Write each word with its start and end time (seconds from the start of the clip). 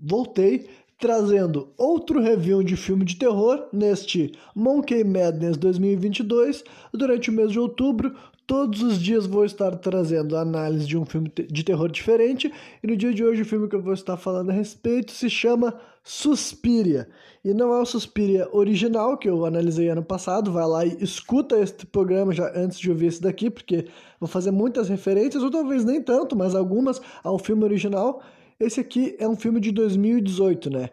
voltei 0.00 0.66
trazendo 1.00 1.68
outro 1.78 2.20
review 2.20 2.62
de 2.62 2.76
filme 2.76 3.04
de 3.04 3.16
terror 3.16 3.66
neste 3.72 4.32
Monkey 4.54 5.02
Madness 5.02 5.56
2022 5.56 6.62
durante 6.92 7.30
o 7.30 7.32
mês 7.32 7.50
de 7.50 7.58
outubro. 7.58 8.14
Todos 8.46 8.82
os 8.82 9.00
dias 9.00 9.26
vou 9.26 9.44
estar 9.44 9.76
trazendo 9.76 10.36
análise 10.36 10.86
de 10.86 10.98
um 10.98 11.04
filme 11.04 11.32
de 11.48 11.64
terror 11.64 11.88
diferente 11.88 12.52
e 12.82 12.86
no 12.86 12.96
dia 12.96 13.14
de 13.14 13.24
hoje 13.24 13.42
o 13.42 13.46
filme 13.46 13.68
que 13.68 13.76
eu 13.76 13.82
vou 13.82 13.94
estar 13.94 14.16
falando 14.16 14.50
a 14.50 14.52
respeito 14.52 15.12
se 15.12 15.30
chama 15.30 15.74
Suspiria. 16.02 17.08
E 17.42 17.54
não 17.54 17.72
é 17.72 17.80
o 17.80 17.86
Suspiria 17.86 18.48
original 18.52 19.16
que 19.16 19.28
eu 19.28 19.46
analisei 19.46 19.88
ano 19.88 20.02
passado, 20.02 20.52
vai 20.52 20.66
lá 20.66 20.84
e 20.84 21.02
escuta 21.02 21.58
este 21.58 21.86
programa 21.86 22.32
já 22.34 22.52
antes 22.54 22.78
de 22.78 22.90
ouvir 22.90 23.06
esse 23.06 23.22
daqui, 23.22 23.48
porque 23.48 23.86
vou 24.18 24.28
fazer 24.28 24.50
muitas 24.50 24.88
referências, 24.88 25.42
ou 25.42 25.50
talvez 25.50 25.84
nem 25.84 26.02
tanto, 26.02 26.36
mas 26.36 26.54
algumas 26.54 27.00
ao 27.22 27.38
filme 27.38 27.64
original. 27.64 28.20
Esse 28.60 28.80
aqui 28.80 29.16
é 29.18 29.26
um 29.26 29.34
filme 29.34 29.58
de 29.58 29.72
2018, 29.72 30.68
né? 30.68 30.90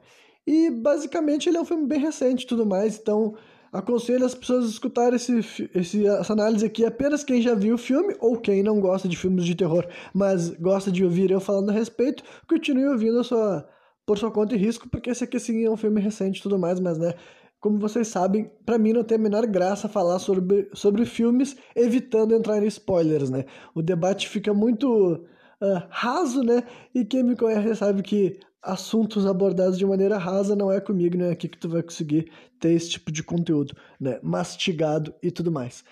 E 0.48 0.72
basicamente 0.72 1.50
ele 1.50 1.58
é 1.58 1.62
um 1.62 1.66
filme 1.66 1.86
bem 1.86 2.00
recente 2.00 2.46
e 2.46 2.48
tudo 2.48 2.66
mais, 2.66 2.98
então 2.98 3.36
aconselho 3.74 4.26
as 4.26 4.34
pessoas 4.34 4.66
a 4.66 4.70
escutarem 4.70 5.18
esse, 5.18 5.70
esse, 5.76 6.08
essa 6.08 6.32
análise 6.32 6.66
aqui 6.66 6.86
apenas 6.86 7.26
quem 7.26 7.42
já 7.42 7.54
viu 7.54 7.76
o 7.76 7.78
filme 7.78 8.16
ou 8.22 8.38
quem 8.38 8.64
não 8.64 8.80
gosta 8.80 9.10
de 9.10 9.18
filmes 9.18 9.44
de 9.44 9.54
terror, 9.54 9.86
mas 10.14 10.50
gosta 10.52 10.90
de 10.90 11.04
ouvir 11.04 11.30
eu 11.30 11.42
falando 11.42 11.70
a 11.70 11.74
respeito, 11.74 12.24
continue 12.48 12.88
ouvindo 12.88 13.20
a 13.20 13.24
sua, 13.26 13.68
por 14.06 14.18
sua 14.18 14.32
conta 14.32 14.56
e 14.56 14.58
risco, 14.58 14.88
porque 14.88 15.10
esse 15.10 15.26
aqui 15.26 15.38
sim 15.38 15.66
é 15.66 15.70
um 15.70 15.76
filme 15.76 16.00
recente 16.00 16.40
e 16.40 16.44
tudo 16.44 16.58
mais, 16.58 16.80
mas 16.80 16.98
né, 16.98 17.14
como 17.60 17.78
vocês 17.78 18.08
sabem, 18.08 18.50
para 18.66 18.78
mim 18.78 18.94
não 18.94 19.04
tem 19.04 19.18
a 19.18 19.22
menor 19.22 19.46
graça 19.46 19.90
falar 19.90 20.20
sobre, 20.20 20.70
sobre 20.74 21.06
filmes 21.06 21.58
evitando 21.76 22.34
entrar 22.34 22.64
em 22.64 22.68
spoilers, 22.68 23.30
né? 23.30 23.44
O 23.76 23.82
debate 23.82 24.30
fica 24.30 24.54
muito 24.54 25.26
uh, 25.62 25.84
raso, 25.90 26.44
né? 26.44 26.64
E 26.94 27.06
quem 27.06 27.24
me 27.24 27.36
conhece 27.36 27.76
sabe 27.76 28.02
que 28.02 28.40
assuntos 28.62 29.26
abordados 29.26 29.78
de 29.78 29.86
maneira 29.86 30.18
rasa 30.18 30.56
não 30.56 30.72
é 30.72 30.80
comigo, 30.82 31.18
né? 31.18 31.32
Aqui 31.32 31.48
que 31.48 31.58
tu 31.58 31.70
vai 31.70 31.82
conseguir 31.82 32.32
ter 32.60 32.72
esse 32.72 32.90
tipo 32.90 33.12
de 33.12 33.24
conteúdo, 33.24 33.76
né? 34.00 34.20
Mastigado 34.22 35.14
e 35.22 35.32
tudo 35.32 35.52
mais. 35.52 35.84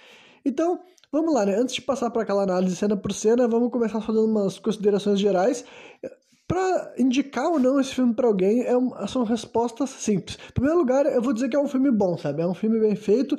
Então, 0.44 0.80
vamos 1.12 1.34
lá, 1.34 1.46
né? 1.46 1.56
Antes 1.56 1.76
de 1.76 1.82
passar 1.82 2.10
para 2.10 2.24
aquela 2.24 2.44
análise 2.44 2.76
cena 2.76 2.98
por 2.98 3.14
cena, 3.14 3.48
vamos 3.48 3.72
começar 3.72 4.02
fazendo 4.02 4.26
umas 4.26 4.60
considerações 4.60 5.20
gerais. 5.20 5.66
Para 6.48 6.94
indicar 7.00 7.46
ou 7.46 7.60
não 7.60 7.80
esse 7.80 7.96
filme 7.96 8.14
para 8.14 8.28
alguém, 8.28 8.62
é 8.62 8.78
um, 8.78 8.92
são 9.08 9.24
respostas 9.24 9.90
simples. 9.90 10.38
Em 10.50 10.54
primeiro 10.54 10.78
lugar, 10.78 11.06
eu 11.06 11.22
vou 11.22 11.34
dizer 11.34 11.50
que 11.50 11.56
é 11.56 11.60
um 11.60 11.68
filme 11.68 11.90
bom, 11.90 12.18
sabe? 12.18 12.42
É 12.42 12.48
um 12.48 12.54
filme 12.54 12.80
bem 12.80 12.96
feito. 12.96 13.36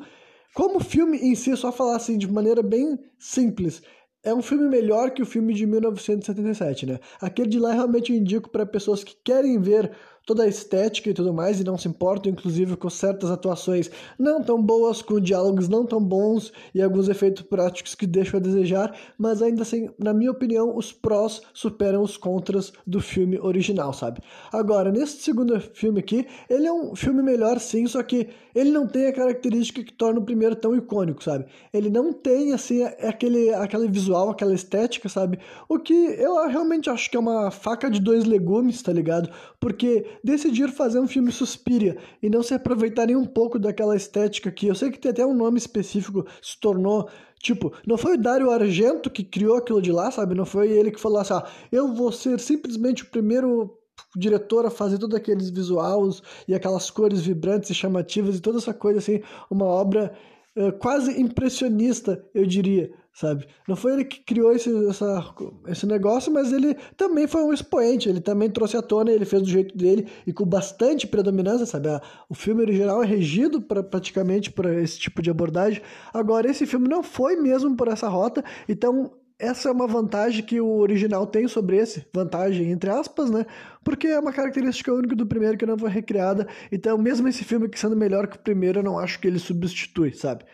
Como 0.54 0.80
filme 0.80 1.18
em 1.18 1.34
si, 1.34 1.54
só 1.54 1.70
falar 1.70 1.96
assim 1.96 2.16
de 2.16 2.26
maneira 2.26 2.62
bem 2.62 2.98
simples, 3.18 3.82
é 4.26 4.34
um 4.34 4.42
filme 4.42 4.68
melhor 4.68 5.12
que 5.12 5.22
o 5.22 5.26
filme 5.26 5.54
de 5.54 5.64
1977, 5.64 6.84
né? 6.84 6.98
Aquele 7.20 7.48
de 7.48 7.60
lá 7.60 7.72
realmente 7.72 8.12
eu 8.12 8.18
indico 8.18 8.50
para 8.50 8.66
pessoas 8.66 9.04
que 9.04 9.16
querem 9.22 9.56
ver 9.60 9.92
toda 10.26 10.42
a 10.42 10.48
estética 10.48 11.08
e 11.08 11.14
tudo 11.14 11.32
mais, 11.32 11.60
e 11.60 11.64
não 11.64 11.78
se 11.78 11.86
importam, 11.86 12.32
inclusive, 12.32 12.76
com 12.76 12.90
certas 12.90 13.30
atuações 13.30 13.88
não 14.18 14.42
tão 14.42 14.60
boas, 14.60 15.00
com 15.00 15.20
diálogos 15.20 15.68
não 15.68 15.86
tão 15.86 16.02
bons 16.02 16.52
e 16.74 16.82
alguns 16.82 17.08
efeitos 17.08 17.44
práticos 17.44 17.94
que 17.94 18.06
deixam 18.06 18.40
a 18.40 18.42
desejar, 18.42 18.94
mas 19.16 19.40
ainda 19.40 19.62
assim, 19.62 19.88
na 19.98 20.12
minha 20.12 20.32
opinião, 20.32 20.76
os 20.76 20.92
prós 20.92 21.40
superam 21.54 22.02
os 22.02 22.16
contras 22.16 22.72
do 22.84 23.00
filme 23.00 23.38
original, 23.38 23.92
sabe? 23.92 24.20
Agora, 24.52 24.90
nesse 24.90 25.22
segundo 25.22 25.58
filme 25.60 26.00
aqui, 26.00 26.26
ele 26.50 26.66
é 26.66 26.72
um 26.72 26.96
filme 26.96 27.22
melhor 27.22 27.60
sim, 27.60 27.86
só 27.86 28.02
que 28.02 28.28
ele 28.52 28.70
não 28.70 28.86
tem 28.86 29.06
a 29.06 29.12
característica 29.12 29.84
que 29.84 29.92
torna 29.92 30.18
o 30.18 30.24
primeiro 30.24 30.56
tão 30.56 30.74
icônico, 30.74 31.22
sabe? 31.22 31.44
Ele 31.72 31.90
não 31.90 32.12
tem, 32.12 32.52
assim, 32.52 32.82
aquele, 32.82 33.52
aquele 33.52 33.86
visual, 33.86 34.30
aquela 34.30 34.54
estética, 34.54 35.08
sabe? 35.08 35.38
O 35.68 35.78
que 35.78 35.92
eu 35.92 36.48
realmente 36.48 36.88
acho 36.88 37.10
que 37.10 37.16
é 37.16 37.20
uma 37.20 37.50
faca 37.50 37.90
de 37.90 38.00
dois 38.00 38.24
legumes, 38.24 38.82
tá 38.82 38.92
ligado? 38.92 39.30
Porque 39.60 40.06
decidir 40.22 40.68
fazer 40.70 40.98
um 40.98 41.08
filme 41.08 41.32
Suspiria 41.32 41.96
e 42.22 42.28
não 42.28 42.42
se 42.42 42.54
aproveitarem 42.54 43.16
um 43.16 43.24
pouco 43.24 43.58
daquela 43.58 43.96
estética 43.96 44.50
que 44.50 44.66
eu 44.66 44.74
sei 44.74 44.90
que 44.90 44.98
tem 44.98 45.10
até 45.10 45.24
um 45.24 45.34
nome 45.34 45.58
específico, 45.58 46.26
se 46.42 46.58
tornou 46.60 47.08
Tipo, 47.38 47.72
não 47.86 47.98
foi 47.98 48.14
o 48.14 48.20
Dario 48.20 48.50
Argento 48.50 49.10
que 49.10 49.22
criou 49.22 49.56
aquilo 49.56 49.80
de 49.80 49.92
lá, 49.92 50.10
sabe? 50.10 50.34
Não 50.34 50.46
foi 50.46 50.70
ele 50.70 50.90
que 50.90 51.00
falou 51.00 51.18
assim, 51.18 51.34
ah, 51.34 51.46
eu 51.70 51.92
vou 51.94 52.10
ser 52.10 52.40
simplesmente 52.40 53.02
o 53.02 53.10
primeiro 53.10 53.78
diretor 54.16 54.64
a 54.66 54.70
fazer 54.70 54.98
todos 54.98 55.16
aqueles 55.16 55.50
visuais 55.50 56.22
e 56.48 56.54
aquelas 56.54 56.90
cores 56.90 57.20
vibrantes 57.20 57.70
e 57.70 57.74
chamativas 57.74 58.36
e 58.36 58.40
toda 58.40 58.58
essa 58.58 58.74
coisa 58.74 58.98
assim, 58.98 59.22
uma 59.50 59.66
obra 59.66 60.12
uh, 60.56 60.72
quase 60.78 61.20
impressionista, 61.20 62.24
eu 62.34 62.46
diria, 62.46 62.90
sabe? 63.16 63.46
Não 63.66 63.74
foi 63.74 63.94
ele 63.94 64.04
que 64.04 64.20
criou 64.20 64.52
esse, 64.52 64.70
essa, 64.88 65.34
esse 65.68 65.86
negócio, 65.86 66.30
mas 66.30 66.52
ele 66.52 66.74
também 66.98 67.26
foi 67.26 67.42
um 67.42 67.52
expoente, 67.52 68.10
ele 68.10 68.20
também 68.20 68.50
trouxe 68.50 68.76
à 68.76 68.82
tona, 68.82 69.10
ele 69.10 69.24
fez 69.24 69.42
do 69.42 69.48
jeito 69.48 69.74
dele 69.74 70.06
e 70.26 70.34
com 70.34 70.44
bastante 70.44 71.06
predominância, 71.06 71.64
sabe? 71.64 71.88
O 72.28 72.34
filme 72.34 72.60
original 72.60 73.02
é 73.02 73.06
regido 73.06 73.62
pra, 73.62 73.82
praticamente 73.82 74.52
por 74.52 74.66
esse 74.66 74.98
tipo 74.98 75.22
de 75.22 75.30
abordagem. 75.30 75.80
Agora, 76.12 76.50
esse 76.50 76.66
filme 76.66 76.88
não 76.88 77.02
foi 77.02 77.36
mesmo 77.36 77.74
por 77.74 77.88
essa 77.88 78.06
rota, 78.06 78.44
então 78.68 79.10
essa 79.38 79.70
é 79.70 79.72
uma 79.72 79.86
vantagem 79.86 80.44
que 80.44 80.60
o 80.60 80.78
original 80.78 81.26
tem 81.26 81.48
sobre 81.48 81.78
esse, 81.78 82.06
vantagem 82.12 82.70
entre 82.70 82.90
aspas, 82.90 83.30
né? 83.30 83.46
Porque 83.82 84.08
é 84.08 84.18
uma 84.18 84.32
característica 84.32 84.92
única 84.92 85.16
do 85.16 85.26
primeiro 85.26 85.56
que 85.56 85.64
não 85.64 85.78
foi 85.78 85.88
recriada, 85.88 86.46
então 86.70 86.98
mesmo 86.98 87.26
esse 87.28 87.44
filme 87.44 87.66
que 87.66 87.80
sendo 87.80 87.96
melhor 87.96 88.26
que 88.26 88.36
o 88.36 88.40
primeiro, 88.40 88.80
eu 88.80 88.84
não 88.84 88.98
acho 88.98 89.18
que 89.18 89.26
ele 89.26 89.38
substitui, 89.38 90.12
sabe? 90.12 90.44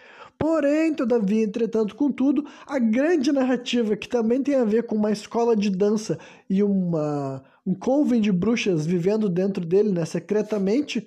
Porém, 0.42 0.92
todavia, 0.92 1.44
entretanto, 1.44 1.94
contudo, 1.94 2.44
a 2.66 2.76
grande 2.76 3.30
narrativa 3.30 3.96
que 3.96 4.08
também 4.08 4.42
tem 4.42 4.56
a 4.56 4.64
ver 4.64 4.82
com 4.82 4.96
uma 4.96 5.12
escola 5.12 5.54
de 5.54 5.70
dança 5.70 6.18
e 6.50 6.64
uma, 6.64 7.44
um 7.64 7.72
coven 7.72 8.20
de 8.20 8.32
bruxas 8.32 8.84
vivendo 8.84 9.28
dentro 9.28 9.64
dele, 9.64 9.92
né, 9.92 10.04
secretamente, 10.04 11.06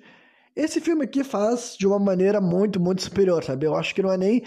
esse 0.56 0.80
filme 0.80 1.04
aqui 1.04 1.22
faz 1.22 1.76
de 1.78 1.86
uma 1.86 1.98
maneira 1.98 2.40
muito, 2.40 2.80
muito 2.80 3.02
superior, 3.02 3.44
sabe? 3.44 3.66
Eu 3.66 3.76
acho 3.76 3.94
que 3.94 4.02
não 4.02 4.10
é 4.10 4.16
nem 4.16 4.42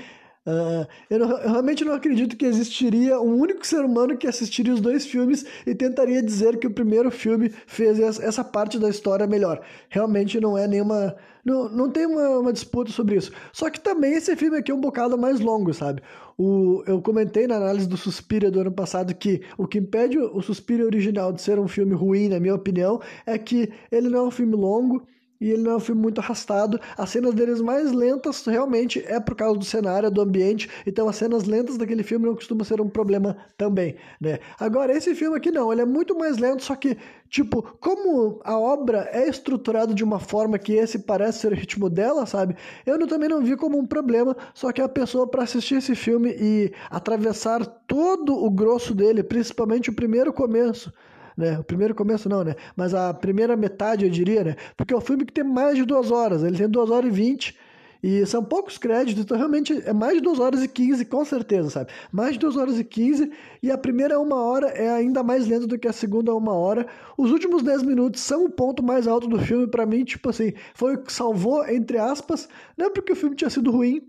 Uh, 0.45 0.87
eu, 1.09 1.19
não, 1.19 1.29
eu, 1.31 1.49
realmente 1.49 1.83
não 1.83 1.93
acredito 1.93 2.37
que 2.37 2.45
existiria 2.45 3.19
um 3.19 3.39
único 3.39 3.67
ser 3.67 3.83
humano 3.83 4.17
que 4.17 4.25
assistiria 4.25 4.73
os 4.73 4.79
dois 4.79 5.05
filmes 5.05 5.45
e 5.67 5.75
tentaria 5.75 6.23
dizer 6.23 6.57
que 6.57 6.65
o 6.65 6.71
primeiro 6.71 7.11
filme 7.11 7.49
fez 7.67 7.99
essa 7.99 8.43
parte 8.43 8.79
da 8.79 8.89
história 8.89 9.27
melhor. 9.27 9.61
Realmente 9.89 10.39
não 10.39 10.57
é 10.57 10.67
nenhuma. 10.67 11.15
Não, 11.43 11.69
não 11.69 11.89
tem 11.89 12.05
uma, 12.05 12.39
uma 12.39 12.53
disputa 12.53 12.91
sobre 12.91 13.17
isso. 13.17 13.31
Só 13.51 13.69
que 13.69 13.79
também 13.79 14.13
esse 14.13 14.35
filme 14.35 14.57
aqui 14.57 14.71
é 14.71 14.75
um 14.75 14.81
bocado 14.81 15.17
mais 15.17 15.39
longo, 15.39 15.73
sabe? 15.73 16.01
O, 16.37 16.83
eu 16.87 17.01
comentei 17.01 17.45
na 17.45 17.57
análise 17.57 17.87
do 17.87 17.97
Suspiria 17.97 18.49
do 18.49 18.61
ano 18.61 18.71
passado 18.71 19.13
que 19.13 19.41
o 19.57 19.67
que 19.67 19.77
impede 19.77 20.17
o 20.17 20.41
Suspiria 20.41 20.85
original 20.85 21.33
de 21.33 21.41
ser 21.41 21.59
um 21.59 21.67
filme 21.67 21.93
ruim, 21.93 22.29
na 22.29 22.39
minha 22.39 22.55
opinião, 22.55 23.01
é 23.25 23.37
que 23.37 23.71
ele 23.91 24.09
não 24.09 24.19
é 24.19 24.23
um 24.23 24.31
filme 24.31 24.55
longo 24.55 25.05
e 25.39 25.51
ele 25.51 25.63
não 25.63 25.71
é 25.71 25.75
um 25.75 25.79
filme 25.79 26.01
muito 26.01 26.19
arrastado. 26.19 26.79
As 26.97 27.09
cenas 27.09 27.33
deles 27.33 27.61
mais 27.61 27.91
lentas 27.91 28.45
realmente 28.45 29.03
é 29.05 29.19
por 29.19 29.35
causa 29.35 29.57
do 29.57 29.65
cenário, 29.65 30.11
do 30.11 30.21
ambiente. 30.21 30.69
Então 30.85 31.07
as 31.07 31.15
cenas 31.15 31.45
lentas 31.45 31.77
daquele 31.77 32.03
filme 32.03 32.25
não 32.25 32.35
costumam 32.35 32.63
ser 32.63 32.81
um 32.81 32.89
problema 32.89 33.37
também, 33.57 33.95
né? 34.19 34.39
Agora 34.59 34.95
esse 34.95 35.15
filme 35.15 35.37
aqui 35.37 35.51
não, 35.51 35.71
ele 35.71 35.81
é 35.81 35.85
muito 35.85 36.17
mais 36.17 36.37
lento, 36.37 36.63
só 36.63 36.75
que 36.75 36.97
tipo, 37.29 37.61
como 37.79 38.41
a 38.43 38.57
obra 38.57 39.07
é 39.11 39.29
estruturada 39.29 39.93
de 39.93 40.03
uma 40.03 40.19
forma 40.19 40.57
que 40.57 40.73
esse 40.73 40.99
parece 40.99 41.39
ser 41.39 41.51
o 41.51 41.55
ritmo 41.55 41.89
dela, 41.89 42.25
sabe? 42.25 42.55
Eu 42.85 43.07
também 43.07 43.29
não 43.29 43.41
vi 43.41 43.55
como 43.55 43.77
um 43.77 43.85
problema, 43.85 44.35
só 44.53 44.71
que 44.71 44.81
a 44.81 44.89
pessoa 44.89 45.27
para 45.27 45.43
assistir 45.43 45.75
esse 45.75 45.95
filme 45.95 46.35
e 46.39 46.73
atravessar 46.89 47.65
todo 47.87 48.35
o 48.35 48.49
grosso 48.49 48.93
dele, 48.93 49.23
principalmente 49.23 49.89
o 49.89 49.93
primeiro 49.93 50.33
começo, 50.33 50.91
né? 51.39 51.57
O 51.57 51.63
primeiro 51.63 51.95
começo 51.95 52.27
não, 52.27 52.43
né? 52.43 52.55
Mas 52.75 52.93
a 52.93 53.13
primeira 53.13 53.55
metade, 53.55 54.05
eu 54.05 54.11
diria, 54.11 54.43
né? 54.43 54.55
Porque 54.75 54.93
é 54.93 54.97
um 54.97 55.01
filme 55.01 55.25
que 55.25 55.33
tem 55.33 55.43
mais 55.43 55.77
de 55.77 55.85
duas 55.85 56.11
horas, 56.11 56.43
ele 56.43 56.57
tem 56.57 56.69
duas 56.69 56.89
horas 56.89 57.09
e 57.09 57.15
vinte, 57.15 57.57
e 58.03 58.25
são 58.25 58.43
poucos 58.43 58.77
créditos, 58.77 59.23
então 59.23 59.37
realmente 59.37 59.73
é 59.85 59.93
mais 59.93 60.15
de 60.15 60.21
duas 60.21 60.39
horas 60.39 60.61
e 60.63 60.67
quinze, 60.67 61.03
com 61.05 61.23
certeza, 61.23 61.69
sabe? 61.69 61.91
Mais 62.11 62.33
de 62.33 62.39
duas 62.39 62.55
horas 62.55 62.77
e 62.77 62.83
quinze, 62.83 63.31
e 63.63 63.71
a 63.71 63.77
primeira 63.77 64.19
uma 64.19 64.35
hora 64.35 64.67
é 64.67 64.89
ainda 64.89 65.23
mais 65.23 65.47
lenta 65.47 65.67
do 65.67 65.79
que 65.79 65.87
a 65.87 65.93
segunda 65.93 66.35
uma 66.35 66.53
hora. 66.53 66.85
Os 67.17 67.31
últimos 67.31 67.63
dez 67.63 67.81
minutos 67.83 68.21
são 68.21 68.45
o 68.45 68.49
ponto 68.49 68.83
mais 68.83 69.07
alto 69.07 69.27
do 69.27 69.39
filme, 69.39 69.67
para 69.67 69.85
mim, 69.85 70.03
tipo 70.03 70.29
assim, 70.29 70.53
foi 70.73 70.95
o 70.95 71.03
que 71.03 71.11
salvou, 71.11 71.65
entre 71.67 71.97
aspas, 71.97 72.47
não 72.77 72.87
é 72.87 72.89
porque 72.89 73.13
o 73.13 73.15
filme 73.15 73.35
tinha 73.35 73.49
sido 73.49 73.71
ruim, 73.71 74.01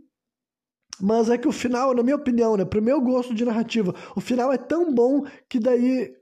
mas 1.00 1.31
é 1.31 1.38
que 1.38 1.49
o 1.49 1.53
final, 1.53 1.94
na 1.94 2.03
minha 2.03 2.17
opinião, 2.17 2.56
né, 2.56 2.65
pro 2.65 2.83
meu 2.83 3.00
gosto 3.00 3.35
de 3.35 3.44
narrativa, 3.44 3.94
o 4.15 4.21
final 4.21 4.53
é 4.53 4.59
tão 4.59 4.93
bom 4.93 5.25
que 5.49 5.59
daí 5.59 6.12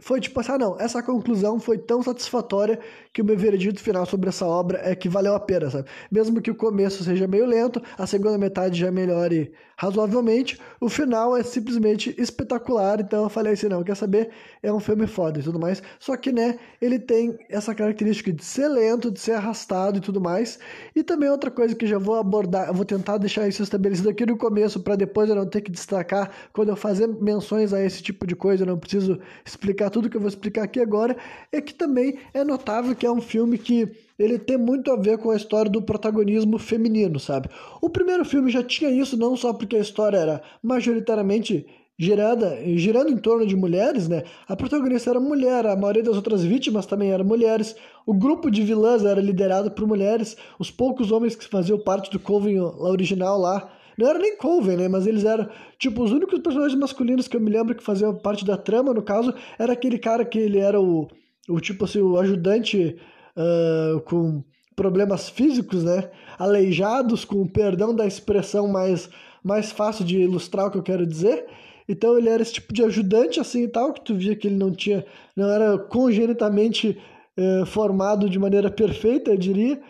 foi 0.00 0.20
tipo 0.20 0.38
assim, 0.40 0.52
ah 0.52 0.58
não, 0.58 0.80
essa 0.80 1.02
conclusão 1.02 1.58
foi 1.58 1.78
tão 1.78 2.02
satisfatória 2.02 2.78
que 3.18 3.22
o 3.22 3.24
meu 3.24 3.36
veredito 3.36 3.80
final 3.80 4.06
sobre 4.06 4.28
essa 4.28 4.46
obra 4.46 4.80
é 4.84 4.94
que 4.94 5.08
valeu 5.08 5.34
a 5.34 5.40
pena, 5.40 5.68
sabe? 5.68 5.88
Mesmo 6.08 6.40
que 6.40 6.52
o 6.52 6.54
começo 6.54 7.02
seja 7.02 7.26
meio 7.26 7.46
lento, 7.46 7.82
a 7.98 8.06
segunda 8.06 8.38
metade 8.38 8.78
já 8.78 8.92
melhore 8.92 9.50
razoavelmente, 9.76 10.58
o 10.80 10.88
final 10.88 11.36
é 11.36 11.42
simplesmente 11.42 12.12
espetacular, 12.18 13.00
então 13.00 13.22
eu 13.24 13.28
falei 13.28 13.52
assim, 13.52 13.68
não, 13.68 13.84
quer 13.84 13.96
saber? 13.96 14.30
É 14.60 14.72
um 14.72 14.80
filme 14.80 15.06
foda 15.06 15.38
e 15.38 15.42
tudo 15.42 15.58
mais, 15.58 15.80
só 16.00 16.16
que, 16.16 16.32
né, 16.32 16.58
ele 16.82 16.98
tem 16.98 17.38
essa 17.48 17.72
característica 17.72 18.32
de 18.32 18.44
ser 18.44 18.66
lento, 18.66 19.08
de 19.08 19.20
ser 19.20 19.32
arrastado 19.32 19.98
e 19.98 20.00
tudo 20.00 20.20
mais, 20.20 20.58
e 20.96 21.04
também 21.04 21.28
outra 21.28 21.48
coisa 21.48 21.76
que 21.76 21.86
já 21.86 21.96
vou 21.96 22.16
abordar, 22.16 22.72
vou 22.74 22.84
tentar 22.84 23.18
deixar 23.18 23.46
isso 23.46 23.62
estabelecido 23.62 24.08
aqui 24.08 24.26
no 24.26 24.36
começo, 24.36 24.80
para 24.80 24.96
depois 24.96 25.30
eu 25.30 25.36
não 25.36 25.46
ter 25.46 25.60
que 25.60 25.70
destacar, 25.70 26.30
quando 26.52 26.70
eu 26.70 26.76
fazer 26.76 27.06
menções 27.06 27.72
a 27.72 27.80
esse 27.84 28.02
tipo 28.02 28.26
de 28.26 28.34
coisa, 28.34 28.64
eu 28.64 28.66
não 28.66 28.78
preciso 28.78 29.20
explicar 29.44 29.78
explicar 29.88 29.90
tudo 29.90 30.10
que 30.10 30.16
eu 30.16 30.20
vou 30.20 30.28
explicar 30.28 30.64
aqui 30.64 30.80
agora, 30.80 31.16
é 31.52 31.60
que 31.60 31.72
também 31.72 32.18
é 32.34 32.42
notável 32.42 32.94
que 32.96 33.06
é 33.08 33.12
um 33.12 33.20
filme 33.20 33.58
que 33.58 33.88
ele 34.18 34.38
tem 34.38 34.56
muito 34.56 34.90
a 34.90 34.96
ver 34.96 35.18
com 35.18 35.30
a 35.30 35.36
história 35.36 35.70
do 35.70 35.82
protagonismo 35.82 36.58
feminino, 36.58 37.18
sabe? 37.20 37.48
O 37.80 37.88
primeiro 37.88 38.24
filme 38.24 38.50
já 38.50 38.62
tinha 38.62 38.90
isso, 38.90 39.16
não 39.16 39.36
só 39.36 39.52
porque 39.52 39.76
a 39.76 39.80
história 39.80 40.16
era 40.16 40.42
majoritariamente 40.62 41.66
girada, 41.98 42.56
girando 42.76 43.10
em 43.10 43.16
torno 43.16 43.44
de 43.44 43.56
mulheres, 43.56 44.08
né? 44.08 44.22
A 44.46 44.54
protagonista 44.54 45.10
era 45.10 45.18
mulher, 45.18 45.66
a 45.66 45.74
maioria 45.74 46.02
das 46.02 46.14
outras 46.14 46.44
vítimas 46.44 46.86
também 46.86 47.10
eram 47.10 47.24
mulheres. 47.24 47.74
O 48.06 48.14
grupo 48.14 48.50
de 48.50 48.62
vilãs 48.62 49.04
era 49.04 49.20
liderado 49.20 49.70
por 49.72 49.86
mulheres. 49.86 50.36
Os 50.58 50.70
poucos 50.70 51.10
homens 51.10 51.34
que 51.34 51.44
faziam 51.48 51.78
parte 51.78 52.10
do 52.10 52.20
Coven 52.20 52.60
original 52.60 53.38
lá 53.38 53.68
não 53.98 54.08
era 54.08 54.18
nem 54.20 54.36
Coven, 54.36 54.76
né? 54.76 54.86
Mas 54.86 55.08
eles 55.08 55.24
eram, 55.24 55.48
tipo, 55.76 56.04
os 56.04 56.12
únicos 56.12 56.38
personagens 56.38 56.78
masculinos 56.78 57.26
que 57.26 57.36
eu 57.36 57.40
me 57.40 57.50
lembro 57.50 57.74
que 57.74 57.82
faziam 57.82 58.14
parte 58.14 58.44
da 58.44 58.56
trama, 58.56 58.94
no 58.94 59.02
caso, 59.02 59.34
era 59.58 59.72
aquele 59.72 59.98
cara 59.98 60.24
que 60.24 60.38
ele 60.38 60.58
era 60.58 60.80
o, 60.80 61.08
o 61.48 61.60
tipo 61.60 61.84
assim, 61.84 62.00
o 62.00 62.18
ajudante 62.18 62.96
uh, 63.36 64.00
com 64.02 64.42
problemas 64.76 65.28
físicos, 65.28 65.82
né? 65.82 66.10
Aleijados, 66.38 67.24
com 67.24 67.46
perdão 67.46 67.94
da 67.94 68.06
expressão 68.06 68.68
mais, 68.68 69.10
mais 69.42 69.72
fácil 69.72 70.04
de 70.04 70.18
ilustrar 70.18 70.66
o 70.66 70.70
que 70.70 70.78
eu 70.78 70.82
quero 70.82 71.06
dizer. 71.06 71.46
Então 71.88 72.18
ele 72.18 72.28
era 72.28 72.42
esse 72.42 72.54
tipo 72.54 72.72
de 72.72 72.84
ajudante 72.84 73.40
assim 73.40 73.64
e 73.64 73.68
tal, 73.68 73.92
que 73.92 74.02
tu 74.02 74.14
via 74.14 74.36
que 74.36 74.46
ele 74.46 74.56
não 74.56 74.70
tinha, 74.70 75.04
não 75.34 75.48
era 75.50 75.78
congenitamente 75.78 76.98
uh, 77.36 77.66
formado 77.66 78.28
de 78.28 78.38
maneira 78.38 78.70
perfeita, 78.70 79.30
eu 79.30 79.36
diria. 79.36 79.80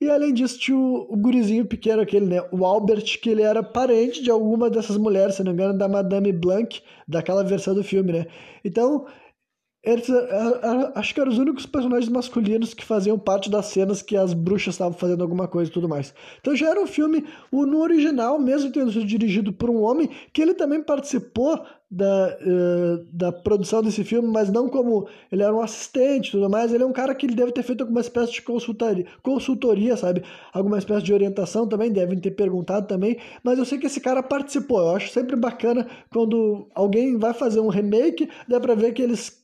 E 0.00 0.10
além 0.10 0.34
disso, 0.34 0.58
tinha 0.58 0.76
o, 0.76 1.06
o 1.08 1.16
gurizinho 1.16 1.64
pequeno, 1.64 2.02
aquele, 2.02 2.26
né? 2.26 2.42
O 2.52 2.66
Albert, 2.66 3.18
que 3.22 3.30
ele 3.30 3.42
era 3.42 3.62
parente 3.62 4.22
de 4.22 4.30
alguma 4.30 4.68
dessas 4.68 4.98
mulheres, 4.98 5.36
se 5.36 5.44
não 5.44 5.52
me 5.52 5.62
engano, 5.62 5.78
da 5.78 5.88
Madame 5.88 6.32
Blanc, 6.32 6.82
daquela 7.06 7.42
versão 7.44 7.74
do 7.74 7.84
filme, 7.84 8.12
né? 8.12 8.26
Então, 8.62 9.06
eles, 9.84 10.08
acho 10.94 11.14
que 11.14 11.20
eram 11.20 11.30
os 11.30 11.38
únicos 11.38 11.66
personagens 11.66 12.08
masculinos 12.08 12.72
que 12.72 12.84
faziam 12.84 13.18
parte 13.18 13.50
das 13.50 13.66
cenas 13.66 14.00
que 14.00 14.16
as 14.16 14.32
bruxas 14.32 14.74
estavam 14.74 14.94
fazendo 14.94 15.22
alguma 15.22 15.46
coisa 15.46 15.70
e 15.70 15.72
tudo 15.74 15.88
mais. 15.88 16.14
Então 16.40 16.56
já 16.56 16.70
era 16.70 16.80
um 16.80 16.86
filme, 16.86 17.24
no 17.52 17.80
original, 17.80 18.38
mesmo 18.38 18.72
tendo 18.72 18.90
sido 18.90 19.04
dirigido 19.04 19.52
por 19.52 19.68
um 19.68 19.82
homem, 19.82 20.08
que 20.32 20.40
ele 20.40 20.54
também 20.54 20.82
participou 20.82 21.62
da, 21.90 22.36
uh, 22.40 23.06
da 23.12 23.30
produção 23.30 23.82
desse 23.82 24.02
filme, 24.02 24.26
mas 24.26 24.50
não 24.50 24.68
como 24.68 25.06
ele 25.30 25.42
era 25.42 25.54
um 25.54 25.60
assistente 25.60 26.28
e 26.28 26.30
tudo 26.32 26.50
mais. 26.50 26.72
Ele 26.72 26.82
é 26.82 26.86
um 26.86 26.92
cara 26.92 27.14
que 27.14 27.26
ele 27.26 27.34
deve 27.34 27.52
ter 27.52 27.62
feito 27.62 27.82
alguma 27.82 28.00
espécie 28.00 28.32
de 28.32 28.42
consultoria, 28.42 29.06
consultoria, 29.22 29.96
sabe? 29.96 30.22
Alguma 30.52 30.78
espécie 30.78 31.04
de 31.04 31.12
orientação 31.12 31.68
também, 31.68 31.92
devem 31.92 32.18
ter 32.18 32.32
perguntado 32.32 32.86
também. 32.88 33.18
Mas 33.44 33.58
eu 33.58 33.64
sei 33.64 33.78
que 33.78 33.86
esse 33.86 34.00
cara 34.00 34.22
participou. 34.22 34.80
Eu 34.80 34.96
acho 34.96 35.10
sempre 35.10 35.36
bacana 35.36 35.86
quando 36.10 36.66
alguém 36.74 37.16
vai 37.16 37.32
fazer 37.32 37.60
um 37.60 37.68
remake, 37.68 38.28
dá 38.48 38.58
pra 38.58 38.74
ver 38.74 38.92
que 38.92 39.02
eles 39.02 39.43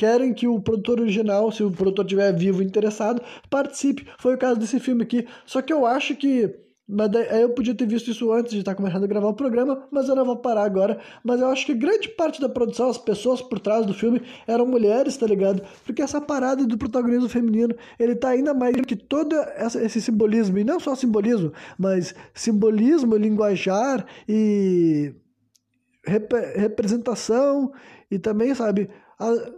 querem 0.00 0.32
que 0.32 0.48
o 0.48 0.58
produtor 0.58 0.98
original, 0.98 1.52
se 1.52 1.62
o 1.62 1.70
produtor 1.70 2.06
estiver 2.06 2.32
vivo 2.32 2.62
interessado, 2.62 3.20
participe. 3.50 4.06
Foi 4.18 4.34
o 4.34 4.38
caso 4.38 4.58
desse 4.58 4.80
filme 4.80 5.02
aqui. 5.02 5.26
Só 5.44 5.60
que 5.60 5.70
eu 5.70 5.84
acho 5.84 6.16
que 6.16 6.54
mas 6.92 7.08
daí, 7.08 7.42
eu 7.42 7.50
podia 7.50 7.74
ter 7.74 7.86
visto 7.86 8.10
isso 8.10 8.32
antes 8.32 8.52
de 8.52 8.60
estar 8.60 8.74
começando 8.74 9.04
a 9.04 9.06
gravar 9.06 9.28
o 9.28 9.34
programa, 9.34 9.86
mas 9.92 10.08
eu 10.08 10.16
não 10.16 10.24
vou 10.24 10.36
parar 10.36 10.64
agora. 10.64 10.98
Mas 11.22 11.40
eu 11.40 11.46
acho 11.48 11.64
que 11.66 11.74
grande 11.74 12.08
parte 12.08 12.40
da 12.40 12.48
produção, 12.48 12.88
as 12.88 12.98
pessoas 12.98 13.40
por 13.40 13.60
trás 13.60 13.86
do 13.86 13.94
filme, 13.94 14.22
eram 14.44 14.66
mulheres, 14.66 15.16
tá 15.16 15.26
ligado? 15.26 15.62
Porque 15.84 16.02
essa 16.02 16.20
parada 16.20 16.66
do 16.66 16.76
protagonismo 16.76 17.28
feminino, 17.28 17.76
ele 17.96 18.16
tá 18.16 18.30
ainda 18.30 18.52
mais 18.52 18.74
que 18.80 18.96
todo 18.96 19.36
essa, 19.54 19.80
esse 19.84 20.00
simbolismo, 20.00 20.58
e 20.58 20.64
não 20.64 20.80
só 20.80 20.96
simbolismo, 20.96 21.52
mas 21.78 22.12
simbolismo, 22.34 23.16
linguajar 23.16 24.04
e 24.28 25.14
rep 26.04 26.32
representação, 26.56 27.70
e 28.10 28.18
também, 28.18 28.52
sabe, 28.52 28.90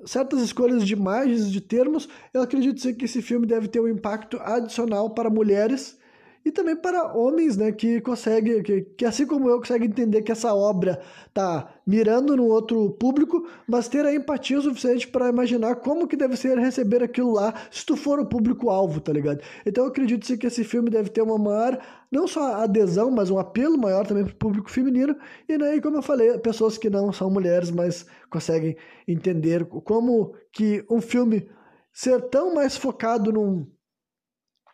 certas 0.04 0.40
escolhas 0.42 0.84
de 0.84 0.92
imagens, 0.92 1.50
de 1.50 1.60
termos, 1.60 2.08
eu 2.34 2.42
acredito 2.42 2.80
ser 2.80 2.94
que 2.94 3.04
esse 3.04 3.22
filme 3.22 3.46
deve 3.46 3.68
ter 3.68 3.80
um 3.80 3.88
impacto 3.88 4.38
adicional 4.40 5.10
para 5.10 5.30
mulheres 5.30 5.98
e 6.44 6.50
também 6.50 6.74
para 6.74 7.12
homens, 7.16 7.56
né, 7.56 7.70
que 7.70 8.00
conseguem, 8.00 8.62
que, 8.62 8.82
que 8.82 9.04
assim 9.04 9.26
como 9.26 9.48
eu, 9.48 9.58
conseguem 9.58 9.88
entender 9.88 10.22
que 10.22 10.32
essa 10.32 10.54
obra 10.54 11.00
tá 11.32 11.72
mirando 11.86 12.36
no 12.36 12.46
outro 12.46 12.90
público, 12.92 13.48
mas 13.66 13.88
ter 13.88 14.04
a 14.04 14.14
empatia 14.14 14.60
suficiente 14.60 15.06
para 15.08 15.28
imaginar 15.28 15.76
como 15.76 16.06
que 16.06 16.16
deve 16.16 16.36
ser 16.36 16.58
receber 16.58 17.02
aquilo 17.02 17.32
lá 17.32 17.54
se 17.70 17.86
tu 17.86 17.96
for 17.96 18.18
o 18.18 18.26
público-alvo, 18.26 19.00
tá 19.00 19.12
ligado? 19.12 19.40
Então 19.64 19.84
eu 19.84 19.90
acredito 19.90 20.26
sim 20.26 20.36
que 20.36 20.46
esse 20.46 20.64
filme 20.64 20.90
deve 20.90 21.10
ter 21.10 21.22
uma 21.22 21.38
maior, 21.38 21.78
não 22.10 22.26
só 22.26 22.56
adesão, 22.56 23.10
mas 23.10 23.30
um 23.30 23.38
apelo 23.38 23.78
maior 23.78 24.06
também 24.06 24.24
para 24.24 24.34
o 24.34 24.36
público 24.36 24.70
feminino, 24.70 25.16
e 25.48 25.56
né, 25.56 25.80
como 25.80 25.96
eu 25.96 26.02
falei, 26.02 26.38
pessoas 26.38 26.76
que 26.76 26.90
não 26.90 27.12
são 27.12 27.30
mulheres, 27.30 27.70
mas 27.70 28.06
conseguem 28.30 28.76
entender 29.06 29.64
como 29.64 30.34
que 30.52 30.84
um 30.90 31.00
filme 31.00 31.48
ser 31.92 32.20
tão 32.30 32.54
mais 32.54 32.76
focado 32.76 33.32
num 33.32 33.66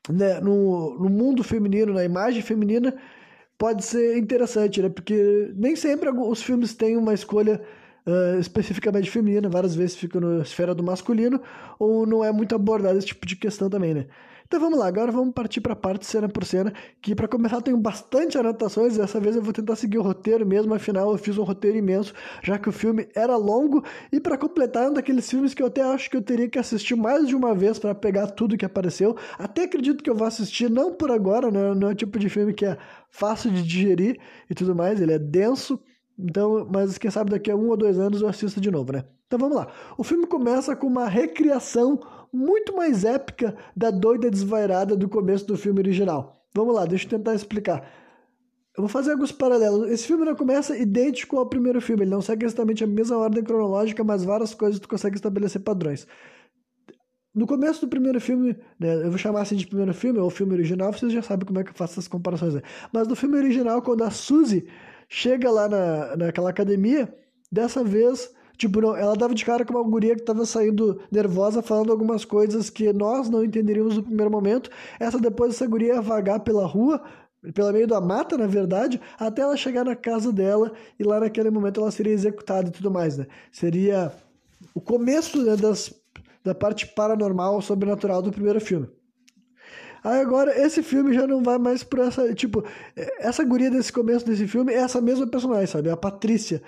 né, 0.09 0.41
no, 0.41 0.99
no 0.99 1.09
mundo 1.09 1.43
feminino, 1.45 1.93
na 1.93 2.05
imagem 2.05 2.43
feminina, 2.43 2.95
pode 3.57 3.85
ser 3.85 4.17
interessante, 4.17 4.81
né? 4.81 4.89
Porque 4.89 5.53
nem 5.57 5.77
sempre 5.77 6.09
os 6.11 6.43
filmes 6.43 6.75
têm 6.75 6.97
uma 6.97 7.13
escolha 7.13 7.61
uh, 8.07 8.39
especificamente 8.39 9.11
feminina, 9.11 9.49
várias 9.49 9.75
vezes 9.75 9.97
fica 9.97 10.21
na 10.21 10.43
esfera 10.43 10.75
do 10.75 10.83
masculino, 10.83 11.41
ou 11.79 12.07
não 12.07 12.25
é 12.25 12.33
muito 12.33 12.55
abordado 12.55 12.99
esse 12.99 13.09
tipo 13.09 13.27
de 13.27 13.37
questão 13.37 13.69
também, 13.69 13.95
né? 13.95 14.07
Então 14.49 14.59
vamos 14.59 14.79
lá, 14.79 14.87
agora 14.87 15.13
vamos 15.13 15.35
partir 15.35 15.61
para 15.61 15.75
a 15.75 15.77
parte 15.77 16.07
cena 16.07 16.27
por 16.27 16.43
cena, 16.43 16.73
que 17.03 17.15
para 17.15 17.29
começar 17.29 17.61
tenho 17.61 17.77
bastante 17.77 18.39
anotações, 18.39 18.97
dessa 18.97 19.21
vez 19.21 19.37
eu 19.37 19.43
vou 19.43 19.53
tentar 19.53 19.77
seguir 19.77 19.99
o 19.99 20.03
roteiro 20.03 20.47
mesmo, 20.47 20.73
afinal 20.73 21.13
eu 21.13 21.19
fiz 21.19 21.37
um 21.37 21.43
roteiro 21.43 21.77
imenso, 21.77 22.15
já 22.43 22.59
que 22.59 22.67
o 22.67 22.73
filme 22.73 23.07
era 23.15 23.37
longo, 23.37 23.85
e 24.11 24.19
para 24.19 24.39
completar 24.39 24.85
é 24.85 24.89
um 24.89 24.95
daqueles 24.95 25.29
filmes 25.29 25.53
que 25.53 25.63
eu 25.63 25.67
até 25.67 25.83
acho 25.83 26.09
que 26.09 26.17
eu 26.17 26.23
teria 26.23 26.49
que 26.49 26.59
assistir 26.59 26.97
mais 26.97 27.29
de 27.29 27.37
uma 27.37 27.55
vez 27.55 27.79
para 27.79 27.95
pegar 27.95 28.29
tudo 28.29 28.57
que 28.57 28.65
apareceu, 28.65 29.15
até 29.39 29.65
acredito 29.65 30.03
que 30.03 30.09
eu 30.09 30.15
vou 30.15 30.27
assistir, 30.27 30.71
não 30.71 30.95
por 30.95 31.11
agora, 31.11 31.51
né? 31.51 31.75
não 31.75 31.91
é 31.91 31.93
o 31.93 31.95
tipo 31.95 32.19
de 32.19 32.31
filme 32.31 32.55
que 32.55 32.65
é 32.65 32.79
fácil 33.11 33.51
de 33.51 33.63
digerir 33.63 34.19
e 34.49 34.55
tudo 34.55 34.75
mais, 34.75 34.99
ele 34.99 35.13
é 35.13 35.19
denso, 35.19 35.79
então, 36.19 36.67
mas 36.73 36.97
quem 36.97 37.11
sabe 37.11 37.31
daqui 37.31 37.51
a 37.51 37.55
um 37.55 37.69
ou 37.69 37.77
dois 37.77 37.99
anos 37.99 38.23
eu 38.23 38.29
assisto 38.29 38.63
de 38.63 38.71
novo, 38.71 38.93
né? 38.93 39.05
Então 39.27 39.39
vamos 39.39 39.57
lá. 39.57 39.69
O 39.97 40.03
filme 40.03 40.27
começa 40.27 40.75
com 40.75 40.87
uma 40.87 41.07
recriação 41.07 42.01
muito 42.33 42.77
mais 42.77 43.05
épica 43.05 43.57
da 43.77 43.91
doida 43.91 44.31
desvairada 44.31 44.97
do 44.97 45.09
começo 45.09 45.47
do 45.47 45.57
filme 45.57 45.81
original. 45.81 46.47
Vamos 46.55 46.75
lá, 46.75 46.85
deixa 46.85 47.07
eu 47.07 47.11
tentar 47.11 47.35
explicar. 47.35 47.89
Eu 48.77 48.83
vou 48.83 48.89
fazer 48.89 49.11
alguns 49.11 49.33
paralelos. 49.33 49.91
Esse 49.91 50.07
filme 50.07 50.25
não 50.25 50.37
começa 50.37 50.77
idêntico 50.77 51.37
ao 51.37 51.49
primeiro 51.49 51.81
filme, 51.81 52.05
ele 52.05 52.11
não 52.11 52.21
segue 52.21 52.47
exatamente 52.47 52.85
a 52.85 52.87
mesma 52.87 53.17
ordem 53.17 53.43
cronológica, 53.43 54.05
mas 54.05 54.25
várias 54.25 54.55
coisas 54.55 54.79
tu 54.79 54.89
consegue 54.89 55.17
estabelecer 55.17 55.63
padrões. 55.63 56.07
No 57.35 57.47
começo 57.47 57.81
do 57.81 57.89
primeiro 57.89 58.21
filme, 58.21 58.57
né, 58.79 58.95
eu 59.05 59.11
vou 59.11 59.19
chamar 59.19 59.43
assim 59.43 59.57
de 59.57 59.67
primeiro 59.67 59.93
filme, 59.93 60.19
ou 60.19 60.31
filme 60.31 60.55
original, 60.55 60.93
vocês 60.93 61.13
já 61.13 61.23
sabem 61.23 61.47
como 61.47 61.59
é 61.59 61.65
que 61.65 61.71
eu 61.71 61.75
faço 61.75 61.95
essas 61.95 62.09
comparações. 62.09 62.55
Né? 62.55 62.63
Mas 62.93 63.07
no 63.07 63.15
filme 63.15 63.37
original, 63.37 63.83
quando 63.83 64.03
a 64.03 64.11
Suzy 64.11 64.67
chega 65.09 65.51
lá 65.51 65.69
na, 65.69 66.17
naquela 66.17 66.51
academia, 66.51 67.13
dessa 67.51 67.83
vez 67.83 68.33
Tipo, 68.59 68.81
não, 68.81 68.97
ela 68.97 69.15
dava 69.15 69.33
de 69.37 69.45
cara 69.45 69.65
com 69.65 69.73
uma 69.73 69.89
guria 69.89 70.17
que 70.17 70.23
tava 70.23 70.45
saindo 70.45 71.01
nervosa, 71.13 71.63
falando 71.63 71.93
algumas 71.93 72.25
coisas 72.25 72.69
que 72.69 72.93
nós 72.93 73.31
não 73.31 73.45
entenderíamos 73.45 73.97
no 73.97 74.03
primeiro 74.03 74.33
momento. 74.33 74.69
Essa 74.99 75.17
depois, 75.17 75.55
essa 75.55 75.67
guria 75.67 75.95
ia 75.95 76.03
vagar 76.03 76.41
pela 76.41 76.67
rua, 76.67 77.01
pela 77.55 77.73
meio 77.73 77.87
da 77.87 78.01
mata, 78.01 78.37
na 78.37 78.49
verdade, 78.49 79.01
até 79.17 79.43
ela 79.43 79.57
chegar 79.57 79.85
na 79.85 79.95
casa 79.95 80.33
dela 80.33 80.73
e 80.99 81.05
lá 81.05 81.21
naquele 81.21 81.51
momento 81.51 81.81
ela 81.81 81.93
seria 81.93 82.13
executada 82.13 82.69
e 82.69 82.73
tudo 82.73 82.91
mais, 82.91 83.17
né? 83.17 83.29
Seria 83.53 84.13
o 84.75 84.81
começo 84.81 85.41
né, 85.41 85.55
das, 85.55 85.95
da 86.43 86.53
parte 86.53 86.85
paranormal, 86.85 87.63
sobrenatural 87.63 88.21
do 88.21 88.33
primeiro 88.33 88.61
filme. 88.61 88.89
Aí 90.03 90.21
agora, 90.21 90.61
esse 90.61 90.83
filme 90.83 91.15
já 91.15 91.29
não 91.29 91.45
vai 91.45 91.59
mais 91.59 91.85
por 91.85 92.01
essa. 92.01 92.35
Tipo, 92.35 92.65
essa 93.21 93.45
guria 93.45 93.71
desse 93.71 93.93
começo 93.93 94.27
desse 94.27 94.49
filme 94.49 94.73
é 94.73 94.79
essa 94.79 95.01
mesma 95.01 95.29
personagem, 95.29 95.67
sabe? 95.67 95.91
A 95.91 95.97
Patrícia, 95.97 96.61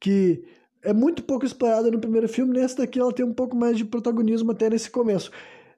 que 0.00 0.44
é 0.86 0.92
muito 0.92 1.22
pouco 1.24 1.44
explorada 1.44 1.90
no 1.90 1.98
primeiro 1.98 2.28
filme, 2.28 2.52
nesse 2.52 2.76
daqui 2.76 3.00
ela 3.00 3.12
tem 3.12 3.26
um 3.26 3.34
pouco 3.34 3.56
mais 3.56 3.76
de 3.76 3.84
protagonismo 3.84 4.52
até 4.52 4.70
nesse 4.70 4.88
começo. 4.88 5.32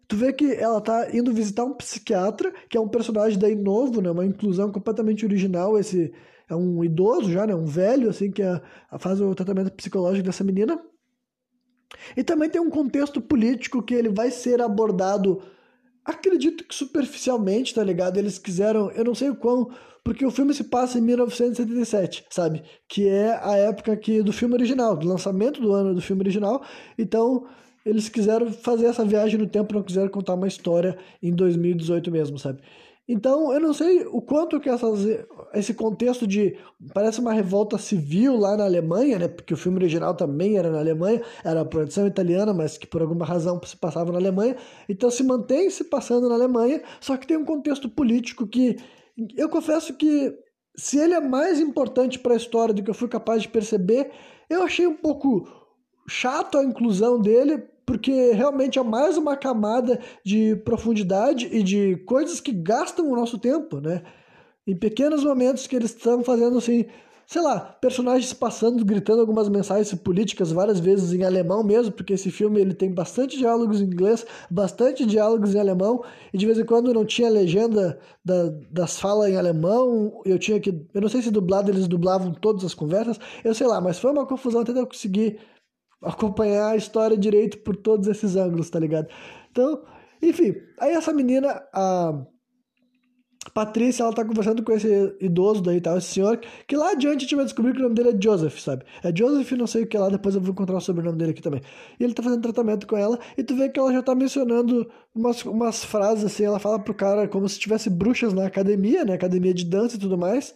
Tu 0.06 0.16
vê 0.16 0.32
que 0.32 0.52
ela 0.52 0.80
tá 0.80 1.08
indo 1.14 1.32
visitar 1.32 1.64
um 1.64 1.74
psiquiatra, 1.74 2.52
que 2.68 2.76
é 2.76 2.80
um 2.80 2.88
personagem 2.88 3.38
daí 3.38 3.54
novo, 3.54 4.00
né? 4.00 4.10
Uma 4.10 4.24
inclusão 4.24 4.70
completamente 4.70 5.24
original. 5.24 5.78
Esse 5.78 6.12
é 6.48 6.54
um 6.54 6.84
idoso 6.84 7.30
já, 7.30 7.46
né? 7.46 7.54
Um 7.54 7.64
velho, 7.64 8.08
assim, 8.08 8.30
que 8.30 8.42
é, 8.42 8.60
faz 8.98 9.20
o 9.20 9.34
tratamento 9.34 9.72
psicológico 9.72 10.26
dessa 10.26 10.44
menina. 10.44 10.78
E 12.16 12.22
também 12.22 12.48
tem 12.48 12.60
um 12.60 12.70
contexto 12.70 13.20
político 13.20 13.82
que 13.82 13.94
ele 13.94 14.08
vai 14.10 14.30
ser 14.30 14.60
abordado, 14.60 15.42
acredito 16.08 16.64
que 16.64 16.74
superficialmente, 16.74 17.74
tá 17.74 17.84
ligado? 17.84 18.16
Eles 18.16 18.38
quiseram, 18.38 18.90
eu 18.92 19.04
não 19.04 19.14
sei 19.14 19.28
o 19.28 19.36
quão 19.36 19.70
porque 20.02 20.24
o 20.24 20.30
filme 20.30 20.54
se 20.54 20.64
passa 20.64 20.98
em 20.98 21.02
1977, 21.02 22.24
sabe? 22.30 22.62
Que 22.88 23.06
é 23.06 23.38
a 23.42 23.56
época 23.56 23.94
que, 23.94 24.22
do 24.22 24.32
filme 24.32 24.54
original, 24.54 24.96
do 24.96 25.06
lançamento 25.06 25.60
do 25.60 25.74
ano 25.74 25.94
do 25.94 26.00
filme 26.00 26.22
original. 26.22 26.64
Então, 26.96 27.46
eles 27.84 28.08
quiseram 28.08 28.50
fazer 28.50 28.86
essa 28.86 29.04
viagem 29.04 29.38
no 29.38 29.46
tempo, 29.46 29.74
não 29.74 29.82
quiseram 29.82 30.08
contar 30.08 30.32
uma 30.32 30.48
história 30.48 30.96
em 31.22 31.34
2018 31.34 32.10
mesmo, 32.10 32.38
sabe? 32.38 32.62
Então, 33.08 33.50
eu 33.54 33.58
não 33.58 33.72
sei 33.72 34.06
o 34.06 34.20
quanto 34.20 34.60
que 34.60 34.68
essas, 34.68 35.06
esse 35.54 35.72
contexto 35.72 36.26
de. 36.26 36.58
Parece 36.92 37.20
uma 37.20 37.32
revolta 37.32 37.78
civil 37.78 38.36
lá 38.36 38.54
na 38.54 38.64
Alemanha, 38.64 39.18
né? 39.18 39.28
Porque 39.28 39.54
o 39.54 39.56
filme 39.56 39.78
original 39.78 40.14
também 40.14 40.58
era 40.58 40.70
na 40.70 40.78
Alemanha, 40.78 41.22
era 41.42 41.62
a 41.62 41.64
produção 41.64 42.06
italiana, 42.06 42.52
mas 42.52 42.76
que 42.76 42.86
por 42.86 43.00
alguma 43.00 43.24
razão 43.24 43.58
se 43.64 43.74
passava 43.74 44.12
na 44.12 44.18
Alemanha. 44.18 44.56
Então, 44.86 45.10
se 45.10 45.24
mantém 45.24 45.70
se 45.70 45.84
passando 45.84 46.28
na 46.28 46.34
Alemanha, 46.34 46.82
só 47.00 47.16
que 47.16 47.26
tem 47.26 47.38
um 47.38 47.46
contexto 47.46 47.88
político 47.88 48.46
que. 48.46 48.76
Eu 49.36 49.48
confesso 49.48 49.94
que, 49.94 50.38
se 50.76 50.98
ele 50.98 51.14
é 51.14 51.20
mais 51.20 51.58
importante 51.58 52.18
para 52.18 52.34
a 52.34 52.36
história 52.36 52.74
do 52.74 52.82
que 52.82 52.90
eu 52.90 52.94
fui 52.94 53.08
capaz 53.08 53.40
de 53.40 53.48
perceber, 53.48 54.10
eu 54.50 54.62
achei 54.62 54.86
um 54.86 54.94
pouco 54.94 55.48
chato 56.06 56.58
a 56.58 56.64
inclusão 56.64 57.18
dele, 57.18 57.62
porque 57.88 58.32
realmente 58.32 58.78
é 58.78 58.82
mais 58.82 59.16
uma 59.16 59.34
camada 59.34 59.98
de 60.22 60.54
profundidade 60.56 61.48
e 61.50 61.62
de 61.62 61.96
coisas 62.04 62.38
que 62.38 62.52
gastam 62.52 63.10
o 63.10 63.16
nosso 63.16 63.38
tempo, 63.38 63.80
né? 63.80 64.02
Em 64.66 64.76
pequenos 64.76 65.24
momentos 65.24 65.66
que 65.66 65.74
eles 65.74 65.92
estão 65.92 66.22
fazendo 66.22 66.58
assim, 66.58 66.84
sei 67.26 67.40
lá, 67.40 67.58
personagens 67.58 68.30
passando, 68.34 68.84
gritando 68.84 69.22
algumas 69.22 69.48
mensagens 69.48 69.94
políticas 69.94 70.52
várias 70.52 70.78
vezes 70.78 71.14
em 71.14 71.24
alemão 71.24 71.64
mesmo, 71.64 71.90
porque 71.90 72.12
esse 72.12 72.30
filme 72.30 72.60
ele 72.60 72.74
tem 72.74 72.92
bastante 72.92 73.38
diálogos 73.38 73.80
em 73.80 73.84
inglês, 73.84 74.26
bastante 74.50 75.06
diálogos 75.06 75.54
em 75.54 75.58
alemão, 75.58 76.04
e 76.30 76.36
de 76.36 76.44
vez 76.44 76.58
em 76.58 76.66
quando 76.66 76.92
não 76.92 77.06
tinha 77.06 77.30
legenda 77.30 77.98
da, 78.22 78.50
das 78.70 78.98
falas 78.98 79.30
em 79.30 79.36
alemão, 79.38 80.20
eu 80.26 80.38
tinha 80.38 80.60
que, 80.60 80.78
eu 80.92 81.00
não 81.00 81.08
sei 81.08 81.22
se 81.22 81.30
dublado 81.30 81.70
eles 81.70 81.88
dublavam 81.88 82.34
todas 82.34 82.66
as 82.66 82.74
conversas, 82.74 83.18
eu 83.42 83.54
sei 83.54 83.66
lá, 83.66 83.80
mas 83.80 83.98
foi 83.98 84.12
uma 84.12 84.26
confusão 84.26 84.60
até 84.60 84.72
eu 84.72 84.86
conseguir 84.86 85.38
acompanhar 86.02 86.70
a 86.70 86.76
história 86.76 87.16
direito 87.16 87.58
por 87.58 87.76
todos 87.76 88.06
esses 88.06 88.36
ângulos, 88.36 88.70
tá 88.70 88.78
ligado? 88.78 89.08
Então, 89.50 89.82
enfim, 90.22 90.54
aí 90.78 90.92
essa 90.92 91.12
menina, 91.12 91.62
a 91.72 92.24
Patrícia, 93.54 94.02
ela 94.02 94.12
tá 94.12 94.24
conversando 94.24 94.62
com 94.62 94.72
esse 94.72 95.16
idoso 95.20 95.62
daí, 95.62 95.80
tal, 95.80 95.96
esse 95.96 96.08
senhor, 96.08 96.40
que 96.66 96.76
lá 96.76 96.90
adiante 96.90 97.18
a 97.18 97.20
gente 97.20 97.34
vai 97.34 97.44
descobrir 97.44 97.72
que 97.72 97.78
o 97.78 97.82
nome 97.82 97.94
dele 97.94 98.10
é 98.10 98.22
Joseph, 98.22 98.58
sabe? 98.58 98.84
É 99.02 99.14
Joseph 99.14 99.52
não 99.52 99.66
sei 99.66 99.84
o 99.84 99.86
que 99.86 99.96
lá, 99.96 100.08
depois 100.08 100.34
eu 100.34 100.40
vou 100.40 100.50
encontrar 100.50 100.76
o 100.76 100.80
sobrenome 100.80 101.18
dele 101.18 101.30
aqui 101.30 101.42
também. 101.42 101.62
E 101.98 102.04
ele 102.04 102.14
tá 102.14 102.22
fazendo 102.22 102.42
tratamento 102.42 102.86
com 102.86 102.96
ela, 102.96 103.18
e 103.36 103.42
tu 103.42 103.56
vê 103.56 103.68
que 103.68 103.78
ela 103.78 103.92
já 103.92 104.02
tá 104.02 104.14
mencionando 104.14 104.88
umas, 105.14 105.44
umas 105.44 105.84
frases 105.84 106.24
assim, 106.24 106.44
ela 106.44 106.58
fala 106.58 106.78
pro 106.78 106.94
cara 106.94 107.26
como 107.26 107.48
se 107.48 107.58
tivesse 107.58 107.88
bruxas 107.88 108.32
na 108.32 108.46
academia, 108.46 109.04
né? 109.04 109.14
Academia 109.14 109.54
de 109.54 109.64
dança 109.64 109.96
e 109.96 109.98
tudo 109.98 110.18
mais. 110.18 110.54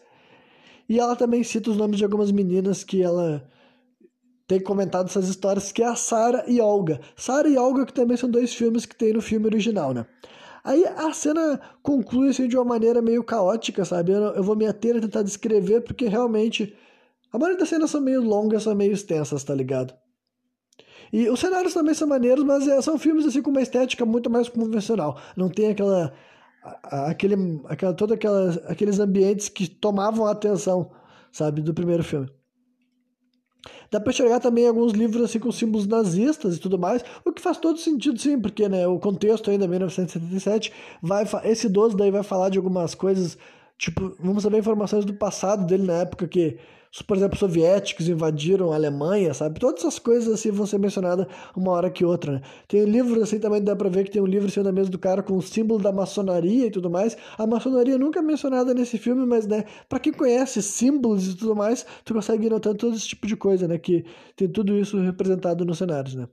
E 0.88 0.98
ela 0.98 1.16
também 1.16 1.42
cita 1.42 1.70
os 1.70 1.76
nomes 1.76 1.96
de 1.96 2.04
algumas 2.04 2.30
meninas 2.30 2.84
que 2.84 3.02
ela 3.02 3.48
tem 4.52 4.60
comentado 4.60 5.06
essas 5.06 5.28
histórias, 5.28 5.72
que 5.72 5.82
é 5.82 5.86
a 5.86 5.96
Sarah 5.96 6.44
e 6.46 6.60
Olga. 6.60 7.00
Sarah 7.16 7.48
e 7.48 7.56
Olga, 7.56 7.86
que 7.86 7.92
também 7.92 8.18
são 8.18 8.30
dois 8.30 8.52
filmes 8.52 8.84
que 8.84 8.94
tem 8.94 9.14
no 9.14 9.22
filme 9.22 9.46
original, 9.46 9.94
né? 9.94 10.04
Aí 10.62 10.84
a 10.84 11.10
cena 11.14 11.58
conclui 11.82 12.28
assim, 12.28 12.46
de 12.46 12.56
uma 12.56 12.64
maneira 12.64 13.00
meio 13.00 13.24
caótica, 13.24 13.82
sabe? 13.82 14.12
Eu, 14.12 14.20
eu 14.20 14.42
vou 14.42 14.54
me 14.54 14.66
ater 14.66 14.96
a 14.96 15.00
tentar 15.00 15.22
descrever, 15.22 15.80
porque 15.80 16.06
realmente 16.06 16.76
a 17.32 17.38
maioria 17.38 17.58
das 17.58 17.70
cenas 17.70 17.90
são 17.90 18.00
meio 18.02 18.20
longas, 18.20 18.64
são 18.64 18.74
meio 18.74 18.92
extensas, 18.92 19.42
tá 19.42 19.54
ligado? 19.54 19.94
E 21.10 21.30
os 21.30 21.40
cenários 21.40 21.72
também 21.72 21.94
são 21.94 22.06
maneiros, 22.06 22.44
mas 22.44 22.68
é, 22.68 22.80
são 22.82 22.98
filmes 22.98 23.24
assim 23.24 23.40
com 23.40 23.50
uma 23.50 23.62
estética 23.62 24.04
muito 24.04 24.28
mais 24.28 24.50
convencional. 24.50 25.18
Não 25.34 25.48
tem 25.48 25.70
aquela. 25.70 26.12
aquele, 26.84 27.36
aquela 27.64 27.94
todos 27.94 28.18
aqueles 28.68 28.98
ambientes 28.98 29.48
que 29.48 29.66
tomavam 29.66 30.26
a 30.26 30.32
atenção, 30.32 30.90
sabe, 31.32 31.62
do 31.62 31.72
primeiro 31.72 32.04
filme. 32.04 32.30
Dá 33.90 34.00
para 34.00 34.10
enxergar 34.10 34.40
também 34.40 34.66
alguns 34.66 34.92
livros 34.92 35.22
assim 35.22 35.38
com 35.38 35.52
símbolos 35.52 35.86
nazistas 35.86 36.56
e 36.56 36.60
tudo 36.60 36.78
mais, 36.78 37.04
o 37.24 37.32
que 37.32 37.40
faz 37.40 37.58
todo 37.58 37.78
sentido 37.78 38.18
sim, 38.20 38.40
porque 38.40 38.68
né, 38.68 38.86
o 38.86 38.98
contexto 38.98 39.50
ainda 39.50 39.68
1977 39.68 40.72
vai 41.00 41.24
esse 41.44 41.68
12 41.68 41.96
daí 41.96 42.10
vai 42.10 42.22
falar 42.22 42.48
de 42.48 42.58
algumas 42.58 42.94
coisas, 42.94 43.38
tipo, 43.78 44.16
vamos 44.18 44.42
saber 44.42 44.58
informações 44.58 45.04
do 45.04 45.14
passado 45.14 45.64
dele 45.66 45.84
na 45.84 45.94
época 45.94 46.26
que 46.26 46.58
por 47.00 47.16
exemplo, 47.16 47.38
soviéticos 47.38 48.08
invadiram 48.08 48.72
a 48.72 48.74
Alemanha, 48.74 49.32
sabe? 49.32 49.58
Todas 49.58 49.80
essas 49.80 49.98
coisas 49.98 50.32
assim 50.32 50.50
vão 50.50 50.66
ser 50.66 50.78
mencionadas 50.78 51.26
uma 51.56 51.70
hora 51.72 51.90
que 51.90 52.04
outra, 52.04 52.32
né? 52.32 52.42
Tem 52.68 52.84
livros 52.84 53.22
assim 53.22 53.38
também, 53.38 53.62
dá 53.62 53.74
pra 53.74 53.88
ver 53.88 54.04
que 54.04 54.10
tem 54.10 54.20
um 54.20 54.26
livro 54.26 54.50
sendo 54.50 54.66
na 54.66 54.72
mesa 54.72 54.90
do 54.90 54.98
cara 54.98 55.22
com 55.22 55.36
o 55.36 55.42
símbolo 55.42 55.80
da 55.80 55.90
maçonaria 55.92 56.66
e 56.66 56.70
tudo 56.70 56.90
mais. 56.90 57.16
A 57.38 57.46
maçonaria 57.46 57.96
nunca 57.96 58.18
é 58.18 58.22
mencionada 58.22 58.74
nesse 58.74 58.98
filme, 58.98 59.24
mas, 59.24 59.46
né, 59.46 59.64
pra 59.88 59.98
quem 59.98 60.12
conhece 60.12 60.60
símbolos 60.62 61.28
e 61.28 61.36
tudo 61.36 61.56
mais, 61.56 61.86
tu 62.04 62.12
consegue 62.12 62.48
notar 62.50 62.74
todo 62.74 62.94
esse 62.94 63.08
tipo 63.08 63.26
de 63.26 63.36
coisa, 63.36 63.66
né? 63.66 63.78
Que 63.78 64.04
tem 64.36 64.48
tudo 64.48 64.78
isso 64.78 64.98
representado 64.98 65.64
nos 65.64 65.78
cenários, 65.78 66.14
né? 66.14 66.26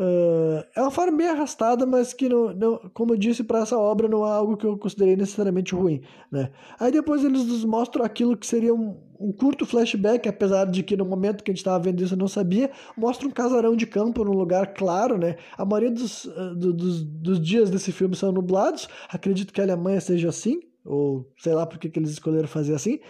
Uh, 0.00 0.62
é 0.76 0.80
uma 0.80 0.92
forma 0.92 1.16
meio 1.16 1.32
arrastada, 1.32 1.84
mas 1.84 2.12
que, 2.12 2.28
não, 2.28 2.54
não, 2.54 2.78
como 2.94 3.14
eu 3.14 3.18
disse, 3.18 3.42
para 3.42 3.60
essa 3.60 3.76
obra 3.76 4.06
não 4.06 4.24
é 4.24 4.30
algo 4.30 4.56
que 4.56 4.64
eu 4.64 4.78
considerei 4.78 5.16
necessariamente 5.16 5.74
ruim. 5.74 6.02
Né? 6.30 6.52
Aí 6.78 6.92
depois 6.92 7.24
eles 7.24 7.44
nos 7.44 7.64
mostram 7.64 8.04
aquilo 8.04 8.36
que 8.36 8.46
seria 8.46 8.72
um, 8.72 8.96
um 9.18 9.32
curto 9.32 9.66
flashback, 9.66 10.28
apesar 10.28 10.66
de 10.66 10.84
que 10.84 10.96
no 10.96 11.04
momento 11.04 11.42
que 11.42 11.50
a 11.50 11.52
gente 11.52 11.58
estava 11.58 11.82
vendo 11.82 12.00
isso 12.00 12.14
eu 12.14 12.18
não 12.18 12.28
sabia, 12.28 12.70
mostra 12.96 13.26
um 13.26 13.30
casarão 13.32 13.74
de 13.74 13.88
campo 13.88 14.24
num 14.24 14.34
lugar 14.34 14.72
claro. 14.72 15.18
Né? 15.18 15.36
A 15.56 15.64
maioria 15.64 15.90
dos, 15.90 16.26
uh, 16.26 16.54
do, 16.54 16.72
dos, 16.72 17.02
dos 17.02 17.40
dias 17.40 17.68
desse 17.68 17.90
filme 17.90 18.14
são 18.14 18.30
nublados, 18.30 18.88
acredito 19.08 19.52
que 19.52 19.60
a 19.60 19.64
Alemanha 19.64 20.00
seja 20.00 20.28
assim, 20.28 20.60
ou 20.84 21.28
sei 21.38 21.54
lá 21.54 21.66
por 21.66 21.76
que 21.76 21.90
eles 21.98 22.10
escolheram 22.10 22.46
fazer 22.46 22.74
assim. 22.74 23.00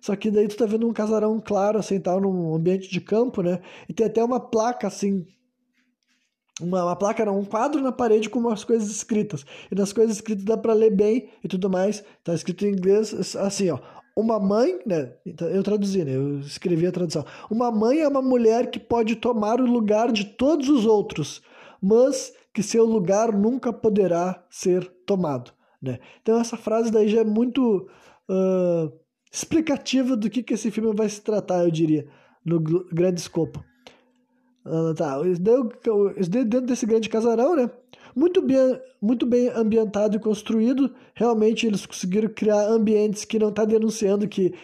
Só 0.00 0.16
que 0.16 0.30
daí 0.30 0.48
tu 0.48 0.56
tá 0.56 0.64
vendo 0.64 0.88
um 0.88 0.92
casarão 0.92 1.42
claro, 1.44 1.78
assim, 1.78 2.00
tal, 2.00 2.20
num 2.20 2.54
ambiente 2.54 2.88
de 2.88 3.00
campo, 3.00 3.42
né? 3.42 3.60
E 3.88 3.92
tem 3.92 4.06
até 4.06 4.22
uma 4.22 4.40
placa, 4.40 4.86
assim, 4.86 5.26
uma, 6.60 6.84
uma, 6.84 6.96
placa, 6.96 7.24
não, 7.24 7.38
um 7.38 7.44
quadro 7.44 7.80
na 7.82 7.92
parede 7.92 8.28
com 8.28 8.38
umas 8.38 8.64
coisas 8.64 8.90
escritas. 8.90 9.44
E 9.70 9.74
nas 9.74 9.92
coisas 9.92 10.16
escritas 10.16 10.44
dá 10.44 10.56
para 10.56 10.72
ler 10.72 10.90
bem 10.90 11.28
e 11.42 11.48
tudo 11.48 11.70
mais. 11.70 12.04
Tá 12.24 12.34
escrito 12.34 12.66
em 12.66 12.72
inglês 12.72 13.36
assim, 13.36 13.70
ó. 13.70 13.78
Uma 14.16 14.40
mãe, 14.40 14.80
né? 14.84 15.12
Então, 15.24 15.46
eu 15.48 15.62
traduzi, 15.62 16.04
né? 16.04 16.16
Eu 16.16 16.40
escrevi 16.40 16.86
a 16.86 16.92
tradução. 16.92 17.24
Uma 17.48 17.70
mãe 17.70 18.00
é 18.00 18.08
uma 18.08 18.20
mulher 18.20 18.68
que 18.68 18.80
pode 18.80 19.14
tomar 19.14 19.60
o 19.60 19.66
lugar 19.66 20.10
de 20.10 20.24
todos 20.24 20.68
os 20.68 20.84
outros, 20.84 21.40
mas 21.80 22.32
que 22.52 22.62
seu 22.62 22.84
lugar 22.84 23.32
nunca 23.32 23.72
poderá 23.72 24.44
ser 24.50 24.84
tomado, 25.06 25.52
né? 25.80 26.00
Então 26.20 26.40
essa 26.40 26.56
frase 26.56 26.90
daí 26.90 27.06
já 27.06 27.20
é 27.20 27.24
muito 27.24 27.88
uh, 28.28 28.92
explicativa 29.32 30.16
do 30.16 30.28
que, 30.28 30.42
que 30.42 30.54
esse 30.54 30.68
filme 30.68 30.92
vai 30.92 31.08
se 31.08 31.20
tratar, 31.20 31.62
eu 31.62 31.70
diria, 31.70 32.08
no 32.44 32.58
grande 32.60 33.20
escopo. 33.20 33.62
Ah, 34.70 34.94
tá, 34.94 35.20
isso 35.26 36.30
dentro 36.30 36.62
desse 36.62 36.86
grande 36.86 37.08
casarão, 37.08 37.56
né? 37.56 37.70
Muito 38.14 38.42
bem, 38.42 38.80
muito 39.00 39.24
bem 39.24 39.48
ambientado 39.48 40.16
e 40.16 40.20
construído. 40.20 40.94
Realmente 41.14 41.66
eles 41.66 41.86
conseguiram 41.86 42.28
criar 42.28 42.66
ambientes 42.68 43.24
que 43.24 43.38
não 43.38 43.48
está 43.48 43.64
denunciando 43.64 44.28
que 44.28 44.54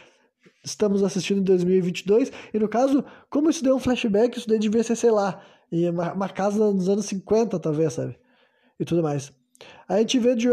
estamos 0.65 1.03
assistindo 1.03 1.41
em 1.41 1.45
2022. 1.45 2.33
E 2.53 2.59
no 2.59 2.69
caso, 2.69 3.05
como 3.31 3.51
isso 3.51 3.63
deu 3.63 3.77
um 3.77 3.81
flashback, 3.81 4.37
isso 4.37 4.49
daí 4.49 4.59
devia 4.59 4.83
ser, 4.83 4.97
sei 4.97 5.11
lá, 5.11 5.41
uma, 6.15 6.29
casa 6.29 6.73
dos 6.73 6.89
anos 6.89 7.07
50, 7.07 7.59
talvez, 7.59 7.93
sabe? 7.93 8.17
E 8.79 8.85
tudo 8.85 9.03
mais. 9.03 9.33
A 9.89 9.99
gente 9.99 10.19
vê 10.19 10.35
de 10.35 10.49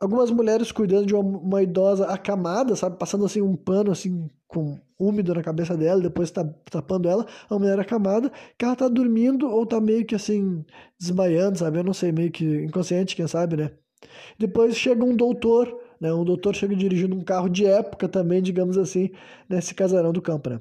algumas 0.00 0.30
mulheres 0.30 0.72
cuidando 0.72 1.06
de 1.06 1.14
uma, 1.14 1.22
uma, 1.22 1.62
idosa 1.62 2.06
acamada, 2.06 2.74
sabe? 2.76 2.98
Passando 2.98 3.24
assim 3.24 3.42
um 3.42 3.56
pano 3.56 3.92
assim 3.92 4.30
com 4.50 4.78
úmido 4.98 5.32
na 5.32 5.42
cabeça 5.42 5.76
dela, 5.76 6.00
depois 6.00 6.30
tá 6.30 6.44
tapando 6.70 7.08
ela, 7.08 7.26
a 7.48 7.58
mulher 7.58 7.78
acamada, 7.78 8.30
que 8.58 8.64
ela 8.64 8.74
tá 8.74 8.88
dormindo 8.88 9.48
ou 9.48 9.64
tá 9.64 9.80
meio 9.80 10.04
que 10.04 10.14
assim 10.14 10.64
desmaiando, 10.98 11.58
sabe? 11.58 11.78
Eu 11.78 11.84
não 11.84 11.94
sei, 11.94 12.10
meio 12.10 12.30
que 12.30 12.44
inconsciente, 12.64 13.14
quem 13.14 13.26
sabe, 13.28 13.56
né? 13.56 13.70
Depois 14.38 14.76
chega 14.76 15.04
um 15.04 15.14
doutor, 15.14 15.72
né? 16.00 16.12
Um 16.12 16.24
doutor 16.24 16.54
chega 16.54 16.74
dirigindo 16.74 17.14
um 17.14 17.22
carro 17.22 17.48
de 17.48 17.64
época 17.64 18.08
também, 18.08 18.42
digamos 18.42 18.76
assim, 18.76 19.10
nesse 19.48 19.74
casarão 19.74 20.12
do 20.12 20.20
campo, 20.20 20.50
né? 20.50 20.60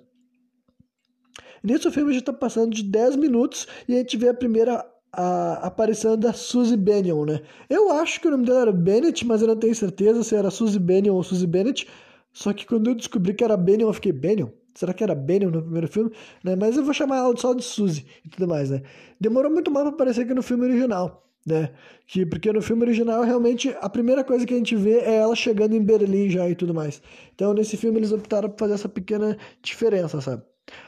Nisso 1.63 1.89
o 1.89 1.91
filme 1.91 2.13
já 2.13 2.21
tá 2.21 2.31
passando 2.31 2.73
de 2.73 2.83
10 2.83 3.15
minutos 3.15 3.67
e 3.87 3.95
a 3.95 3.97
gente 3.97 4.15
vê 4.15 4.29
a 4.29 4.33
primeira 4.33 4.85
a 5.11 5.65
aparição 5.65 6.15
da 6.15 6.31
Suzy 6.31 6.77
Bennion, 6.77 7.25
né? 7.25 7.41
Eu 7.67 7.91
acho 7.91 8.21
que 8.21 8.27
o 8.27 8.31
nome 8.31 8.45
dela 8.45 8.61
era 8.61 8.71
Bennett, 8.71 9.25
mas 9.25 9.41
eu 9.41 9.47
não 9.47 9.55
tenho 9.55 9.73
certeza 9.73 10.23
se 10.23 10.35
era 10.35 10.51
Suzy 10.51 10.77
Bennion 10.77 11.15
ou 11.15 11.23
Suzy 11.23 11.47
Bennett. 11.47 11.87
Só 12.31 12.53
que 12.53 12.65
quando 12.65 12.89
eu 12.89 12.95
descobri 12.95 13.33
que 13.33 13.43
era 13.43 13.57
Bennion, 13.57 13.87
eu 13.89 13.93
fiquei, 13.93 14.11
Bennion? 14.11 14.49
Será 14.75 14.93
que 14.93 15.03
era 15.03 15.15
Bennion 15.15 15.49
no 15.49 15.61
primeiro 15.61 15.87
filme? 15.87 16.11
Né? 16.43 16.55
Mas 16.55 16.77
eu 16.77 16.83
vou 16.83 16.93
chamar 16.93 17.17
ela 17.17 17.35
só 17.35 17.53
de 17.53 17.63
Suzy 17.63 18.05
e 18.23 18.29
tudo 18.29 18.47
mais, 18.47 18.69
né? 18.69 18.81
Demorou 19.19 19.51
muito 19.51 19.69
mais 19.71 19.85
pra 19.85 19.93
aparecer 19.93 20.21
aqui 20.21 20.33
no 20.33 20.43
filme 20.43 20.65
original, 20.65 21.27
né? 21.45 21.73
Que, 22.07 22.25
porque 22.25 22.51
no 22.53 22.61
filme 22.61 22.83
original, 22.83 23.23
realmente, 23.23 23.75
a 23.81 23.89
primeira 23.89 24.23
coisa 24.23 24.45
que 24.45 24.53
a 24.53 24.57
gente 24.57 24.75
vê 24.75 24.99
é 24.99 25.15
ela 25.15 25.35
chegando 25.35 25.75
em 25.75 25.83
Berlim 25.83 26.29
já 26.29 26.49
e 26.49 26.55
tudo 26.55 26.73
mais. 26.73 27.01
Então, 27.35 27.53
nesse 27.53 27.75
filme, 27.77 27.99
eles 27.99 28.11
optaram 28.11 28.49
por 28.49 28.59
fazer 28.59 28.73
essa 28.75 28.89
pequena 28.89 29.37
diferença, 29.61 30.21
sabe? 30.21 30.43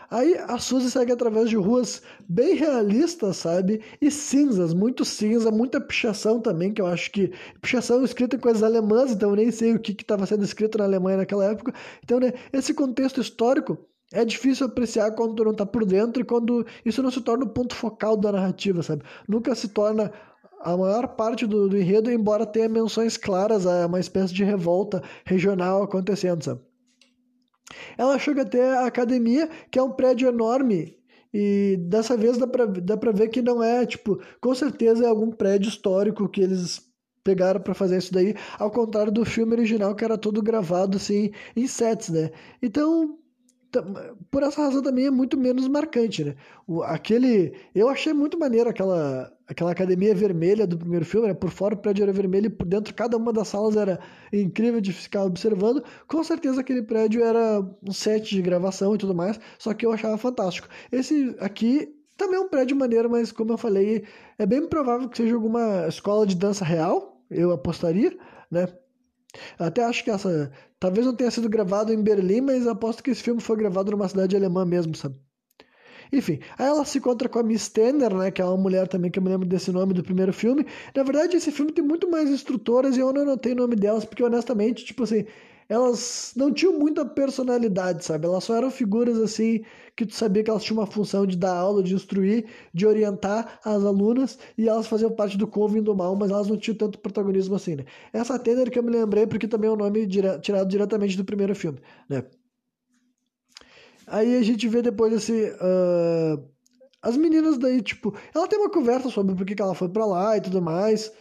Aí 0.09 0.35
a 0.47 0.59
Suzy 0.59 0.91
segue 0.91 1.11
através 1.13 1.49
de 1.49 1.55
ruas 1.55 2.01
bem 2.27 2.55
realistas, 2.55 3.37
sabe? 3.37 3.81
E 4.01 4.11
cinzas, 4.11 4.73
muito 4.73 5.05
cinza, 5.05 5.49
muita 5.49 5.79
pichação 5.79 6.41
também, 6.41 6.73
que 6.73 6.81
eu 6.81 6.87
acho 6.87 7.09
que. 7.11 7.31
Pichação 7.61 8.03
escrita 8.03 8.35
em 8.35 8.39
coisas 8.39 8.61
alemãs, 8.61 9.11
então 9.11 9.29
eu 9.29 9.35
nem 9.37 9.51
sei 9.51 9.73
o 9.73 9.79
que 9.79 9.93
estava 9.93 10.25
sendo 10.25 10.43
escrito 10.43 10.77
na 10.77 10.83
Alemanha 10.83 11.17
naquela 11.17 11.45
época. 11.45 11.73
Então, 12.03 12.19
né, 12.19 12.33
esse 12.51 12.73
contexto 12.73 13.21
histórico 13.21 13.77
é 14.11 14.25
difícil 14.25 14.65
apreciar 14.65 15.11
quando 15.11 15.35
tu 15.35 15.45
não 15.45 15.53
tá 15.53 15.65
por 15.65 15.85
dentro 15.85 16.21
e 16.21 16.25
quando 16.25 16.65
isso 16.83 17.01
não 17.01 17.09
se 17.09 17.21
torna 17.21 17.45
o 17.45 17.49
ponto 17.49 17.73
focal 17.73 18.17
da 18.17 18.31
narrativa, 18.33 18.83
sabe? 18.83 19.03
Nunca 19.27 19.55
se 19.55 19.69
torna 19.69 20.11
a 20.59 20.75
maior 20.75 21.07
parte 21.15 21.45
do, 21.47 21.69
do 21.69 21.77
enredo, 21.77 22.11
embora 22.11 22.45
tenha 22.45 22.67
menções 22.67 23.17
claras 23.17 23.65
a 23.65 23.85
uma 23.87 23.99
espécie 23.99 24.33
de 24.33 24.43
revolta 24.43 25.01
regional 25.25 25.83
acontecendo, 25.83 26.43
sabe? 26.43 26.61
Ela 27.97 28.17
chega 28.19 28.41
até 28.43 28.73
a 28.77 28.85
academia, 28.85 29.49
que 29.69 29.79
é 29.79 29.83
um 29.83 29.91
prédio 29.91 30.27
enorme, 30.27 30.97
e 31.33 31.77
dessa 31.79 32.17
vez 32.17 32.37
dá 32.37 32.47
pra, 32.47 32.65
dá 32.65 32.97
pra 32.97 33.11
ver 33.11 33.29
que 33.29 33.41
não 33.41 33.63
é, 33.63 33.85
tipo, 33.85 34.19
com 34.41 34.53
certeza 34.53 35.05
é 35.05 35.07
algum 35.07 35.31
prédio 35.31 35.69
histórico 35.69 36.27
que 36.27 36.41
eles 36.41 36.81
pegaram 37.23 37.61
para 37.61 37.73
fazer 37.73 37.97
isso 37.97 38.13
daí, 38.13 38.35
ao 38.57 38.71
contrário 38.71 39.11
do 39.11 39.23
filme 39.23 39.53
original 39.53 39.95
que 39.95 40.03
era 40.03 40.17
todo 40.17 40.41
gravado 40.41 40.97
assim 40.97 41.31
em 41.55 41.67
sets, 41.67 42.09
né? 42.09 42.31
Então, 42.61 43.17
por 44.29 44.43
essa 44.43 44.61
razão 44.61 44.81
também 44.81 45.05
é 45.05 45.11
muito 45.11 45.37
menos 45.37 45.67
marcante, 45.67 46.23
né? 46.23 46.35
O, 46.67 46.83
aquele, 46.83 47.53
eu 47.73 47.87
achei 47.87 48.13
muito 48.13 48.37
maneiro 48.37 48.69
aquela, 48.69 49.31
aquela 49.47 49.71
academia 49.71 50.13
vermelha 50.13 50.67
do 50.67 50.77
primeiro 50.77 51.05
filme, 51.05 51.27
né? 51.27 51.33
Por 51.33 51.49
fora 51.49 51.75
o 51.75 51.77
prédio 51.77 52.03
era 52.03 52.11
vermelho 52.11 52.47
e 52.47 52.49
por 52.49 52.65
dentro 52.65 52.93
cada 52.93 53.15
uma 53.17 53.31
das 53.31 53.47
salas 53.47 53.77
era 53.77 53.99
incrível 54.31 54.81
de 54.81 54.91
ficar 54.91 55.23
observando. 55.23 55.83
Com 56.07 56.23
certeza 56.23 56.61
aquele 56.61 56.81
prédio 56.81 57.23
era 57.23 57.61
um 57.81 57.93
set 57.93 58.35
de 58.35 58.41
gravação 58.41 58.93
e 58.95 58.97
tudo 58.97 59.15
mais, 59.15 59.39
só 59.57 59.73
que 59.73 59.85
eu 59.85 59.91
achava 59.91 60.17
fantástico. 60.17 60.67
Esse 60.91 61.35
aqui 61.39 61.95
também 62.17 62.37
é 62.37 62.41
um 62.41 62.49
prédio 62.49 62.75
maneiro, 62.75 63.09
mas 63.09 63.31
como 63.31 63.53
eu 63.53 63.57
falei, 63.57 64.03
é 64.37 64.45
bem 64.45 64.67
provável 64.67 65.09
que 65.09 65.17
seja 65.17 65.33
alguma 65.33 65.87
escola 65.87 66.27
de 66.27 66.35
dança 66.35 66.65
real, 66.65 67.21
eu 67.29 67.51
apostaria, 67.51 68.15
né? 68.49 68.67
Até 69.57 69.83
acho 69.83 70.03
que 70.03 70.11
essa. 70.11 70.51
Talvez 70.79 71.05
não 71.05 71.15
tenha 71.15 71.31
sido 71.31 71.49
gravado 71.49 71.93
em 71.93 72.01
Berlim, 72.01 72.41
mas 72.41 72.67
aposto 72.67 73.03
que 73.03 73.11
esse 73.11 73.23
filme 73.23 73.41
foi 73.41 73.55
gravado 73.57 73.91
numa 73.91 74.07
cidade 74.07 74.35
alemã 74.35 74.65
mesmo, 74.65 74.95
sabe? 74.95 75.15
Enfim, 76.11 76.39
aí 76.57 76.67
ela 76.67 76.83
se 76.83 76.97
encontra 76.97 77.29
com 77.29 77.39
a 77.39 77.43
Miss 77.43 77.69
Tanner, 77.69 78.13
né, 78.13 78.31
que 78.31 78.41
é 78.41 78.45
uma 78.45 78.57
mulher 78.57 78.87
também 78.87 79.09
que 79.09 79.17
eu 79.17 79.23
me 79.23 79.29
lembro 79.29 79.47
desse 79.47 79.71
nome 79.71 79.93
do 79.93 80.03
primeiro 80.03 80.33
filme. 80.33 80.65
Na 80.93 81.03
verdade, 81.03 81.37
esse 81.37 81.51
filme 81.51 81.71
tem 81.71 81.83
muito 81.83 82.09
mais 82.09 82.29
instrutoras 82.29 82.97
e 82.97 82.99
eu 82.99 83.13
não 83.13 83.21
anotei 83.21 83.53
o 83.53 83.55
nome 83.55 83.75
delas, 83.75 84.03
porque 84.03 84.23
honestamente, 84.23 84.83
tipo 84.83 85.03
assim, 85.03 85.25
elas 85.71 86.33
não 86.35 86.51
tinham 86.51 86.77
muita 86.77 87.05
personalidade, 87.05 88.03
sabe? 88.03 88.25
Elas 88.25 88.43
só 88.43 88.55
eram 88.55 88.69
figuras 88.69 89.17
assim 89.17 89.63
que 89.95 90.05
tu 90.05 90.13
sabia 90.13 90.43
que 90.43 90.49
elas 90.49 90.63
tinham 90.63 90.79
uma 90.79 90.85
função 90.85 91.25
de 91.25 91.37
dar 91.37 91.55
aula, 91.55 91.81
de 91.81 91.95
instruir, 91.95 92.45
de 92.73 92.85
orientar 92.85 93.57
as 93.63 93.81
alunas 93.85 94.37
e 94.57 94.67
elas 94.67 94.85
faziam 94.85 95.09
parte 95.09 95.37
do 95.37 95.47
Coven 95.47 95.81
do 95.81 95.95
Mal, 95.95 96.13
mas 96.13 96.29
elas 96.29 96.49
não 96.49 96.57
tinham 96.57 96.75
tanto 96.75 96.99
protagonismo 96.99 97.55
assim, 97.55 97.77
né? 97.77 97.85
Essa 98.11 98.37
Tanner 98.37 98.69
que 98.69 98.79
eu 98.79 98.83
me 98.83 98.91
lembrei 98.91 99.25
porque 99.25 99.47
também 99.47 99.69
é 99.69 99.73
um 99.73 99.77
nome 99.77 100.05
dire 100.05 100.39
tirado 100.39 100.67
diretamente 100.67 101.15
do 101.15 101.23
primeiro 101.23 101.55
filme, 101.55 101.79
né? 102.09 102.25
Aí 104.07 104.35
a 104.35 104.41
gente 104.43 104.67
vê 104.67 104.81
depois 104.81 105.13
esse. 105.13 105.53
Uh, 105.53 106.43
as 107.01 107.15
meninas 107.15 107.57
daí, 107.57 107.81
tipo, 107.81 108.13
ela 108.35 108.45
tem 108.45 108.59
uma 108.59 108.69
conversa 108.69 109.09
sobre 109.09 109.33
por 109.33 109.45
que, 109.45 109.61
ela 109.61 109.73
foi 109.73 109.87
pra 109.87 110.05
lá 110.05 110.35
e 110.35 110.41
tudo 110.41 110.61
mais 110.61 111.13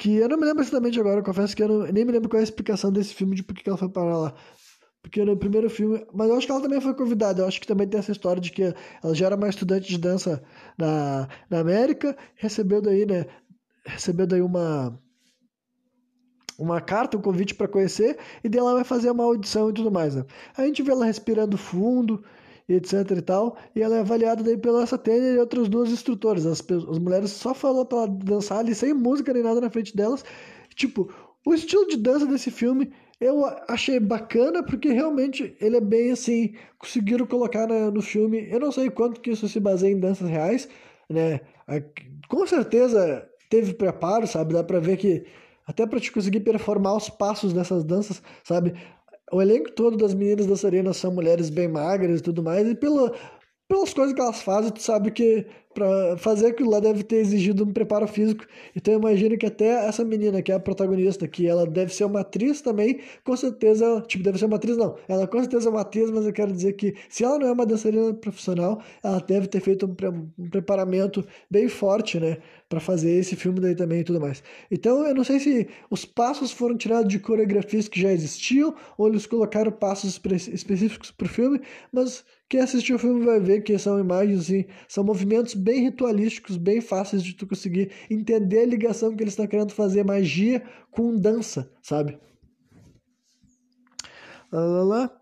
que 0.00 0.16
eu 0.16 0.28
não 0.30 0.38
me 0.38 0.46
lembro 0.46 0.62
exatamente 0.62 0.98
agora, 0.98 1.22
confesso 1.22 1.54
que 1.54 1.62
eu, 1.62 1.68
não, 1.68 1.80
nem 1.92 2.06
me 2.06 2.12
lembro 2.12 2.30
qual 2.30 2.38
é 2.38 2.40
a 2.40 2.44
explicação 2.44 2.90
desse 2.90 3.14
filme 3.14 3.36
de 3.36 3.42
por 3.42 3.54
que 3.54 3.68
ela 3.68 3.76
foi 3.76 3.90
para 3.90 4.02
lá. 4.02 4.34
Porque 5.02 5.22
no 5.22 5.36
primeiro 5.36 5.68
filme. 5.68 6.06
Mas 6.12 6.28
eu 6.30 6.36
acho 6.36 6.46
que 6.46 6.52
ela 6.52 6.62
também 6.62 6.80
foi 6.80 6.94
convidada. 6.94 7.42
Eu 7.42 7.46
acho 7.46 7.60
que 7.60 7.66
também 7.66 7.86
tem 7.86 8.00
essa 8.00 8.10
história 8.10 8.40
de 8.40 8.50
que 8.50 8.74
ela 9.02 9.14
já 9.14 9.26
era 9.26 9.36
uma 9.36 9.48
estudante 9.48 9.88
de 9.88 9.98
dança 9.98 10.42
na, 10.78 11.28
na 11.50 11.60
América, 11.60 12.16
recebeu 12.34 12.80
daí, 12.80 13.04
né? 13.04 13.26
Recebeu 13.84 14.26
daí 14.26 14.40
uma. 14.40 14.98
Uma 16.58 16.80
carta, 16.80 17.16
um 17.16 17.22
convite 17.22 17.54
para 17.54 17.68
conhecer, 17.68 18.18
e 18.44 18.48
daí 18.48 18.60
ela 18.60 18.74
vai 18.74 18.84
fazer 18.84 19.10
uma 19.10 19.24
audição 19.24 19.70
e 19.70 19.72
tudo 19.72 19.90
mais. 19.90 20.14
Né? 20.14 20.24
A 20.56 20.62
gente 20.66 20.82
vê 20.82 20.92
ela 20.92 21.06
respirando 21.06 21.56
fundo, 21.56 22.22
etc 22.74 23.10
e 23.16 23.22
tal. 23.22 23.56
E 23.74 23.82
ela 23.82 23.96
é 23.96 24.00
avaliada 24.00 24.42
daí 24.42 24.56
pela 24.56 24.82
essa 24.82 24.98
Tanner 24.98 25.34
e 25.34 25.38
outras 25.38 25.68
duas 25.68 25.90
instrutoras. 25.90 26.46
As, 26.46 26.60
as 26.60 26.98
mulheres 26.98 27.30
só 27.30 27.54
falam 27.54 27.84
pra 27.84 28.06
dançar 28.06 28.58
ali 28.58 28.74
sem 28.74 28.94
música 28.94 29.32
nem 29.32 29.42
nada 29.42 29.60
na 29.60 29.70
frente 29.70 29.96
delas. 29.96 30.24
Tipo, 30.74 31.12
o 31.44 31.54
estilo 31.54 31.86
de 31.86 31.96
dança 31.96 32.26
desse 32.26 32.50
filme 32.50 32.92
eu 33.20 33.44
achei 33.68 34.00
bacana 34.00 34.62
porque 34.62 34.90
realmente 34.90 35.54
ele 35.60 35.76
é 35.76 35.80
bem 35.80 36.10
assim, 36.10 36.54
conseguiram 36.78 37.26
colocar 37.26 37.66
na, 37.66 37.90
no 37.90 38.00
filme. 38.00 38.48
Eu 38.50 38.58
não 38.58 38.72
sei 38.72 38.88
quanto 38.88 39.20
que 39.20 39.30
isso 39.30 39.46
se 39.46 39.60
baseia 39.60 39.92
em 39.92 40.00
danças 40.00 40.28
reais, 40.28 40.68
né? 41.08 41.40
Com 42.28 42.46
certeza 42.46 43.28
teve 43.50 43.74
preparo, 43.74 44.26
sabe? 44.26 44.54
Dá 44.54 44.64
pra 44.64 44.80
ver 44.80 44.96
que 44.96 45.26
até 45.66 45.86
para 45.86 46.00
te 46.00 46.10
conseguir 46.10 46.40
performar 46.40 46.96
os 46.96 47.10
passos 47.10 47.52
dessas 47.52 47.84
danças, 47.84 48.22
sabe? 48.42 48.74
O 49.32 49.40
elenco 49.40 49.70
todo 49.72 49.96
das 49.96 50.14
meninas 50.14 50.46
dançarinas 50.46 50.96
são 50.96 51.12
mulheres 51.12 51.50
bem 51.50 51.68
magras 51.68 52.20
e 52.20 52.22
tudo 52.22 52.42
mais, 52.42 52.68
e 52.68 52.74
pela, 52.74 53.14
pelas 53.68 53.94
coisas 53.94 54.14
que 54.14 54.20
elas 54.20 54.42
fazem, 54.42 54.72
tu 54.72 54.82
sabe 54.82 55.10
que 55.10 55.46
para 55.72 56.16
fazer 56.16 56.48
aquilo 56.48 56.70
lá 56.70 56.80
deve 56.80 57.02
ter 57.04 57.16
exigido 57.16 57.64
um 57.64 57.72
preparo 57.72 58.06
físico. 58.08 58.44
Então 58.74 58.94
eu 58.94 59.00
imagino 59.00 59.38
que 59.38 59.46
até 59.46 59.86
essa 59.86 60.04
menina 60.04 60.42
que 60.42 60.50
é 60.50 60.54
a 60.56 60.60
protagonista, 60.60 61.28
que 61.28 61.46
ela 61.46 61.66
deve 61.66 61.94
ser 61.94 62.04
uma 62.04 62.20
atriz 62.20 62.60
também, 62.60 63.00
com 63.24 63.36
certeza, 63.36 64.02
tipo, 64.06 64.24
deve 64.24 64.38
ser 64.38 64.46
uma 64.46 64.56
atriz 64.56 64.76
não. 64.76 64.96
Ela 65.08 65.26
com 65.26 65.38
certeza 65.38 65.68
é 65.68 65.70
uma 65.70 65.82
atriz, 65.82 66.10
mas 66.10 66.26
eu 66.26 66.32
quero 66.32 66.52
dizer 66.52 66.72
que 66.74 66.94
se 67.08 67.24
ela 67.24 67.38
não 67.38 67.46
é 67.46 67.52
uma 67.52 67.66
dançarina 67.66 68.12
profissional, 68.14 68.82
ela 69.02 69.20
deve 69.20 69.46
ter 69.46 69.60
feito 69.60 69.86
um, 69.86 69.94
pre 69.94 70.08
um 70.08 70.50
preparamento 70.50 71.24
bem 71.50 71.68
forte, 71.68 72.18
né, 72.18 72.38
para 72.68 72.80
fazer 72.80 73.12
esse 73.12 73.36
filme 73.36 73.60
daí 73.60 73.74
também 73.74 74.00
e 74.00 74.04
tudo 74.04 74.20
mais. 74.20 74.42
Então 74.70 75.06
eu 75.06 75.14
não 75.14 75.24
sei 75.24 75.38
se 75.40 75.68
os 75.90 76.04
passos 76.04 76.50
foram 76.52 76.76
tirados 76.76 77.08
de 77.08 77.18
coreografias 77.18 77.88
que 77.88 78.00
já 78.00 78.12
existiam 78.12 78.74
ou 78.98 79.08
eles 79.08 79.26
colocaram 79.26 79.70
passos 79.72 80.20
específicos 80.52 81.10
pro 81.10 81.28
filme, 81.28 81.60
mas 81.92 82.24
quem 82.50 82.60
assistiu 82.60 82.96
o 82.96 82.98
filme 82.98 83.24
vai 83.24 83.38
ver 83.38 83.62
que 83.62 83.78
são 83.78 83.96
imagens, 84.00 84.40
assim, 84.40 84.64
são 84.88 85.04
movimentos 85.04 85.54
bem 85.54 85.82
ritualísticos, 85.84 86.56
bem 86.56 86.80
fáceis 86.80 87.22
de 87.22 87.32
tu 87.32 87.46
conseguir 87.46 87.92
entender 88.10 88.58
a 88.58 88.66
ligação 88.66 89.14
que 89.14 89.22
eles 89.22 89.34
estão 89.34 89.46
querendo 89.46 89.72
fazer 89.72 90.04
magia 90.04 90.60
com 90.90 91.16
dança, 91.16 91.72
sabe? 91.80 92.18
Lá, 94.50 94.64
lá, 94.64 94.82
lá. 94.82 95.19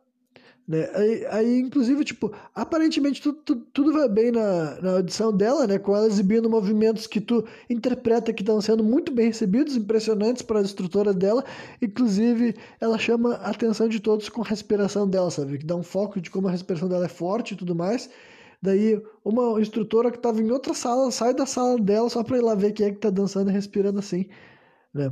Né? 0.68 0.86
Aí, 0.94 1.26
aí, 1.30 1.58
inclusive, 1.60 2.04
tipo, 2.04 2.30
aparentemente 2.54 3.22
tudo, 3.22 3.38
tudo, 3.42 3.60
tudo, 3.72 3.92
vai 3.94 4.06
bem 4.06 4.30
na, 4.30 4.78
na 4.82 4.92
audição 4.96 5.34
dela, 5.34 5.66
né? 5.66 5.78
Com 5.78 5.96
ela 5.96 6.06
exibindo 6.06 6.50
movimentos 6.50 7.06
que 7.06 7.22
tu 7.22 7.42
interpreta 7.70 8.34
que 8.34 8.42
estão 8.42 8.60
sendo 8.60 8.84
muito 8.84 9.10
bem 9.10 9.28
recebidos, 9.28 9.74
impressionantes 9.76 10.42
para 10.42 10.58
as 10.60 10.66
instrutoras 10.66 11.14
dela. 11.14 11.42
Inclusive, 11.80 12.54
ela 12.78 12.98
chama 12.98 13.36
a 13.36 13.50
atenção 13.50 13.88
de 13.88 13.98
todos 13.98 14.28
com 14.28 14.42
a 14.42 14.44
respiração 14.44 15.08
dela, 15.08 15.30
sabe? 15.30 15.56
Que 15.56 15.64
dá 15.64 15.74
um 15.74 15.82
foco 15.82 16.20
de 16.20 16.30
como 16.30 16.48
a 16.48 16.50
respiração 16.50 16.86
dela 16.86 17.06
é 17.06 17.08
forte 17.08 17.54
e 17.54 17.56
tudo 17.56 17.74
mais. 17.74 18.10
Daí, 18.60 19.00
uma 19.24 19.58
instrutora 19.62 20.10
que 20.10 20.18
estava 20.18 20.42
em 20.42 20.50
outra 20.50 20.74
sala 20.74 21.10
sai 21.10 21.32
da 21.32 21.46
sala 21.46 21.78
dela 21.80 22.10
só 22.10 22.22
para 22.22 22.36
ir 22.36 22.42
lá 22.42 22.54
ver 22.54 22.72
quem 22.72 22.86
é 22.86 22.90
que 22.90 22.98
tá 22.98 23.08
dançando 23.08 23.50
e 23.50 23.52
respirando 23.54 24.00
assim, 24.00 24.26
né? 24.94 25.10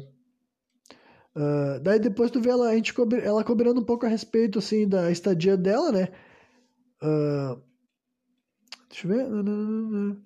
Uh, 1.37 1.79
daí 1.83 1.99
depois 1.99 2.31
tu 2.31 2.41
vê 2.41 2.49
ela, 2.49 2.71
a 2.71 2.75
gente 2.75 2.95
cobre, 2.95 3.21
ela 3.21 3.45
cobrando 3.45 3.79
um 3.79 3.85
pouco 3.85 4.07
a 4.07 4.09
respeito 4.09 4.59
assim 4.59 4.89
da 4.89 5.11
estadia 5.11 5.55
dela, 5.55 5.93
né? 5.93 6.09
Uh, 7.03 7.61
deixa 8.89 9.07
eu 9.07 9.11
ver. 9.11 10.17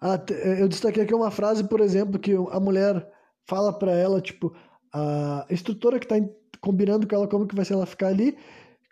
Ah, 0.00 0.20
eu 0.58 0.68
destaquei 0.68 1.04
aqui 1.04 1.14
uma 1.14 1.30
frase, 1.30 1.62
por 1.68 1.80
exemplo, 1.80 2.18
que 2.18 2.32
a 2.32 2.58
mulher 2.58 3.08
fala 3.46 3.72
para 3.72 3.92
ela, 3.92 4.20
tipo, 4.20 4.52
a 4.92 5.46
instrutora 5.48 6.00
que 6.00 6.08
tá 6.08 6.16
combinando 6.60 7.06
com 7.06 7.14
ela 7.14 7.28
como 7.28 7.46
que 7.46 7.54
vai 7.54 7.64
ser 7.64 7.74
ela 7.74 7.86
ficar 7.86 8.08
ali, 8.08 8.36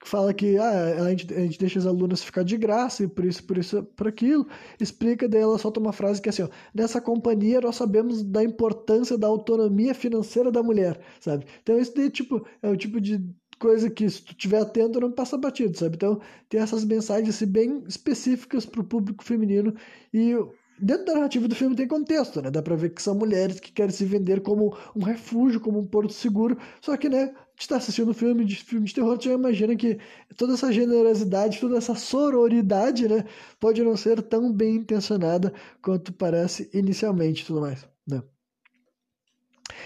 fala 0.08 0.32
que 0.32 0.56
ah, 0.58 1.04
a, 1.04 1.10
gente, 1.10 1.34
a 1.34 1.40
gente 1.40 1.58
deixa 1.58 1.78
as 1.78 1.86
alunas 1.86 2.22
ficar 2.22 2.42
de 2.42 2.56
graça 2.56 3.04
e 3.04 3.08
por 3.08 3.24
isso, 3.24 3.44
por 3.44 3.58
isso, 3.58 3.82
por 3.96 4.08
aquilo. 4.08 4.46
Explica, 4.80 5.28
daí 5.28 5.40
ela 5.40 5.58
solta 5.58 5.80
uma 5.80 5.92
frase 5.92 6.20
que 6.20 6.28
é 6.28 6.30
assim, 6.30 6.42
ó, 6.42 6.48
nessa 6.74 7.00
companhia 7.00 7.60
nós 7.60 7.76
sabemos 7.76 8.22
da 8.22 8.42
importância 8.42 9.18
da 9.18 9.26
autonomia 9.26 9.94
financeira 9.94 10.50
da 10.50 10.62
mulher, 10.62 11.00
sabe? 11.20 11.46
Então 11.62 11.78
isso 11.78 11.94
daí, 11.94 12.10
tipo, 12.10 12.46
é 12.62 12.70
o 12.70 12.76
tipo 12.76 13.00
de 13.00 13.22
coisa 13.58 13.90
que 13.90 14.08
se 14.08 14.22
tu 14.22 14.34
tiver 14.34 14.60
atento 14.60 15.00
não 15.00 15.10
passa 15.12 15.36
batido, 15.36 15.76
sabe? 15.76 15.96
Então 15.96 16.20
tem 16.48 16.60
essas 16.60 16.84
mensagens 16.84 17.34
assim, 17.34 17.46
bem 17.46 17.82
específicas 17.88 18.66
para 18.66 18.80
o 18.80 18.84
público 18.84 19.24
feminino 19.24 19.74
e 20.12 20.34
dentro 20.78 21.06
da 21.06 21.14
narrativa 21.14 21.48
do 21.48 21.54
filme 21.54 21.74
tem 21.74 21.88
contexto, 21.88 22.42
né? 22.42 22.50
Dá 22.50 22.62
pra 22.62 22.76
ver 22.76 22.90
que 22.90 23.02
são 23.02 23.14
mulheres 23.14 23.60
que 23.60 23.72
querem 23.72 23.92
se 23.92 24.04
vender 24.04 24.42
como 24.42 24.76
um 24.94 25.02
refúgio, 25.02 25.60
como 25.60 25.78
um 25.78 25.86
porto 25.86 26.12
seguro. 26.12 26.58
Só 26.80 26.96
que, 26.96 27.08
né, 27.08 27.34
está 27.62 27.76
assistindo 27.76 28.12
filme 28.12 28.44
de 28.44 28.56
filme 28.56 28.86
de 28.86 28.94
terror, 28.94 29.18
já 29.20 29.32
imagina 29.32 29.74
que 29.74 29.98
toda 30.36 30.54
essa 30.54 30.72
generosidade, 30.72 31.60
toda 31.60 31.76
essa 31.76 31.94
sororidade, 31.94 33.08
né, 33.08 33.24
pode 33.58 33.82
não 33.82 33.96
ser 33.96 34.22
tão 34.22 34.52
bem 34.52 34.76
intencionada 34.76 35.52
quanto 35.82 36.12
parece 36.12 36.70
inicialmente 36.72 37.42
e 37.42 37.46
tudo 37.46 37.60
mais, 37.60 37.86
né? 38.06 38.22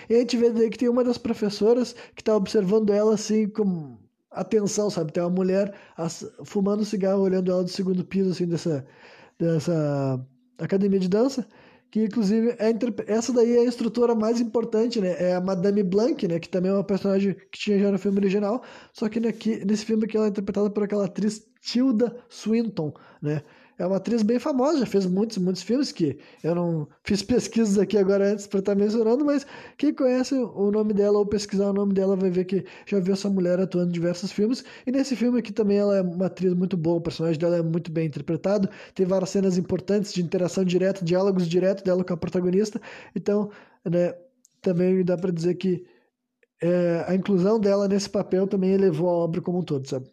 E 0.08 0.14
a 0.14 0.18
gente 0.18 0.36
vê 0.36 0.50
daí 0.50 0.68
que 0.68 0.78
tem 0.78 0.88
uma 0.88 1.04
das 1.04 1.18
professoras 1.18 1.94
que 2.14 2.22
está 2.22 2.36
observando 2.36 2.90
ela 2.90 3.14
assim 3.14 3.48
com 3.48 3.96
atenção, 4.30 4.90
sabe? 4.90 5.12
Tem 5.12 5.22
uma 5.22 5.30
mulher 5.30 5.74
fumando 6.44 6.84
cigarro, 6.84 7.22
olhando 7.22 7.50
ela 7.50 7.64
do 7.64 7.70
segundo 7.70 8.04
piso, 8.04 8.30
assim, 8.30 8.46
dessa, 8.46 8.86
dessa 9.38 10.26
academia 10.58 11.00
de 11.00 11.08
dança 11.08 11.46
que 11.90 12.04
inclusive 12.04 12.50
é 12.58 12.72
essa 13.12 13.32
daí 13.32 13.56
é 13.56 13.60
a 13.60 13.64
instrutora 13.64 14.14
mais 14.14 14.40
importante, 14.40 15.00
né? 15.00 15.16
É 15.18 15.34
a 15.34 15.40
Madame 15.40 15.82
Blanc, 15.82 16.26
né? 16.28 16.38
Que 16.38 16.48
também 16.48 16.70
é 16.70 16.74
uma 16.74 16.84
personagem 16.84 17.34
que 17.34 17.58
tinha 17.58 17.78
já 17.78 17.90
no 17.90 17.98
filme 17.98 18.18
original, 18.18 18.62
só 18.92 19.08
que 19.08 19.18
nesse 19.20 19.84
filme 19.84 20.06
que 20.06 20.16
ela 20.16 20.26
é 20.26 20.28
interpretada 20.30 20.70
por 20.70 20.84
aquela 20.84 21.06
atriz 21.06 21.46
Tilda 21.60 22.16
Swinton, 22.28 22.92
né? 23.20 23.42
É 23.80 23.86
uma 23.86 23.96
atriz 23.96 24.22
bem 24.22 24.38
famosa, 24.38 24.80
já 24.80 24.86
fez 24.86 25.06
muitos, 25.06 25.38
muitos 25.38 25.62
filmes 25.62 25.90
que 25.90 26.18
eu 26.44 26.54
não 26.54 26.86
fiz 27.02 27.22
pesquisas 27.22 27.78
aqui 27.78 27.96
agora 27.96 28.30
antes 28.30 28.46
para 28.46 28.58
estar 28.60 28.74
tá 28.74 28.78
mencionando, 28.78 29.24
mas 29.24 29.46
quem 29.78 29.94
conhece 29.94 30.34
o 30.34 30.70
nome 30.70 30.92
dela 30.92 31.16
ou 31.16 31.24
pesquisar 31.24 31.70
o 31.70 31.72
nome 31.72 31.94
dela 31.94 32.14
vai 32.14 32.28
ver 32.28 32.44
que 32.44 32.66
já 32.84 33.00
viu 33.00 33.14
essa 33.14 33.30
mulher 33.30 33.58
atuando 33.58 33.88
em 33.88 33.92
diversos 33.92 34.32
filmes. 34.32 34.62
E 34.86 34.92
nesse 34.92 35.16
filme 35.16 35.38
aqui 35.38 35.50
também 35.50 35.78
ela 35.78 35.96
é 35.96 36.02
uma 36.02 36.26
atriz 36.26 36.52
muito 36.52 36.76
boa, 36.76 36.98
o 36.98 37.00
personagem 37.00 37.40
dela 37.40 37.56
é 37.56 37.62
muito 37.62 37.90
bem 37.90 38.06
interpretado, 38.06 38.68
tem 38.94 39.06
várias 39.06 39.30
cenas 39.30 39.56
importantes 39.56 40.12
de 40.12 40.22
interação 40.22 40.62
direta, 40.62 41.02
diálogos 41.02 41.48
direto 41.48 41.82
dela 41.82 42.04
com 42.04 42.12
a 42.12 42.16
protagonista. 42.18 42.78
Então, 43.16 43.50
né, 43.82 44.14
também 44.60 45.02
dá 45.02 45.16
para 45.16 45.32
dizer 45.32 45.54
que 45.54 45.86
é, 46.62 47.04
a 47.08 47.14
inclusão 47.14 47.58
dela 47.58 47.88
nesse 47.88 48.10
papel 48.10 48.46
também 48.46 48.72
elevou 48.72 49.08
a 49.08 49.12
obra 49.12 49.40
como 49.40 49.60
um 49.60 49.62
todo, 49.62 49.88
sabe? 49.88 50.06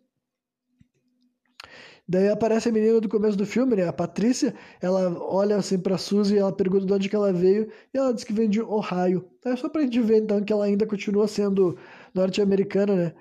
Daí 2.10 2.30
aparece 2.30 2.70
a 2.70 2.72
menina 2.72 3.02
do 3.02 3.10
começo 3.10 3.38
do 3.38 3.46
filme, 3.46 3.76
né? 3.76 3.86
A 3.88 3.92
Patrícia, 3.92 4.56
ela 4.82 5.10
olha 5.22 5.58
assim 5.58 5.78
pra 5.78 5.98
Suzy 5.98 6.36
e 6.36 6.38
ela 6.38 6.56
pergunta 6.56 6.86
de 6.86 6.94
onde 6.94 7.10
que 7.10 7.16
ela 7.16 7.34
veio 7.34 7.70
e 7.94 7.98
ela 7.98 8.14
diz 8.14 8.24
que 8.24 8.32
vem 8.32 8.50
de 8.50 8.62
Ohio. 8.62 9.30
É 9.44 9.56
só 9.58 9.68
pra 9.68 9.82
gente 9.82 10.00
ver 10.02 10.24
então 10.24 10.42
que 10.44 10.54
ela 10.54 10.66
ainda 10.66 10.88
continua 10.88 11.28
sendo 11.28 11.78
norte-americana, 12.14 12.96
né? 12.96 13.16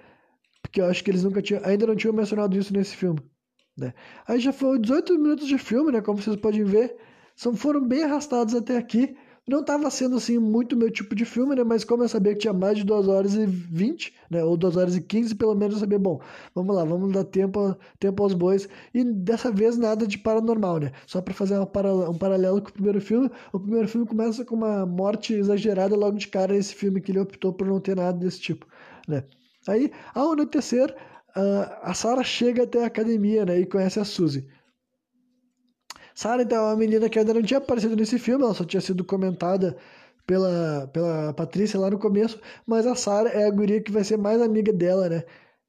Porque 0.63 0.81
eu 0.81 0.87
acho 0.87 1.03
que 1.03 1.11
eles 1.11 1.25
nunca 1.25 1.43
tinham, 1.43 1.63
ainda 1.65 1.87
não 1.87 1.97
tinham 1.97 2.15
mencionado 2.15 2.57
isso 2.57 2.73
nesse 2.73 2.97
filme, 2.97 3.21
né? 3.77 3.93
Aí 4.27 4.39
já 4.39 4.53
foi 4.53 4.79
18 4.79 5.19
minutos 5.19 5.49
de 5.49 5.59
filme, 5.59 5.91
né? 5.93 6.01
Como 6.01 6.23
vocês 6.23 6.37
podem 6.37 6.65
ver, 6.65 6.97
são, 7.35 7.55
foram 7.57 7.87
bem 7.87 8.05
arrastados 8.05 8.55
até 8.55 8.77
aqui. 8.77 9.17
Não 9.49 9.61
estava 9.61 9.89
sendo 9.93 10.17
assim 10.17 10.39
muito 10.39 10.77
meu 10.77 10.91
tipo 10.91 11.15
de 11.15 11.25
filme, 11.25 11.55
né? 11.55 11.63
Mas 11.63 11.85
como 11.85 12.03
eu 12.03 12.09
sabia 12.09 12.33
que 12.33 12.41
tinha 12.41 12.53
mais 12.53 12.79
de 12.79 12.85
2 12.85 13.07
horas 13.07 13.35
e 13.35 13.47
20, 13.47 14.13
né? 14.29 14.43
Ou 14.43 14.57
2 14.57 14.77
horas 14.77 14.97
e 14.97 15.01
15, 15.01 15.37
pelo 15.37 15.55
menos 15.55 15.75
eu 15.75 15.81
sabia, 15.81 15.99
bom, 16.01 16.21
vamos 16.53 16.75
lá, 16.75 16.85
vamos 16.85 17.13
dar 17.13 17.23
tempo, 17.23 17.77
tempo 18.01 18.23
aos 18.25 18.35
bois. 18.35 18.69
E 18.93 19.05
dessa 19.05 19.53
vez 19.53 19.77
nada 19.77 20.05
de 20.05 20.19
paranormal, 20.19 20.79
né? 20.81 20.93
Só 21.07 21.23
para 21.23 21.33
fazer 21.33 21.59
um 21.61 21.67
paralelo 22.19 22.61
com 22.61 22.71
o 22.71 22.73
primeiro 22.73 23.01
filme. 23.01 23.31
O 23.53 23.61
primeiro 23.61 23.87
filme 23.87 24.05
começa 24.07 24.45
com 24.45 24.57
uma 24.57 24.85
morte 24.85 25.33
exagerada 25.35 25.95
logo 25.95 26.19
de 26.19 26.27
cara, 26.27 26.57
esse 26.57 26.75
filme 26.75 27.01
que 27.01 27.13
ele 27.13 27.21
optou 27.21 27.53
por 27.53 27.69
não 27.69 27.79
ter 27.81 27.95
nada 27.95 28.19
desse 28.19 28.41
tipo, 28.41 28.67
né? 29.07 29.25
Aí, 29.69 29.93
ao 30.15 30.33
anoitecer, 30.33 30.93
a 31.83 31.95
Sarah 31.95 32.25
chega 32.25 32.65
até 32.65 32.83
a 32.83 32.87
academia, 32.87 33.45
né? 33.45 33.61
E 33.61 33.67
conhece 33.67 34.01
a 34.01 34.05
Suzy. 34.05 34.49
Sarah, 36.17 36.43
então, 36.43 36.57
é 36.57 36.71
uma 36.71 36.77
menina 36.77 37.11
que 37.11 37.19
ainda 37.19 37.35
não 37.35 37.43
tinha 37.43 37.59
aparecido 37.59 37.95
nesse 37.95 38.19
filme, 38.19 38.43
ela 38.43 38.55
só 38.55 38.65
tinha 38.65 38.81
sido 38.81 39.05
comentada 39.05 39.77
pela, 40.27 40.89
pela 40.93 41.35
Patrícia 41.35 41.79
lá 41.79 41.91
no 41.91 41.99
começo, 41.99 42.41
mas 42.67 42.87
a 42.87 42.95
Sarah 42.95 43.29
é 43.31 43.47
a 43.47 43.51
guria 43.51 43.83
que 43.83 43.93
vai 43.93 44.03
ser 44.03 44.17
mais 44.17 44.41
amiga 44.41 44.73
dela, 44.73 45.11
né? 45.11 45.25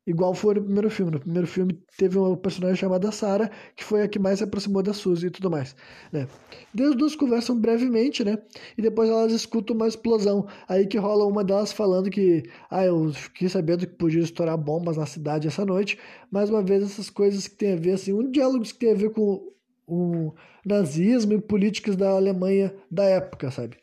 Igual 0.07 0.33
foi 0.33 0.55
no 0.55 0.63
primeiro 0.63 0.89
filme. 0.89 1.11
No 1.11 1.19
primeiro 1.19 1.47
filme 1.47 1.83
teve 1.97 2.17
uma 2.17 2.37
personagem 2.37 2.77
chamada 2.77 3.11
Sarah, 3.11 3.51
que 3.75 3.83
foi 3.83 4.03
a 4.03 4.07
que 4.07 4.17
mais 4.17 4.37
se 4.39 4.45
aproximou 4.45 4.81
da 4.81 4.93
Suzy 4.93 5.27
e 5.27 5.29
tudo 5.29 5.51
mais, 5.51 5.75
né? 6.13 6.29
E 6.73 6.81
as 6.81 6.95
duas 6.95 7.13
conversam 7.13 7.59
brevemente, 7.59 8.23
né? 8.23 8.37
E 8.77 8.81
depois 8.81 9.09
elas 9.09 9.33
escutam 9.33 9.75
uma 9.75 9.87
explosão. 9.87 10.47
Aí 10.69 10.87
que 10.87 10.97
rola 10.97 11.25
uma 11.25 11.43
delas 11.43 11.73
falando 11.73 12.09
que, 12.09 12.43
ah, 12.71 12.85
eu 12.85 13.11
fiquei 13.11 13.49
sabendo 13.49 13.85
que 13.85 13.93
podia 13.95 14.21
estourar 14.21 14.57
bombas 14.57 14.95
na 14.95 15.05
cidade 15.05 15.49
essa 15.49 15.65
noite. 15.65 15.99
Mais 16.31 16.49
uma 16.49 16.63
vez, 16.63 16.83
essas 16.83 17.09
coisas 17.09 17.49
que 17.49 17.57
tem 17.57 17.73
a 17.73 17.75
ver, 17.75 17.91
assim, 17.93 18.13
um 18.13 18.31
diálogo 18.31 18.63
que 18.63 18.75
tem 18.75 18.93
a 18.93 18.95
ver 18.95 19.09
com 19.09 19.56
o 19.87 20.33
nazismo 20.65 21.33
e 21.33 21.41
políticas 21.41 21.95
da 21.95 22.09
Alemanha 22.09 22.75
da 22.91 23.05
época, 23.05 23.49
sabe? 23.49 23.77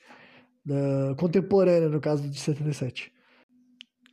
Da 0.64 1.14
contemporânea, 1.16 1.88
no 1.88 2.00
caso 2.00 2.28
de 2.28 2.38
77. 2.38 3.12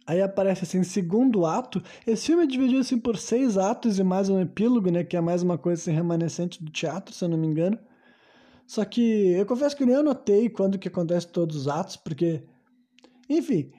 Aí 0.08 0.22
aparece 0.22 0.64
assim, 0.64 0.84
segundo 0.84 1.46
ato. 1.46 1.82
Esse 2.08 2.28
filme 2.28 2.44
é 2.44 2.48
dividido 2.48 2.80
assim 2.80 2.98
por 2.98 3.18
seis 3.18 3.58
atos 3.58 4.00
e 4.00 4.04
mais 4.04 4.30
um 4.30 4.40
epílogo, 4.40 4.90
né? 4.90 5.04
Que 5.04 5.18
é 5.18 5.22
mais 5.22 5.44
uma 5.44 5.58
coisa 5.58 5.82
assim, 5.82 5.92
remanescente 5.92 6.64
do 6.64 6.72
teatro, 6.72 7.14
se 7.14 7.24
eu 7.24 7.30
não 7.30 7.38
me 7.38 7.48
engano. 7.48 7.78
Só 8.66 8.84
que 8.86 9.34
eu 9.34 9.46
confesso 9.46 9.76
que 9.76 9.84
eu 9.84 9.88
nem 9.88 9.98
anotei 9.98 10.50
quando 10.50 10.80
que 10.80 10.88
acontece 10.88 11.28
todos 11.28 11.56
os 11.56 11.68
atos, 11.68 11.98
porque, 11.98 12.42
enfim, 13.30 13.72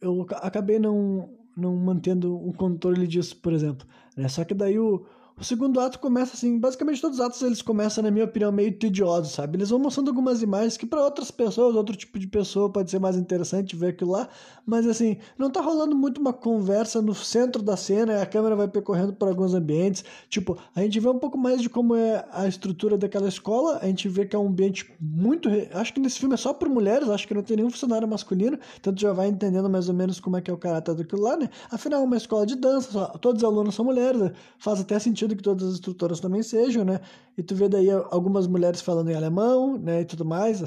eu 0.00 0.26
acabei 0.32 0.78
não, 0.78 1.30
não 1.56 1.76
mantendo 1.76 2.36
um 2.36 2.52
controle 2.52 3.06
disso, 3.06 3.36
por 3.36 3.52
exemplo. 3.52 3.86
Né? 4.16 4.28
Só 4.28 4.44
que 4.44 4.54
daí 4.54 4.78
o, 4.78 5.06
o 5.36 5.42
segundo 5.42 5.80
ato 5.80 5.98
começa 5.98 6.34
assim, 6.36 6.58
basicamente 6.58 7.00
todos 7.00 7.18
os 7.18 7.24
atos 7.24 7.42
eles 7.42 7.60
começam, 7.60 8.04
na 8.04 8.10
minha 8.10 8.24
opinião, 8.24 8.52
meio 8.52 8.72
tediosos, 8.72 9.32
sabe? 9.32 9.56
Eles 9.56 9.70
vão 9.70 9.80
mostrando 9.80 10.08
algumas 10.08 10.42
imagens 10.42 10.76
que 10.76 10.86
para 10.86 11.02
outras 11.02 11.30
pessoas, 11.30 11.74
outro 11.74 11.96
tipo 11.96 12.18
de 12.20 12.26
pessoa 12.28 12.70
pode 12.70 12.90
ser 12.90 13.00
mais 13.00 13.16
interessante 13.16 13.74
ver 13.74 13.88
aquilo 13.88 14.12
lá, 14.12 14.28
mas 14.64 14.86
assim, 14.86 15.16
não 15.36 15.50
tá 15.50 15.60
rolando 15.60 15.96
muito 15.96 16.20
uma 16.20 16.32
conversa 16.32 17.02
no 17.02 17.14
centro 17.14 17.62
da 17.62 17.76
cena, 17.76 18.22
a 18.22 18.26
câmera 18.26 18.54
vai 18.54 18.68
percorrendo 18.68 19.12
por 19.12 19.26
alguns 19.26 19.54
ambientes, 19.54 20.04
tipo, 20.28 20.56
a 20.74 20.80
gente 20.80 21.00
vê 21.00 21.08
um 21.08 21.18
pouco 21.18 21.36
mais 21.36 21.60
de 21.60 21.68
como 21.68 21.96
é 21.96 22.24
a 22.30 22.46
estrutura 22.46 22.96
daquela 22.96 23.26
escola, 23.26 23.80
a 23.82 23.86
gente 23.86 24.08
vê 24.08 24.24
que 24.24 24.36
é 24.36 24.38
um 24.38 24.46
ambiente 24.46 24.94
muito, 25.00 25.48
acho 25.72 25.92
que 25.92 25.98
nesse 25.98 26.20
filme 26.20 26.34
é 26.34 26.38
só 26.38 26.54
por 26.54 26.68
mulheres, 26.68 27.08
acho 27.08 27.26
que 27.26 27.34
não 27.34 27.42
tem 27.42 27.56
nenhum 27.56 27.70
funcionário 27.70 28.06
masculino, 28.06 28.56
tu 28.80 28.94
já 28.96 29.12
vai 29.12 29.26
entendendo 29.26 29.68
mais 29.68 29.88
ou 29.88 29.94
menos 29.94 30.20
como 30.20 30.36
é 30.36 30.40
que 30.40 30.48
é 30.48 30.54
o 30.54 30.58
caráter 30.58 30.94
daquilo 30.94 31.22
lá, 31.22 31.36
né? 31.36 31.50
Afinal, 31.72 32.02
é 32.02 32.04
uma 32.04 32.16
escola 32.16 32.46
de 32.46 32.54
dança, 32.54 33.06
todos 33.20 33.42
os 33.42 33.48
alunos 33.48 33.74
são 33.74 33.84
mulheres, 33.84 34.30
faz 34.58 34.80
até 34.80 34.96
sentido 34.98 35.23
sentido 35.24 35.36
que 35.36 35.42
todas 35.42 35.66
as 35.66 35.74
instrutoras 35.74 36.20
também 36.20 36.42
sejam, 36.42 36.84
né? 36.84 37.00
E 37.36 37.42
tu 37.42 37.54
vê 37.54 37.68
daí 37.68 37.90
algumas 37.90 38.46
mulheres 38.46 38.80
falando 38.80 39.10
em 39.10 39.14
alemão, 39.14 39.78
né, 39.78 40.02
e 40.02 40.04
tudo 40.04 40.24
mais, 40.24 40.62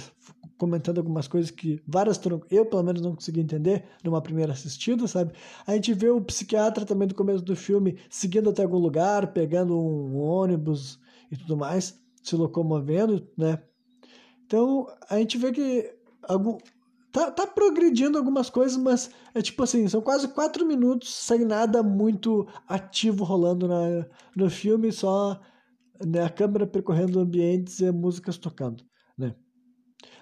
comentando 0.58 0.98
algumas 0.98 1.28
coisas 1.28 1.52
que 1.52 1.82
várias 1.88 2.20
eu 2.50 2.66
pelo 2.66 2.84
menos 2.84 3.02
não 3.02 3.16
consegui 3.16 3.40
entender 3.40 3.86
numa 4.04 4.22
primeira 4.22 4.54
assistida, 4.54 5.08
sabe? 5.08 5.34
A 5.66 5.74
gente 5.74 5.94
vê 5.94 6.10
o 6.10 6.22
psiquiatra 6.22 6.86
também 6.86 7.08
do 7.08 7.16
começo 7.16 7.44
do 7.44 7.56
filme 7.56 7.98
seguindo 8.10 8.50
até 8.50 8.64
algum 8.64 8.80
lugar, 8.80 9.34
pegando 9.34 9.78
um 9.78 10.18
ônibus 10.18 11.00
e 11.32 11.38
tudo 11.38 11.56
mais, 11.56 12.00
se 12.24 12.36
locomovendo, 12.36 13.28
né? 13.38 13.62
Então, 14.46 14.88
a 15.10 15.18
gente 15.18 15.38
vê 15.38 15.52
que 15.52 15.94
algum, 16.24 16.58
tá, 17.18 17.32
tá 17.32 17.48
progredindo 17.48 18.16
algumas 18.16 18.48
coisas, 18.48 18.78
mas 18.78 19.10
é 19.34 19.42
tipo 19.42 19.64
assim, 19.64 19.88
são 19.88 20.02
quase 20.02 20.28
quatro 20.28 20.64
minutos 20.64 21.12
sem 21.12 21.44
nada 21.46 21.82
muito 21.82 22.48
ativo 22.68 23.24
rolando 23.24 23.68
na, 23.68 24.06
no 24.36 24.50
filme, 24.52 24.92
só 24.92 25.40
né, 26.06 26.22
a 26.24 26.30
câmera 26.30 26.68
percorrendo 26.68 27.20
ambientes 27.20 27.80
e 27.80 27.92
músicas 27.92 28.38
tocando, 28.38 28.84
né? 29.18 29.36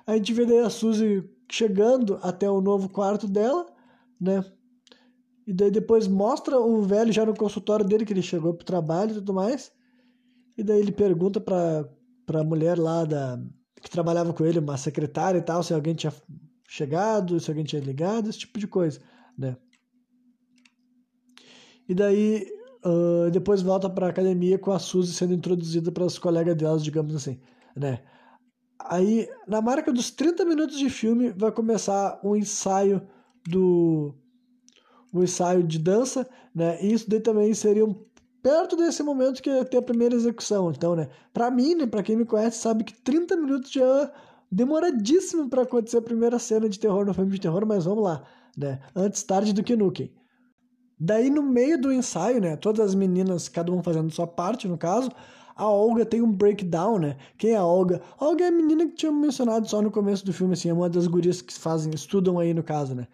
A 0.08 0.16
gente 0.16 0.32
vê 0.32 0.60
a 0.60 0.70
Suzy 0.70 1.30
chegando 1.52 2.18
até 2.22 2.50
o 2.50 2.62
novo 2.62 2.88
quarto 2.88 3.28
dela, 3.28 3.66
né? 4.20 4.46
E 5.46 5.52
daí 5.52 5.70
depois 5.70 6.08
mostra 6.08 6.58
o 6.60 6.82
velho 6.82 7.12
já 7.12 7.26
no 7.26 7.36
consultório 7.36 7.86
dele, 7.86 8.06
que 8.06 8.14
ele 8.14 8.22
chegou 8.22 8.54
pro 8.54 8.66
trabalho 8.66 9.12
e 9.12 9.16
tudo 9.16 9.34
mais. 9.34 9.72
E 10.58 10.64
daí 10.64 10.80
ele 10.80 10.92
pergunta 10.92 11.42
pra, 11.42 11.88
pra 12.26 12.44
mulher 12.44 12.80
lá 12.80 13.04
da, 13.04 13.40
que 13.82 13.90
trabalhava 13.90 14.34
com 14.34 14.46
ele, 14.46 14.60
uma 14.60 14.78
secretária 14.78 15.40
e 15.40 15.42
tal, 15.42 15.62
se 15.62 15.74
alguém 15.74 15.94
tinha 15.94 16.14
chegado, 16.68 17.40
se 17.40 17.50
alguém 17.50 17.64
tinha 17.64 17.82
ligado, 17.82 18.30
esse 18.30 18.40
tipo 18.40 18.60
de 18.60 18.68
coisa, 18.68 19.00
né? 19.38 19.58
E 21.88 21.94
daí 21.94 22.48
uh, 22.84 23.30
depois 23.32 23.62
volta 23.62 23.90
para 23.90 24.08
a 24.08 24.10
academia 24.10 24.58
com 24.58 24.72
a 24.72 24.80
Suzy 24.80 25.14
sendo 25.14 25.34
introduzida 25.34 25.92
para 25.92 26.06
os 26.06 26.18
colegas 26.18 26.56
delas, 26.56 26.84
digamos 26.84 27.16
assim, 27.16 27.40
né? 27.76 28.02
Aí, 28.80 29.28
na 29.48 29.62
marca 29.62 29.92
dos 29.92 30.12
30 30.12 30.46
minutos 30.46 30.78
de 30.78 30.90
filme, 30.90 31.32
vai 31.32 31.52
começar 31.52 32.20
um 32.24 32.36
ensaio 32.36 33.02
do 33.48 34.14
um 35.14 35.24
ensaio 35.24 35.64
de 35.64 35.80
dança, 35.80 36.28
né? 36.54 36.84
E 36.84 36.94
isso 36.94 37.10
daí 37.10 37.22
também 37.22 37.54
seria 37.54 37.86
um, 37.86 37.96
perto 38.46 38.76
desse 38.76 39.02
momento 39.02 39.42
que 39.42 39.50
ia 39.50 39.66
ter 39.66 39.78
a 39.78 39.82
primeira 39.82 40.14
execução. 40.14 40.70
Então, 40.70 40.96
né, 40.96 41.10
para 41.34 41.50
mim, 41.50 41.74
né, 41.74 41.88
para 41.88 42.04
quem 42.04 42.16
me 42.16 42.26
conhece, 42.26 42.60
sabe 42.60 42.84
que 42.84 42.94
30 42.94 43.36
minutos 43.36 43.72
já 43.72 44.12
demoradíssimo 44.56 45.50
para 45.50 45.64
acontecer 45.64 45.98
a 45.98 46.02
primeira 46.02 46.40
cena 46.40 46.70
de 46.70 46.80
terror 46.80 47.06
no 47.06 47.14
filme 47.14 47.30
de 47.30 47.42
terror, 47.42 47.66
mas 47.66 47.84
vamos 47.84 48.06
lá, 48.06 48.24
né? 48.58 48.80
Antes 48.96 49.22
tarde 49.22 49.52
do 49.52 49.62
que 49.62 49.76
nunca. 49.76 50.10
Daí 50.98 51.30
no 51.30 51.44
meio 51.44 51.80
do 51.80 51.92
ensaio, 51.92 52.40
né, 52.40 52.56
todas 52.56 52.88
as 52.88 52.96
meninas, 52.96 53.50
cada 53.50 53.70
uma 53.70 53.84
fazendo 53.84 54.10
sua 54.12 54.26
parte, 54.26 54.66
no 54.66 54.78
caso, 54.78 55.12
a 55.58 55.68
Olga 55.68 56.06
tem 56.06 56.22
um 56.22 56.32
breakdown, 56.32 57.00
né? 57.00 57.18
Quem 57.38 57.52
é 57.52 57.58
a 57.58 57.66
Olga? 57.66 58.02
A 58.18 58.26
Olga 58.26 58.46
é 58.46 58.48
a 58.48 58.52
menina 58.52 58.86
que 58.86 58.94
tinha 58.94 59.12
mencionado 59.12 59.68
só 59.68 59.82
no 59.82 59.92
começo 59.92 60.26
do 60.26 60.32
filme, 60.32 60.54
assim, 60.54 60.70
é 60.70 60.74
uma 60.74 60.90
das 60.90 61.06
gurias 61.06 61.42
que 61.42 61.54
fazem, 61.54 61.94
estudam 61.94 62.40
aí 62.40 62.54
no 62.54 62.64
caso, 62.64 62.96
né? 62.96 63.10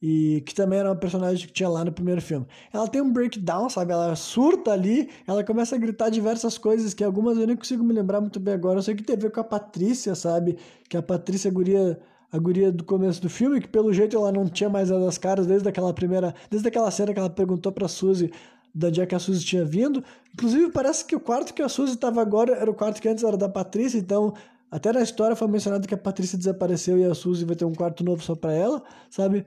E 0.00 0.42
que 0.46 0.54
também 0.54 0.78
era 0.78 0.90
uma 0.90 0.96
personagem 0.96 1.46
que 1.46 1.52
tinha 1.52 1.68
lá 1.68 1.84
no 1.84 1.92
primeiro 1.92 2.20
filme. 2.20 2.46
Ela 2.72 2.86
tem 2.86 3.00
um 3.00 3.12
breakdown, 3.12 3.68
sabe? 3.68 3.92
Ela 3.92 4.14
surta 4.14 4.72
ali, 4.72 5.08
ela 5.26 5.42
começa 5.42 5.74
a 5.74 5.78
gritar 5.78 6.10
diversas 6.10 6.58
coisas 6.58 6.92
que 6.92 7.02
algumas 7.02 7.38
eu 7.38 7.46
nem 7.46 7.56
consigo 7.56 7.82
me 7.82 7.94
lembrar 7.94 8.20
muito 8.20 8.38
bem 8.38 8.54
agora. 8.54 8.78
Eu 8.78 8.82
sei 8.82 8.94
que 8.94 9.02
tem 9.02 9.16
a 9.16 9.18
ver 9.18 9.30
com 9.30 9.40
a 9.40 9.44
Patrícia, 9.44 10.14
sabe? 10.14 10.58
Que 10.88 10.96
a 10.96 11.02
Patrícia 11.02 11.50
a 11.50 11.54
guria, 11.54 11.98
a 12.30 12.38
guria 12.38 12.70
do 12.70 12.84
começo 12.84 13.22
do 13.22 13.30
filme, 13.30 13.60
que 13.60 13.68
pelo 13.68 13.92
jeito 13.92 14.16
ela 14.16 14.30
não 14.30 14.46
tinha 14.46 14.68
mais 14.68 14.90
as 14.90 15.18
caras 15.18 15.46
desde 15.46 15.68
aquela 15.68 15.92
primeira, 15.94 16.34
desde 16.50 16.68
aquela 16.68 16.90
cena 16.90 17.12
que 17.12 17.18
ela 17.18 17.30
perguntou 17.30 17.72
pra 17.72 17.88
Suzy 17.88 18.30
da 18.74 18.90
dia 18.90 19.06
que 19.06 19.14
a 19.14 19.18
Suzy 19.18 19.42
tinha 19.42 19.64
vindo. 19.64 20.04
Inclusive, 20.34 20.70
parece 20.70 21.06
que 21.06 21.16
o 21.16 21.20
quarto 21.20 21.54
que 21.54 21.62
a 21.62 21.68
Suzy 21.68 21.94
estava 21.94 22.20
agora 22.20 22.54
era 22.54 22.70
o 22.70 22.74
quarto 22.74 23.00
que 23.00 23.08
antes 23.08 23.24
era 23.24 23.36
da 23.36 23.48
Patrícia, 23.48 23.98
então 23.98 24.34
até 24.70 24.92
na 24.92 25.00
história 25.00 25.34
foi 25.34 25.48
mencionado 25.48 25.88
que 25.88 25.94
a 25.94 25.98
Patrícia 25.98 26.36
desapareceu 26.36 26.98
e 26.98 27.04
a 27.04 27.14
Suzy 27.14 27.46
vai 27.46 27.56
ter 27.56 27.64
um 27.64 27.74
quarto 27.74 28.04
novo 28.04 28.22
só 28.22 28.34
para 28.34 28.52
ela, 28.52 28.82
sabe? 29.08 29.46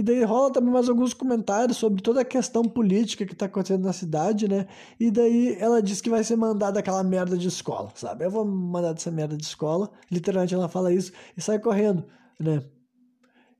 E 0.00 0.02
daí 0.02 0.24
rola 0.24 0.50
também 0.50 0.72
mais 0.72 0.88
alguns 0.88 1.12
comentários 1.12 1.76
sobre 1.76 2.00
toda 2.00 2.22
a 2.22 2.24
questão 2.24 2.64
política 2.64 3.26
que 3.26 3.36
tá 3.36 3.44
acontecendo 3.44 3.84
na 3.84 3.92
cidade, 3.92 4.48
né? 4.48 4.66
E 4.98 5.10
daí 5.10 5.58
ela 5.60 5.82
diz 5.82 6.00
que 6.00 6.08
vai 6.08 6.24
ser 6.24 6.36
mandada 6.36 6.80
aquela 6.80 7.04
merda 7.04 7.36
de 7.36 7.46
escola, 7.46 7.92
sabe? 7.94 8.24
Eu 8.24 8.30
vou 8.30 8.42
mandar 8.42 8.94
dessa 8.94 9.10
merda 9.10 9.36
de 9.36 9.44
escola. 9.44 9.90
Literalmente 10.10 10.54
ela 10.54 10.70
fala 10.70 10.90
isso 10.90 11.12
e 11.36 11.42
sai 11.42 11.58
correndo, 11.58 12.02
né? 12.40 12.62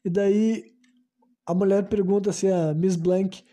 E 0.03 0.09
daí 0.09 0.65
a 1.45 1.53
mulher 1.53 1.87
pergunta 1.91 2.33
se 2.33 2.51
a 2.51 2.73
Miss 2.73 2.97
Blank 2.97 3.45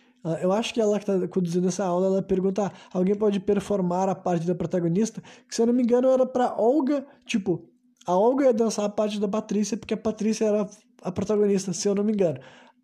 eu 0.42 0.54
acho 0.54 0.74
que 0.74 0.80
ela 0.80 0.98
que 0.98 1.12
está 1.12 1.28
conduzindo 1.28 1.68
essa 1.68 1.84
aula, 1.84 2.08
ela 2.08 2.22
pergunta: 2.22 2.68
ah, 2.68 2.72
alguém 2.94 3.16
pode 3.16 3.42
performar 3.42 4.08
a 4.08 4.16
parte 4.16 4.48
da 4.48 4.56
protagonista? 4.56 5.22
Que 5.46 5.54
se 5.54 5.62
eu 5.62 5.66
não 5.66 5.74
me 5.74 5.84
engano 5.84 6.08
era 6.08 6.26
para 6.26 6.56
Olga, 6.58 7.06
tipo, 7.26 7.70
a 8.06 8.16
Olga 8.16 8.46
ia 8.46 8.54
dançar 8.54 8.86
a 8.86 8.90
parte 8.90 9.20
da 9.20 9.28
Patrícia, 9.28 9.76
porque 9.76 9.94
a 9.94 9.98
Patrícia 9.98 10.46
era 10.46 10.70
a 11.02 11.12
protagonista, 11.12 11.74
se 11.74 11.88
eu 11.88 11.94
não 11.94 12.04
me 12.04 12.14
engano. 12.14 12.40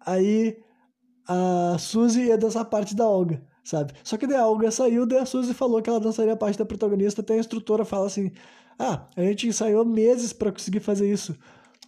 Aí 0.06 0.58
a 1.28 1.78
Suzy 1.80 2.24
ia 2.24 2.38
dançar 2.38 2.64
a 2.64 2.66
parte 2.66 2.96
da 2.96 3.08
Olga, 3.08 3.42
sabe? 3.64 3.94
Só 4.04 4.18
que 4.18 4.28
daí 4.28 4.38
a 4.38 4.48
Olga 4.48 4.72
saiu, 4.72 5.06
daí 5.06 5.20
a 5.20 5.26
Suzy 5.26 5.54
falou 5.54 5.82
que 5.82 5.90
ela 5.90 6.00
dançaria 6.00 6.34
a 6.34 6.38
parte 6.38 6.58
da 6.58 6.66
protagonista, 6.66 7.22
até 7.22 7.34
a 7.36 7.38
instrutora 7.38 7.86
fala 7.86 8.08
assim: 8.08 8.32
Ah, 8.78 9.08
a 9.16 9.22
gente 9.22 9.48
ensaiou 9.48 9.86
meses 9.86 10.34
para 10.34 10.52
conseguir 10.52 10.80
fazer 10.80 11.12
isso. 11.12 11.36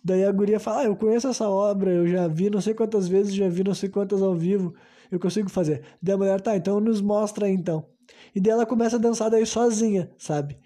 Daí 0.03 0.23
a 0.23 0.31
guria 0.31 0.59
fala: 0.59 0.81
Ah, 0.81 0.85
eu 0.85 0.95
conheço 0.95 1.27
essa 1.27 1.49
obra, 1.49 1.91
eu 1.91 2.07
já 2.07 2.27
vi 2.27 2.49
não 2.49 2.61
sei 2.61 2.73
quantas 2.73 3.07
vezes, 3.07 3.33
já 3.33 3.49
vi 3.49 3.63
não 3.63 3.73
sei 3.73 3.89
quantas 3.89 4.21
ao 4.21 4.35
vivo, 4.35 4.73
eu 5.11 5.19
consigo 5.19 5.49
fazer. 5.49 5.83
Daí 6.01 6.15
a 6.15 6.17
mulher, 6.17 6.41
tá, 6.41 6.55
então 6.55 6.79
nos 6.79 7.01
mostra 7.01 7.47
aí 7.47 7.53
então. 7.53 7.85
E 8.33 8.39
daí 8.39 8.51
ela 8.53 8.65
começa 8.65 8.97
a 8.97 8.99
dançar 8.99 9.29
daí 9.29 9.45
sozinha, 9.45 10.11
sabe? 10.17 10.57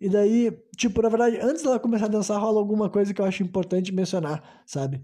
E 0.00 0.08
daí, 0.08 0.50
tipo, 0.76 1.00
na 1.00 1.08
verdade, 1.08 1.38
antes 1.40 1.62
dela 1.62 1.78
começar 1.78 2.06
a 2.06 2.08
dançar, 2.08 2.40
rola 2.40 2.58
alguma 2.58 2.90
coisa 2.90 3.14
que 3.14 3.20
eu 3.20 3.24
acho 3.24 3.42
importante 3.42 3.94
mencionar, 3.94 4.42
sabe? 4.66 5.00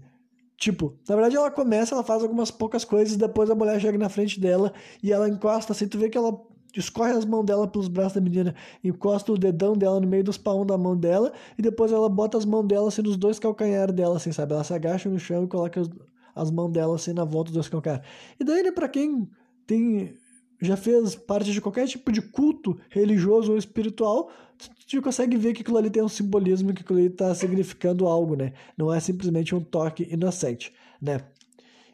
Tipo, 0.59 0.93
na 1.07 1.15
verdade 1.15 1.37
ela 1.37 1.49
começa, 1.49 1.95
ela 1.95 2.03
faz 2.03 2.21
algumas 2.21 2.51
poucas 2.51 2.83
coisas, 2.83 3.15
depois 3.15 3.49
a 3.49 3.55
mulher 3.55 3.79
chega 3.79 3.97
na 3.97 4.09
frente 4.09 4.37
dela 4.41 4.73
e 5.01 5.09
ela 5.09 5.29
encosta 5.29 5.71
assim, 5.71 5.87
tu 5.87 5.97
vê 5.97 6.09
que 6.09 6.17
ela 6.17 6.37
escorre 6.75 7.13
as 7.13 7.23
mãos 7.23 7.45
dela 7.45 7.65
pelos 7.65 7.87
braços 7.87 8.15
da 8.15 8.21
menina, 8.21 8.53
encosta 8.83 9.31
o 9.31 9.37
dedão 9.37 9.73
dela 9.73 10.01
no 10.01 10.07
meio 10.07 10.21
dos 10.21 10.37
palmos 10.37 10.67
da 10.67 10.77
mão 10.77 10.97
dela 10.97 11.31
e 11.57 11.61
depois 11.61 11.93
ela 11.93 12.09
bota 12.09 12.37
as 12.37 12.43
mãos 12.43 12.67
dela 12.67 12.89
assim 12.89 13.01
nos 13.01 13.15
dois 13.15 13.39
calcanhares 13.39 13.95
dela, 13.95 14.17
assim, 14.17 14.33
sabe? 14.33 14.53
Ela 14.53 14.65
se 14.65 14.73
agacha 14.73 15.09
no 15.09 15.17
chão 15.17 15.45
e 15.45 15.47
coloca 15.47 15.79
as, 15.79 15.89
as 16.35 16.51
mãos 16.51 16.71
dela 16.73 16.93
assim 16.93 17.13
na 17.13 17.23
volta 17.23 17.45
dos 17.51 17.53
dois 17.53 17.69
calcanhares. 17.69 18.05
E 18.37 18.43
daí, 18.43 18.61
né, 18.61 18.73
pra 18.73 18.89
quem 18.89 19.29
tem 19.65 20.13
já 20.61 20.75
fez 20.75 21.15
parte 21.15 21.51
de 21.51 21.61
qualquer 21.61 21.87
tipo 21.87 22.11
de 22.11 22.21
culto 22.21 22.79
religioso 22.89 23.51
ou 23.51 23.57
espiritual, 23.57 24.29
tu 24.87 25.01
consegue 25.01 25.37
ver 25.37 25.53
que 25.53 25.61
aquilo 25.61 25.77
ali 25.77 25.89
tem 25.89 26.03
um 26.03 26.09
simbolismo, 26.09 26.73
que 26.73 26.81
aquilo 26.81 26.99
ali 26.99 27.07
está 27.07 27.33
significando 27.33 28.07
algo, 28.07 28.35
né? 28.35 28.53
Não 28.77 28.93
é 28.93 28.99
simplesmente 28.99 29.55
um 29.55 29.61
toque 29.61 30.07
inocente, 30.11 30.73
né? 31.01 31.21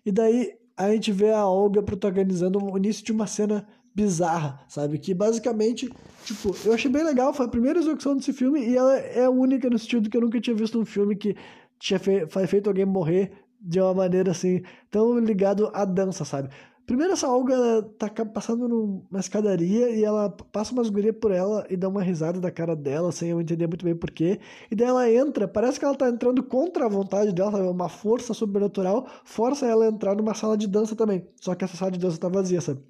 E 0.06 0.12
daí 0.12 0.54
a 0.78 0.91
gente 0.91 1.12
vê 1.12 1.32
a 1.32 1.45
Olga 1.45 1.82
protagonizando 1.82 2.63
o 2.63 2.78
início 2.78 3.06
de 3.06 3.12
uma 3.12 3.28
cena 3.28 3.67
bizarra, 3.93 4.60
sabe? 4.67 4.97
Que 4.97 5.13
basicamente, 5.13 5.89
tipo, 6.25 6.56
eu 6.65 6.73
achei 6.73 6.91
bem 6.91 7.04
legal, 7.04 7.34
foi 7.34 7.45
a 7.45 7.49
primeira 7.49 7.80
execução 7.80 8.15
desse 8.15 8.34
filme 8.34 8.60
e 8.60 8.75
ela 8.75 8.97
é 8.97 9.23
a 9.23 9.30
única 9.30 9.69
no 9.69 9.80
sentido 9.80 10.10
que 10.10 10.17
eu 10.17 10.21
nunca 10.21 10.41
tinha 10.41 10.56
visto 10.56 10.80
um 10.80 10.86
filme 10.86 11.15
que 11.15 11.36
tinha 11.80 11.99
feito 11.99 12.67
alguém 12.67 12.86
morrer 12.86 13.32
de 13.60 13.80
uma 13.80 13.93
maneira 13.93 14.32
assim, 14.32 14.62
tão 14.91 15.17
ligado 15.17 15.71
à 15.73 15.86
dança, 15.86 16.25
sabe? 16.25 16.49
Primeiro 16.86 17.13
essa 17.13 17.28
Olga 17.28 17.82
tá 17.98 18.08
passando 18.26 18.67
numa 18.67 19.19
escadaria 19.19 19.89
e 19.89 20.04
ela 20.04 20.30
passa 20.30 20.71
umas 20.71 20.88
gurias 20.89 21.15
por 21.19 21.32
ela 21.32 21.65
e 21.67 21.76
dá 21.76 21.89
uma 21.89 22.04
risada 22.04 22.39
da 22.39 22.52
cara 22.52 22.76
dela, 22.76 23.12
sem 23.12 23.30
eu 23.30 23.41
entender 23.41 23.65
muito 23.65 23.84
bem 23.84 23.95
porquê. 23.95 24.39
E 24.69 24.76
daí 24.76 24.88
ela 24.88 25.12
entra, 25.12 25.48
parece 25.48 25.80
que 25.80 25.86
ela 25.86 25.95
tá 25.95 26.08
entrando 26.08 26.43
contra 26.43 26.86
a 26.86 26.89
vontade 26.89 27.34
dela, 27.34 27.52
sabe? 27.52 27.67
Uma 27.67 27.89
força 27.89 28.36
sobrenatural 28.36 29.08
força 29.24 29.65
ela 29.65 29.86
a 29.86 29.88
entrar 29.88 30.15
numa 30.15 30.36
sala 30.36 30.56
de 30.56 30.67
dança 30.67 30.95
também. 30.95 31.28
Só 31.41 31.56
que 31.56 31.65
essa 31.65 31.76
sala 31.76 31.91
de 31.91 31.98
dança 31.98 32.19
tá 32.19 32.30
vazia, 32.30 32.62
sabe? 32.62 32.82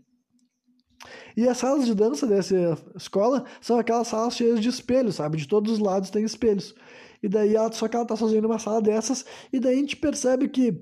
E 1.37 1.47
as 1.47 1.57
salas 1.57 1.85
de 1.85 1.93
dança 1.93 2.27
dessa 2.27 2.77
escola 2.95 3.45
são 3.61 3.77
aquelas 3.77 4.07
salas 4.07 4.35
cheias 4.35 4.59
de 4.59 4.67
espelhos, 4.67 5.15
sabe? 5.15 5.37
De 5.37 5.47
todos 5.47 5.73
os 5.73 5.79
lados 5.79 6.09
tem 6.09 6.23
espelhos. 6.23 6.75
E 7.23 7.29
daí 7.29 7.55
ela, 7.55 7.71
só 7.71 7.87
que 7.87 7.95
ela 7.95 8.05
tá 8.05 8.15
sozinha 8.15 8.41
numa 8.41 8.59
sala 8.59 8.81
dessas, 8.81 9.25
e 9.51 9.59
daí 9.59 9.75
a 9.75 9.79
gente 9.79 9.95
percebe 9.95 10.47
que 10.47 10.81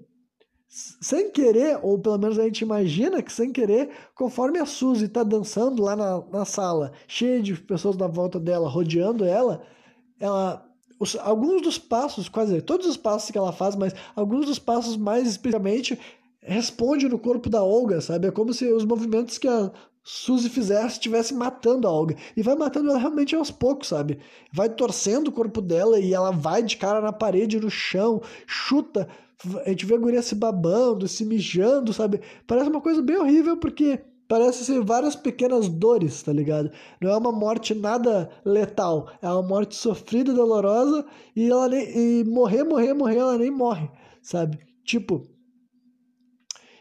sem 0.73 1.29
querer, 1.29 1.77
ou 1.83 1.99
pelo 1.99 2.17
menos 2.17 2.39
a 2.39 2.43
gente 2.45 2.61
imagina 2.61 3.21
que 3.21 3.31
sem 3.31 3.51
querer, 3.51 3.91
conforme 4.15 4.57
a 4.57 4.65
Suzy 4.65 5.05
está 5.05 5.21
dançando 5.21 5.83
lá 5.83 5.95
na, 5.95 6.23
na 6.31 6.45
sala, 6.45 6.93
cheia 7.07 7.43
de 7.43 7.53
pessoas 7.53 7.95
na 7.95 8.07
volta 8.07 8.39
dela, 8.39 8.67
rodeando 8.67 9.23
ela, 9.23 9.61
ela 10.19 10.67
os, 10.99 11.15
alguns 11.17 11.61
dos 11.61 11.77
passos, 11.77 12.27
quase 12.27 12.59
todos 12.59 12.87
os 12.87 12.97
passos 12.97 13.29
que 13.29 13.37
ela 13.37 13.51
faz, 13.51 13.75
mas 13.75 13.93
alguns 14.15 14.47
dos 14.47 14.57
passos 14.57 14.97
mais 14.97 15.27
especificamente 15.27 15.99
responde 16.41 17.07
no 17.07 17.19
corpo 17.19 17.51
da 17.51 17.63
Olga, 17.63 18.01
sabe? 18.01 18.27
É 18.27 18.31
como 18.31 18.51
se 18.51 18.65
os 18.73 18.83
movimentos 18.83 19.37
que 19.37 19.47
a 19.47 19.71
Suzy 20.03 20.49
fizesse 20.49 20.93
estivesse 20.93 21.35
matando 21.35 21.87
a 21.87 21.91
Olga. 21.91 22.15
E 22.35 22.41
vai 22.41 22.55
matando 22.55 22.89
ela 22.89 22.97
realmente 22.97 23.35
aos 23.35 23.51
poucos, 23.51 23.89
sabe? 23.89 24.17
Vai 24.51 24.69
torcendo 24.69 25.27
o 25.27 25.31
corpo 25.31 25.61
dela 25.61 25.99
e 25.99 26.15
ela 26.15 26.31
vai 26.31 26.63
de 26.63 26.77
cara 26.77 26.99
na 26.99 27.13
parede, 27.13 27.59
no 27.59 27.69
chão, 27.69 28.21
chuta 28.47 29.07
a 29.65 29.69
gente 29.69 29.85
vê 29.85 29.95
a 29.95 29.97
guria 29.97 30.21
se 30.21 30.35
babando, 30.35 31.07
se 31.07 31.25
mijando, 31.25 31.93
sabe? 31.93 32.21
Parece 32.47 32.69
uma 32.69 32.81
coisa 32.81 33.01
bem 33.01 33.17
horrível 33.17 33.57
porque 33.57 33.99
parece 34.27 34.65
ser 34.65 34.81
várias 34.81 35.15
pequenas 35.15 35.67
dores, 35.67 36.23
tá 36.23 36.31
ligado? 36.31 36.71
Não 36.99 37.11
é 37.11 37.17
uma 37.17 37.31
morte 37.31 37.73
nada 37.73 38.29
letal, 38.45 39.11
é 39.21 39.27
uma 39.27 39.43
morte 39.43 39.75
sofrida 39.75 40.33
dolorosa 40.33 41.05
e 41.35 41.49
ela 41.49 41.67
nem, 41.67 42.19
e 42.19 42.23
morrer, 42.23 42.63
morrer, 42.63 42.93
morrer, 42.93 43.17
ela 43.17 43.37
nem 43.37 43.51
morre, 43.51 43.89
sabe? 44.21 44.59
Tipo. 44.83 45.27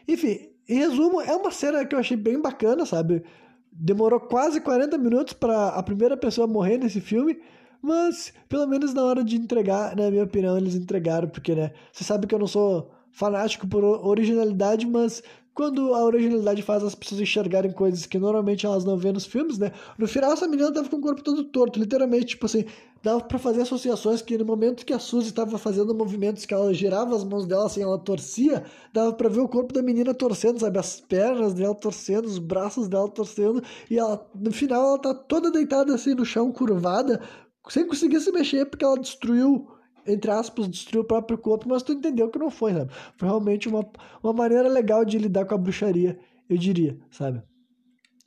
Enfim, 0.07 0.49
em 0.67 0.75
resumo, 0.75 1.21
é 1.21 1.35
uma 1.35 1.51
cena 1.51 1.85
que 1.85 1.93
eu 1.95 1.99
achei 1.99 2.17
bem 2.17 2.41
bacana, 2.41 2.85
sabe? 2.85 3.23
Demorou 3.71 4.19
quase 4.19 4.61
40 4.61 4.97
minutos 4.97 5.33
para 5.33 5.69
a 5.69 5.83
primeira 5.83 6.15
pessoa 6.15 6.47
morrer 6.47 6.77
nesse 6.77 7.01
filme, 7.01 7.39
mas, 7.83 8.31
pelo 8.47 8.65
menos 8.65 8.93
na 8.93 9.03
hora 9.03 9.21
de 9.21 9.35
entregar, 9.35 9.93
na 9.93 10.09
minha 10.09 10.23
opinião, 10.23 10.57
eles 10.57 10.73
entregaram, 10.73 11.27
porque, 11.27 11.53
né? 11.53 11.73
Você 11.91 12.05
sabe 12.05 12.25
que 12.25 12.33
eu 12.33 12.39
não 12.39 12.47
sou 12.47 12.89
fanático 13.11 13.67
por 13.67 13.83
originalidade, 13.83 14.87
mas 14.87 15.21
quando 15.53 15.93
a 15.93 16.03
originalidade 16.03 16.63
faz 16.63 16.83
as 16.83 16.95
pessoas 16.95 17.21
enxergarem 17.21 17.71
coisas 17.71 18.05
que 18.05 18.17
normalmente 18.17 18.65
elas 18.65 18.85
não 18.85 18.97
vêem 18.97 19.13
nos 19.13 19.25
filmes, 19.25 19.57
né? 19.57 19.71
No 19.97 20.07
final, 20.07 20.31
essa 20.31 20.47
menina 20.47 20.71
tava 20.71 20.89
com 20.89 20.95
o 20.95 21.01
corpo 21.01 21.21
todo 21.21 21.43
torto, 21.43 21.79
literalmente, 21.79 22.25
tipo 22.25 22.45
assim, 22.45 22.65
dava 23.03 23.21
para 23.21 23.37
fazer 23.37 23.61
associações 23.61 24.21
que 24.21 24.37
no 24.37 24.45
momento 24.45 24.85
que 24.85 24.93
a 24.93 24.97
Suzy 24.97 25.27
estava 25.27 25.57
fazendo 25.57 25.93
movimentos 25.93 26.45
que 26.45 26.53
ela 26.53 26.73
girava 26.73 27.15
as 27.15 27.23
mãos 27.23 27.45
dela 27.45 27.65
assim, 27.65 27.83
ela 27.83 27.99
torcia, 27.99 28.63
dava 28.91 29.13
para 29.13 29.29
ver 29.29 29.41
o 29.41 29.47
corpo 29.47 29.73
da 29.73 29.83
menina 29.83 30.13
torcendo, 30.13 30.59
sabe? 30.59 30.79
As 30.79 31.01
pernas 31.01 31.53
dela 31.53 31.75
torcendo, 31.75 32.25
os 32.25 32.39
braços 32.39 32.87
dela 32.87 33.07
torcendo, 33.09 33.61
e 33.91 33.99
ela, 33.99 34.25
no 34.33 34.51
final, 34.51 34.83
ela 34.87 34.97
tá 34.97 35.13
toda 35.13 35.51
deitada 35.51 35.93
assim 35.93 36.15
no 36.15 36.25
chão, 36.25 36.51
curvada, 36.51 37.21
sem 37.69 37.87
conseguir 37.87 38.19
se 38.19 38.31
mexer 38.31 38.65
porque 38.65 38.83
ela 38.83 38.99
destruiu, 38.99 39.67
entre 40.05 40.31
aspas, 40.31 40.67
destruiu 40.67 41.01
o 41.01 41.07
próprio 41.07 41.37
corpo, 41.37 41.67
mas 41.69 41.83
tu 41.83 41.93
entendeu 41.93 42.29
que 42.29 42.39
não 42.39 42.51
foi, 42.51 42.73
sabe? 42.73 42.91
Foi 43.17 43.27
realmente 43.27 43.67
uma, 43.67 43.85
uma 44.21 44.33
maneira 44.33 44.67
legal 44.67 45.05
de 45.05 45.17
lidar 45.17 45.45
com 45.45 45.55
a 45.55 45.57
bruxaria, 45.57 46.19
eu 46.49 46.57
diria, 46.57 46.97
sabe? 47.11 47.41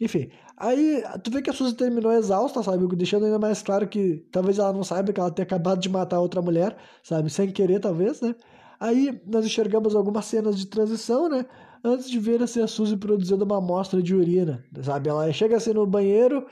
Enfim, 0.01 0.29
aí 0.57 1.03
tu 1.23 1.31
vê 1.31 1.41
que 1.41 1.49
a 1.49 1.53
Suzy 1.53 1.75
terminou 1.75 2.13
exausta, 2.13 2.63
sabe? 2.63 2.87
Deixando 2.97 3.25
ainda 3.25 3.39
mais 3.39 3.63
claro 3.63 3.89
que 3.89 4.27
talvez 4.31 4.59
ela 4.59 4.73
não 4.73 4.85
saiba 4.85 5.13
que 5.13 5.19
ela 5.19 5.31
tenha 5.31 5.45
acabado 5.45 5.81
de 5.81 5.89
matar 5.89 6.21
outra 6.21 6.43
mulher, 6.43 6.77
sabe? 7.03 7.31
Sem 7.31 7.51
querer, 7.51 7.81
talvez, 7.81 8.21
né? 8.21 8.35
Aí 8.79 9.19
nós 9.27 9.47
enxergamos 9.47 9.95
algumas 9.95 10.27
cenas 10.27 10.59
de 10.59 10.67
transição, 10.67 11.29
né? 11.31 11.47
Antes 11.83 12.11
de 12.11 12.19
ver 12.19 12.43
assim, 12.43 12.61
a 12.61 12.67
Suzy 12.67 12.97
produzindo 12.97 13.45
uma 13.45 13.57
amostra 13.57 14.03
de 14.03 14.15
urina, 14.15 14.63
sabe? 14.83 15.09
Ela 15.09 15.33
chega 15.33 15.57
assim 15.57 15.73
no 15.73 15.87
banheiro 15.87 16.47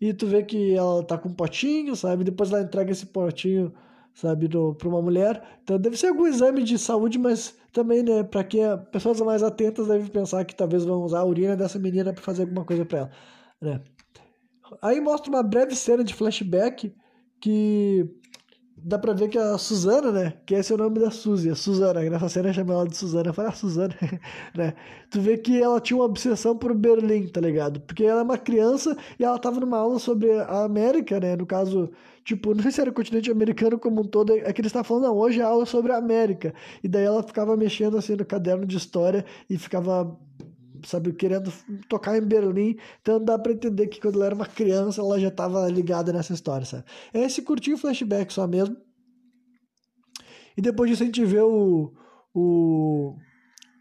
e 0.00 0.14
tu 0.14 0.26
vê 0.26 0.42
que 0.42 0.74
ela 0.74 1.04
tá 1.04 1.18
com 1.18 1.28
um 1.28 1.34
potinho, 1.34 1.94
sabe? 1.94 2.24
Depois 2.24 2.50
ela 2.50 2.62
entrega 2.62 2.90
esse 2.90 3.06
potinho, 3.06 3.72
sabe, 4.14 4.48
do, 4.48 4.74
pra 4.74 4.88
uma 4.88 5.02
mulher. 5.02 5.42
Então 5.62 5.78
deve 5.78 5.96
ser 5.96 6.08
algum 6.08 6.26
exame 6.26 6.62
de 6.62 6.78
saúde, 6.78 7.18
mas 7.18 7.54
também, 7.72 8.02
né, 8.02 8.22
pra 8.22 8.42
quem 8.44 8.64
é, 8.64 8.76
pessoas 8.76 9.20
mais 9.20 9.42
atentas 9.42 9.88
devem 9.88 10.06
pensar 10.08 10.44
que 10.44 10.54
talvez 10.54 10.84
vão 10.84 11.02
usar 11.02 11.20
a 11.20 11.24
urina 11.24 11.56
dessa 11.56 11.78
menina 11.78 12.12
para 12.12 12.22
fazer 12.22 12.42
alguma 12.42 12.64
coisa 12.64 12.84
para 12.84 12.98
ela, 13.00 13.10
né? 13.60 13.80
Aí 14.82 15.00
mostra 15.00 15.30
uma 15.30 15.42
breve 15.42 15.74
cena 15.74 16.04
de 16.04 16.14
flashback 16.14 16.94
que 17.40 18.08
dá 18.84 18.98
pra 18.98 19.12
ver 19.12 19.28
que 19.28 19.38
a 19.38 19.56
Suzana, 19.58 20.10
né? 20.10 20.34
Que 20.46 20.54
esse 20.54 20.72
é 20.72 20.74
o 20.74 20.78
nome 20.78 20.98
da 20.98 21.10
Suzy, 21.10 21.50
a 21.50 21.54
Suzana. 21.54 22.00
Nessa 22.02 22.28
cena 22.28 22.52
chama 22.52 22.74
ela 22.74 22.86
de 22.86 22.96
Suzana. 22.96 23.32
Falei, 23.32 23.50
ah, 23.50 23.54
Suzana, 23.54 23.94
né? 24.54 24.74
Tu 25.10 25.20
vê 25.20 25.36
que 25.36 25.60
ela 25.60 25.80
tinha 25.80 25.96
uma 25.96 26.04
obsessão 26.04 26.56
por 26.56 26.74
Berlim, 26.74 27.26
tá 27.28 27.40
ligado? 27.40 27.80
Porque 27.80 28.04
ela 28.04 28.20
é 28.20 28.24
uma 28.24 28.38
criança 28.38 28.96
e 29.18 29.24
ela 29.24 29.38
tava 29.38 29.60
numa 29.60 29.78
aula 29.78 29.98
sobre 29.98 30.32
a 30.32 30.64
América, 30.64 31.20
né? 31.20 31.36
No 31.36 31.46
caso, 31.46 31.90
tipo, 32.24 32.52
não 32.54 32.62
sei 32.62 32.72
se 32.72 32.80
era 32.80 32.90
o 32.90 32.94
continente 32.94 33.30
americano 33.30 33.78
como 33.78 34.02
um 34.02 34.04
todo, 34.04 34.32
é 34.32 34.52
que 34.52 34.60
eles 34.60 34.70
estavam 34.70 34.84
falando, 34.84 35.04
não, 35.04 35.16
hoje 35.16 35.40
é 35.40 35.44
aula 35.44 35.66
sobre 35.66 35.92
a 35.92 35.96
América. 35.96 36.54
E 36.82 36.88
daí 36.88 37.04
ela 37.04 37.22
ficava 37.22 37.56
mexendo 37.56 37.96
assim 37.96 38.16
no 38.16 38.24
caderno 38.24 38.66
de 38.66 38.76
história 38.76 39.24
e 39.48 39.58
ficava 39.58 40.16
sabe, 40.84 41.12
querendo 41.12 41.52
tocar 41.88 42.16
em 42.16 42.22
Berlim. 42.22 42.76
Então 43.00 43.22
dá 43.22 43.38
para 43.38 43.52
entender 43.52 43.86
que 43.88 44.00
quando 44.00 44.16
ela 44.16 44.26
era 44.26 44.34
uma 44.34 44.46
criança, 44.46 45.00
ela 45.00 45.18
já 45.18 45.28
estava 45.28 45.68
ligada 45.68 46.12
nessa 46.12 46.32
história, 46.32 46.66
sabe? 46.66 46.84
É 47.12 47.20
esse 47.20 47.42
curtinho 47.42 47.78
flashback 47.78 48.32
só 48.32 48.46
mesmo. 48.46 48.76
E 50.56 50.62
depois 50.62 50.90
disso 50.90 51.02
a 51.02 51.06
gente 51.06 51.24
vê 51.24 51.40
o, 51.40 51.92
o, 52.34 53.16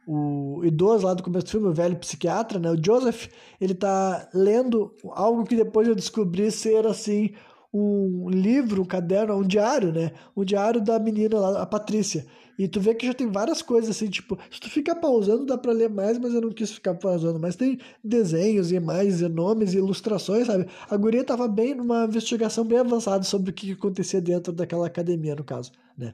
o 0.07 0.65
idoso 0.65 1.05
lá 1.05 1.13
do 1.13 1.23
começo 1.23 1.45
do 1.45 1.51
filme, 1.51 1.67
o 1.67 1.73
velho 1.73 1.97
psiquiatra, 1.97 2.59
né? 2.59 2.71
O 2.71 2.83
Joseph, 2.83 3.27
ele 3.59 3.73
tá 3.73 4.29
lendo 4.33 4.95
algo 5.11 5.43
que 5.43 5.55
depois 5.55 5.87
eu 5.87 5.95
descobri 5.95 6.49
ser, 6.51 6.87
assim, 6.87 7.31
um 7.73 8.29
livro, 8.29 8.81
um 8.81 8.85
caderno, 8.85 9.35
um 9.35 9.47
diário, 9.47 9.91
né? 9.91 10.11
Um 10.35 10.43
diário 10.43 10.81
da 10.81 10.99
menina 10.99 11.39
lá, 11.39 11.61
a 11.61 11.65
Patrícia. 11.65 12.25
E 12.59 12.67
tu 12.67 12.81
vê 12.81 12.93
que 12.93 13.07
já 13.07 13.13
tem 13.13 13.31
várias 13.31 13.61
coisas 13.61 13.89
assim, 13.89 14.09
tipo, 14.09 14.37
se 14.51 14.59
tu 14.59 14.69
ficar 14.69 14.95
pausando 14.95 15.45
dá 15.45 15.57
pra 15.57 15.71
ler 15.71 15.89
mais, 15.89 16.19
mas 16.19 16.33
eu 16.33 16.41
não 16.41 16.49
quis 16.49 16.69
ficar 16.69 16.93
pausando. 16.93 17.39
Mas 17.39 17.55
tem 17.55 17.79
desenhos, 18.03 18.73
imagens, 18.73 19.21
e 19.21 19.29
nomes, 19.29 19.73
e 19.73 19.77
ilustrações, 19.77 20.47
sabe? 20.47 20.67
A 20.89 20.97
guria 20.97 21.23
tava 21.23 21.47
bem 21.47 21.73
numa 21.73 22.03
investigação 22.03 22.65
bem 22.65 22.79
avançada 22.79 23.23
sobre 23.23 23.51
o 23.51 23.53
que 23.53 23.71
acontecia 23.71 24.19
dentro 24.19 24.51
daquela 24.51 24.87
academia, 24.87 25.35
no 25.35 25.43
caso, 25.45 25.71
né? 25.97 26.13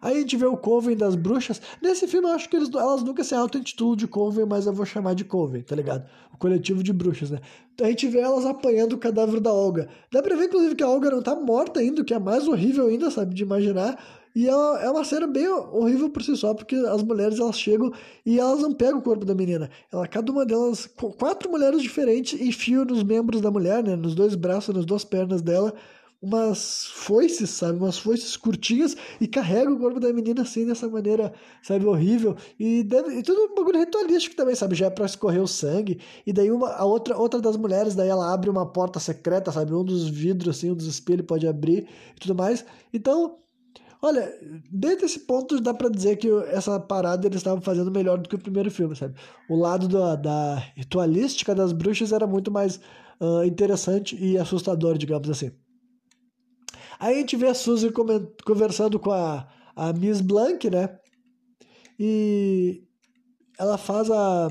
Aí 0.00 0.16
a 0.16 0.20
gente 0.20 0.36
vê 0.36 0.46
o 0.46 0.56
Coven 0.56 0.96
das 0.96 1.16
bruxas. 1.16 1.60
Nesse 1.82 2.06
filme 2.06 2.28
eu 2.28 2.32
acho 2.32 2.48
que 2.48 2.56
eles, 2.56 2.72
elas 2.72 3.02
nunca 3.02 3.24
se 3.24 3.34
auto-intitulam 3.34 3.96
de 3.96 4.06
Coven, 4.06 4.46
mas 4.46 4.66
eu 4.66 4.72
vou 4.72 4.86
chamar 4.86 5.14
de 5.14 5.24
Coven, 5.24 5.62
tá 5.62 5.74
ligado? 5.74 6.08
O 6.32 6.38
coletivo 6.38 6.84
de 6.84 6.92
bruxas, 6.92 7.30
né? 7.30 7.40
A 7.80 7.86
gente 7.86 8.06
vê 8.06 8.20
elas 8.20 8.46
apanhando 8.46 8.92
o 8.92 8.98
cadáver 8.98 9.40
da 9.40 9.52
Olga. 9.52 9.88
Dá 10.12 10.22
pra 10.22 10.36
ver, 10.36 10.44
inclusive, 10.44 10.76
que 10.76 10.84
a 10.84 10.88
Olga 10.88 11.10
não 11.10 11.20
tá 11.22 11.34
morta 11.34 11.80
ainda, 11.80 12.02
o 12.02 12.04
que 12.04 12.14
é 12.14 12.18
mais 12.18 12.46
horrível 12.46 12.86
ainda, 12.86 13.10
sabe? 13.10 13.34
De 13.34 13.42
imaginar. 13.42 13.98
E 14.38 14.46
é 14.46 14.54
uma, 14.88 15.02
cena 15.02 15.26
bem 15.26 15.48
horrível 15.48 16.08
por 16.08 16.22
si 16.22 16.36
só, 16.36 16.54
porque 16.54 16.76
as 16.76 17.02
mulheres 17.02 17.40
elas 17.40 17.58
chegam 17.58 17.92
e 18.24 18.38
elas 18.38 18.60
não 18.60 18.72
pegam 18.72 19.00
o 19.00 19.02
corpo 19.02 19.24
da 19.24 19.34
menina. 19.34 19.68
Ela, 19.92 20.06
cada 20.06 20.30
uma 20.30 20.46
delas, 20.46 20.86
quatro 21.18 21.50
mulheres 21.50 21.82
diferentes, 21.82 22.40
enfiam 22.40 22.84
nos 22.84 23.02
membros 23.02 23.40
da 23.40 23.50
mulher, 23.50 23.82
né? 23.82 23.96
Nos 23.96 24.14
dois 24.14 24.36
braços, 24.36 24.72
nas 24.72 24.86
duas 24.86 25.04
pernas 25.04 25.42
dela 25.42 25.74
umas 26.22 26.86
foices, 26.86 27.50
sabe? 27.50 27.78
Umas 27.78 27.98
foices 27.98 28.36
curtinhas 28.36 28.96
e 29.20 29.26
carrega 29.26 29.72
o 29.72 29.78
corpo 29.78 29.98
da 29.98 30.12
menina 30.12 30.42
assim, 30.42 30.64
dessa 30.64 30.88
maneira, 30.88 31.32
sabe? 31.60 31.84
Horrível. 31.84 32.36
E, 32.60 32.84
deve, 32.84 33.18
e 33.18 33.22
tudo 33.24 33.40
um 33.40 33.54
bagulho 33.56 33.80
ritualístico 33.80 34.36
também, 34.36 34.54
sabe? 34.54 34.76
Já 34.76 34.86
é 34.86 34.90
pra 34.90 35.06
escorrer 35.06 35.42
o 35.42 35.48
sangue. 35.48 35.98
E 36.24 36.32
daí 36.32 36.52
uma, 36.52 36.74
a 36.74 36.84
outra, 36.84 37.18
outra 37.18 37.40
das 37.40 37.56
mulheres, 37.56 37.96
daí 37.96 38.08
ela 38.08 38.32
abre 38.32 38.48
uma 38.48 38.66
porta 38.66 39.00
secreta, 39.00 39.50
sabe? 39.50 39.74
Um 39.74 39.82
dos 39.84 40.08
vidros, 40.08 40.56
assim, 40.56 40.70
um 40.70 40.76
dos 40.76 40.86
espelhos 40.86 41.26
pode 41.26 41.44
abrir 41.44 41.88
e 42.16 42.20
tudo 42.20 42.36
mais. 42.36 42.64
Então, 42.94 43.36
olha, 44.02 44.32
desde 44.70 45.04
esse 45.04 45.20
ponto 45.20 45.60
dá 45.60 45.74
pra 45.74 45.88
dizer 45.88 46.16
que 46.16 46.28
essa 46.48 46.78
parada 46.78 47.26
eles 47.26 47.38
estavam 47.38 47.60
fazendo 47.60 47.90
melhor 47.90 48.18
do 48.18 48.28
que 48.28 48.34
o 48.34 48.40
primeiro 48.40 48.70
filme, 48.70 48.94
sabe? 48.94 49.14
O 49.48 49.56
lado 49.56 49.88
da, 49.88 50.16
da 50.16 50.56
ritualística 50.76 51.54
das 51.54 51.72
bruxas 51.72 52.12
era 52.12 52.26
muito 52.26 52.50
mais 52.50 52.80
uh, 53.20 53.44
interessante 53.44 54.16
e 54.16 54.38
assustador, 54.38 54.96
digamos 54.96 55.28
assim. 55.28 55.50
Aí 56.98 57.14
a 57.14 57.18
gente 57.18 57.36
vê 57.36 57.46
a 57.46 57.54
Suzy 57.54 57.90
conversando 58.44 58.98
com 58.98 59.12
a, 59.12 59.46
a 59.76 59.92
Miss 59.92 60.20
Blank, 60.20 60.68
né? 60.68 60.98
E 61.98 62.82
ela 63.58 63.78
faz 63.78 64.10
a. 64.10 64.48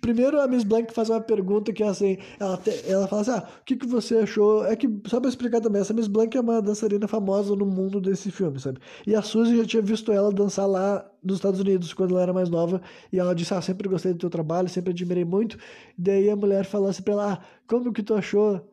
Primeiro 0.00 0.40
a 0.40 0.48
Miss 0.48 0.64
Blank 0.64 0.92
faz 0.92 1.10
uma 1.10 1.20
pergunta 1.20 1.72
que 1.72 1.82
é 1.82 1.88
assim, 1.88 2.16
ela, 2.40 2.56
te, 2.56 2.70
ela 2.86 3.06
fala 3.06 3.22
assim, 3.22 3.30
ah, 3.32 3.48
o 3.60 3.64
que, 3.64 3.76
que 3.76 3.86
você 3.86 4.18
achou? 4.18 4.64
É 4.64 4.74
que, 4.74 4.88
só 5.06 5.20
pra 5.20 5.28
explicar 5.28 5.60
também, 5.60 5.82
essa 5.82 5.92
Miss 5.92 6.06
Blank 6.06 6.36
é 6.36 6.40
uma 6.40 6.62
dançarina 6.62 7.06
famosa 7.06 7.54
no 7.54 7.66
mundo 7.66 8.00
desse 8.00 8.30
filme, 8.30 8.58
sabe? 8.58 8.78
E 9.06 9.14
a 9.14 9.22
Suzy 9.22 9.56
já 9.56 9.64
tinha 9.64 9.82
visto 9.82 10.10
ela 10.10 10.32
dançar 10.32 10.66
lá 10.66 11.08
nos 11.22 11.36
Estados 11.36 11.60
Unidos 11.60 11.92
quando 11.92 12.12
ela 12.12 12.22
era 12.22 12.32
mais 12.32 12.48
nova, 12.48 12.80
e 13.12 13.18
ela 13.18 13.34
disse, 13.34 13.52
ah, 13.52 13.60
sempre 13.60 13.88
gostei 13.88 14.12
do 14.12 14.18
teu 14.18 14.30
trabalho, 14.30 14.68
sempre 14.68 14.90
admirei 14.90 15.24
muito. 15.24 15.58
E 15.98 16.02
daí 16.02 16.30
a 16.30 16.36
mulher 16.36 16.64
falou 16.64 16.88
assim 16.88 17.02
pra 17.02 17.12
ela, 17.12 17.32
ah, 17.34 17.44
como 17.66 17.92
que 17.92 18.02
tu 18.02 18.14
achou 18.14 18.70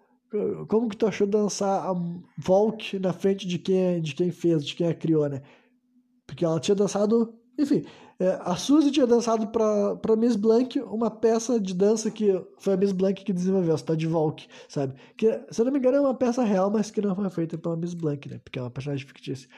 como 0.67 0.87
que 0.87 0.95
tu 0.95 1.05
achou 1.05 1.27
dançar 1.27 1.89
a 1.89 1.93
Volk 2.37 2.97
na 2.99 3.11
frente 3.11 3.45
de 3.45 3.59
quem, 3.59 4.01
de 4.01 4.15
quem 4.15 4.31
fez, 4.31 4.65
de 4.65 4.75
quem 4.75 4.87
a 4.87 4.93
criou, 4.93 5.27
né? 5.27 5.41
Porque 6.25 6.45
ela 6.45 6.59
tinha 6.59 6.73
dançado, 6.73 7.33
enfim, 7.59 7.83
é, 8.21 8.39
a 8.41 8.55
Suzy 8.55 8.91
tinha 8.91 9.07
dançado 9.07 9.47
para 9.47 10.15
Miss 10.15 10.35
Blank 10.35 10.79
uma 10.81 11.09
peça 11.09 11.59
de 11.59 11.73
dança 11.73 12.11
que 12.11 12.39
foi 12.59 12.75
a 12.75 12.77
Miss 12.77 12.91
Blank 12.91 13.25
que 13.25 13.33
desenvolveu, 13.33 13.73
a 13.75 13.95
de 13.95 14.05
Volk, 14.05 14.47
sabe? 14.69 14.93
Que, 15.17 15.41
se 15.49 15.59
eu 15.59 15.65
não 15.65 15.71
me 15.71 15.79
engano, 15.79 15.97
é 15.97 16.01
uma 16.01 16.13
peça 16.13 16.43
real, 16.43 16.69
mas 16.69 16.91
que 16.91 17.01
não 17.01 17.15
foi 17.15 17.27
feita 17.31 17.57
pela 17.57 17.75
Miss 17.75 17.95
Blank, 17.95 18.29
né? 18.29 18.39
Porque 18.43 18.59
é 18.59 18.61
uma 18.61 18.69
personagem 18.69 19.07
fictícia. 19.07 19.49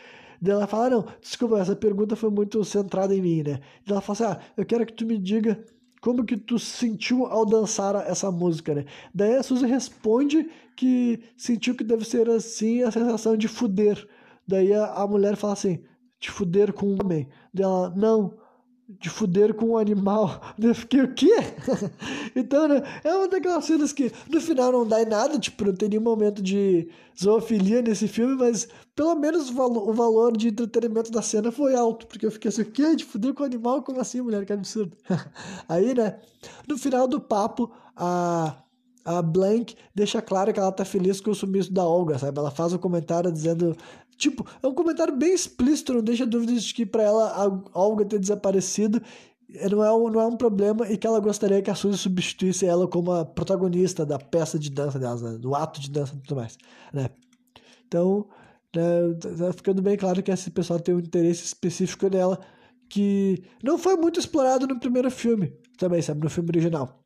Daí 0.41 0.53
ela 0.53 0.65
fala, 0.65 0.85
ah, 0.85 0.89
não, 0.91 1.05
desculpa, 1.19 1.59
essa 1.59 1.75
pergunta 1.75 2.15
foi 2.15 2.29
muito 2.29 2.63
centrada 2.63 3.13
em 3.13 3.21
mim, 3.21 3.43
né? 3.43 3.59
Daí 3.85 3.91
ela 3.91 4.01
fala 4.01 4.13
assim, 4.13 4.39
ah, 4.39 4.39
eu 4.55 4.65
quero 4.65 4.85
que 4.85 4.93
tu 4.93 5.05
me 5.05 5.17
diga 5.17 5.61
como 5.99 6.23
que 6.23 6.37
tu 6.37 6.57
sentiu 6.57 7.25
ao 7.25 7.45
dançar 7.45 7.95
essa 8.09 8.31
música, 8.31 8.73
né? 8.73 8.85
Daí 9.13 9.35
a 9.35 9.43
Suzy 9.43 9.65
responde 9.65 10.49
que 10.77 11.21
sentiu 11.35 11.75
que 11.75 11.83
deve 11.83 12.05
ser 12.05 12.29
assim 12.29 12.81
a 12.81 12.91
sensação 12.91 13.35
de 13.35 13.49
fuder. 13.49 14.07
Daí 14.47 14.73
a, 14.73 14.85
a 14.85 15.05
mulher 15.05 15.35
fala 15.35 15.51
assim, 15.51 15.83
de 16.17 16.31
fuder 16.31 16.71
com 16.71 16.87
um 16.87 16.97
homem. 17.03 17.27
Daí 17.53 17.65
ela, 17.65 17.89
não, 17.89 18.41
de 18.99 19.09
fuder 19.09 19.53
com 19.53 19.71
um 19.71 19.77
animal. 19.77 20.41
Eu 20.59 20.73
fiquei, 20.75 21.01
o 21.01 21.13
quê? 21.13 21.35
então, 22.35 22.67
né, 22.67 22.81
é 23.03 23.13
uma 23.13 23.27
daquelas 23.27 23.65
cenas 23.65 23.93
que 23.93 24.11
no 24.29 24.39
final 24.41 24.71
não 24.71 24.87
dá 24.87 25.01
em 25.01 25.05
nada, 25.05 25.39
tipo, 25.39 25.65
não 25.65 25.75
tem 25.75 25.89
nenhum 25.89 26.01
momento 26.01 26.41
de 26.41 26.89
zoofilia 27.21 27.81
nesse 27.81 28.07
filme, 28.07 28.35
mas 28.35 28.67
pelo 28.95 29.15
menos 29.15 29.49
o, 29.49 29.53
valo, 29.53 29.89
o 29.89 29.93
valor 29.93 30.35
de 30.35 30.49
entretenimento 30.49 31.11
da 31.11 31.21
cena 31.21 31.51
foi 31.51 31.75
alto, 31.75 32.07
porque 32.07 32.25
eu 32.25 32.31
fiquei 32.31 32.49
assim, 32.49 32.61
o 32.61 32.71
quê? 32.71 32.95
De 32.95 33.05
fuder 33.05 33.33
com 33.33 33.43
um 33.43 33.45
animal? 33.45 33.83
Como 33.83 33.99
assim, 33.99 34.21
mulher? 34.21 34.45
Que 34.45 34.53
absurdo. 34.53 34.95
Aí, 35.67 35.93
né, 35.93 36.19
no 36.67 36.77
final 36.77 37.07
do 37.07 37.19
papo, 37.19 37.71
a 37.95 38.63
a 39.05 39.21
Blank 39.21 39.75
deixa 39.93 40.21
claro 40.21 40.53
que 40.53 40.59
ela 40.59 40.71
tá 40.71 40.85
feliz 40.85 41.19
com 41.19 41.31
o 41.31 41.35
sumiço 41.35 41.73
da 41.73 41.85
Olga, 41.85 42.17
sabe? 42.17 42.39
Ela 42.39 42.51
faz 42.51 42.73
um 42.73 42.77
comentário 42.77 43.31
dizendo 43.31 43.75
Tipo, 44.17 44.45
é 44.61 44.67
um 44.67 44.73
comentário 44.73 45.15
bem 45.15 45.33
explícito, 45.33 45.93
não 45.93 46.01
deixa 46.01 46.25
dúvidas 46.25 46.63
de 46.63 46.73
que 46.73 46.85
para 46.85 47.03
ela 47.03 47.61
a 47.73 47.79
Olga 47.79 48.05
ter 48.05 48.19
desaparecido 48.19 49.01
não 49.69 49.83
é, 49.83 49.93
um, 49.93 50.09
não 50.09 50.21
é 50.21 50.25
um 50.25 50.35
problema 50.35 50.89
e 50.89 50.97
que 50.97 51.05
ela 51.05 51.19
gostaria 51.19 51.61
que 51.61 51.69
a 51.69 51.75
Suzy 51.75 51.97
substituísse 51.97 52.65
ela 52.65 52.87
como 52.87 53.11
a 53.11 53.23
protagonista 53.23 54.05
da 54.05 54.17
peça 54.17 54.57
de 54.57 54.69
dança 54.69 54.97
delas, 54.97 55.21
né? 55.21 55.37
do 55.37 55.53
ato 55.55 55.79
de 55.79 55.91
dança 55.91 56.15
e 56.15 56.19
tudo 56.19 56.37
mais, 56.37 56.57
né? 56.91 57.09
Então, 57.87 58.27
né, 58.75 59.13
tá 59.37 59.53
ficando 59.53 59.81
bem 59.81 59.95
claro 59.95 60.23
que 60.23 60.31
esse 60.31 60.49
pessoal 60.49 60.79
tem 60.79 60.95
um 60.95 60.99
interesse 60.99 61.45
específico 61.45 62.09
nela 62.09 62.39
que 62.89 63.43
não 63.63 63.77
foi 63.77 63.95
muito 63.95 64.19
explorado 64.19 64.67
no 64.67 64.79
primeiro 64.79 65.11
filme, 65.11 65.53
também, 65.77 66.01
sabe, 66.01 66.23
no 66.23 66.29
filme 66.29 66.49
original. 66.49 67.02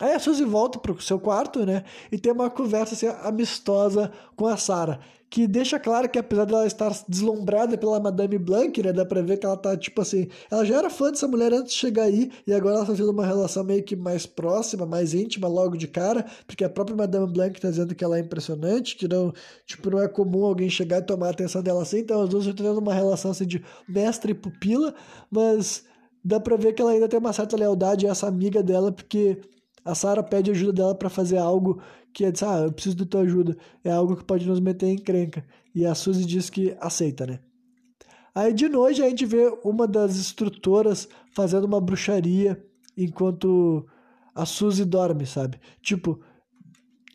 Aí 0.00 0.12
a 0.12 0.18
Suzy 0.18 0.44
volta 0.44 0.78
pro 0.78 1.00
seu 1.00 1.20
quarto, 1.20 1.64
né, 1.64 1.84
e 2.10 2.18
tem 2.18 2.32
uma 2.32 2.50
conversa 2.50 2.94
assim, 2.94 3.06
amistosa 3.22 4.10
com 4.34 4.46
a 4.46 4.56
Sarah 4.56 4.98
que 5.30 5.46
deixa 5.46 5.78
claro 5.78 6.08
que 6.08 6.18
apesar 6.18 6.44
dela 6.44 6.66
estar 6.66 6.92
deslumbrada 7.08 7.78
pela 7.78 8.00
Madame 8.00 8.36
Blanc, 8.36 8.82
né, 8.82 8.92
dá 8.92 9.06
pra 9.06 9.22
ver 9.22 9.38
que 9.38 9.46
ela 9.46 9.56
tá, 9.56 9.76
tipo 9.76 10.02
assim, 10.02 10.28
ela 10.50 10.64
já 10.64 10.78
era 10.78 10.90
fã 10.90 11.10
dessa 11.10 11.28
mulher 11.28 11.52
antes 11.52 11.72
de 11.72 11.78
chegar 11.78 12.02
aí, 12.02 12.32
e 12.44 12.52
agora 12.52 12.78
ela 12.78 12.86
tá 12.86 12.94
tendo 12.94 13.12
uma 13.12 13.24
relação 13.24 13.62
meio 13.62 13.84
que 13.84 13.94
mais 13.94 14.26
próxima, 14.26 14.84
mais 14.84 15.14
íntima 15.14 15.46
logo 15.46 15.76
de 15.76 15.86
cara, 15.86 16.26
porque 16.48 16.64
a 16.64 16.68
própria 16.68 16.96
Madame 16.96 17.32
Blanc 17.32 17.60
tá 17.60 17.70
dizendo 17.70 17.94
que 17.94 18.02
ela 18.02 18.18
é 18.18 18.20
impressionante, 18.20 18.96
que 18.96 19.06
não, 19.06 19.32
tipo, 19.64 19.88
não 19.88 20.02
é 20.02 20.08
comum 20.08 20.44
alguém 20.44 20.68
chegar 20.68 20.98
e 20.98 21.02
tomar 21.02 21.28
a 21.28 21.30
atenção 21.30 21.62
dela 21.62 21.82
assim, 21.82 21.98
então 21.98 22.22
as 22.22 22.28
duas 22.28 22.44
estão 22.44 22.66
tendo 22.66 22.80
uma 22.80 22.92
relação 22.92 23.30
assim 23.30 23.46
de 23.46 23.64
mestre 23.88 24.32
e 24.32 24.34
pupila, 24.34 24.92
mas 25.30 25.84
dá 26.24 26.40
pra 26.40 26.56
ver 26.56 26.72
que 26.72 26.82
ela 26.82 26.90
ainda 26.90 27.08
tem 27.08 27.20
uma 27.20 27.32
certa 27.32 27.56
lealdade 27.56 28.04
a 28.04 28.10
essa 28.10 28.26
amiga 28.26 28.64
dela, 28.64 28.90
porque 28.90 29.38
a 29.84 29.94
Sarah 29.94 30.22
pede 30.22 30.50
ajuda 30.50 30.72
dela 30.72 30.94
para 30.94 31.08
fazer 31.08 31.38
algo 31.38 31.82
que 32.12 32.24
é 32.24 32.32
ah, 32.42 32.60
eu 32.64 32.72
preciso 32.72 32.96
da 32.96 33.04
tua 33.04 33.20
ajuda. 33.22 33.56
É 33.84 33.90
algo 33.90 34.16
que 34.16 34.24
pode 34.24 34.46
nos 34.46 34.60
meter 34.60 34.86
em 34.86 34.98
crenca. 34.98 35.44
E 35.74 35.86
a 35.86 35.94
Suzy 35.94 36.24
diz 36.24 36.50
que 36.50 36.76
aceita, 36.80 37.26
né? 37.26 37.40
Aí 38.34 38.52
de 38.52 38.68
noite 38.68 39.02
a 39.02 39.08
gente 39.08 39.26
vê 39.26 39.52
uma 39.64 39.86
das 39.86 40.16
instrutoras 40.16 41.08
fazendo 41.34 41.64
uma 41.64 41.80
bruxaria 41.80 42.62
enquanto 42.96 43.86
a 44.34 44.44
Suzy 44.44 44.84
dorme, 44.84 45.26
sabe? 45.26 45.60
Tipo, 45.82 46.20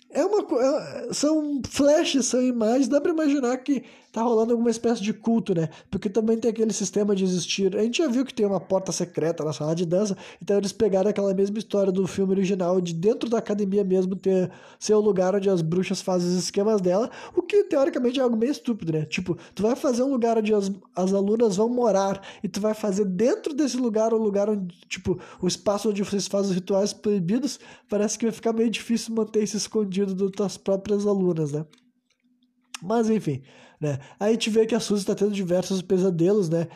é 0.10 0.26
uma 0.26 0.46
é, 0.62 1.14
são 1.14 1.62
flashes, 1.68 2.26
são 2.26 2.42
imagens, 2.42 2.88
dá 2.88 3.02
para 3.02 3.12
imaginar 3.12 3.58
que 3.58 3.84
tá 4.16 4.22
rolando 4.22 4.54
alguma 4.54 4.70
espécie 4.70 5.04
de 5.04 5.12
culto, 5.12 5.54
né? 5.54 5.68
Porque 5.92 6.10
também 6.10 6.38
tem 6.38 6.50
aquele 6.50 6.72
sistema 6.72 7.14
de 7.14 7.26
existir. 7.26 7.76
A 7.76 7.84
gente 7.84 7.98
já 7.98 8.08
viu 8.08 8.24
que 8.24 8.34
tem 8.34 8.46
uma 8.46 8.62
porta 8.62 8.90
secreta 8.94 9.44
na 9.44 9.52
sala 9.52 9.76
de 9.76 9.86
dança, 9.86 10.16
então 10.42 10.58
eles 10.58 10.72
pegaram 10.72 11.10
aquela 11.10 11.34
mesma 11.34 11.58
história 11.58 11.92
do 11.92 12.08
filme 12.08 12.32
original 12.32 12.80
de 12.80 12.94
dentro 12.94 13.30
da 13.30 13.40
academia 13.40 13.84
mesmo 13.84 14.16
ter 14.16 14.50
ser 14.80 14.94
o 14.94 15.02
lugar 15.02 15.36
onde 15.36 15.50
as 15.50 15.62
bruxas 15.62 16.02
fazem 16.02 16.30
os 16.30 16.36
esquemas 16.36 16.80
dela, 16.80 17.12
o 17.36 17.42
que 17.42 17.66
teoricamente 17.66 18.18
é 18.18 18.24
algo 18.24 18.38
meio 18.38 18.54
estúpido, 18.54 18.94
né? 18.94 19.04
Tipo, 19.04 19.38
tu 19.54 19.64
vai 19.64 19.76
fazer 19.76 20.02
um 20.04 20.12
lugar 20.12 20.38
onde 20.38 20.54
as, 20.54 20.72
as 20.96 21.14
alunas 21.14 21.58
vão 21.58 21.68
morar 21.68 22.22
e 22.42 22.48
tu 22.48 22.62
vai 22.62 22.74
fazer 22.74 23.04
dentro 23.04 23.54
desse 23.54 23.76
lugar 23.76 24.14
o 24.14 24.18
um 24.18 24.24
lugar 24.24 24.50
onde, 24.50 24.74
tipo, 24.88 25.20
o 25.42 25.48
espaço 25.48 25.90
onde 25.90 26.02
vocês 26.02 26.26
fazem 26.26 26.52
os 26.52 26.56
rituais 26.56 26.94
proibidos, 26.94 27.60
parece 27.90 28.18
que 28.18 28.24
vai 28.24 28.32
ficar 28.32 28.54
meio 28.54 28.70
difícil 28.70 29.14
manter 29.14 29.44
isso 29.44 29.58
escondido 29.58 30.30
das 30.30 30.56
próprias 30.56 31.06
alunas, 31.06 31.52
né? 31.52 31.66
Mas 32.82 33.10
enfim, 33.10 33.42
né? 33.80 34.00
Aí 34.20 34.30
a 34.30 34.32
gente 34.34 34.50
vê 34.50 34.66
que 34.66 34.76
a 34.76 34.80
Suzy 34.80 35.02
está 35.02 35.16
tendo 35.16 35.32
diversos 35.32 35.82
pesadelos, 35.82 36.50
né? 36.50 36.68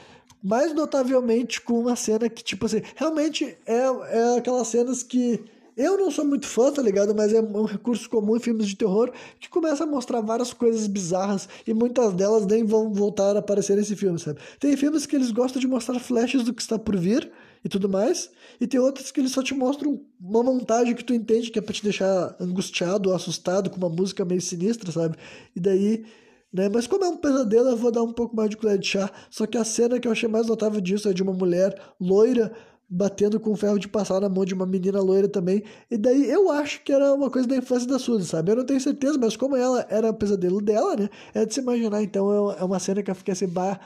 Mais 0.42 0.74
notavelmente 0.74 1.60
com 1.62 1.80
uma 1.80 1.96
cena 1.96 2.30
que, 2.30 2.44
tipo 2.44 2.66
assim, 2.66 2.82
realmente 2.96 3.58
é, 3.66 3.84
é 4.12 4.38
aquelas 4.38 4.68
cenas 4.68 5.04
que 5.04 5.44
Eu 5.80 5.98
não 5.98 6.12
sou 6.12 6.26
muito 6.26 6.46
fã, 6.46 6.74
tá 6.74 6.82
ligado? 6.82 7.16
Mas 7.16 7.32
é 7.32 7.40
um 7.40 7.64
recurso 7.64 8.10
comum 8.10 8.36
em 8.36 8.40
filmes 8.42 8.68
de 8.68 8.76
terror 8.76 9.14
que 9.40 9.48
começa 9.48 9.86
a 9.86 9.88
mostrar 9.88 10.20
várias 10.20 10.52
coisas 10.52 10.88
bizarras 10.88 11.48
e 11.66 11.74
muitas 11.74 12.14
delas 12.14 12.46
nem 12.46 12.66
vão 12.66 12.92
voltar 12.94 13.38
a 13.38 13.40
aparecer 13.40 13.78
nesse 13.78 13.96
filme, 13.96 14.20
sabe? 14.20 14.42
Tem 14.60 14.76
filmes 14.76 15.06
que 15.06 15.16
eles 15.16 15.32
gostam 15.32 15.58
de 15.62 15.70
mostrar 15.70 15.98
flashes 16.02 16.44
do 16.44 16.54
que 16.54 16.62
está 16.62 16.78
por 16.78 16.98
vir 16.98 17.32
e 17.64 17.70
tudo 17.70 17.88
mais, 17.88 18.30
e 18.60 18.68
tem 18.68 18.78
outros 18.78 19.10
que 19.10 19.22
eles 19.22 19.32
só 19.32 19.42
te 19.42 19.54
mostram 19.54 20.02
uma 20.20 20.44
montagem 20.44 20.94
que 20.94 21.04
tu 21.04 21.14
entende 21.14 21.50
que 21.50 21.60
é 21.60 21.62
pra 21.62 21.74
te 21.74 21.84
deixar 21.84 22.36
angustiado 22.42 23.10
ou 23.10 23.16
assustado 23.16 23.70
com 23.70 23.78
uma 23.78 23.90
música 23.90 24.26
meio 24.26 24.42
sinistra, 24.42 24.92
sabe? 24.92 25.16
E 25.56 25.62
daí 25.62 26.06
né? 26.54 26.70
Mas 26.70 26.88
como 26.88 27.06
é 27.06 27.10
um 27.10 27.18
pesadelo, 27.18 27.70
eu 27.70 27.78
vou 27.78 27.92
dar 27.92 28.04
um 28.04 28.14
pouco 28.14 28.36
mais 28.36 28.50
de 28.50 28.58
colher 28.58 28.78
de 28.78 28.88
chá. 28.88 29.10
Só 29.30 29.46
que 29.46 29.58
a 29.58 29.64
cena 29.64 30.00
que 30.00 30.08
eu 30.08 30.12
achei 30.12 30.28
mais 30.28 30.48
notável 30.48 30.82
disso 30.82 31.10
é 31.10 31.14
de 31.14 31.24
uma 31.24 31.34
mulher 31.34 31.76
loira 32.00 32.52
batendo 32.90 33.40
com 33.40 33.56
ferro 33.56 33.78
de 33.78 33.88
passar 33.88 34.20
na 34.20 34.28
mão 34.28 34.44
de 34.44 34.54
uma 34.56 34.66
menina 34.66 35.00
loira 35.00 35.28
também. 35.28 35.64
E 35.92 35.98
daí 35.98 36.30
eu 36.30 36.50
acho 36.50 36.84
que 36.84 36.92
era 36.92 37.14
uma 37.14 37.30
coisa 37.30 37.48
da 37.48 37.56
infância 37.56 37.88
da 37.88 38.00
Suzy, 38.00 38.26
sabe? 38.26 38.52
Eu 38.52 38.56
não 38.56 38.66
tenho 38.66 38.82
certeza, 38.82 39.18
mas 39.20 39.38
como 39.38 39.56
ela 39.56 39.86
era 39.90 40.10
o 40.10 40.14
pesadelo 40.14 40.60
dela, 40.60 40.96
né? 40.96 41.10
É 41.34 41.46
de 41.46 41.54
se 41.54 41.60
imaginar. 41.60 42.02
Então 42.02 42.52
é 42.52 42.64
uma 42.64 42.80
cena 42.80 43.04
que 43.04 43.12
eu 43.12 43.16
fiquei 43.16 43.34
assim, 43.34 43.48
bah, 43.48 43.80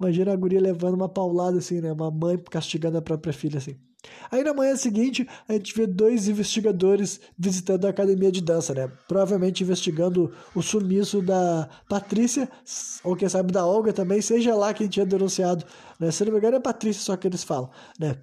imagina 0.00 0.32
a 0.32 0.36
guria 0.36 0.60
levando 0.60 0.94
uma 0.94 1.08
paulada 1.08 1.58
assim, 1.58 1.80
né? 1.80 1.92
Uma 1.92 2.10
mãe 2.10 2.38
castigando 2.50 2.98
a 2.98 3.02
própria 3.02 3.32
filha 3.32 3.58
assim. 3.58 3.76
Aí 4.30 4.42
na 4.44 4.52
manhã 4.52 4.76
seguinte, 4.76 5.26
a 5.48 5.52
gente 5.54 5.74
vê 5.74 5.86
dois 5.86 6.28
investigadores 6.28 7.20
visitando 7.38 7.86
a 7.86 7.90
academia 7.90 8.30
de 8.30 8.42
dança, 8.42 8.74
né? 8.74 8.90
Provavelmente 9.08 9.62
investigando 9.62 10.32
o 10.54 10.62
sumiço 10.62 11.22
da 11.22 11.68
Patrícia, 11.88 12.48
ou 13.02 13.16
quem 13.16 13.28
sabe 13.28 13.52
da 13.52 13.66
Olga 13.66 13.92
também, 13.92 14.20
seja 14.20 14.54
lá 14.54 14.74
quem 14.74 14.88
tinha 14.88 15.06
denunciado, 15.06 15.64
né? 15.98 16.10
Se 16.10 16.24
não 16.24 16.32
me 16.32 16.38
engano 16.38 16.56
é 16.56 16.60
Patrícia 16.60 17.02
só 17.02 17.16
que 17.16 17.26
eles 17.26 17.44
falam, 17.44 17.70
né? 17.98 18.16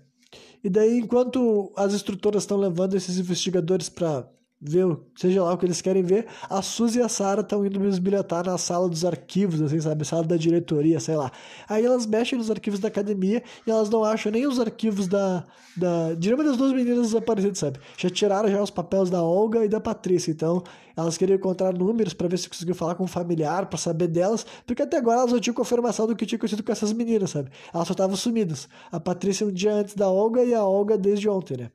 E 0.64 0.70
daí, 0.70 1.00
enquanto 1.00 1.74
as 1.76 1.94
instrutoras 1.94 2.44
estão 2.44 2.58
levando 2.58 2.96
esses 2.96 3.18
investigadores 3.18 3.90
para 3.90 4.30
ver, 4.62 4.96
seja 5.16 5.44
lá 5.44 5.54
o 5.54 5.58
que 5.58 5.66
eles 5.66 5.82
querem 5.82 6.04
ver, 6.04 6.28
a 6.48 6.62
Suzy 6.62 7.00
e 7.00 7.02
a 7.02 7.10
Sarah 7.10 7.42
estão 7.42 7.66
indo 7.66 7.80
bisbilhotar 7.80 8.46
na 8.46 8.58
sala 8.60 8.88
dos 8.88 9.04
arquivos, 9.04 9.60
assim, 9.60 9.82
sabe? 9.82 10.06
Sala 10.06 10.24
da 10.24 10.38
diretoria, 10.38 11.00
sei 11.00 11.16
lá. 11.16 11.32
Aí 11.68 11.84
elas 11.84 12.06
mexem 12.06 12.38
nos 12.38 12.52
arquivos 12.52 12.80
da 12.80 12.88
academia 12.88 13.42
e 13.66 13.72
elas 13.72 13.90
não 13.90 14.04
acham 14.04 14.32
nem 14.32 14.46
os 14.46 14.60
arquivos 14.60 15.08
da. 15.08 15.44
da 15.76 16.10
uma 16.34 16.44
das 16.44 16.58
duas 16.58 16.74
meninas 16.74 17.08
desaparecidas, 17.08 17.58
sabe? 17.58 17.80
Já 17.98 18.10
tiraram 18.10 18.50
já 18.50 18.62
os 18.62 18.70
papéis 18.70 19.10
da 19.10 19.24
Olga 19.24 19.66
e 19.66 19.70
da 19.70 19.80
Patrícia, 19.80 20.32
então 20.32 20.64
elas 20.96 21.18
queriam 21.18 21.38
encontrar 21.38 21.74
números 21.74 22.14
para 22.14 22.28
ver 22.28 22.38
se 22.38 22.48
conseguiam 22.48 22.76
falar 22.76 22.94
com 22.96 23.06
um 23.06 23.08
familiar, 23.08 23.66
para 23.66 23.80
saber 23.80 24.08
delas, 24.08 24.46
porque 24.68 24.84
até 24.84 24.98
agora 24.98 25.22
elas 25.22 25.32
não 25.32 25.40
tinham 25.40 25.56
confirmação 25.56 26.06
do 26.06 26.16
que 26.16 26.26
tinha 26.26 26.38
acontecido 26.38 26.64
com 26.64 26.72
essas 26.72 26.94
meninas, 26.94 27.32
sabe? 27.32 27.50
Elas 27.74 27.88
só 27.88 27.94
estavam 27.94 28.16
sumidas. 28.16 28.70
A 28.92 29.00
Patrícia 29.00 29.48
um 29.48 29.52
dia 29.52 29.74
antes 29.74 29.96
da 29.96 30.10
Olga 30.10 30.44
e 30.44 30.54
a 30.54 30.64
Olga 30.64 30.98
desde 30.98 31.28
ontem, 31.28 31.58
né? 31.58 31.72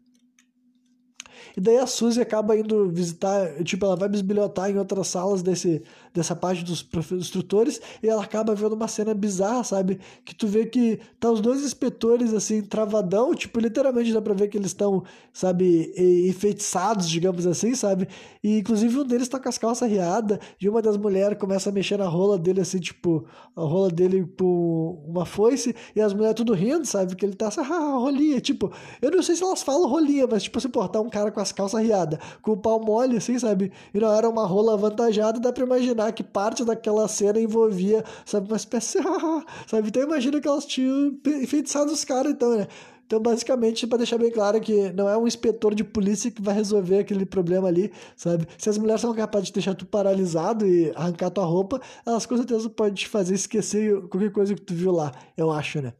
E 1.57 1.61
daí 1.61 1.77
a 1.79 1.87
Suzy 1.87 2.21
acaba 2.21 2.57
indo 2.57 2.89
visitar, 2.91 3.63
tipo, 3.65 3.85
ela 3.85 3.97
vai 3.97 4.09
bisbilhotar 4.09 4.71
em 4.71 4.79
outras 4.79 5.09
salas 5.09 5.43
desse, 5.43 5.83
dessa 6.17 6.35
parte 6.35 6.65
dos 6.65 6.87
instrutores 7.13 7.81
e 8.03 8.09
ela 8.09 8.25
acaba 8.25 8.55
vendo 8.55 8.73
uma 8.73 8.89
cena 8.89 9.13
bizarra, 9.13 9.63
sabe? 9.63 10.01
Que 10.25 10.35
tu 10.35 10.47
vê 10.47 10.65
que 10.65 10.99
tá 11.21 11.31
os 11.31 11.41
dois 11.41 11.63
inspetores, 11.63 12.33
assim, 12.33 12.63
travadão, 12.63 13.35
tipo, 13.35 13.61
literalmente 13.61 14.13
dá 14.13 14.23
pra 14.23 14.33
ver 14.33 14.49
que 14.49 14.57
eles 14.57 14.69
estão, 14.69 15.05
sabe, 15.33 15.93
enfeitiçados, 16.27 17.09
digamos 17.09 17.47
assim, 17.47 17.75
sabe? 17.75 18.09
E 18.43 18.59
inclusive 18.59 18.99
um 18.99 19.05
deles 19.05 19.29
tá 19.29 19.39
com 19.39 19.49
as 19.49 19.59
calças 19.59 19.89
riadas 19.91 20.39
e 20.61 20.69
uma 20.69 20.81
das 20.81 20.97
mulheres 20.97 21.39
começa 21.39 21.69
a 21.69 21.73
mexer 21.73 21.99
na 21.99 22.07
rola 22.07 22.39
dele, 22.39 22.63
assim, 22.63 22.81
tipo, 22.81 23.27
a 23.55 23.61
rola 23.61 23.91
dele 23.91 24.25
por 24.25 25.03
uma 25.07 25.27
foice 25.27 25.75
e 25.95 26.01
as 26.01 26.15
mulheres 26.15 26.37
tudo 26.37 26.55
rindo, 26.55 26.87
sabe? 26.87 27.15
Que 27.15 27.27
ele 27.27 27.35
tá 27.35 27.49
assim, 27.49 27.61
ah, 27.61 27.97
rolinha, 27.99 28.41
tipo, 28.41 28.73
eu 29.03 29.11
não 29.11 29.23
sei 29.23 29.37
se 29.37 29.43
elas 29.43 29.63
falam 29.63 29.87
rolinha, 29.87 30.27
mas 30.27 30.45
tipo, 30.45 30.59
se 30.61 30.69
portar 30.69 31.03
um 31.03 31.11
cara 31.11 31.31
com 31.31 31.41
as 31.41 31.53
calças 31.53 31.83
riadas, 31.83 32.19
com 32.41 32.53
o 32.53 32.57
pau 32.57 32.81
mole, 32.81 33.19
assim, 33.19 33.39
sabe? 33.39 33.71
E 33.93 34.01
não 34.01 34.11
era 34.13 34.29
uma 34.29 34.47
rola 34.47 34.73
avantajada, 34.73 35.39
dá 35.39 35.53
pra 35.53 35.65
imaginar 35.65 36.06
que 36.13 36.23
parte 36.23 36.65
daquela 36.65 37.07
cena 37.09 37.41
envolvia, 37.41 38.05
sabe, 38.25 38.49
uma 38.49 38.57
espécie, 38.57 38.99
sabe? 39.67 39.89
Então 39.89 40.03
imagina 40.03 40.41
que 40.41 40.49
elas 40.49 40.67
tinham 40.67 41.19
enfeitiçado 41.27 41.93
os 41.93 42.05
caras, 42.05 42.33
então, 42.33 42.57
né? 42.57 42.67
Então, 43.07 43.21
basicamente, 43.21 43.87
para 43.87 43.99
deixar 43.99 44.19
bem 44.19 44.33
claro 44.33 44.61
que 44.61 44.93
não 44.93 45.09
é 45.09 45.17
um 45.17 45.29
inspetor 45.29 45.77
de 45.77 45.85
polícia 45.85 46.29
que 46.29 46.43
vai 46.43 46.53
resolver 46.53 46.99
aquele 46.99 47.25
problema 47.25 47.69
ali, 47.69 47.93
sabe? 48.17 48.49
Se 48.59 48.69
as 48.69 48.77
mulheres 48.77 49.01
são 49.01 49.15
capazes 49.15 49.47
de 49.47 49.55
deixar 49.55 49.75
tu 49.75 49.87
paralisado 49.87 50.67
e 50.67 50.91
arrancar 50.91 51.31
tua 51.31 51.45
roupa, 51.45 51.81
elas 52.05 52.27
com 52.27 52.37
certeza 52.37 52.69
podem 52.69 52.95
te 52.95 53.09
fazer 53.09 53.37
esquecer 53.37 54.01
qualquer 54.09 54.33
coisa 54.33 54.57
que 54.57 54.61
tu 54.61 54.75
viu 54.75 54.91
lá, 54.91 55.13
eu 55.37 55.53
acho, 55.53 55.81
né? 55.81 55.93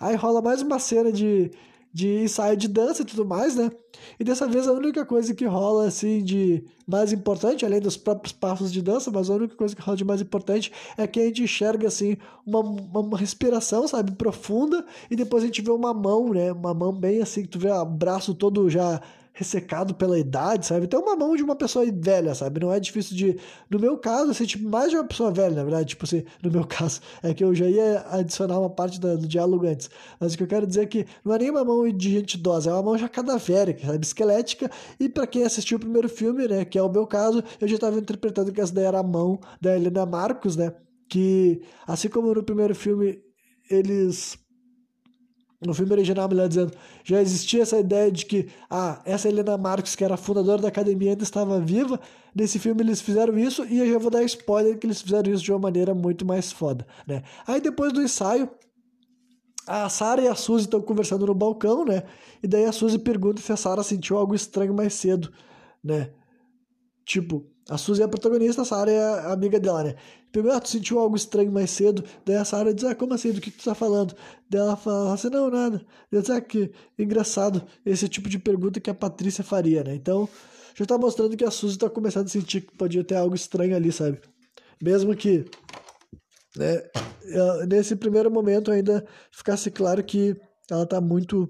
Aí 0.00 0.16
rola 0.16 0.42
mais 0.42 0.62
uma 0.62 0.80
cena 0.80 1.12
de, 1.12 1.52
de 1.92 2.22
ensaio 2.22 2.56
de 2.56 2.68
dança 2.68 3.02
e 3.02 3.04
tudo 3.04 3.24
mais, 3.24 3.54
né? 3.54 3.70
E 4.18 4.24
dessa 4.24 4.46
vez 4.46 4.66
a 4.66 4.72
única 4.72 5.04
coisa 5.04 5.34
que 5.34 5.44
rola 5.44 5.86
assim 5.86 6.24
de 6.24 6.64
mais 6.86 7.12
importante, 7.12 7.64
além 7.64 7.80
dos 7.80 7.96
próprios 7.96 8.32
passos 8.32 8.72
de 8.72 8.80
dança, 8.80 9.10
mas 9.10 9.28
a 9.28 9.34
única 9.34 9.54
coisa 9.54 9.76
que 9.76 9.82
rola 9.82 9.96
de 9.96 10.04
mais 10.04 10.20
importante 10.20 10.72
é 10.96 11.06
que 11.06 11.20
a 11.20 11.24
gente 11.24 11.42
enxerga 11.42 11.88
assim 11.88 12.16
uma, 12.46 12.60
uma 12.60 13.18
respiração, 13.18 13.86
sabe, 13.86 14.12
profunda, 14.12 14.84
e 15.10 15.16
depois 15.16 15.42
a 15.42 15.46
gente 15.46 15.60
vê 15.60 15.70
uma 15.70 15.92
mão, 15.92 16.30
né? 16.30 16.52
Uma 16.52 16.72
mão 16.72 16.92
bem 16.92 17.20
assim, 17.20 17.42
que 17.42 17.48
tu 17.48 17.58
vê 17.58 17.70
o 17.70 17.84
braço 17.84 18.34
todo 18.34 18.70
já 18.70 19.00
ressecado 19.32 19.94
pela 19.94 20.18
idade, 20.18 20.66
sabe? 20.66 20.84
Então 20.84 21.00
uma 21.00 21.16
mão 21.16 21.34
de 21.34 21.42
uma 21.42 21.56
pessoa 21.56 21.84
velha, 21.90 22.34
sabe? 22.34 22.60
Não 22.60 22.72
é 22.72 22.78
difícil 22.78 23.16
de. 23.16 23.38
No 23.70 23.78
meu 23.78 23.96
caso, 23.96 24.30
assim, 24.30 24.44
tipo, 24.44 24.68
mais 24.68 24.90
de 24.90 24.96
uma 24.96 25.04
pessoa 25.04 25.30
velha, 25.30 25.54
na 25.54 25.62
verdade, 25.62 25.88
tipo 25.88 26.04
assim, 26.04 26.24
no 26.42 26.50
meu 26.50 26.64
caso, 26.68 27.00
é 27.22 27.32
que 27.32 27.42
eu 27.42 27.54
já 27.54 27.66
ia 27.66 28.04
adicionar 28.10 28.58
uma 28.58 28.70
parte 28.70 29.00
do, 29.00 29.16
do 29.16 29.26
diálogo 29.26 29.66
antes. 29.66 29.88
Mas 30.20 30.34
o 30.34 30.36
que 30.36 30.42
eu 30.42 30.46
quero 30.46 30.66
dizer 30.66 30.82
é 30.82 30.86
que 30.86 31.06
não 31.24 31.34
é 31.34 31.38
nem 31.38 31.50
uma 31.50 31.64
mão 31.64 31.88
de 31.90 32.10
gente 32.10 32.34
idosa, 32.34 32.70
é 32.70 32.72
uma 32.74 32.82
mão 32.82 32.98
já 32.98 33.08
cadavérica, 33.08 33.86
sabe? 33.86 34.04
Esquelética. 34.04 34.70
E 35.00 35.08
para 35.08 35.26
quem 35.26 35.44
assistiu 35.44 35.78
o 35.78 35.80
primeiro 35.80 36.08
filme, 36.08 36.46
né, 36.46 36.64
que 36.64 36.78
é 36.78 36.82
o 36.82 36.90
meu 36.90 37.06
caso, 37.06 37.42
eu 37.60 37.68
já 37.68 37.76
estava 37.76 37.98
interpretando 37.98 38.52
que 38.52 38.60
essa 38.60 38.74
daí 38.74 38.84
era 38.84 38.98
a 38.98 39.02
mão 39.02 39.40
da 39.60 39.74
Helena 39.74 40.04
Marcos, 40.04 40.56
né? 40.56 40.72
Que, 41.08 41.62
assim 41.86 42.08
como 42.08 42.34
no 42.34 42.42
primeiro 42.42 42.74
filme, 42.74 43.20
eles 43.70 44.38
no 45.64 45.74
filme 45.74 45.92
original, 45.92 46.28
melhor 46.28 46.48
dizendo, 46.48 46.72
já 47.04 47.20
existia 47.20 47.62
essa 47.62 47.78
ideia 47.78 48.10
de 48.10 48.26
que 48.26 48.48
ah, 48.68 49.00
essa 49.04 49.28
Helena 49.28 49.56
Marcos, 49.56 49.94
que 49.94 50.04
era 50.04 50.16
fundadora 50.16 50.60
da 50.60 50.68
academia, 50.68 51.10
ainda 51.10 51.22
estava 51.22 51.60
viva. 51.60 52.00
Nesse 52.34 52.58
filme 52.58 52.82
eles 52.82 53.00
fizeram 53.00 53.38
isso 53.38 53.64
e 53.66 53.78
eu 53.78 53.92
já 53.92 53.98
vou 53.98 54.10
dar 54.10 54.22
spoiler 54.24 54.78
que 54.78 54.86
eles 54.86 55.00
fizeram 55.00 55.32
isso 55.32 55.42
de 55.42 55.52
uma 55.52 55.58
maneira 55.58 55.94
muito 55.94 56.24
mais 56.24 56.50
foda, 56.50 56.86
né? 57.06 57.22
Aí 57.46 57.60
depois 57.60 57.92
do 57.92 58.02
ensaio, 58.02 58.50
a 59.66 59.88
Sarah 59.88 60.22
e 60.22 60.28
a 60.28 60.34
Suzy 60.34 60.64
estão 60.64 60.80
conversando 60.80 61.26
no 61.26 61.34
balcão, 61.34 61.84
né? 61.84 62.02
E 62.42 62.48
daí 62.48 62.64
a 62.64 62.72
Suzy 62.72 62.98
pergunta 62.98 63.40
se 63.40 63.52
a 63.52 63.56
Sarah 63.56 63.82
sentiu 63.82 64.16
algo 64.16 64.34
estranho 64.34 64.74
mais 64.74 64.94
cedo, 64.94 65.32
né? 65.82 66.10
Tipo, 67.04 67.46
a 67.68 67.78
Suzy 67.78 68.02
é 68.02 68.04
a 68.04 68.08
protagonista, 68.08 68.62
a 68.62 68.64
Sarah 68.64 68.90
é 68.90 69.00
a 69.00 69.32
amiga 69.32 69.60
dela, 69.60 69.84
né? 69.84 69.94
Primeiro, 70.32 70.56
ah, 70.56 70.60
tu 70.60 70.70
sentiu 70.70 70.98
algo 70.98 71.14
estranho 71.14 71.52
mais 71.52 71.70
cedo? 71.70 72.02
Daí 72.24 72.36
a 72.36 72.44
Sarah 72.44 72.72
diz, 72.72 72.84
ah, 72.84 72.94
como 72.94 73.12
assim? 73.12 73.32
Do 73.32 73.40
que, 73.40 73.50
tu 73.50 73.62
tá 73.62 73.74
falando? 73.74 74.16
Daí 74.48 74.62
ela 74.62 74.76
fala 74.76 75.12
assim, 75.12 75.28
não, 75.28 75.50
nada. 75.50 75.84
Daí 76.10 76.22
diz, 76.22 76.30
ah, 76.30 76.40
que 76.40 76.72
engraçado 76.98 77.62
esse 77.84 78.08
tipo 78.08 78.30
de 78.30 78.38
pergunta 78.38 78.80
que 78.80 78.88
a 78.88 78.94
Patrícia 78.94 79.44
faria, 79.44 79.84
né? 79.84 79.94
Então, 79.94 80.26
já 80.74 80.86
tá 80.86 80.96
mostrando 80.96 81.36
que 81.36 81.44
a 81.44 81.50
Suzy 81.50 81.76
tá 81.76 81.90
começando 81.90 82.26
a 82.26 82.30
sentir 82.30 82.62
que 82.62 82.74
podia 82.74 83.04
ter 83.04 83.16
algo 83.16 83.34
estranho 83.34 83.76
ali, 83.76 83.92
sabe? 83.92 84.20
Mesmo 84.80 85.14
que, 85.14 85.44
né, 86.56 86.82
nesse 87.68 87.94
primeiro 87.94 88.30
momento 88.30 88.70
ainda 88.70 89.06
ficasse 89.30 89.70
claro 89.70 90.02
que 90.02 90.34
ela 90.70 90.86
tá 90.86 90.98
muito... 90.98 91.46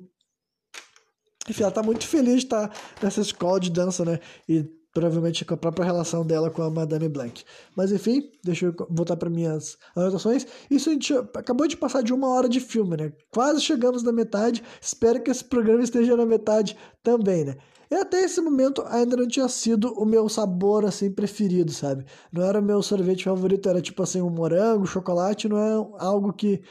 Enfim, 1.48 1.62
ela 1.62 1.72
tá 1.72 1.84
muito 1.84 2.06
feliz 2.06 2.40
de 2.40 2.44
estar 2.44 2.72
nessa 3.00 3.20
escola 3.20 3.60
de 3.60 3.70
dança, 3.70 4.04
né? 4.04 4.18
E 4.48 4.64
provavelmente 4.92 5.44
com 5.44 5.54
a 5.54 5.56
própria 5.56 5.84
relação 5.84 6.24
dela 6.24 6.50
com 6.50 6.62
a 6.62 6.70
Madame 6.70 7.08
Blanc. 7.08 7.44
Mas 7.76 7.92
enfim, 7.92 8.30
deixa 8.44 8.66
eu 8.66 8.74
voltar 8.90 9.16
para 9.16 9.30
minhas 9.30 9.78
anotações. 9.96 10.46
Isso 10.70 10.90
a 10.90 10.92
gente 10.92 11.14
acabou 11.14 11.66
de 11.66 11.76
passar 11.76 12.02
de 12.02 12.12
uma 12.12 12.28
hora 12.28 12.48
de 12.48 12.60
filme, 12.60 12.96
né? 12.96 13.12
Quase 13.30 13.60
chegamos 13.60 14.02
na 14.02 14.12
metade. 14.12 14.62
Espero 14.80 15.22
que 15.22 15.30
esse 15.30 15.44
programa 15.44 15.82
esteja 15.82 16.16
na 16.16 16.26
metade 16.26 16.76
também, 17.02 17.44
né? 17.44 17.56
E 17.90 17.94
até 17.94 18.22
esse 18.22 18.40
momento 18.40 18.82
ainda 18.86 19.16
não 19.16 19.28
tinha 19.28 19.46
sido 19.48 19.92
o 19.92 20.06
meu 20.06 20.26
sabor 20.26 20.86
assim 20.86 21.10
preferido, 21.10 21.72
sabe? 21.72 22.06
Não 22.32 22.42
era 22.42 22.58
o 22.58 22.62
meu 22.62 22.82
sorvete 22.82 23.24
favorito, 23.24 23.68
era 23.68 23.82
tipo 23.82 24.02
assim 24.02 24.22
um 24.22 24.30
morango, 24.30 24.86
chocolate, 24.86 25.46
não 25.46 25.58
é 25.58 25.72
algo 25.98 26.32
que 26.32 26.62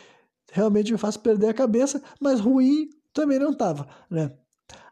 realmente 0.52 0.92
me 0.92 0.98
faz 0.98 1.18
perder 1.18 1.50
a 1.50 1.54
cabeça, 1.54 2.02
mas 2.20 2.40
ruim 2.40 2.90
também 3.14 3.38
não 3.38 3.54
tava, 3.54 3.88
né? 4.10 4.32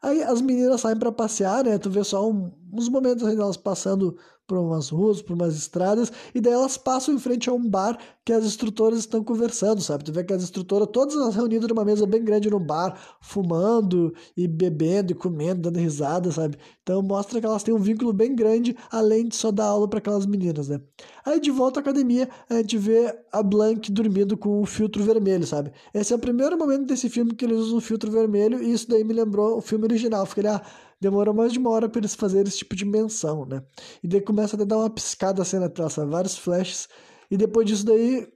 Aí 0.01 0.23
as 0.23 0.41
meninas 0.41 0.81
saem 0.81 0.97
para 0.97 1.11
passear, 1.11 1.63
né? 1.63 1.77
Tu 1.77 1.89
vê 1.89 2.03
só 2.03 2.29
um, 2.29 2.51
uns 2.71 2.87
momentos 2.89 3.25
aí 3.25 3.35
delas 3.35 3.57
passando 3.57 4.17
por 4.49 4.57
umas 4.57 4.89
ruas, 4.89 5.21
por 5.21 5.33
umas 5.33 5.55
estradas, 5.55 6.11
e 6.33 6.41
daí 6.41 6.51
elas 6.51 6.75
passam 6.75 7.13
em 7.13 7.19
frente 7.19 7.47
a 7.51 7.53
um 7.53 7.69
bar 7.69 7.99
que 8.25 8.33
as 8.33 8.43
instrutoras 8.43 8.99
estão 8.99 9.23
conversando, 9.23 9.79
sabe? 9.79 10.03
Tu 10.03 10.11
vê 10.11 10.23
que 10.23 10.33
as 10.33 10.41
instrutoras, 10.41 10.87
todas 10.91 11.15
elas 11.15 11.35
reunidas 11.35 11.69
numa 11.69 11.85
mesa 11.85 12.07
bem 12.07 12.23
grande 12.23 12.49
no 12.49 12.59
bar, 12.59 12.99
fumando 13.21 14.11
e 14.35 14.47
bebendo 14.47 15.11
e 15.11 15.15
comendo, 15.15 15.61
dando 15.61 15.79
risada, 15.79 16.31
sabe? 16.31 16.57
Então 16.81 17.01
mostra 17.03 17.39
que 17.39 17.45
elas 17.45 17.61
têm 17.61 17.73
um 17.73 17.79
vínculo 17.79 18.11
bem 18.11 18.35
grande, 18.35 18.75
além 18.91 19.27
de 19.27 19.35
só 19.35 19.51
dar 19.51 19.65
aula 19.65 19.87
para 19.87 19.99
aquelas 19.99 20.25
meninas, 20.25 20.67
né? 20.67 20.81
Aí 21.23 21.39
de 21.39 21.51
volta 21.51 21.79
à 21.79 21.81
academia, 21.81 22.27
a 22.49 22.55
gente 22.55 22.77
vê 22.77 23.15
a 23.31 23.43
Blank 23.43 23.91
dormindo 23.91 24.35
com 24.35 24.61
o 24.61 24.65
filtro 24.65 25.03
vermelho, 25.03 25.45
sabe? 25.45 25.71
Esse 25.93 26.11
é 26.11 26.15
o 26.15 26.19
primeiro 26.19 26.57
momento 26.57 26.87
desse 26.87 27.07
filme 27.07 27.35
que 27.35 27.45
eles 27.45 27.57
usam 27.57 27.77
o 27.77 27.81
filtro 27.81 28.09
vermelho, 28.09 28.63
e 28.63 28.73
isso 28.73 28.89
daí 28.89 29.03
me 29.03 29.13
lembrou 29.13 29.57
o 29.57 29.61
filme 29.61 29.85
original. 29.85 30.25
Fiquei, 30.25 30.47
ah, 30.47 30.61
demora 30.99 31.33
mais 31.33 31.53
de 31.53 31.59
uma 31.59 31.69
hora 31.69 31.89
para 31.89 31.99
eles 31.99 32.15
fazerem 32.15 32.47
esse 32.47 32.59
tipo 32.59 32.75
de 32.75 32.85
menção, 32.85 33.45
né? 33.45 33.63
E 34.03 34.07
daí 34.07 34.21
começa 34.21 34.61
a 34.61 34.65
dar 34.65 34.77
uma 34.77 34.89
piscada 34.89 35.41
assim 35.41 35.57
na 35.59 35.69
tela, 35.69 35.89
vários 36.05 36.37
flashes. 36.37 36.87
E 37.31 37.37
depois 37.37 37.67
disso 37.67 37.85
daí, 37.85 38.27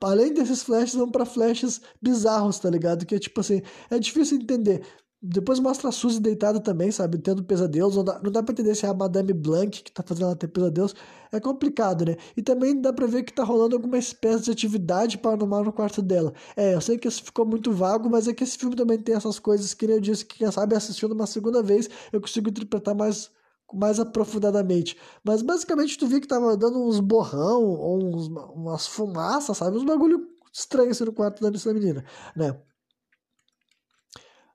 além 0.00 0.34
desses 0.34 0.62
flashes, 0.62 0.94
vão 0.94 1.10
para 1.10 1.24
flashes 1.24 1.80
bizarros, 2.00 2.58
tá 2.58 2.68
ligado? 2.68 3.06
Que 3.06 3.14
é 3.14 3.18
tipo 3.18 3.40
assim, 3.40 3.62
é 3.88 3.98
difícil 3.98 4.38
entender. 4.38 4.82
Depois 5.24 5.60
mostra 5.60 5.88
a 5.88 5.92
Suzy 5.92 6.20
deitada 6.20 6.58
também, 6.60 6.90
sabe? 6.90 7.16
Tendo 7.16 7.44
pesadelos. 7.44 7.94
Não 7.94 8.02
dá, 8.02 8.20
não 8.22 8.32
dá 8.32 8.42
pra 8.42 8.52
entender 8.52 8.74
se 8.74 8.84
é 8.84 8.88
a 8.88 8.94
Madame 8.94 9.32
Blanc 9.32 9.82
que 9.82 9.92
tá 9.92 10.02
fazendo 10.02 10.26
ela 10.26 10.36
ter 10.36 10.48
pesadelos. 10.48 10.94
É 11.30 11.38
complicado, 11.38 12.04
né? 12.04 12.16
E 12.36 12.42
também 12.42 12.80
dá 12.80 12.92
pra 12.92 13.06
ver 13.06 13.22
que 13.22 13.32
tá 13.32 13.44
rolando 13.44 13.76
alguma 13.76 13.98
espécie 13.98 14.44
de 14.44 14.50
atividade 14.50 15.18
paranormal 15.18 15.64
no 15.64 15.72
quarto 15.72 16.02
dela. 16.02 16.32
É, 16.56 16.74
eu 16.74 16.80
sei 16.80 16.98
que 16.98 17.06
isso 17.06 17.22
ficou 17.22 17.46
muito 17.46 17.70
vago, 17.72 18.10
mas 18.10 18.26
é 18.26 18.34
que 18.34 18.42
esse 18.42 18.58
filme 18.58 18.74
também 18.74 18.98
tem 18.98 19.14
essas 19.14 19.38
coisas 19.38 19.72
que 19.74 19.86
nem 19.86 19.96
eu 19.96 20.00
disse, 20.02 20.26
que 20.26 20.38
quem 20.38 20.50
sabe 20.50 20.74
assistindo 20.74 21.12
uma 21.12 21.26
segunda 21.26 21.62
vez 21.62 21.88
eu 22.12 22.20
consigo 22.20 22.50
interpretar 22.50 22.94
mais 22.94 23.30
mais 23.72 23.98
aprofundadamente. 23.98 24.98
Mas 25.24 25.40
basicamente 25.40 25.96
tu 25.96 26.06
viu 26.06 26.20
que 26.20 26.26
tava 26.28 26.56
dando 26.56 26.78
uns 26.86 27.00
borrão, 27.00 27.62
ou 27.64 28.04
uns, 28.04 28.26
umas 28.54 28.86
fumaças, 28.86 29.56
sabe? 29.56 29.76
Uns 29.78 29.84
bagulho 29.84 30.28
estranho 30.52 30.90
assim 30.90 31.04
no 31.04 31.12
quarto 31.12 31.40
da 31.40 31.72
menina, 31.72 32.04
né? 32.36 32.54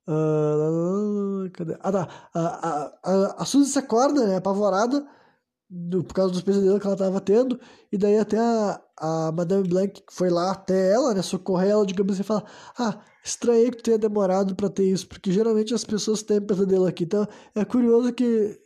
Uh, 0.07 1.49
cadê? 1.51 1.77
Ah, 1.81 1.91
tá. 1.91 2.07
A, 2.33 2.93
a, 3.03 3.43
a, 3.43 3.45
Suzy 3.45 3.71
se 3.71 3.79
acorda, 3.79 4.25
né, 4.25 4.37
apavorada, 4.37 5.05
do, 5.69 6.03
por 6.03 6.13
causa 6.13 6.31
dos 6.31 6.41
pesadelos 6.41 6.79
que 6.79 6.85
ela 6.85 6.95
estava 6.95 7.19
tendo, 7.19 7.59
e 7.91 7.97
daí 7.97 8.17
até 8.17 8.37
a, 8.39 8.81
a 8.97 9.31
Madame 9.33 9.67
Blanc 9.67 10.01
foi 10.09 10.29
lá 10.29 10.51
até 10.51 10.93
ela, 10.93 11.13
né, 11.13 11.21
socorrer 11.21 11.71
ela, 11.71 11.85
digamos 11.85 12.13
assim, 12.13 12.21
e 12.21 12.25
fala: 12.25 12.45
Ah, 12.77 13.01
estranhei 13.23 13.71
que 13.71 13.83
tenha 13.83 13.97
demorado 13.97 14.55
para 14.55 14.69
ter 14.69 14.85
isso, 14.85 15.07
porque 15.07 15.31
geralmente 15.31 15.73
as 15.73 15.83
pessoas 15.83 16.23
têm 16.23 16.41
pesadelo 16.41 16.85
aqui. 16.87 17.03
Então 17.03 17.27
é 17.53 17.65
curioso 17.65 18.13
que 18.13 18.57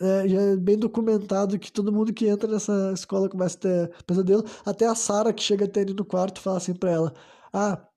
é, 0.00 0.28
já 0.28 0.40
é 0.40 0.56
bem 0.56 0.76
documentado 0.78 1.58
que 1.58 1.72
todo 1.72 1.92
mundo 1.92 2.12
que 2.12 2.26
entra 2.26 2.50
nessa 2.50 2.92
escola 2.92 3.28
começa 3.28 3.56
a 3.58 3.60
ter 3.60 4.04
pesadelo. 4.06 4.44
Até 4.64 4.86
a 4.86 4.94
Sara, 4.94 5.32
que 5.32 5.42
chega 5.42 5.64
até 5.64 5.80
ali 5.82 5.94
no 5.94 6.04
quarto, 6.04 6.40
fala 6.40 6.58
assim 6.58 6.74
pra 6.74 6.90
ela: 6.90 7.14
Ah, 7.52 7.87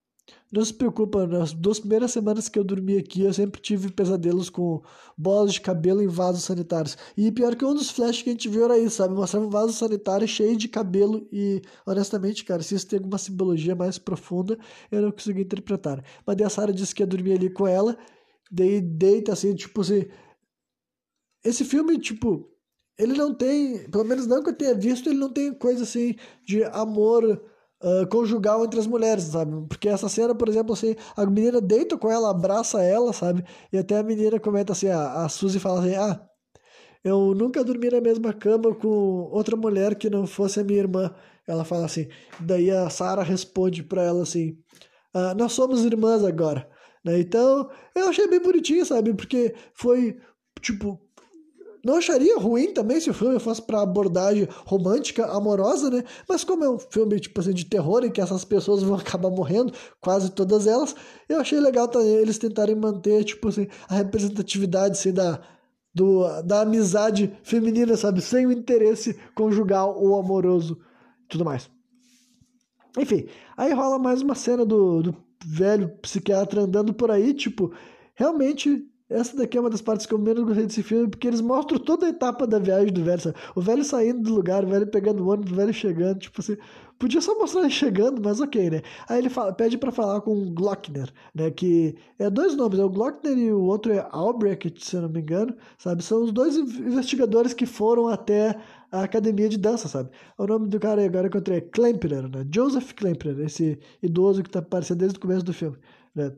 não 0.51 0.65
se 0.65 0.73
preocupa, 0.73 1.25
nas 1.25 1.53
duas 1.53 1.79
primeiras 1.79 2.11
semanas 2.11 2.49
que 2.49 2.59
eu 2.59 2.63
dormi 2.63 2.97
aqui, 2.97 3.21
eu 3.21 3.33
sempre 3.33 3.61
tive 3.61 3.89
pesadelos 3.89 4.49
com 4.49 4.81
bolas 5.17 5.53
de 5.53 5.61
cabelo 5.61 6.01
em 6.01 6.07
vasos 6.07 6.43
sanitários. 6.43 6.97
E 7.15 7.31
pior 7.31 7.55
que 7.55 7.63
um 7.63 7.73
dos 7.73 7.89
flashes 7.89 8.21
que 8.21 8.29
a 8.29 8.33
gente 8.33 8.49
viu 8.49 8.65
era 8.65 8.77
isso, 8.77 8.97
sabe? 8.97 9.13
Mostrava 9.13 9.45
um 9.45 9.49
vaso 9.49 9.71
sanitário 9.71 10.27
cheio 10.27 10.57
de 10.57 10.67
cabelo 10.67 11.25
e, 11.31 11.61
honestamente, 11.85 12.43
cara, 12.43 12.61
se 12.61 12.75
isso 12.75 12.87
tem 12.87 12.97
alguma 12.99 13.17
simbologia 13.17 13.75
mais 13.75 13.97
profunda, 13.97 14.59
eu 14.91 15.01
não 15.01 15.11
consegui 15.11 15.41
interpretar. 15.41 16.03
Mas 16.25 16.35
daí 16.35 16.45
a 16.45 16.49
Sarah 16.49 16.73
disse 16.73 16.93
que 16.93 17.01
ia 17.01 17.07
dormir 17.07 17.33
ali 17.33 17.49
com 17.49 17.65
ela, 17.65 17.97
daí 18.51 18.81
deita 18.81 19.31
assim, 19.31 19.55
tipo 19.55 19.79
assim... 19.81 20.05
Esse 21.43 21.65
filme, 21.65 21.97
tipo, 21.97 22.51
ele 22.99 23.13
não 23.13 23.33
tem, 23.33 23.89
pelo 23.89 24.03
menos 24.03 24.27
não 24.27 24.43
que 24.43 24.49
eu 24.49 24.55
tenha 24.55 24.75
visto, 24.75 25.09
ele 25.09 25.17
não 25.17 25.29
tem 25.29 25.53
coisa 25.53 25.83
assim 25.83 26.15
de 26.45 26.63
amor 26.65 27.41
uh, 27.83 28.07
conjugal 28.07 28.63
entre 28.65 28.79
as 28.79 28.87
mulheres, 28.87 29.25
sabe? 29.25 29.65
Porque 29.67 29.89
essa 29.89 30.09
cena, 30.09 30.33
por 30.35 30.47
exemplo, 30.47 30.73
assim, 30.73 30.95
a 31.15 31.25
menina 31.25 31.61
deita 31.61 31.97
com 31.97 32.09
ela, 32.09 32.29
abraça 32.29 32.81
ela, 32.81 33.13
sabe? 33.13 33.43
E 33.71 33.77
até 33.77 33.97
a 33.97 34.03
menina 34.03 34.39
comenta 34.39 34.73
assim, 34.73 34.87
a, 34.87 35.23
a 35.23 35.29
Suzy 35.29 35.59
fala 35.59 35.81
assim, 35.81 35.95
ah, 35.95 36.21
eu 37.03 37.33
nunca 37.33 37.63
dormi 37.63 37.89
na 37.89 37.99
mesma 37.99 38.31
cama 38.31 38.75
com 38.75 38.87
outra 39.31 39.55
mulher 39.55 39.95
que 39.95 40.09
não 40.09 40.27
fosse 40.27 40.59
a 40.59 40.63
minha 40.63 40.79
irmã. 40.79 41.13
Ela 41.47 41.65
fala 41.65 41.85
assim. 41.85 42.07
Daí 42.39 42.69
a 42.69 42.89
Sarah 42.89 43.23
responde 43.23 43.83
para 43.83 44.03
ela 44.03 44.21
assim: 44.21 44.57
ah, 45.13 45.33
Nós 45.33 45.53
somos 45.53 45.83
irmãs 45.83 46.23
agora. 46.23 46.69
Né? 47.03 47.19
Então 47.19 47.69
eu 47.95 48.07
achei 48.07 48.27
bem 48.27 48.41
bonitinho, 48.41 48.85
sabe? 48.85 49.13
Porque 49.13 49.55
foi 49.73 50.19
tipo 50.61 50.99
não 51.83 51.95
acharia 51.95 52.37
ruim 52.37 52.73
também 52.73 52.99
se 52.99 53.09
o 53.09 53.13
filme 53.13 53.39
fosse 53.39 53.61
para 53.61 53.81
abordagem 53.81 54.47
romântica, 54.65 55.25
amorosa, 55.25 55.89
né? 55.89 56.03
Mas 56.27 56.43
como 56.43 56.63
é 56.63 56.69
um 56.69 56.79
filme 56.79 57.19
tipo 57.19 57.39
assim, 57.39 57.53
de 57.53 57.65
terror 57.65 58.03
em 58.03 58.11
que 58.11 58.21
essas 58.21 58.45
pessoas 58.45 58.83
vão 58.83 58.95
acabar 58.99 59.29
morrendo, 59.29 59.73
quase 59.99 60.31
todas 60.31 60.67
elas, 60.67 60.95
eu 61.27 61.39
achei 61.39 61.59
legal 61.59 61.87
também 61.87 62.09
eles 62.15 62.37
tentarem 62.37 62.75
manter 62.75 63.23
tipo 63.23 63.47
assim, 63.47 63.67
a 63.89 63.95
representatividade 63.95 64.97
assim, 64.97 65.13
da, 65.13 65.41
do, 65.93 66.41
da 66.43 66.61
amizade 66.61 67.37
feminina, 67.43 67.97
sabe? 67.97 68.21
Sem 68.21 68.45
o 68.45 68.51
interesse 68.51 69.19
conjugal 69.35 70.01
ou 70.01 70.19
amoroso 70.19 70.77
tudo 71.31 71.45
mais. 71.45 71.69
Enfim, 72.97 73.25
aí 73.55 73.73
rola 73.73 73.97
mais 73.97 74.21
uma 74.21 74.35
cena 74.35 74.65
do, 74.65 75.01
do 75.01 75.15
velho 75.45 75.89
psiquiatra 76.01 76.61
andando 76.61 76.93
por 76.93 77.09
aí, 77.09 77.33
tipo, 77.33 77.73
realmente 78.13 78.85
essa 79.11 79.35
daqui 79.35 79.57
é 79.57 79.61
uma 79.61 79.69
das 79.69 79.81
partes 79.81 80.05
que 80.05 80.13
eu 80.13 80.17
menos 80.17 80.43
gostei 80.43 80.65
desse 80.65 80.81
filme, 80.81 81.07
porque 81.09 81.27
eles 81.27 81.41
mostram 81.41 81.77
toda 81.77 82.05
a 82.05 82.09
etapa 82.09 82.47
da 82.47 82.59
viagem 82.59 82.91
do 82.91 83.03
velho. 83.03 83.21
Sabe? 83.21 83.35
O 83.55 83.61
velho 83.61 83.83
saindo 83.83 84.21
do 84.21 84.33
lugar, 84.33 84.63
o 84.63 84.67
velho 84.67 84.87
pegando 84.87 85.23
o 85.23 85.29
ônibus, 85.29 85.51
o 85.51 85.55
velho 85.55 85.73
chegando, 85.73 86.19
tipo 86.19 86.41
assim. 86.41 86.57
Podia 86.97 87.19
só 87.19 87.35
mostrar 87.37 87.61
ele 87.61 87.71
chegando, 87.71 88.21
mas 88.23 88.39
ok, 88.39 88.69
né? 88.69 88.81
Aí 89.09 89.17
ele 89.17 89.29
fala, 89.29 89.51
pede 89.51 89.75
para 89.75 89.91
falar 89.91 90.21
com 90.21 90.33
o 90.39 90.51
Glockner, 90.51 91.11
né? 91.33 91.49
Que 91.49 91.95
é 92.19 92.29
dois 92.29 92.55
nomes, 92.55 92.77
é 92.79 92.83
o 92.83 92.89
Glockner 92.89 93.37
e 93.37 93.51
o 93.51 93.61
outro 93.63 93.91
é 93.91 94.07
Albrecht, 94.11 94.85
se 94.85 94.95
eu 94.95 95.01
não 95.01 95.09
me 95.09 95.19
engano, 95.19 95.55
sabe? 95.79 96.03
São 96.03 96.23
os 96.23 96.31
dois 96.31 96.55
investigadores 96.55 97.53
que 97.53 97.65
foram 97.65 98.07
até 98.07 98.55
a 98.91 99.03
academia 99.03 99.49
de 99.49 99.57
dança, 99.57 99.87
sabe? 99.87 100.11
O 100.37 100.45
nome 100.45 100.67
do 100.67 100.79
cara 100.79 101.03
agora 101.03 101.27
que 101.27 101.37
eu 101.37 101.39
encontrei 101.39 101.57
é 101.57 101.61
Klempner, 101.61 102.29
né? 102.29 102.45
Joseph 102.53 102.93
Klempner, 102.93 103.39
esse 103.39 103.79
idoso 104.03 104.43
que 104.43 104.49
tá 104.49 104.59
aparecendo 104.59 104.99
desde 104.99 105.17
o 105.17 105.21
começo 105.21 105.43
do 105.43 105.53
filme, 105.53 105.77
né? 106.13 106.31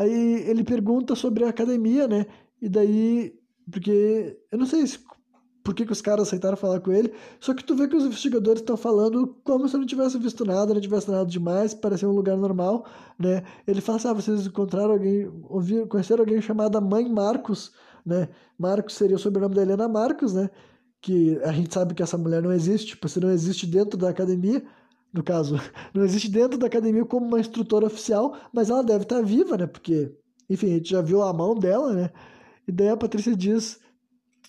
Aí 0.00 0.48
ele 0.48 0.64
pergunta 0.64 1.14
sobre 1.14 1.44
a 1.44 1.50
academia, 1.50 2.08
né? 2.08 2.24
E 2.58 2.70
daí, 2.70 3.38
porque 3.70 4.34
eu 4.50 4.58
não 4.58 4.64
sei 4.64 4.86
se, 4.86 4.98
por 5.62 5.74
que, 5.74 5.84
que 5.84 5.92
os 5.92 6.00
caras 6.00 6.26
aceitaram 6.26 6.56
falar 6.56 6.80
com 6.80 6.90
ele, 6.90 7.12
só 7.38 7.52
que 7.52 7.62
tu 7.62 7.76
vê 7.76 7.86
que 7.86 7.94
os 7.94 8.06
investigadores 8.06 8.62
estão 8.62 8.78
falando 8.78 9.36
como 9.44 9.68
se 9.68 9.76
não 9.76 9.84
tivesse 9.84 10.18
visto 10.18 10.42
nada, 10.42 10.72
não 10.72 10.80
tivesse 10.80 11.10
nada 11.10 11.26
demais, 11.26 11.74
parecia 11.74 12.08
um 12.08 12.14
lugar 12.14 12.38
normal, 12.38 12.86
né? 13.18 13.42
Ele 13.66 13.82
fala 13.82 13.98
assim, 13.98 14.08
ah, 14.08 14.14
vocês 14.14 14.46
encontraram 14.46 14.92
alguém, 14.92 15.30
ouviram, 15.50 15.86
conheceram 15.86 16.22
alguém 16.22 16.40
chamada 16.40 16.80
Mãe 16.80 17.06
Marcos, 17.06 17.70
né? 18.04 18.30
Marcos 18.58 18.94
seria 18.94 19.16
o 19.16 19.18
sobrenome 19.18 19.54
da 19.54 19.60
Helena 19.60 19.86
Marcos, 19.86 20.32
né? 20.32 20.48
Que 21.02 21.38
a 21.44 21.52
gente 21.52 21.74
sabe 21.74 21.94
que 21.94 22.02
essa 22.02 22.16
mulher 22.16 22.42
não 22.42 22.52
existe, 22.52 22.88
tipo, 22.88 23.06
se 23.06 23.20
não 23.20 23.30
existe 23.30 23.66
dentro 23.66 23.98
da 23.98 24.08
academia, 24.08 24.64
no 25.12 25.22
caso, 25.22 25.56
não 25.94 26.04
existe 26.04 26.30
dentro 26.30 26.58
da 26.58 26.66
academia 26.66 27.04
como 27.04 27.26
uma 27.26 27.40
instrutora 27.40 27.86
oficial, 27.86 28.36
mas 28.52 28.70
ela 28.70 28.82
deve 28.82 29.04
estar 29.04 29.22
viva, 29.22 29.56
né? 29.56 29.66
Porque, 29.66 30.12
enfim, 30.48 30.72
a 30.72 30.74
gente 30.76 30.90
já 30.90 31.00
viu 31.02 31.22
a 31.22 31.32
mão 31.32 31.54
dela, 31.54 31.92
né? 31.92 32.10
E 32.66 32.72
daí 32.72 32.88
a 32.88 32.96
Patrícia 32.96 33.34
diz, 33.34 33.80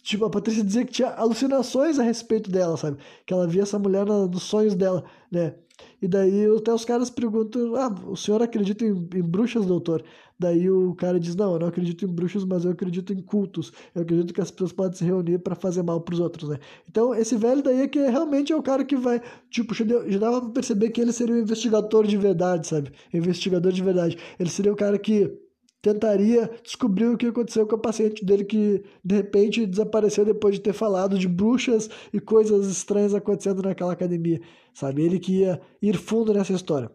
tipo, 0.04 0.26
a 0.26 0.30
Patrícia 0.30 0.64
dizia 0.64 0.86
que 0.86 0.92
tinha 0.92 1.10
alucinações 1.10 2.00
a 2.00 2.04
respeito 2.04 2.52
dela, 2.52 2.78
sabe? 2.78 2.98
Que 3.26 3.34
ela 3.34 3.48
via 3.48 3.64
essa 3.64 3.80
mulher 3.80 4.06
nos 4.06 4.44
sonhos 4.44 4.76
dela, 4.76 5.04
né? 5.32 5.56
E 6.02 6.08
daí 6.08 6.46
até 6.56 6.74
os 6.74 6.86
caras 6.86 7.10
perguntam: 7.10 7.76
Ah, 7.76 7.94
o 8.08 8.16
senhor 8.16 8.42
acredita 8.42 8.84
em, 8.86 8.90
em, 8.90 9.22
bruxas, 9.22 9.66
doutor? 9.66 10.04
Daí 10.40 10.70
o 10.70 10.96
cara 10.96 11.20
diz: 11.20 11.36
Não, 11.36 11.54
eu 11.54 11.60
não 11.60 11.68
acredito 11.68 12.06
em 12.06 12.08
bruxas, 12.08 12.44
mas 12.44 12.66
eu 12.66 12.72
acredito 12.72 13.14
em 13.14 13.22
cultos. 13.22 13.72
Eu 13.94 14.02
acredito 14.02 14.34
que 14.34 14.42
as 14.42 14.52
pessoas 14.52 14.72
podem 14.72 14.98
se 14.98 15.06
reunir 15.06 15.40
para 15.40 15.56
fazer 15.56 15.84
mal 15.84 16.02
pros 16.02 16.20
outros, 16.20 16.50
né? 16.50 16.60
Então, 16.90 17.14
esse 17.14 17.36
velho 17.36 17.62
daí 17.62 17.82
é 17.82 17.88
que 17.88 18.00
realmente 18.00 18.52
é 18.52 18.56
o 18.56 18.64
cara 18.64 18.84
que 18.84 18.96
vai. 18.96 19.22
Tipo, 19.50 19.74
já, 19.74 19.86
deu, 19.86 20.10
já 20.12 20.20
dava 20.20 20.42
pra 20.42 20.50
perceber 20.50 20.90
que 20.90 21.02
ele 21.02 21.12
seria 21.12 21.36
um 21.36 21.40
investigador 21.40 22.08
de 22.08 22.18
verdade, 22.18 22.68
sabe? 22.68 22.92
Investigador 23.14 23.72
de 23.72 23.84
verdade. 23.84 24.18
Ele 24.40 24.50
seria 24.50 24.74
o 24.74 24.76
cara 24.76 24.98
que 24.98 25.41
tentaria 25.82 26.50
descobrir 26.64 27.08
o 27.08 27.18
que 27.18 27.28
aconteceu 27.28 27.66
com 27.66 27.76
o 27.76 27.80
paciente 27.80 28.24
dele 28.24 28.46
que 28.46 28.84
de 29.04 29.16
repente 29.16 29.66
desapareceu 29.66 30.24
depois 30.24 30.56
de 30.56 30.62
ter 30.62 30.74
falado 30.74 31.18
de 31.18 31.28
bruxas 31.28 31.90
e 32.14 32.20
coisas 32.20 32.68
estranhas 32.68 33.16
acontecendo 33.16 33.64
naquela 33.64 33.94
academia, 33.94 34.40
sabe? 34.74 35.04
Ele 35.04 35.20
que 35.20 35.40
ia 35.40 35.60
ir 35.82 35.98
fundo 35.98 36.34
nessa 36.34 36.54
história. 36.54 36.92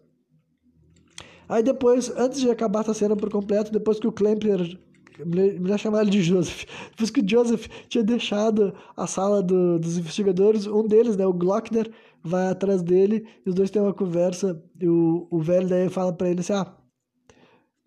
Aí 1.49 1.63
depois, 1.63 2.11
antes 2.17 2.41
de 2.41 2.51
acabar 2.51 2.81
essa 2.81 2.95
cena 2.95 3.17
por 3.17 3.31
completo, 3.31 3.73
depois 3.73 3.99
que 3.99 4.07
o 4.07 4.13
Klemper 4.13 4.79
melhor 5.25 5.79
chamar 5.79 6.03
ele 6.03 6.11
de 6.11 6.23
Joseph. 6.23 6.65
Depois 6.91 7.11
que 7.11 7.21
o 7.21 7.29
Joseph 7.29 7.69
tinha 7.89 8.05
deixado 8.05 8.75
a 8.97 9.07
sala 9.07 9.43
do, 9.43 9.79
dos 9.79 9.97
investigadores, 9.97 10.67
um 10.67 10.87
deles, 10.87 11.17
né, 11.17 11.27
o 11.27 11.33
Glockner, 11.33 11.91
vai 12.23 12.49
atrás 12.49 12.83
dele 12.83 13.27
e 13.45 13.49
os 13.49 13.55
dois 13.55 13.71
têm 13.71 13.81
uma 13.81 13.95
conversa. 13.95 14.63
E 14.81 14.87
o, 14.87 15.27
o 15.31 15.41
velho 15.41 15.69
daí 15.69 15.89
fala 15.89 16.13
para 16.13 16.29
ele 16.29 16.41
assim: 16.41 16.53
Ah, 16.53 16.77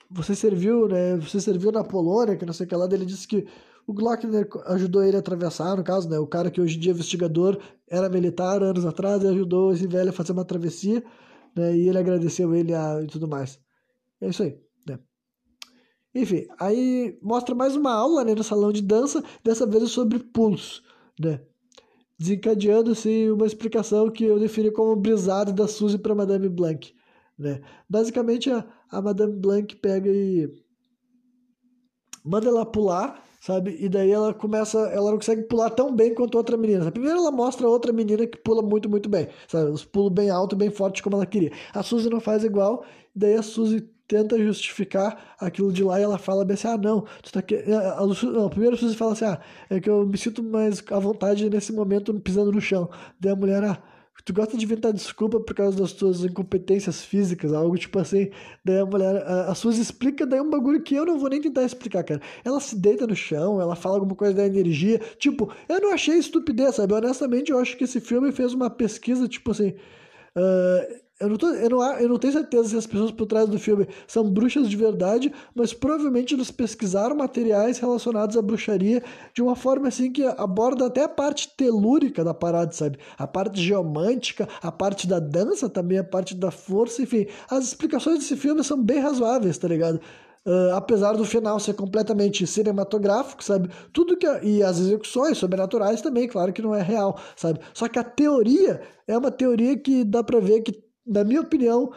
você 0.09 0.35
serviu, 0.35 0.87
né? 0.87 1.15
Você 1.17 1.39
serviu 1.39 1.71
na 1.71 1.83
Polônia, 1.83 2.35
que 2.35 2.45
não 2.45 2.53
sei 2.53 2.65
o 2.65 2.69
que 2.69 2.75
lá. 2.75 2.85
Ele 2.91 3.05
disse 3.05 3.27
que 3.27 3.45
o 3.85 3.93
Glockner 3.93 4.47
ajudou 4.67 5.03
ele 5.03 5.15
a 5.15 5.19
atravessar, 5.19 5.77
no 5.77 5.83
caso, 5.83 6.09
né? 6.09 6.17
O 6.17 6.27
cara 6.27 6.49
que 6.49 6.59
hoje 6.59 6.77
em 6.77 6.79
dia 6.79 6.91
é 6.91 6.95
investigador 6.95 7.59
era 7.87 8.09
militar 8.09 8.63
anos 8.63 8.85
atrás 8.85 9.23
e 9.23 9.27
ajudou 9.27 9.71
esse 9.71 9.87
velho 9.87 10.09
a 10.09 10.13
fazer 10.13 10.31
uma 10.31 10.45
travessia, 10.45 11.03
né? 11.55 11.75
E 11.77 11.87
ele 11.87 11.97
agradeceu 11.97 12.53
ele 12.55 12.73
a, 12.73 13.01
e 13.03 13.07
tudo 13.07 13.27
mais. 13.27 13.59
É 14.21 14.29
isso 14.29 14.43
aí, 14.43 14.59
né? 14.87 14.99
Enfim, 16.13 16.45
aí 16.59 17.17
mostra 17.21 17.53
mais 17.53 17.75
uma 17.75 17.93
aula, 17.93 18.23
né? 18.23 18.33
No 18.33 18.43
salão 18.43 18.71
de 18.71 18.81
dança, 18.81 19.23
dessa 19.43 19.65
vez 19.65 19.89
sobre 19.91 20.19
pulos, 20.19 20.81
né? 21.19 21.41
Desencadeando, 22.17 22.91
assim, 22.91 23.29
uma 23.29 23.45
explicação 23.45 24.09
que 24.11 24.25
eu 24.25 24.39
defini 24.39 24.71
como 24.71 24.95
brisado 24.95 25.53
da 25.53 25.67
Suzy 25.67 25.97
para 25.97 26.13
Madame 26.13 26.49
Blanc. 26.49 26.93
Né? 27.39 27.61
Basicamente, 27.89 28.51
a, 28.51 28.67
a 28.91 29.01
Madame 29.01 29.33
Blanc 29.33 29.75
pega 29.77 30.09
e 30.09 30.49
manda 32.23 32.47
ela 32.47 32.65
pular 32.65 33.23
sabe? 33.39 33.77
E 33.79 33.87
daí 33.87 34.11
ela 34.11 34.33
começa, 34.33 34.77
ela 34.89 35.11
não 35.11 35.17
consegue 35.17 35.43
pular 35.43 35.69
tão 35.69 35.95
bem 35.95 36.13
quanto 36.13 36.35
outra 36.35 36.57
menina. 36.57 36.91
Primeiro 36.91 37.19
ela 37.19 37.31
mostra 37.31 37.67
outra 37.67 37.93
menina 37.93 38.27
que 38.27 38.37
pula 38.37 38.61
muito, 38.61 38.89
muito 38.89 39.09
bem, 39.09 39.27
sabe? 39.47 39.71
Os 39.71 39.85
pulos 39.85 40.11
bem 40.11 40.29
alto, 40.29 40.55
bem 40.55 40.69
forte 40.69 41.01
como 41.01 41.15
ela 41.15 41.25
queria. 41.25 41.51
A 41.73 41.81
Suzy 41.81 42.09
não 42.09 42.19
faz 42.19 42.43
igual, 42.43 42.83
daí 43.15 43.35
a 43.35 43.41
Suzy 43.41 43.81
tenta 44.07 44.39
justificar 44.39 45.35
aquilo 45.39 45.71
de 45.71 45.83
lá 45.83 45.99
e 45.99 46.03
ela 46.03 46.17
fala 46.17 46.43
bem 46.43 46.55
assim, 46.55 46.67
ah, 46.67 46.77
não, 46.77 47.05
tu 47.21 47.31
tá 47.31 47.41
que... 47.43 47.63
não, 48.33 48.49
primeiro 48.49 48.75
a 48.75 48.79
Suzy 48.79 48.95
fala 48.95 49.13
assim, 49.13 49.25
ah, 49.25 49.39
é 49.69 49.79
que 49.79 49.89
eu 49.89 50.05
me 50.05 50.17
sinto 50.17 50.43
mais 50.43 50.83
à 50.91 50.99
vontade 50.99 51.47
nesse 51.49 51.71
momento 51.71 52.13
pisando 52.19 52.51
no 52.51 52.59
chão. 52.59 52.89
Daí 53.19 53.31
a 53.31 53.35
mulher, 53.35 53.63
ah, 53.63 53.81
tu 54.23 54.33
gosta 54.33 54.57
de 54.57 54.65
inventar 54.65 54.93
desculpa 54.93 55.39
por 55.39 55.53
causa 55.53 55.77
das 55.77 55.93
tuas 55.93 56.23
incompetências 56.23 57.03
físicas, 57.03 57.53
algo 57.53 57.77
tipo 57.77 57.99
assim. 57.99 58.29
Daí 58.63 58.79
a 58.79 58.85
mulher, 58.85 59.23
a, 59.25 59.51
a 59.51 59.53
explica, 59.69 60.25
daí 60.25 60.41
um 60.41 60.49
bagulho 60.49 60.81
que 60.81 60.95
eu 60.95 61.05
não 61.05 61.17
vou 61.17 61.29
nem 61.29 61.41
tentar 61.41 61.63
explicar, 61.63 62.03
cara. 62.03 62.21
Ela 62.43 62.59
se 62.59 62.75
deita 62.75 63.07
no 63.07 63.15
chão, 63.15 63.61
ela 63.61 63.75
fala 63.75 63.95
alguma 63.95 64.15
coisa 64.15 64.33
da 64.33 64.45
energia. 64.45 64.99
Tipo, 65.17 65.51
eu 65.67 65.79
não 65.81 65.93
achei 65.93 66.17
estupidez, 66.17 66.75
sabe? 66.75 66.93
Honestamente, 66.93 67.51
eu 67.51 67.59
acho 67.59 67.77
que 67.77 67.83
esse 67.83 67.99
filme 67.99 68.31
fez 68.31 68.53
uma 68.53 68.69
pesquisa, 68.69 69.27
tipo 69.27 69.51
assim. 69.51 69.73
Uh, 70.35 71.08
eu 71.19 71.27
não, 71.27 71.35
tô, 71.35 71.47
eu, 71.49 71.69
não, 71.69 71.83
eu 71.99 72.07
não 72.07 72.17
tenho 72.17 72.31
certeza 72.31 72.69
se 72.69 72.77
as 72.77 72.87
pessoas 72.87 73.11
por 73.11 73.25
trás 73.25 73.49
do 73.49 73.59
filme 73.59 73.87
são 74.07 74.29
bruxas 74.29 74.69
de 74.69 74.77
verdade, 74.77 75.33
mas 75.53 75.73
provavelmente 75.73 76.33
eles 76.33 76.49
pesquisaram 76.49 77.15
materiais 77.15 77.77
relacionados 77.77 78.37
à 78.37 78.41
bruxaria 78.41 79.03
de 79.33 79.41
uma 79.41 79.55
forma 79.55 79.89
assim 79.89 80.11
que 80.11 80.23
aborda 80.23 80.85
até 80.85 81.03
a 81.03 81.09
parte 81.09 81.49
telúrica 81.57 82.23
da 82.23 82.33
parada, 82.33 82.71
sabe? 82.71 82.97
A 83.17 83.27
parte 83.27 83.61
geomântica, 83.61 84.47
a 84.61 84.71
parte 84.71 85.07
da 85.07 85.19
dança 85.19 85.69
também, 85.69 85.97
a 85.97 86.03
parte 86.03 86.33
da 86.33 86.51
força, 86.51 87.01
enfim. 87.01 87.27
As 87.49 87.65
explicações 87.65 88.19
desse 88.19 88.37
filme 88.37 88.63
são 88.63 88.81
bem 88.81 88.99
razoáveis, 88.99 89.57
tá 89.57 89.67
ligado? 89.67 89.99
Uh, 90.45 90.73
apesar 90.73 91.13
do 91.17 91.25
final 91.25 91.59
ser 91.59 91.73
completamente 91.73 92.47
cinematográfico, 92.47 93.43
sabe? 93.43 93.69
Tudo 93.91 94.15
que. 94.15 94.25
E 94.41 94.63
as 94.63 94.79
execuções 94.79 95.37
sobrenaturais 95.37 96.01
também, 96.01 96.29
claro 96.29 96.53
que 96.53 96.61
não 96.61 96.73
é 96.73 96.81
real, 96.81 97.19
sabe? 97.35 97.59
Só 97.73 97.89
que 97.89 97.99
a 97.99 98.03
teoria 98.05 98.81
é 99.05 99.17
uma 99.17 99.31
teoria 99.31 99.77
que 99.77 100.05
dá 100.05 100.23
pra 100.23 100.39
ver 100.39 100.61
que 100.61 100.88
na 101.09 101.23
minha 101.23 101.41
opinião, 101.41 101.91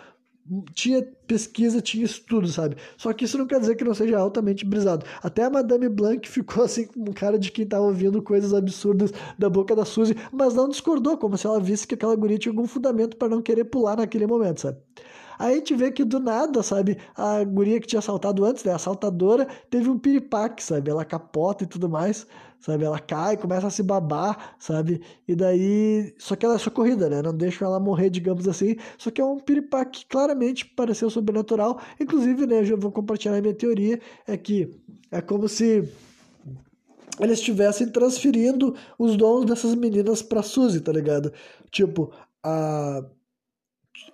tinha 0.75 1.03
pesquisa, 1.27 1.81
tinha 1.81 2.05
estudo, 2.05 2.49
sabe? 2.49 2.77
Só 2.97 3.13
que 3.13 3.25
isso 3.25 3.39
não 3.39 3.47
quer 3.47 3.61
dizer 3.61 3.77
que 3.77 3.85
não 3.85 3.95
seja 3.95 4.19
altamente 4.19 4.67
brisado. 4.67 5.07
Até 5.23 5.45
a 5.45 5.51
Madame 5.51 5.89
Blanc 5.89 6.29
ficou 6.29 6.65
assim 6.65 6.87
com 6.87 7.01
um 7.01 7.13
cara 7.13 7.39
de 7.39 7.51
quem 7.51 7.67
tava 7.67 7.85
ouvindo 7.85 8.21
coisas 8.23 8.53
absurdas 8.53 9.13
da 9.39 9.49
boca 9.49 9.77
da 9.77 9.85
Suzy, 9.85 10.17
mas 10.33 10.55
não 10.55 10.69
discordou, 10.69 11.17
como 11.17 11.37
se 11.39 11.47
ela 11.47 11.61
visse 11.61 11.87
que 11.87 11.95
aquela 11.95 12.17
guria 12.17 12.39
tinha 12.39 12.53
algum 12.53 12.67
fundamento 12.67 13.17
para 13.17 13.29
não 13.29 13.41
querer 13.41 13.65
pular 13.65 13.97
naquele 13.97 14.27
momento, 14.27 14.61
sabe? 14.61 14.79
Aí 15.39 15.55
a 15.55 15.57
gente 15.57 15.75
vê 15.75 15.91
que 15.91 16.05
do 16.05 16.21
nada, 16.21 16.63
sabe, 16.63 16.99
a 17.17 17.43
guria 17.43 17.81
que 17.81 17.87
tinha 17.87 17.99
assaltado 17.99 18.45
antes, 18.45 18.63
né, 18.65 18.73
a 18.73 18.77
assaltadora, 18.77 19.47
teve 19.71 19.89
um 19.89 19.99
piripaque, 19.99 20.63
sabe? 20.63 20.91
Ela 20.91 21.05
capota 21.05 21.65
e 21.65 21.67
tudo 21.67 21.89
mais 21.89 22.27
sabe? 22.63 22.85
Ela 22.85 22.99
cai, 22.99 23.37
começa 23.37 23.67
a 23.67 23.71
se 23.71 23.83
babar, 23.83 24.57
sabe? 24.59 25.03
E 25.27 25.35
daí. 25.35 26.15
Só 26.17 26.37
que 26.37 26.47
ela 26.47 26.55
é 26.55 26.59
socorrida, 26.59 27.11
né? 27.11 27.21
Não 27.21 27.37
deixa 27.37 27.65
ela 27.65 27.79
morrer, 27.81 28.09
digamos 28.09 28.49
assim. 28.49 28.77
Só 28.97 29.11
que 29.11 29.21
é 29.21 29.25
um 29.25 29.39
piripá 29.39 29.85
que 29.85 30.07
claramente 30.07 30.65
pareceu 30.65 31.11
sobrenatural. 31.11 31.81
Inclusive, 32.01 32.47
né? 32.47 32.63
Eu 32.67 32.79
vou 32.79 32.93
compartilhar 32.93 33.37
a 33.37 33.41
minha 33.41 33.55
teoria: 33.55 34.01
é 34.27 34.37
que 34.37 34.81
é 35.11 35.21
como 35.21 35.49
se 35.49 35.87
eles 37.21 37.39
estivessem 37.39 37.89
transferindo 37.91 38.75
os 38.99 39.17
dons 39.17 39.45
dessas 39.45 39.75
meninas 39.75 40.23
pra 40.23 40.43
Suzy, 40.43 40.81
tá 40.81 40.93
ligado? 40.93 41.33
Tipo, 41.71 42.13
a. 42.43 43.05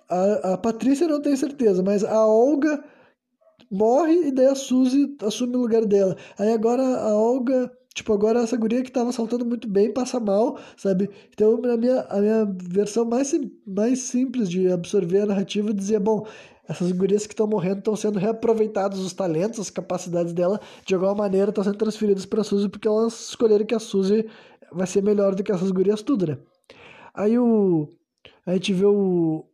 A, 0.09 0.53
a 0.53 0.57
Patrícia 0.57 1.07
não 1.07 1.21
tem 1.21 1.35
certeza, 1.35 1.83
mas 1.83 2.03
a 2.03 2.25
Olga 2.25 2.83
morre 3.71 4.27
e 4.27 4.31
daí 4.31 4.47
a 4.47 4.55
Suzy 4.55 5.15
assume 5.21 5.55
o 5.55 5.59
lugar 5.59 5.85
dela. 5.85 6.17
Aí 6.37 6.51
agora 6.51 6.81
a 6.81 7.15
Olga 7.15 7.71
Tipo, 7.93 8.13
agora 8.13 8.41
essa 8.41 8.55
guria 8.55 8.83
que 8.83 8.91
tava 8.91 9.11
saltando 9.11 9.45
muito 9.45 9.67
bem 9.67 9.91
passa 9.91 10.19
mal, 10.19 10.57
sabe? 10.77 11.09
Então, 11.33 11.59
a 11.65 11.77
minha, 11.77 12.01
a 12.01 12.19
minha 12.19 12.45
versão 12.45 13.03
mais, 13.03 13.33
mais 13.65 13.99
simples 13.99 14.49
de 14.49 14.71
absorver 14.71 15.21
a 15.21 15.25
narrativa 15.25 15.73
dizia, 15.73 15.99
bom, 15.99 16.25
essas 16.67 16.91
gurias 16.91 17.25
que 17.25 17.33
estão 17.33 17.47
morrendo 17.47 17.79
estão 17.79 17.95
sendo 17.95 18.19
reaproveitados 18.19 18.99
os 18.99 19.11
talentos, 19.11 19.59
as 19.59 19.69
capacidades 19.71 20.33
dela, 20.33 20.61
de 20.85 20.93
alguma 20.93 21.15
maneira 21.15 21.49
estão 21.49 21.63
sendo 21.63 21.77
transferidas 21.77 22.27
para 22.27 22.41
a 22.41 22.43
Suzy 22.43 22.69
porque 22.69 22.87
elas 22.87 23.29
escolheram 23.29 23.65
que 23.65 23.73
a 23.73 23.79
Suzy 23.79 24.29
vai 24.71 24.85
ser 24.85 25.01
melhor 25.01 25.33
do 25.33 25.43
que 25.43 25.51
essas 25.51 25.71
gurias 25.71 26.03
tudo, 26.03 26.27
né? 26.27 26.37
Aí 27.13 27.39
o 27.39 27.89
a 28.45 28.53
gente 28.53 28.73
vê 28.73 28.85
o, 28.85 29.45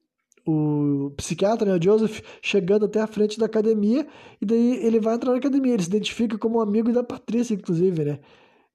o 0.45 1.11
psiquiatra, 1.17 1.71
né, 1.71 1.77
o 1.77 1.83
Joseph, 1.83 2.21
chegando 2.41 2.85
até 2.85 3.01
a 3.01 3.07
frente 3.07 3.39
da 3.39 3.45
academia, 3.47 4.07
e 4.41 4.45
daí 4.45 4.85
ele 4.85 4.99
vai 4.99 5.15
entrar 5.15 5.31
na 5.31 5.37
academia, 5.37 5.73
ele 5.73 5.83
se 5.83 5.89
identifica 5.89 6.37
como 6.37 6.57
um 6.59 6.61
amigo 6.61 6.91
da 6.93 7.03
Patrícia, 7.03 7.53
inclusive, 7.55 8.03
né? 8.05 8.19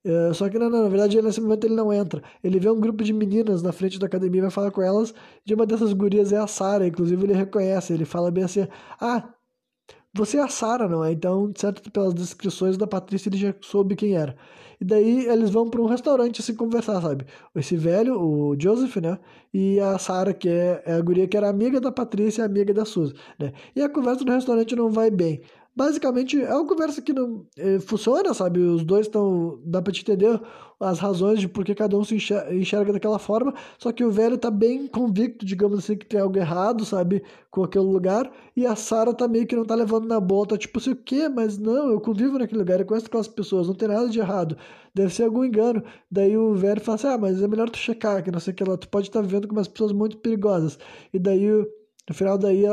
É, 0.04 0.32
só 0.32 0.48
que 0.48 0.58
não, 0.58 0.70
não, 0.70 0.82
na 0.84 0.88
verdade 0.88 1.20
nesse 1.20 1.40
momento 1.40 1.64
ele 1.66 1.74
não 1.74 1.92
entra. 1.92 2.22
Ele 2.42 2.58
vê 2.58 2.70
um 2.70 2.80
grupo 2.80 3.04
de 3.04 3.12
meninas 3.12 3.62
na 3.62 3.72
frente 3.72 3.98
da 3.98 4.06
academia, 4.06 4.42
vai 4.42 4.50
falar 4.50 4.70
com 4.70 4.82
elas, 4.82 5.14
de 5.44 5.54
uma 5.54 5.66
dessas 5.66 5.92
gurias 5.92 6.32
é 6.32 6.38
a 6.38 6.46
Sara, 6.46 6.86
inclusive 6.86 7.22
ele 7.24 7.34
reconhece, 7.34 7.92
ele 7.92 8.04
fala 8.06 8.30
bem 8.30 8.44
assim: 8.44 8.66
"Ah, 9.00 9.28
você 10.14 10.38
é 10.38 10.42
a 10.42 10.48
Sara, 10.48 10.88
não 10.88 11.04
é?" 11.04 11.12
Então, 11.12 11.52
certo 11.56 11.90
pelas 11.90 12.14
descrições 12.14 12.76
da 12.76 12.86
Patrícia, 12.86 13.28
ele 13.28 13.38
já 13.38 13.54
soube 13.62 13.96
quem 13.96 14.16
era. 14.16 14.36
E 14.80 14.84
daí 14.84 15.26
eles 15.26 15.50
vão 15.50 15.68
para 15.68 15.80
um 15.82 15.86
restaurante 15.86 16.40
assim 16.40 16.54
conversar, 16.54 17.00
sabe? 17.02 17.26
Esse 17.54 17.76
velho, 17.76 18.18
o 18.20 18.56
Joseph, 18.58 18.96
né? 18.96 19.18
E 19.52 19.78
a 19.80 19.98
Sarah, 19.98 20.32
que 20.32 20.48
é, 20.48 20.82
é 20.86 20.92
a 20.94 21.00
guria 21.02 21.28
que 21.28 21.36
era 21.36 21.48
amiga 21.50 21.80
da 21.80 21.92
Patrícia 21.92 22.42
e 22.42 22.44
amiga 22.44 22.72
da 22.72 22.84
Suzy, 22.84 23.14
né? 23.38 23.52
E 23.76 23.82
a 23.82 23.88
conversa 23.90 24.24
no 24.24 24.32
restaurante 24.32 24.74
não 24.74 24.90
vai 24.90 25.10
bem 25.10 25.42
basicamente 25.74 26.40
é 26.40 26.54
uma 26.54 26.66
conversa 26.66 27.00
que 27.00 27.12
não 27.12 27.46
é, 27.56 27.78
funciona, 27.80 28.34
sabe? 28.34 28.60
Os 28.60 28.84
dois 28.84 29.06
estão. 29.06 29.60
dá 29.64 29.80
pra 29.80 29.92
te 29.92 30.02
entender 30.02 30.40
as 30.80 30.98
razões 30.98 31.38
de 31.38 31.46
por 31.46 31.62
que 31.64 31.74
cada 31.74 31.96
um 31.96 32.02
se 32.02 32.14
enxerga, 32.14 32.54
enxerga 32.54 32.92
daquela 32.92 33.18
forma, 33.18 33.54
só 33.78 33.92
que 33.92 34.02
o 34.02 34.10
velho 34.10 34.38
tá 34.38 34.50
bem 34.50 34.86
convicto, 34.86 35.44
digamos 35.44 35.78
assim, 35.78 35.94
que 35.94 36.06
tem 36.06 36.18
algo 36.18 36.38
errado, 36.38 36.86
sabe? 36.86 37.22
Com 37.50 37.62
aquele 37.62 37.84
lugar, 37.84 38.30
e 38.56 38.66
a 38.66 38.74
Sarah 38.74 39.12
tá 39.12 39.28
meio 39.28 39.46
que 39.46 39.54
não 39.54 39.64
tá 39.64 39.74
levando 39.74 40.06
na 40.08 40.20
tá 40.46 40.56
tipo 40.56 40.78
assim, 40.78 40.92
o 40.92 40.96
quê? 40.96 41.28
Mas 41.28 41.58
não, 41.58 41.90
eu 41.90 42.00
convivo 42.00 42.38
naquele 42.38 42.60
lugar, 42.60 42.80
eu 42.80 42.86
conheço 42.86 43.06
aquelas 43.06 43.28
pessoas, 43.28 43.66
não 43.66 43.74
tem 43.74 43.88
nada 43.88 44.08
de 44.08 44.18
errado, 44.18 44.56
deve 44.94 45.14
ser 45.14 45.24
algum 45.24 45.44
engano. 45.44 45.82
Daí 46.10 46.36
o 46.36 46.54
velho 46.54 46.80
fala 46.80 46.96
assim, 46.96 47.08
ah, 47.08 47.18
mas 47.18 47.42
é 47.42 47.48
melhor 47.48 47.68
tu 47.68 47.76
checar, 47.76 48.22
que 48.24 48.30
não 48.30 48.40
sei 48.40 48.52
o 48.54 48.56
que 48.56 48.64
lá, 48.64 48.76
tu 48.78 48.88
pode 48.88 49.08
estar 49.08 49.20
tá 49.20 49.26
vivendo 49.26 49.46
com 49.48 49.54
umas 49.54 49.68
pessoas 49.68 49.92
muito 49.92 50.16
perigosas. 50.18 50.78
E 51.12 51.18
daí, 51.18 51.46
no 52.08 52.14
final 52.14 52.38
daí, 52.38 52.64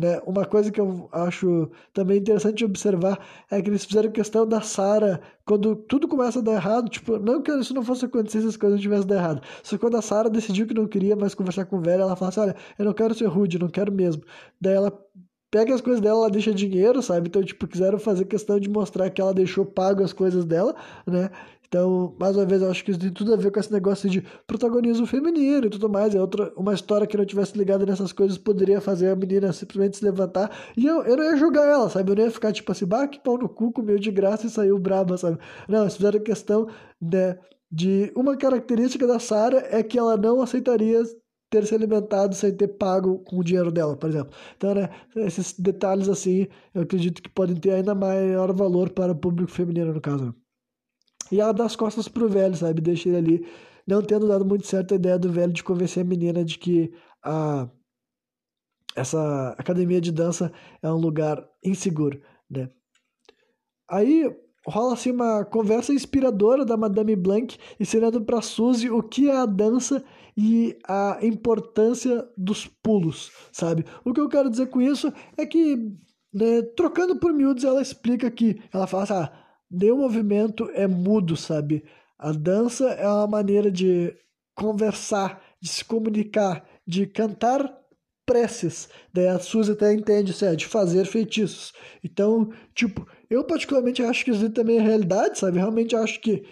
né? 0.00 0.20
Uma 0.26 0.44
coisa 0.44 0.72
que 0.72 0.80
eu 0.80 1.08
acho 1.12 1.70
também 1.92 2.18
interessante 2.18 2.64
observar 2.64 3.18
é 3.50 3.62
que 3.62 3.70
eles 3.70 3.84
fizeram 3.84 4.10
questão 4.10 4.46
da 4.46 4.60
Sarah 4.60 5.20
quando 5.44 5.76
tudo 5.76 6.08
começa 6.08 6.40
a 6.40 6.42
dar 6.42 6.54
errado, 6.54 6.88
tipo, 6.90 7.18
não 7.18 7.42
que 7.42 7.52
isso 7.52 7.74
não 7.74 7.84
fosse 7.84 8.04
acontecer 8.04 8.40
se 8.40 8.48
as 8.48 8.56
coisas 8.56 8.80
tivessem 8.80 9.06
dado 9.06 9.18
errado. 9.18 9.42
Só 9.62 9.78
quando 9.78 9.96
a 9.96 10.02
Sarah 10.02 10.28
decidiu 10.28 10.66
que 10.66 10.74
não 10.74 10.86
queria 10.88 11.14
mais 11.14 11.34
conversar 11.34 11.66
com 11.66 11.76
o 11.78 11.80
velho, 11.80 12.02
ela 12.02 12.16
fala 12.16 12.30
assim: 12.30 12.40
olha, 12.40 12.56
eu 12.78 12.84
não 12.84 12.92
quero 12.92 13.14
ser 13.14 13.26
rude, 13.26 13.58
não 13.58 13.68
quero 13.68 13.92
mesmo. 13.92 14.22
Daí 14.60 14.74
ela 14.74 14.92
pega 15.50 15.72
as 15.74 15.80
coisas 15.80 16.00
dela, 16.00 16.18
ela 16.18 16.30
deixa 16.30 16.52
dinheiro, 16.52 17.00
sabe? 17.00 17.28
Então, 17.28 17.42
tipo, 17.44 17.66
quiseram 17.68 17.98
fazer 17.98 18.24
questão 18.24 18.58
de 18.58 18.68
mostrar 18.68 19.08
que 19.10 19.20
ela 19.20 19.32
deixou 19.32 19.64
pago 19.64 20.02
as 20.02 20.12
coisas 20.12 20.44
dela, 20.44 20.74
né? 21.06 21.30
Então, 21.74 22.14
mais 22.20 22.36
uma 22.36 22.46
vez, 22.46 22.62
eu 22.62 22.70
acho 22.70 22.84
que 22.84 22.92
isso 22.92 23.00
tem 23.00 23.10
tudo 23.10 23.34
a 23.34 23.36
ver 23.36 23.50
com 23.50 23.58
esse 23.58 23.72
negócio 23.72 24.08
de 24.08 24.24
protagonismo 24.46 25.08
feminino 25.08 25.66
e 25.66 25.70
tudo 25.70 25.88
mais. 25.88 26.14
É 26.14 26.20
outra, 26.20 26.52
uma 26.56 26.72
história 26.72 27.04
que 27.04 27.16
não 27.16 27.24
tivesse 27.26 27.58
ligado 27.58 27.84
nessas 27.84 28.12
coisas 28.12 28.38
poderia 28.38 28.80
fazer 28.80 29.08
a 29.08 29.16
menina 29.16 29.52
simplesmente 29.52 29.96
se 29.96 30.04
levantar. 30.04 30.56
E 30.76 30.86
eu, 30.86 31.02
eu 31.02 31.16
não 31.16 31.24
ia 31.24 31.36
julgar 31.36 31.66
ela, 31.66 31.90
sabe? 31.90 32.12
Eu 32.12 32.14
não 32.14 32.24
ia 32.26 32.30
ficar 32.30 32.52
tipo 32.52 32.70
assim, 32.70 32.86
bah, 32.86 33.08
que 33.08 33.18
pau 33.18 33.36
no 33.36 33.48
cu, 33.48 33.72
comeu 33.72 33.98
de 33.98 34.12
graça 34.12 34.46
e 34.46 34.50
saiu 34.50 34.78
braba, 34.78 35.18
sabe? 35.18 35.36
Não, 35.68 35.80
eles 35.80 35.96
fizeram 35.96 36.20
questão 36.20 36.68
né, 37.02 37.40
de. 37.68 38.12
Uma 38.14 38.36
característica 38.36 39.04
da 39.04 39.18
Sarah 39.18 39.64
é 39.68 39.82
que 39.82 39.98
ela 39.98 40.16
não 40.16 40.40
aceitaria 40.40 41.02
ter 41.50 41.66
se 41.66 41.74
alimentado 41.74 42.36
sem 42.36 42.56
ter 42.56 42.68
pago 42.68 43.18
com 43.24 43.38
o 43.40 43.44
dinheiro 43.44 43.72
dela, 43.72 43.96
por 43.96 44.08
exemplo. 44.10 44.30
Então, 44.56 44.74
né, 44.76 44.90
esses 45.16 45.58
detalhes 45.58 46.08
assim, 46.08 46.46
eu 46.72 46.82
acredito 46.82 47.20
que 47.20 47.28
podem 47.28 47.56
ter 47.56 47.72
ainda 47.72 47.96
maior 47.96 48.52
valor 48.52 48.90
para 48.90 49.10
o 49.10 49.16
público 49.16 49.50
feminino, 49.50 49.92
no 49.92 50.00
caso. 50.00 50.32
E 51.34 51.40
ela 51.40 51.52
dá 51.52 51.64
as 51.64 51.74
costas 51.74 52.06
pro 52.06 52.28
velho, 52.28 52.54
sabe? 52.54 52.80
Deixa 52.80 53.08
ele 53.08 53.16
ali, 53.16 53.46
não 53.86 54.00
tendo 54.02 54.28
dado 54.28 54.44
muito 54.44 54.66
certo 54.66 54.92
a 54.92 54.96
ideia 54.96 55.18
do 55.18 55.32
velho 55.32 55.52
de 55.52 55.64
convencer 55.64 56.02
a 56.02 56.06
menina 56.06 56.44
de 56.44 56.58
que 56.58 56.92
a 57.24 57.68
essa 58.96 59.50
academia 59.58 60.00
de 60.00 60.12
dança 60.12 60.52
é 60.80 60.88
um 60.88 60.96
lugar 60.96 61.44
inseguro, 61.64 62.22
né? 62.48 62.70
Aí 63.90 64.32
rola 64.66 64.94
assim 64.94 65.10
uma 65.10 65.44
conversa 65.44 65.92
inspiradora 65.92 66.64
da 66.64 66.76
Madame 66.76 67.16
Blanc 67.16 67.58
ensinando 67.78 68.22
para 68.22 68.40
Suzy 68.40 68.88
o 68.88 69.02
que 69.02 69.28
é 69.28 69.36
a 69.36 69.46
dança 69.46 70.02
e 70.36 70.78
a 70.86 71.18
importância 71.22 72.24
dos 72.36 72.66
pulos, 72.66 73.32
sabe? 73.52 73.84
O 74.04 74.12
que 74.12 74.20
eu 74.20 74.28
quero 74.28 74.48
dizer 74.48 74.66
com 74.68 74.80
isso 74.80 75.12
é 75.36 75.44
que, 75.44 75.76
né, 76.32 76.62
trocando 76.76 77.18
por 77.18 77.32
miúdos, 77.32 77.64
ela 77.64 77.82
explica 77.82 78.30
que 78.30 78.60
ela 78.72 78.86
fala 78.86 79.02
assim, 79.02 79.14
ah, 79.14 79.43
nenhum 79.74 79.98
movimento 79.98 80.70
é 80.74 80.86
mudo, 80.86 81.36
sabe? 81.36 81.84
A 82.18 82.32
dança 82.32 82.86
é 82.90 83.06
uma 83.08 83.26
maneira 83.26 83.70
de 83.70 84.14
conversar, 84.54 85.42
de 85.60 85.68
se 85.68 85.84
comunicar, 85.84 86.64
de 86.86 87.06
cantar 87.06 87.84
preces. 88.24 88.88
Daí 89.12 89.28
a 89.28 89.38
Suzy 89.38 89.72
até 89.72 89.92
entende, 89.92 90.32
assim, 90.32 90.46
é, 90.46 90.56
de 90.56 90.66
fazer 90.66 91.04
feitiços. 91.06 91.72
Então, 92.02 92.50
tipo, 92.74 93.06
eu 93.28 93.44
particularmente 93.44 94.02
acho 94.02 94.24
que 94.24 94.30
isso 94.30 94.48
também 94.50 94.78
é 94.78 94.82
realidade, 94.82 95.38
sabe? 95.38 95.58
Realmente 95.58 95.94
acho 95.96 96.20
que 96.20 96.44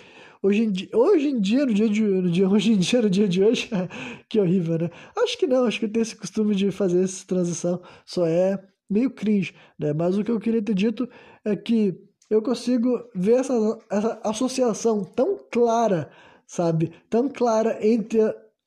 hoje 0.43 0.65
em 0.65 0.71
dia, 0.71 0.89
hoje 0.93 1.29
em 1.29 1.41
dia, 1.41 1.65
no 1.65 1.73
dia 1.73 1.89
de 1.89 2.03
no 2.03 2.31
dia, 2.31 2.49
hoje 2.51 2.73
em 2.73 2.79
dia, 2.79 3.03
no 3.03 3.11
dia 3.11 3.29
de 3.29 3.43
hoje, 3.43 3.71
que 4.29 4.41
horrível, 4.41 4.79
né? 4.79 4.91
Acho 5.17 5.39
que 5.39 5.47
não, 5.47 5.65
acho 5.65 5.81
que 5.81 5.89
tem 5.89 6.03
esse 6.03 6.17
costume 6.17 6.55
de 6.55 6.71
fazer 6.71 7.05
essa 7.05 7.27
transição, 7.27 7.81
só 8.05 8.27
é 8.27 8.59
meio 8.91 9.11
cringe, 9.11 9.55
né? 9.79 9.93
Mas 9.93 10.19
o 10.19 10.25
que 10.25 10.31
eu 10.31 10.41
queria 10.41 10.63
ter 10.63 10.75
dito 10.75 11.09
é 11.45 11.57
que 11.57 11.95
eu 12.33 12.41
consigo 12.41 13.05
ver 13.15 13.41
essa, 13.41 13.79
essa 13.91 14.21
associação 14.25 15.05
tão 15.05 15.39
clara, 15.51 16.11
sabe? 16.47 16.91
Tão 17.11 17.29
clara 17.29 17.79
entre 17.87 18.21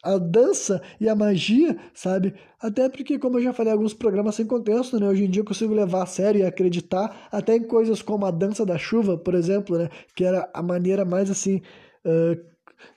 a 0.03 0.19
dança 0.19 0.83
e 1.01 1.09
a 1.09 1.15
magia, 1.15 1.75
sabe? 1.91 2.35
Até 2.61 2.87
porque, 2.87 3.17
como 3.17 3.39
eu 3.39 3.43
já 3.43 3.53
falei, 3.53 3.73
alguns 3.73 3.91
programas 3.91 4.35
sem 4.35 4.45
contexto, 4.45 4.99
né? 4.99 5.07
Hoje 5.07 5.25
em 5.25 5.29
dia 5.31 5.41
eu 5.41 5.45
consigo 5.45 5.73
levar 5.73 6.03
a 6.03 6.05
sério 6.05 6.41
e 6.41 6.45
acreditar 6.45 7.27
até 7.31 7.55
em 7.55 7.63
coisas 7.63 8.03
como 8.03 8.27
a 8.27 8.31
dança 8.31 8.63
da 8.63 8.77
chuva, 8.77 9.17
por 9.17 9.33
exemplo, 9.33 9.79
né? 9.79 9.89
Que 10.15 10.23
era 10.23 10.47
a 10.53 10.61
maneira 10.61 11.03
mais 11.03 11.31
assim. 11.31 11.57
Uh, 12.05 12.37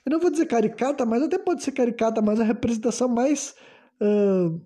eu 0.05 0.13
não 0.13 0.21
vou 0.21 0.31
dizer 0.31 0.45
caricata, 0.45 1.07
mas 1.07 1.23
até 1.23 1.39
pode 1.39 1.63
ser 1.63 1.73
caricata, 1.73 2.21
mas 2.21 2.39
a 2.41 2.45
representação 2.45 3.09
mais. 3.09 3.55
Uh, 4.03 4.61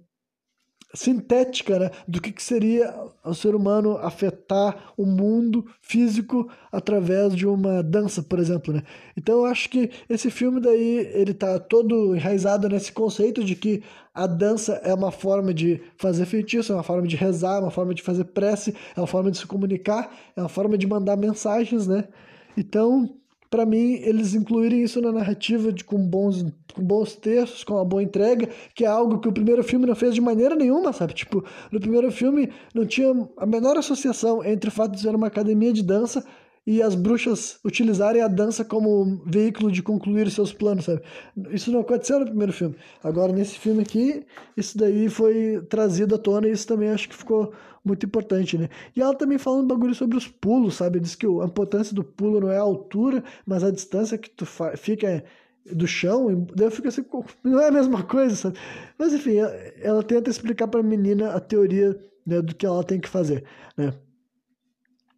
sintética 0.95 1.79
né, 1.79 1.91
do 2.07 2.21
que, 2.21 2.33
que 2.33 2.43
seria 2.43 2.95
o 3.25 3.35
ser 3.35 3.55
humano 3.55 3.97
afetar 3.99 4.93
o 4.97 5.07
mundo 5.07 5.65
físico 5.81 6.51
através 6.71 7.35
de 7.35 7.47
uma 7.47 7.83
dança, 7.83 8.23
por 8.23 8.39
exemplo. 8.39 8.75
Né? 8.75 8.83
Então 9.17 9.41
eu 9.41 9.45
acho 9.47 9.69
que 9.71 9.91
esse 10.09 10.31
filme 10.31 10.61
daí 10.61 11.11
ele 11.15 11.33
tá 11.33 11.59
todo 11.59 12.15
enraizado 12.15 12.69
nesse 12.69 12.93
conceito 12.93 13.43
de 13.43 13.55
que 13.55 13.83
a 14.15 14.27
dança 14.27 14.75
é 14.85 14.93
uma 14.93 15.11
forma 15.11 15.55
de 15.55 15.81
fazer 15.97 16.27
feitiço, 16.27 16.73
é 16.73 16.77
uma 16.77 16.83
forma 16.83 17.07
de 17.07 17.17
rezar, 17.17 17.57
é 17.57 17.61
uma 17.61 17.71
forma 17.71 17.95
de 17.95 18.03
fazer 18.03 18.25
prece, 18.25 18.75
é 18.95 19.01
uma 19.01 19.07
forma 19.07 19.31
de 19.31 19.39
se 19.39 19.47
comunicar, 19.47 20.15
é 20.37 20.41
uma 20.41 20.49
forma 20.49 20.77
de 20.77 20.87
mandar 20.87 21.17
mensagens, 21.17 21.87
né? 21.87 22.09
Então, 22.55 23.17
para 23.53 23.67
mim, 23.67 24.01
eles 24.03 24.33
incluírem 24.33 24.83
isso 24.83 24.99
na 25.03 25.13
narrativa 25.13 25.71
de, 25.71 25.85
com, 25.85 25.99
bons, 25.99 26.43
com 26.73 26.83
bons 26.83 27.15
textos, 27.15 27.63
com 27.63 27.75
uma 27.75 27.85
boa 27.85 28.03
entrega, 28.03 28.49
que 28.75 28.83
é 28.83 28.89
algo 28.89 29.19
que 29.19 29.29
o 29.29 29.33
primeiro 29.33 29.63
filme 29.63 29.85
não 29.85 29.95
fez 29.95 30.15
de 30.15 30.23
maneira 30.23 30.57
nenhuma, 30.57 30.91
sabe? 30.91 31.13
Tipo, 31.13 31.45
no 31.71 31.79
primeiro 31.79 32.11
filme 32.11 32.51
não 32.75 32.87
tinha 32.87 33.13
a 33.37 33.45
menor 33.45 33.77
associação 33.77 34.43
entre 34.43 34.71
o 34.71 34.73
fato 34.73 34.93
de 34.93 35.03
ser 35.03 35.15
uma 35.15 35.27
academia 35.27 35.71
de 35.71 35.83
dança 35.83 36.25
e 36.67 36.81
as 36.81 36.95
bruxas 36.95 37.59
utilizarem 37.63 38.23
a 38.23 38.29
dança 38.29 38.65
como 38.65 39.23
veículo 39.27 39.71
de 39.71 39.83
concluir 39.83 40.31
seus 40.31 40.51
planos, 40.51 40.87
sabe? 40.87 41.03
Isso 41.51 41.71
não 41.71 41.81
aconteceu 41.81 42.21
no 42.21 42.27
primeiro 42.27 42.55
filme. 42.55 42.75
Agora, 43.05 43.35
nesse 43.35 43.59
filme 43.59 43.83
aqui, 43.83 44.25
isso 44.57 44.79
daí 44.79 45.11
foi 45.11 45.61
trazido 45.69 46.15
à 46.15 46.19
tona 46.19 46.49
e 46.49 46.53
isso 46.53 46.67
também 46.67 46.89
acho 46.89 47.07
que 47.07 47.17
ficou 47.17 47.53
muito 47.85 48.07
importante, 48.07 48.57
né? 48.57 48.69
E 48.95 49.01
ela 49.01 49.15
também 49.15 49.39
fala 49.39 49.59
um 49.59 49.67
bagulho 49.67 49.95
sobre 49.95 50.17
os 50.17 50.29
pulos, 50.29 50.77
sabe? 50.77 51.01
Diz 51.01 51.15
que 51.15 51.27
a 51.27 51.45
importância 51.45 51.95
do 51.95 52.05
pulo 52.05 52.41
não 52.41 52.51
é 52.51 52.59
a 52.59 52.63
altura, 52.63 53.25
mas 53.47 53.65
a 53.65 53.71
distância 53.71 54.19
que 54.19 54.31
tu 54.31 54.47
fica 54.77 55.25
do 55.73 55.87
chão, 55.87 56.47
daí 56.55 56.67
eu 56.67 56.71
fico 56.71 56.89
assim, 56.89 57.05
não 57.45 57.61
é 57.61 57.69
a 57.69 57.73
mesma 57.73 58.03
coisa, 58.03 58.35
sabe? 58.35 58.59
Mas 58.99 59.13
enfim, 59.13 59.37
ela 59.81 60.03
tenta 60.03 60.31
explicar 60.31 60.69
para 60.69 60.81
a 60.81 60.85
menina 60.85 61.33
a 61.33 61.41
teoria 61.41 61.99
né, 62.27 62.41
do 62.41 62.55
que 62.55 62.67
ela 62.67 62.85
tem 62.85 63.01
que 63.01 63.09
fazer, 63.09 63.45
né? 63.77 63.93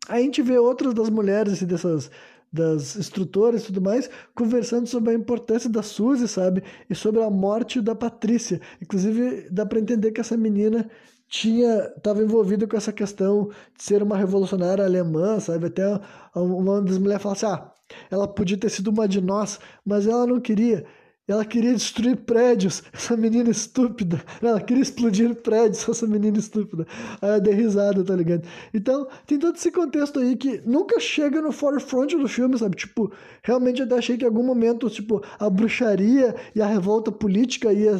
a 0.08 0.18
gente 0.18 0.42
vê 0.42 0.58
outras 0.58 0.94
das 0.94 1.08
mulheres, 1.08 1.54
assim, 1.54 1.66
dessas 1.66 2.10
das 2.52 2.94
instrutoras 2.94 3.62
e 3.62 3.66
tudo 3.66 3.80
mais, 3.80 4.08
conversando 4.32 4.86
sobre 4.86 5.10
a 5.10 5.14
importância 5.14 5.68
da 5.68 5.82
Suzy, 5.82 6.28
sabe? 6.28 6.62
E 6.88 6.94
sobre 6.94 7.20
a 7.20 7.28
morte 7.28 7.80
da 7.80 7.96
Patrícia. 7.96 8.60
Inclusive, 8.80 9.48
dá 9.50 9.66
para 9.66 9.80
entender 9.80 10.12
que 10.12 10.20
essa 10.20 10.36
menina 10.36 10.88
tinha 11.28 11.92
estava 11.96 12.22
envolvida 12.22 12.66
com 12.66 12.76
essa 12.76 12.92
questão 12.92 13.50
de 13.76 13.82
ser 13.82 14.02
uma 14.02 14.16
revolucionária 14.16 14.84
alemã, 14.84 15.40
sabe? 15.40 15.66
Até 15.66 16.00
uma 16.34 16.80
das 16.82 16.98
mulheres 16.98 17.22
fala 17.22 17.34
assim: 17.34 17.46
ah, 17.46 17.72
ela 18.10 18.28
podia 18.28 18.56
ter 18.56 18.70
sido 18.70 18.88
uma 18.88 19.08
de 19.08 19.20
nós, 19.20 19.58
mas 19.84 20.06
ela 20.06 20.26
não 20.26 20.40
queria. 20.40 20.86
Ela 21.26 21.42
queria 21.42 21.72
destruir 21.72 22.16
prédios, 22.18 22.82
essa 22.92 23.16
menina 23.16 23.50
estúpida. 23.50 24.22
Ela 24.42 24.60
queria 24.60 24.82
explodir 24.82 25.34
prédios, 25.36 25.88
essa 25.88 26.06
menina 26.06 26.38
estúpida. 26.38 26.86
Aí 27.20 27.30
eu 27.30 27.40
dei 27.40 27.54
risada, 27.54 28.04
tá 28.04 28.14
ligado? 28.14 28.46
Então, 28.74 29.08
tem 29.26 29.38
todo 29.38 29.56
esse 29.56 29.70
contexto 29.70 30.18
aí 30.18 30.36
que 30.36 30.60
nunca 30.66 31.00
chega 31.00 31.40
no 31.40 31.50
forefront 31.50 32.14
do 32.18 32.28
filme, 32.28 32.58
sabe? 32.58 32.76
Tipo, 32.76 33.10
realmente 33.42 33.80
eu 33.80 33.86
até 33.86 33.96
achei 33.96 34.18
que 34.18 34.24
em 34.24 34.26
algum 34.28 34.42
momento, 34.42 34.90
tipo, 34.90 35.22
a 35.38 35.48
bruxaria 35.48 36.34
e 36.54 36.60
a 36.60 36.66
revolta 36.66 37.10
política 37.10 37.72
ia, 37.72 37.98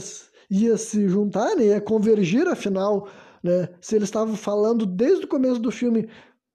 ia 0.51 0.76
se 0.76 1.09
juntar, 1.09 1.57
né? 1.57 1.66
Ia 1.66 1.80
convergir, 1.80 2.47
afinal, 2.49 3.09
né? 3.42 3.68
Se 3.80 3.97
eles 3.97 4.09
estavam 4.09 4.36
falando 4.36 4.86
desde 4.86 5.24
o 5.24 5.28
começo 5.28 5.61
do 5.61 5.70
filme 5.70 6.09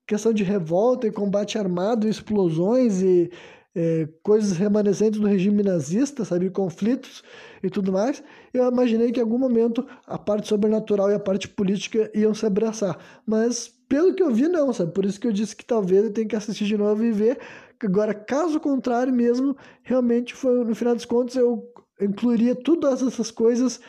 questão 0.07 0.33
de 0.33 0.43
revolta 0.43 1.07
e 1.07 1.11
combate 1.11 1.57
armado, 1.57 2.07
explosões 2.07 3.01
e 3.01 3.29
é, 3.75 4.09
coisas 4.23 4.57
remanescentes 4.57 5.19
do 5.19 5.27
regime 5.27 5.61
nazista, 5.61 6.25
sabe, 6.25 6.49
conflitos 6.49 7.23
e 7.61 7.69
tudo 7.69 7.91
mais, 7.91 8.23
eu 8.53 8.67
imaginei 8.67 9.11
que 9.11 9.19
em 9.19 9.23
algum 9.23 9.37
momento 9.37 9.85
a 10.07 10.17
parte 10.17 10.47
sobrenatural 10.47 11.11
e 11.11 11.13
a 11.13 11.19
parte 11.19 11.47
política 11.47 12.09
iam 12.15 12.33
se 12.33 12.45
abraçar. 12.45 12.97
Mas 13.25 13.71
pelo 13.87 14.13
que 14.13 14.23
eu 14.23 14.33
vi, 14.33 14.47
não, 14.47 14.73
sabe? 14.73 14.91
Por 14.93 15.05
isso 15.05 15.19
que 15.19 15.27
eu 15.27 15.31
disse 15.31 15.55
que 15.55 15.65
talvez 15.65 16.03
eu 16.03 16.13
tenha 16.13 16.27
que 16.27 16.35
assistir 16.35 16.65
de 16.65 16.77
novo 16.77 17.03
e 17.03 17.11
ver. 17.11 17.39
Agora, 17.81 18.13
caso 18.13 18.59
contrário 18.59 19.13
mesmo, 19.13 19.55
realmente 19.83 20.33
foi, 20.35 20.63
no 20.65 20.75
final 20.75 20.95
dos 20.95 21.05
contos, 21.05 21.35
eu 21.35 21.71
incluiria 21.99 22.55
todas 22.55 23.01
essas 23.01 23.31
coisas 23.31 23.79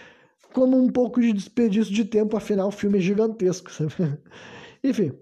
como 0.52 0.76
um 0.76 0.90
pouco 0.90 1.20
de 1.20 1.32
desperdício 1.32 1.92
de 1.92 2.04
tempo, 2.04 2.36
afinal 2.36 2.68
o 2.68 2.72
filme 2.72 2.98
é 2.98 3.00
gigantesco, 3.00 3.70
sabe? 3.70 3.92
Enfim. 4.82 5.12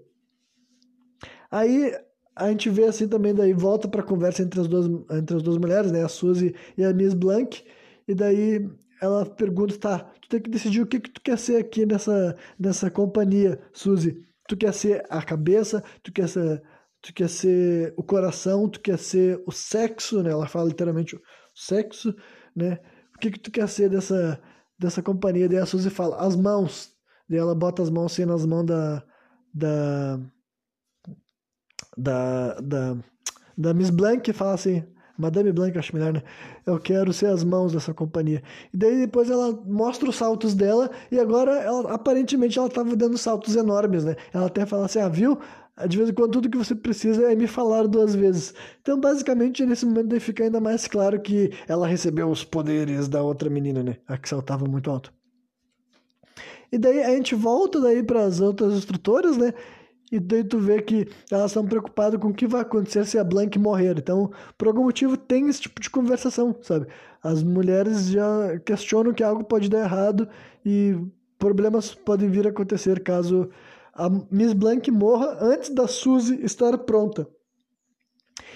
Aí 1.51 1.95
a 2.35 2.49
gente 2.49 2.69
vê 2.69 2.85
assim 2.85 3.07
também, 3.07 3.33
daí 3.33 3.53
volta 3.53 3.87
para 3.87 4.01
a 4.01 4.05
conversa 4.05 4.41
entre 4.43 4.59
as, 4.59 4.67
duas, 4.67 4.87
entre 5.11 5.35
as 5.35 5.43
duas 5.43 5.57
mulheres, 5.57 5.91
né? 5.91 6.03
A 6.03 6.07
Suzy 6.07 6.55
e 6.77 6.83
a 6.83 6.93
Miss 6.93 7.13
Blank. 7.13 7.63
E 8.07 8.15
daí 8.15 8.67
ela 9.01 9.25
pergunta, 9.25 9.77
tá, 9.77 9.99
tu 10.21 10.29
tem 10.29 10.41
que 10.41 10.49
decidir 10.49 10.81
o 10.81 10.87
que, 10.87 10.99
que 10.99 11.09
tu 11.09 11.21
quer 11.21 11.37
ser 11.37 11.57
aqui 11.57 11.85
nessa, 11.85 12.35
nessa 12.57 12.89
companhia, 12.89 13.59
Suzy. 13.73 14.23
Tu 14.47 14.57
quer 14.57 14.73
ser 14.73 15.05
a 15.09 15.21
cabeça, 15.21 15.83
tu 16.01 16.11
quer 16.11 16.27
ser, 16.27 16.61
tu 17.01 17.13
quer 17.13 17.29
ser 17.29 17.93
o 17.97 18.03
coração, 18.03 18.67
tu 18.67 18.79
quer 18.79 18.97
ser 18.97 19.41
o 19.45 19.51
sexo, 19.51 20.23
né? 20.23 20.31
Ela 20.31 20.47
fala 20.47 20.69
literalmente 20.69 21.15
o 21.15 21.21
sexo, 21.53 22.15
né? 22.55 22.79
O 23.15 23.19
que, 23.19 23.31
que 23.31 23.39
tu 23.39 23.51
quer 23.51 23.67
ser 23.67 23.89
dessa, 23.89 24.39
dessa 24.77 25.01
companhia? 25.01 25.49
Daí 25.49 25.57
a 25.57 25.65
Suzy 25.65 25.89
fala, 25.89 26.17
as 26.17 26.35
mãos. 26.35 26.93
Daí 27.29 27.39
ela 27.39 27.55
bota 27.55 27.81
as 27.81 27.89
mãos 27.89 28.11
assim 28.13 28.25
nas 28.25 28.45
mãos 28.45 28.65
da, 28.65 29.03
da 29.53 30.19
da, 31.97 32.59
da, 32.61 32.97
da 33.57 33.73
Miss 33.73 33.89
Blank 33.89 34.31
fala 34.31 34.53
assim, 34.53 34.83
Madame 35.17 35.51
Blanc, 35.51 35.77
acho 35.77 35.93
melhor, 35.93 36.13
né? 36.13 36.23
Eu 36.65 36.79
quero 36.79 37.11
ser 37.11 37.25
as 37.27 37.43
mãos 37.43 37.73
dessa 37.73 37.93
companhia. 37.93 38.41
E 38.73 38.77
daí 38.77 39.01
depois 39.01 39.29
ela 39.29 39.51
mostra 39.65 40.09
os 40.09 40.15
saltos 40.15 40.53
dela 40.53 40.89
e 41.11 41.19
agora 41.19 41.51
ela, 41.51 41.93
aparentemente 41.93 42.57
ela 42.57 42.69
estava 42.69 42.95
dando 42.95 43.17
saltos 43.17 43.55
enormes, 43.57 44.05
né? 44.05 44.15
Ela 44.33 44.45
até 44.45 44.65
fala 44.65 44.85
assim, 44.85 44.99
ah, 44.99 45.09
viu? 45.09 45.37
De 45.87 45.97
vez 45.97 46.09
em 46.09 46.13
quando 46.13 46.31
tudo 46.31 46.49
que 46.49 46.57
você 46.57 46.75
precisa 46.75 47.31
é 47.31 47.35
me 47.35 47.47
falar 47.47 47.87
duas 47.87 48.13
vezes. 48.13 48.53
Então, 48.81 48.99
basicamente, 48.99 49.65
nesse 49.65 49.85
momento 49.85 50.07
daí 50.07 50.19
fica 50.19 50.43
ainda 50.43 50.59
mais 50.59 50.87
claro 50.87 51.19
que 51.21 51.51
ela 51.67 51.87
recebeu 51.87 52.29
os 52.29 52.43
poderes 52.43 53.07
da 53.07 53.21
outra 53.21 53.49
menina, 53.49 53.81
né? 53.81 53.97
A 54.07 54.17
que 54.17 54.27
saltava 54.27 54.65
muito 54.65 54.91
alto. 54.91 55.13
E 56.71 56.77
daí 56.77 57.01
a 57.01 57.15
gente 57.15 57.33
volta 57.33 57.79
daí 57.79 58.03
para 58.03 58.23
as 58.23 58.39
outras 58.39 58.73
instrutoras, 58.73 59.37
né? 59.37 59.53
E 60.11 60.19
daí 60.19 60.43
tu 60.43 60.59
vê 60.59 60.81
que 60.81 61.07
elas 61.31 61.51
estão 61.51 61.65
preocupadas 61.65 62.19
com 62.19 62.29
o 62.29 62.33
que 62.33 62.47
vai 62.47 62.61
acontecer 62.61 63.05
se 63.05 63.17
a 63.17 63.23
Blank 63.23 63.57
morrer. 63.59 63.97
Então, 63.97 64.31
por 64.57 64.67
algum 64.67 64.83
motivo, 64.83 65.15
tem 65.15 65.47
esse 65.47 65.61
tipo 65.61 65.79
de 65.79 65.89
conversação, 65.89 66.55
sabe? 66.61 66.87
As 67.21 67.43
mulheres 67.43 68.07
já 68.09 68.59
questionam 68.65 69.13
que 69.13 69.23
algo 69.23 69.43
pode 69.43 69.69
dar 69.69 69.81
errado 69.81 70.27
e 70.65 70.97
problemas 71.37 71.93
podem 71.93 72.29
vir 72.29 72.47
a 72.47 72.49
acontecer 72.49 73.01
caso 73.01 73.49
a 73.99 74.09
Miss 74.31 74.53
Blank 74.53 74.89
morra 74.89 75.37
antes 75.41 75.69
da 75.69 75.85
Suzy 75.85 76.39
estar 76.41 76.77
pronta. 76.79 77.27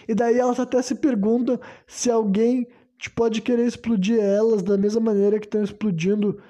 E 0.07 0.15
daí 0.15 0.39
elas 0.39 0.57
até 0.57 0.81
se 0.81 0.95
perguntam 0.95 1.59
se 1.85 2.09
alguém 2.09 2.65
pode 3.13 3.41
querer 3.41 3.67
explodir 3.67 4.19
elas 4.19 4.63
da 4.63 4.77
mesma 4.77 5.01
maneira 5.01 5.37
que 5.37 5.45
estão 5.45 5.61
explodindo 5.61 6.41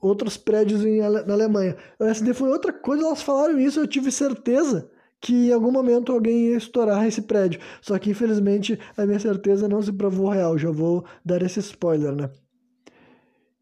outros 0.00 0.36
prédios 0.36 0.84
em, 0.84 1.00
na 1.00 1.32
Alemanha. 1.32 1.76
O 1.98 2.04
SD 2.04 2.34
foi 2.34 2.50
outra 2.50 2.72
coisa, 2.72 3.06
elas 3.06 3.22
falaram 3.22 3.58
isso, 3.58 3.80
eu 3.80 3.86
tive 3.86 4.12
certeza 4.12 4.90
que 5.18 5.48
em 5.48 5.52
algum 5.52 5.70
momento 5.70 6.12
alguém 6.12 6.48
ia 6.48 6.56
estourar 6.56 7.06
esse 7.06 7.22
prédio. 7.22 7.60
Só 7.80 7.98
que 7.98 8.10
infelizmente 8.10 8.78
a 8.96 9.06
minha 9.06 9.20
certeza 9.20 9.66
não 9.66 9.80
se 9.80 9.92
provou 9.92 10.28
real, 10.28 10.58
já 10.58 10.70
vou 10.70 11.06
dar 11.24 11.40
esse 11.40 11.60
spoiler, 11.60 12.14
né? 12.14 12.28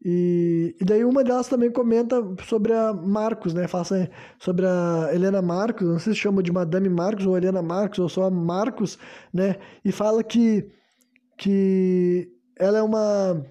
E, 0.03 0.75
e 0.81 0.83
daí 0.83 1.05
uma 1.05 1.23
delas 1.23 1.47
também 1.47 1.71
comenta 1.71 2.15
sobre 2.47 2.73
a 2.73 2.91
Marcos, 2.91 3.53
né? 3.53 3.67
Fala 3.67 3.83
assim, 3.83 4.07
sobre 4.39 4.65
a 4.65 5.09
Helena 5.13 5.41
Marcos, 5.41 5.87
não 5.87 5.99
sei 5.99 6.13
se 6.13 6.19
chama 6.19 6.41
de 6.41 6.51
Madame 6.51 6.89
Marcos 6.89 7.25
ou 7.25 7.37
Helena 7.37 7.61
Marcos 7.61 7.99
ou 7.99 8.09
só 8.09 8.29
Marcos, 8.29 8.97
né? 9.31 9.57
E 9.85 9.91
fala 9.91 10.23
que, 10.23 10.67
que 11.37 12.31
ela 12.57 12.79
é 12.79 12.81
uma 12.81 13.45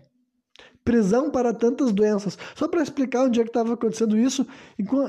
prisão 0.84 1.30
para 1.30 1.54
tantas 1.54 1.92
doenças. 1.92 2.36
Só 2.56 2.66
para 2.66 2.82
explicar 2.82 3.26
onde 3.26 3.40
é 3.40 3.44
que 3.44 3.50
estava 3.50 3.74
acontecendo 3.74 4.18
isso, 4.18 4.44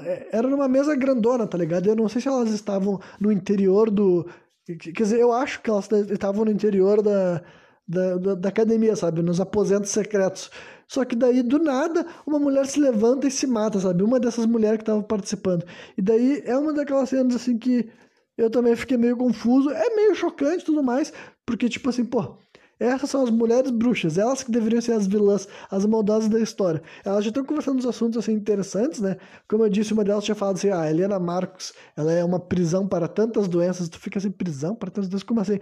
é, 0.05 0.27
era 0.31 0.47
numa 0.47 0.67
mesa 0.67 0.95
grandona, 0.95 1.47
tá 1.47 1.57
ligado? 1.57 1.87
Eu 1.87 1.95
não 1.95 2.07
sei 2.07 2.21
se 2.21 2.27
elas 2.27 2.51
estavam 2.51 2.99
no 3.19 3.31
interior 3.31 3.89
do. 3.89 4.27
Quer 4.65 5.03
dizer, 5.03 5.19
eu 5.19 5.33
acho 5.33 5.59
que 5.61 5.71
elas 5.71 5.89
estavam 5.91 6.45
no 6.45 6.51
interior 6.51 7.01
da, 7.01 7.41
da, 7.87 8.17
da, 8.17 8.35
da 8.35 8.49
academia, 8.49 8.95
sabe? 8.95 9.23
Nos 9.23 9.41
aposentos 9.41 9.89
secretos. 9.89 10.51
Só 10.91 11.05
que 11.05 11.15
daí, 11.15 11.41
do 11.41 11.57
nada, 11.57 12.05
uma 12.27 12.37
mulher 12.37 12.65
se 12.65 12.77
levanta 12.77 13.25
e 13.25 13.31
se 13.31 13.47
mata, 13.47 13.79
sabe? 13.79 14.03
Uma 14.03 14.19
dessas 14.19 14.45
mulheres 14.45 14.77
que 14.77 14.83
estava 14.83 15.01
participando. 15.01 15.65
E 15.97 16.01
daí 16.01 16.43
é 16.45 16.57
uma 16.57 16.73
daquelas 16.73 17.07
cenas 17.07 17.33
assim 17.33 17.57
que 17.57 17.89
eu 18.37 18.49
também 18.49 18.75
fiquei 18.75 18.97
meio 18.97 19.15
confuso. 19.15 19.69
É 19.69 19.95
meio 19.95 20.13
chocante 20.13 20.63
e 20.63 20.65
tudo 20.65 20.83
mais, 20.83 21.13
porque, 21.45 21.69
tipo 21.69 21.89
assim, 21.89 22.03
pô, 22.03 22.37
essas 22.77 23.09
são 23.09 23.23
as 23.23 23.29
mulheres 23.29 23.71
bruxas, 23.71 24.17
elas 24.17 24.43
que 24.43 24.51
deveriam 24.51 24.81
ser 24.81 24.91
as 24.91 25.07
vilãs, 25.07 25.47
as 25.69 25.85
maldosas 25.85 26.27
da 26.27 26.39
história. 26.41 26.81
Elas 27.05 27.23
já 27.23 27.29
estão 27.29 27.45
conversando 27.45 27.77
uns 27.77 27.85
assuntos 27.85 28.17
assim 28.17 28.33
interessantes, 28.33 28.99
né? 28.99 29.15
Como 29.47 29.63
eu 29.63 29.69
disse, 29.69 29.93
uma 29.93 30.03
delas 30.03 30.25
tinha 30.25 30.35
falado 30.35 30.55
assim: 30.55 30.71
ah, 30.71 30.89
Helena 30.89 31.19
Marcos, 31.19 31.73
ela 31.95 32.11
é 32.11 32.21
uma 32.23 32.39
prisão 32.39 32.85
para 32.85 33.07
tantas 33.07 33.47
doenças. 33.47 33.87
Tu 33.87 33.97
fica 33.97 34.19
assim, 34.19 34.31
prisão 34.31 34.75
para 34.75 34.91
tantas 34.91 35.09
doenças? 35.09 35.23
Como 35.23 35.39
assim? 35.39 35.59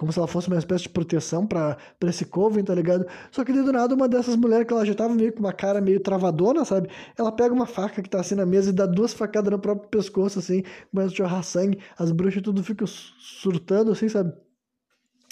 Como 0.00 0.10
se 0.10 0.18
ela 0.18 0.26
fosse 0.26 0.48
uma 0.48 0.56
espécie 0.56 0.84
de 0.84 0.88
proteção 0.88 1.46
para 1.46 1.76
esse 2.04 2.24
Coven, 2.24 2.64
tá 2.64 2.74
ligado? 2.74 3.06
Só 3.30 3.44
que 3.44 3.52
do 3.52 3.70
nada, 3.70 3.94
uma 3.94 4.08
dessas 4.08 4.34
mulheres 4.34 4.66
que 4.66 4.72
ela 4.72 4.82
já 4.82 4.94
tava 4.94 5.14
meio 5.14 5.30
com 5.30 5.40
uma 5.40 5.52
cara 5.52 5.78
meio 5.78 6.00
travadona, 6.00 6.64
sabe? 6.64 6.88
Ela 7.18 7.30
pega 7.30 7.52
uma 7.52 7.66
faca 7.66 8.00
que 8.00 8.08
tá 8.08 8.18
assim 8.18 8.34
na 8.34 8.46
mesa 8.46 8.70
e 8.70 8.72
dá 8.72 8.86
duas 8.86 9.12
facadas 9.12 9.52
no 9.52 9.58
próprio 9.58 9.90
pescoço, 9.90 10.38
assim, 10.38 10.62
começa 10.90 11.12
a 11.12 11.16
jorrar 11.16 11.42
sangue, 11.42 11.80
as 11.98 12.10
bruxas 12.12 12.42
tudo 12.42 12.64
ficam 12.64 12.86
surtando, 12.86 13.92
assim, 13.92 14.08
sabe? 14.08 14.32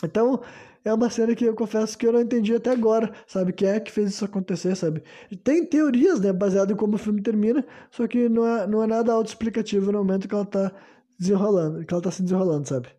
Então, 0.05 0.43
é 0.85 0.93
uma 0.93 1.09
cena 1.09 1.35
que 1.35 1.47
eu 1.47 1.55
confesso 1.55 1.97
que 1.97 2.07
eu 2.07 2.13
não 2.13 2.21
entendi 2.21 2.55
até 2.55 2.71
agora, 2.71 3.11
sabe? 3.27 3.55
Quem 3.55 3.69
é 3.69 3.81
que 3.81 3.91
fez 3.91 4.11
isso 4.11 4.23
acontecer, 4.27 4.77
sabe? 4.77 5.03
Tem 5.43 5.65
teorias, 5.65 6.21
né, 6.21 6.31
baseado 6.31 6.75
em 6.75 6.77
como 6.77 6.97
o 6.97 6.99
filme 6.99 7.23
termina, 7.23 7.65
só 7.91 8.07
que 8.07 8.29
não 8.29 8.47
é, 8.47 8.67
não 8.67 8.83
é 8.85 8.87
nada 8.87 9.15
autoexplicativo 9.15 9.91
no 9.91 10.05
momento 10.05 10.29
que 10.29 10.35
ela 10.35 10.45
tá 10.45 10.71
desenrolando, 11.19 11.87
que 11.87 11.95
ela 11.95 12.03
tá 12.03 12.11
se 12.11 12.23
desenrolando, 12.23 12.69
sabe? 12.69 12.98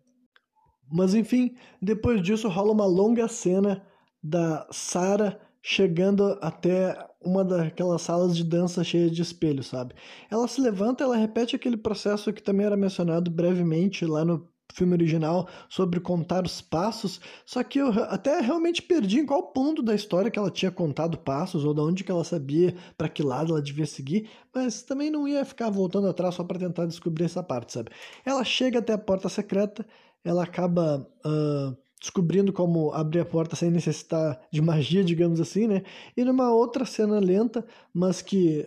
Mas 0.90 1.14
enfim, 1.14 1.54
depois 1.80 2.22
disso 2.22 2.48
rola 2.48 2.72
uma 2.72 2.86
longa 2.86 3.28
cena 3.28 3.82
da 4.22 4.66
Sarah 4.70 5.38
chegando 5.62 6.38
até 6.40 6.96
uma 7.22 7.44
daquelas 7.44 8.02
salas 8.02 8.36
de 8.36 8.42
dança 8.42 8.82
cheias 8.82 9.12
de 9.12 9.22
espelhos, 9.22 9.66
sabe? 9.66 9.94
Ela 10.30 10.48
se 10.48 10.60
levanta, 10.60 11.04
ela 11.04 11.16
repete 11.16 11.54
aquele 11.54 11.76
processo 11.76 12.32
que 12.32 12.42
também 12.42 12.66
era 12.66 12.76
mencionado 12.76 13.30
brevemente 13.30 14.06
lá 14.06 14.24
no 14.24 14.48
filme 14.72 14.94
original 14.94 15.48
sobre 15.68 16.00
contar 16.00 16.44
os 16.44 16.60
passos, 16.60 17.20
só 17.44 17.62
que 17.62 17.78
eu 17.78 17.88
até 18.04 18.40
realmente 18.40 18.80
perdi 18.80 19.18
em 19.18 19.26
qual 19.26 19.42
ponto 19.52 19.82
da 19.82 19.94
história 19.94 20.30
que 20.30 20.38
ela 20.38 20.50
tinha 20.50 20.70
contado 20.70 21.18
passos 21.18 21.64
ou 21.64 21.74
de 21.74 21.80
onde 21.80 22.04
que 22.04 22.10
ela 22.10 22.24
sabia 22.24 22.74
para 22.96 23.08
que 23.08 23.22
lado 23.22 23.52
ela 23.52 23.62
devia 23.62 23.84
seguir, 23.86 24.28
mas 24.54 24.82
também 24.82 25.10
não 25.10 25.26
ia 25.26 25.44
ficar 25.44 25.70
voltando 25.70 26.08
atrás 26.08 26.36
só 26.36 26.44
para 26.44 26.58
tentar 26.58 26.86
descobrir 26.86 27.24
essa 27.24 27.42
parte, 27.42 27.72
sabe? 27.72 27.90
Ela 28.24 28.44
chega 28.44 28.78
até 28.78 28.92
a 28.92 28.98
porta 28.98 29.28
secreta, 29.28 29.84
ela 30.24 30.44
acaba 30.44 31.06
uh, 31.24 31.76
descobrindo 32.00 32.52
como 32.52 32.92
abrir 32.92 33.20
a 33.20 33.24
porta 33.24 33.56
sem 33.56 33.70
necessitar 33.70 34.40
de 34.52 34.60
magia, 34.60 35.04
digamos 35.04 35.40
assim, 35.40 35.66
né? 35.66 35.82
E 36.16 36.24
numa 36.24 36.52
outra 36.52 36.84
cena 36.84 37.18
lenta, 37.18 37.64
mas 37.92 38.22
que 38.22 38.66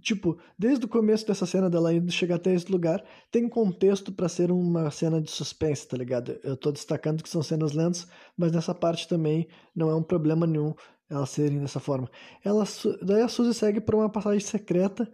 tipo, 0.00 0.38
desde 0.58 0.84
o 0.84 0.88
começo 0.88 1.26
dessa 1.26 1.46
cena 1.46 1.70
dela 1.70 1.94
indo 1.94 2.10
chegar 2.10 2.36
até 2.36 2.52
esse 2.52 2.70
lugar, 2.70 3.04
tem 3.30 3.48
contexto 3.48 4.12
para 4.12 4.28
ser 4.28 4.50
uma 4.50 4.90
cena 4.90 5.20
de 5.20 5.30
suspense, 5.30 5.86
tá 5.86 5.96
ligado? 5.96 6.38
Eu 6.42 6.56
tô 6.56 6.72
destacando 6.72 7.22
que 7.22 7.28
são 7.28 7.42
cenas 7.42 7.72
lentas, 7.72 8.08
mas 8.36 8.52
nessa 8.52 8.74
parte 8.74 9.08
também 9.08 9.48
não 9.74 9.90
é 9.90 9.94
um 9.94 10.02
problema 10.02 10.46
nenhum 10.46 10.74
elas 11.08 11.30
serem 11.30 11.60
dessa 11.60 11.78
forma. 11.78 12.10
Ela, 12.44 12.64
daí 13.02 13.22
a 13.22 13.28
Suzy 13.28 13.54
segue 13.54 13.80
para 13.80 13.96
uma 13.96 14.08
passagem 14.08 14.40
secreta 14.40 15.10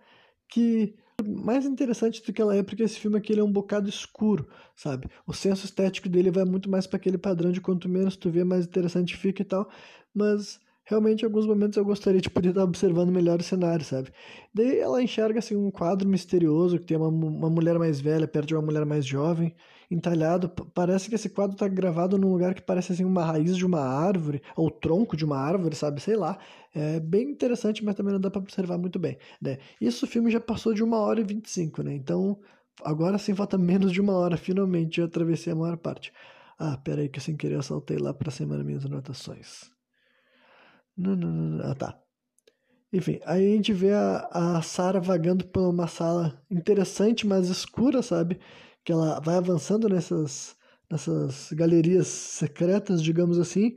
que 0.48 0.94
mais 1.22 1.66
interessante 1.66 2.24
do 2.24 2.32
que 2.32 2.40
ela 2.40 2.54
é 2.56 2.62
porque 2.62 2.82
esse 2.82 2.98
filme 2.98 3.18
aqui 3.18 3.32
ele 3.32 3.40
é 3.40 3.44
um 3.44 3.52
bocado 3.52 3.88
escuro, 3.88 4.48
sabe? 4.74 5.08
O 5.26 5.32
senso 5.32 5.64
estético 5.64 6.08
dele 6.08 6.30
vai 6.30 6.44
muito 6.44 6.70
mais 6.70 6.86
para 6.86 6.96
aquele 6.96 7.18
padrão 7.18 7.52
de 7.52 7.60
quanto 7.60 7.88
menos 7.88 8.16
tu 8.16 8.30
vê, 8.30 8.44
mais 8.44 8.66
interessante 8.66 9.16
fica 9.16 9.42
e 9.42 9.44
tal, 9.44 9.70
mas 10.14 10.60
realmente 10.90 11.22
em 11.22 11.24
alguns 11.24 11.46
momentos 11.46 11.76
eu 11.76 11.84
gostaria 11.84 12.20
de 12.20 12.28
poder 12.28 12.48
estar 12.48 12.64
observando 12.64 13.10
melhor 13.12 13.38
o 13.38 13.42
cenário, 13.44 13.84
sabe? 13.84 14.10
Daí 14.52 14.80
ela 14.80 15.00
enxerga 15.00 15.38
assim 15.38 15.54
um 15.54 15.70
quadro 15.70 16.08
misterioso 16.08 16.78
que 16.78 16.84
tem 16.84 16.96
uma, 16.96 17.08
uma 17.08 17.48
mulher 17.48 17.78
mais 17.78 18.00
velha 18.00 18.26
perto 18.26 18.48
de 18.48 18.54
uma 18.56 18.62
mulher 18.62 18.84
mais 18.84 19.06
jovem, 19.06 19.54
entalhado. 19.88 20.48
Parece 20.74 21.08
que 21.08 21.14
esse 21.14 21.30
quadro 21.30 21.54
está 21.54 21.68
gravado 21.68 22.18
num 22.18 22.32
lugar 22.32 22.54
que 22.54 22.62
parece 22.62 22.92
assim 22.92 23.04
uma 23.04 23.24
raiz 23.24 23.56
de 23.56 23.64
uma 23.64 23.80
árvore 23.80 24.42
ou 24.56 24.68
tronco 24.68 25.16
de 25.16 25.24
uma 25.24 25.38
árvore, 25.38 25.76
sabe? 25.76 26.00
Sei 26.00 26.16
lá. 26.16 26.36
É 26.74 26.98
bem 26.98 27.30
interessante, 27.30 27.84
mas 27.84 27.94
também 27.94 28.12
não 28.12 28.20
dá 28.20 28.30
para 28.30 28.40
observar 28.40 28.76
muito 28.76 28.98
bem. 28.98 29.16
Né? 29.40 29.58
Isso 29.80 30.04
o 30.04 30.08
filme 30.08 30.30
já 30.30 30.40
passou 30.40 30.74
de 30.74 30.82
uma 30.82 30.98
hora 30.98 31.20
e 31.20 31.24
vinte 31.24 31.46
e 31.46 31.50
cinco, 31.50 31.82
né? 31.82 31.94
Então 31.94 32.38
agora 32.84 33.16
sim 33.16 33.34
falta 33.34 33.56
menos 33.56 33.92
de 33.92 34.00
uma 34.00 34.14
hora. 34.14 34.36
Finalmente 34.36 35.00
eu 35.00 35.06
atravessei 35.06 35.52
a 35.52 35.56
maior 35.56 35.76
parte. 35.76 36.12
Ah, 36.58 36.76
peraí 36.76 37.08
que 37.08 37.20
sem 37.20 37.36
querer 37.36 37.54
eu 37.54 37.62
saltei 37.62 37.96
lá 37.96 38.12
para 38.12 38.30
cima 38.30 38.56
das 38.56 38.66
minhas 38.66 38.84
anotações. 38.84 39.70
Não, 41.00 41.16
não, 41.16 41.30
não, 41.30 41.70
ah, 41.70 41.74
tá. 41.74 41.98
Enfim, 42.92 43.20
aí 43.24 43.52
a 43.52 43.56
gente 43.56 43.72
vê 43.72 43.92
a, 43.92 44.28
a 44.30 44.62
Sarah 44.62 45.00
vagando 45.00 45.46
por 45.46 45.62
uma 45.62 45.86
sala 45.86 46.42
interessante, 46.50 47.26
mas 47.26 47.48
escura, 47.48 48.02
sabe? 48.02 48.38
Que 48.84 48.92
ela 48.92 49.18
vai 49.20 49.36
avançando 49.36 49.88
nessas, 49.88 50.56
nessas 50.90 51.52
galerias 51.52 52.06
secretas, 52.08 53.02
digamos 53.02 53.38
assim, 53.38 53.76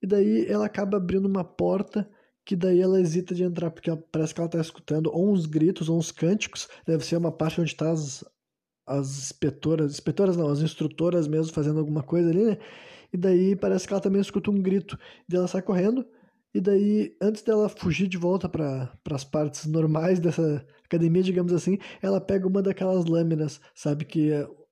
e 0.00 0.06
daí 0.06 0.46
ela 0.46 0.66
acaba 0.66 0.96
abrindo 0.96 1.26
uma 1.26 1.42
porta 1.42 2.08
que 2.44 2.54
daí 2.54 2.80
ela 2.80 3.00
hesita 3.00 3.34
de 3.34 3.42
entrar, 3.42 3.70
porque 3.70 3.90
ela, 3.90 4.02
parece 4.12 4.32
que 4.34 4.40
ela 4.40 4.46
está 4.48 4.60
escutando 4.60 5.10
ou 5.12 5.32
uns 5.32 5.46
gritos 5.46 5.88
ou 5.88 5.98
uns 5.98 6.12
cânticos, 6.12 6.68
deve 6.86 7.04
ser 7.04 7.16
uma 7.16 7.32
parte 7.32 7.60
onde 7.60 7.74
tá 7.74 7.90
as, 7.90 8.24
as 8.86 9.08
inspetoras, 9.18 9.92
inspetoras 9.92 10.36
não, 10.36 10.48
as 10.48 10.60
instrutoras 10.60 11.26
mesmo 11.26 11.52
fazendo 11.52 11.80
alguma 11.80 12.02
coisa 12.02 12.30
ali, 12.30 12.44
né? 12.44 12.58
E 13.12 13.16
daí 13.16 13.56
parece 13.56 13.88
que 13.88 13.92
ela 13.92 14.00
também 14.00 14.20
escuta 14.20 14.50
um 14.52 14.62
grito, 14.62 14.98
e 15.28 15.34
ela 15.34 15.48
sai 15.48 15.62
correndo, 15.62 16.06
e 16.54 16.60
daí, 16.60 17.16
antes 17.20 17.42
dela 17.42 17.68
fugir 17.68 18.08
de 18.08 18.18
volta 18.18 18.48
para 18.48 18.92
as 19.10 19.24
partes 19.24 19.66
normais 19.66 20.18
dessa 20.18 20.64
academia, 20.84 21.22
digamos 21.22 21.52
assim, 21.52 21.78
ela 22.02 22.20
pega 22.20 22.46
uma 22.46 22.60
daquelas 22.60 23.04
lâminas, 23.04 23.60
sabe, 23.74 24.04
que 24.04 24.30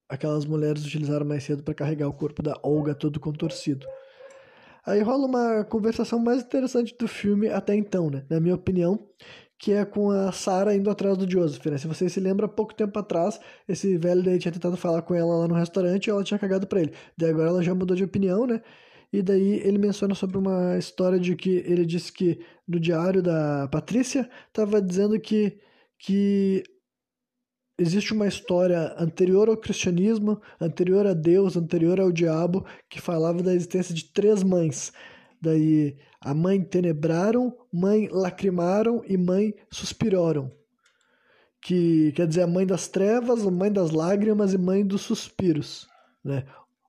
aquelas 0.08 0.44
mulheres 0.44 0.84
utilizaram 0.84 1.26
mais 1.26 1.44
cedo 1.44 1.62
para 1.62 1.74
carregar 1.74 2.08
o 2.08 2.12
corpo 2.12 2.42
da 2.42 2.58
Olga 2.62 2.94
todo 2.94 3.20
contorcido. 3.20 3.86
Aí 4.84 5.02
rola 5.02 5.26
uma 5.26 5.64
conversação 5.64 6.18
mais 6.18 6.42
interessante 6.42 6.96
do 6.98 7.06
filme 7.06 7.48
até 7.48 7.74
então, 7.74 8.08
né? 8.10 8.24
Na 8.30 8.40
minha 8.40 8.54
opinião, 8.54 9.06
que 9.58 9.72
é 9.72 9.84
com 9.84 10.10
a 10.10 10.32
Sarah 10.32 10.74
indo 10.74 10.88
atrás 10.90 11.18
do 11.18 11.30
Joseph, 11.30 11.66
né? 11.66 11.76
Se 11.76 11.86
você 11.86 12.08
se 12.08 12.18
lembra, 12.20 12.48
pouco 12.48 12.74
tempo 12.74 12.98
atrás, 12.98 13.38
esse 13.68 13.98
velho 13.98 14.22
daí 14.22 14.38
tinha 14.38 14.50
tentado 14.52 14.76
falar 14.76 15.02
com 15.02 15.14
ela 15.14 15.36
lá 15.36 15.48
no 15.48 15.54
restaurante 15.54 16.06
e 16.06 16.10
ela 16.10 16.24
tinha 16.24 16.38
cagado 16.38 16.66
pra 16.66 16.80
ele. 16.80 16.92
Daí 17.16 17.30
agora 17.30 17.50
ela 17.50 17.62
já 17.62 17.74
mudou 17.74 17.96
de 17.96 18.04
opinião, 18.04 18.46
né? 18.46 18.62
E 19.12 19.22
daí 19.22 19.60
ele 19.64 19.78
menciona 19.78 20.14
sobre 20.14 20.36
uma 20.36 20.76
história 20.76 21.18
de 21.18 21.34
que 21.34 21.62
ele 21.66 21.86
disse 21.86 22.12
que 22.12 22.44
no 22.66 22.78
diário 22.78 23.22
da 23.22 23.66
Patrícia 23.68 24.28
estava 24.48 24.82
dizendo 24.82 25.18
que, 25.18 25.58
que 25.98 26.62
existe 27.78 28.12
uma 28.12 28.26
história 28.26 28.94
anterior 28.98 29.48
ao 29.48 29.56
cristianismo, 29.56 30.40
anterior 30.60 31.06
a 31.06 31.14
Deus, 31.14 31.56
anterior 31.56 31.98
ao 32.00 32.12
diabo, 32.12 32.66
que 32.88 33.00
falava 33.00 33.42
da 33.42 33.54
existência 33.54 33.94
de 33.94 34.04
três 34.12 34.42
mães. 34.42 34.92
Daí 35.40 35.96
a 36.20 36.34
mãe 36.34 36.60
tenebraram, 36.62 37.56
mãe 37.72 38.08
lacrimaram 38.10 39.02
e 39.06 39.16
mãe 39.16 39.54
suspiraram. 39.70 40.52
Que 41.62 42.12
quer 42.12 42.26
dizer 42.26 42.42
a 42.42 42.46
mãe 42.46 42.66
das 42.66 42.88
trevas, 42.88 43.46
a 43.46 43.50
mãe 43.50 43.72
das 43.72 43.90
lágrimas 43.90 44.52
e 44.52 44.58
mãe 44.58 44.84
dos 44.84 45.02
suspiros. 45.02 45.88
Né? 46.24 46.44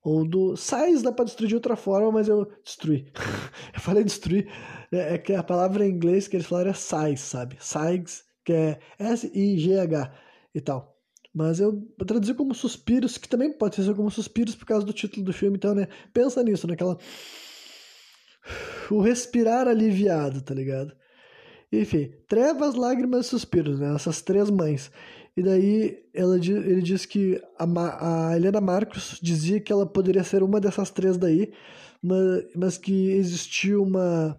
Ou 0.10 0.26
do 0.26 0.58
sais 0.58 1.04
dá 1.04 1.12
para 1.12 1.26
destruir 1.26 1.50
de 1.50 1.54
outra 1.54 1.76
forma, 1.76 2.12
mas 2.12 2.28
eu 2.28 2.52
destruí. 2.64 3.06
eu 3.76 3.80
falei 3.80 4.04
destruir. 4.04 4.52
É, 4.92 5.14
é, 5.14 5.18
que 5.20 5.34
a 5.36 5.44
palavra 5.44 5.86
em 5.86 5.92
inglês 5.92 6.28
que 6.28 6.36
eles 6.36 6.48
falaram 6.48 6.72
é 6.72 6.74
sais, 6.74 7.20
sabe? 7.20 7.58
Sais, 7.60 8.24
que 8.44 8.52
é 8.52 8.80
S-I-G-H 8.98 10.12
e 10.56 10.62
tal. 10.62 10.98
Mas 11.32 11.60
eu, 11.60 11.88
traduzi 12.08 12.34
como 12.34 12.56
suspiros, 12.56 13.20
que 13.20 13.30
também 13.30 13.54
pode 13.54 13.76
ser 13.76 13.94
como 13.94 14.10
suspiros 14.10 14.56
por 14.56 14.66
causa 14.66 14.84
do 14.84 14.94
título 14.94 15.24
do 15.24 15.32
filme, 15.32 15.58
então, 15.58 15.76
né? 15.76 15.88
Pensa 16.12 16.42
nisso, 16.42 16.66
naquela. 16.66 16.98
O 18.90 19.02
respirar 19.02 19.68
aliviado, 19.68 20.42
tá 20.42 20.56
ligado? 20.56 20.92
Enfim, 21.72 22.12
trevas, 22.28 22.74
lágrimas 22.74 23.28
e 23.28 23.30
suspiros, 23.30 23.80
né? 23.80 23.94
Essas 23.94 24.24
três 24.24 24.50
mães. 24.50 24.92
E 25.40 25.42
daí 25.42 26.04
ela, 26.14 26.36
ele 26.36 26.82
diz 26.82 27.06
que 27.06 27.42
a, 27.58 28.28
a 28.30 28.36
Helena 28.36 28.60
Marcos 28.60 29.18
dizia 29.22 29.58
que 29.62 29.72
ela 29.72 29.86
poderia 29.86 30.22
ser 30.22 30.44
uma 30.44 30.60
dessas 30.60 30.90
três 30.90 31.16
daí, 31.16 31.54
mas, 32.04 32.44
mas 32.54 32.78
que 32.78 33.12
existia 33.12 33.80
uma, 33.80 34.38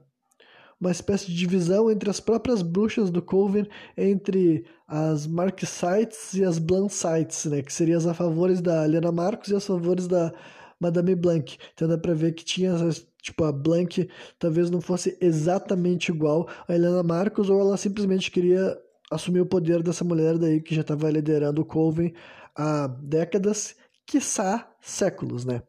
uma 0.79 0.91
espécie 0.91 1.29
de 1.29 1.35
divisão 1.35 1.91
entre 1.91 2.11
as 2.11 2.21
próprias 2.21 2.61
bruxas 2.61 3.11
do 3.11 3.23
Coven, 3.23 3.67
entre 3.97 4.67
as 4.87 5.27
Marksites 5.27 6.35
e 6.35 6.45
as 6.45 6.59
Blansites, 6.59 7.47
né, 7.47 7.63
que 7.63 7.73
seriam 7.73 7.97
as 7.97 8.07
a 8.07 8.13
favores 8.13 8.61
da 8.61 8.85
Helena 8.85 9.11
Marcos 9.11 9.49
e 9.49 9.57
as 9.57 9.67
favores 9.67 10.07
da 10.07 10.31
Madame 10.79 11.15
Blanc. 11.15 11.57
Então 11.73 11.89
dá 11.89 11.97
pra 11.97 12.13
ver 12.13 12.35
que 12.35 12.45
tinha 12.45 12.73
essas, 12.73 13.09
tipo, 13.23 13.43
a 13.45 13.53
Blanc 13.53 14.07
talvez 14.39 14.71
não 14.71 14.83
fosse 14.83 15.17
exatamente 15.19 16.13
igual 16.13 16.47
a 16.69 16.75
Helena 16.75 17.03
Marcos, 17.03 17.49
ou 17.49 17.59
ela 17.59 17.79
simplesmente 17.79 18.31
queria 18.31 18.79
assumir 19.11 19.41
o 19.41 19.47
poder 19.47 19.83
dessa 19.83 20.05
mulher 20.05 20.39
daí 20.39 20.61
que 20.61 20.75
já 20.75 20.83
estava 20.83 21.11
liderando 21.11 21.63
o 21.63 21.65
Coven 21.65 22.15
há 22.55 22.87
décadas, 22.87 23.77
quiçá 24.07 24.71
séculos, 24.81 25.45
né? 25.45 25.63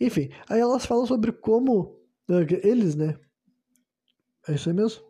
Enfim, 0.00 0.30
aí 0.48 0.60
elas 0.60 0.86
falam 0.86 1.06
sobre 1.06 1.32
como 1.32 1.96
eles, 2.62 2.94
né? 2.94 3.16
É 4.48 4.54
isso 4.54 4.68
aí 4.68 4.74
mesmo? 4.74 5.02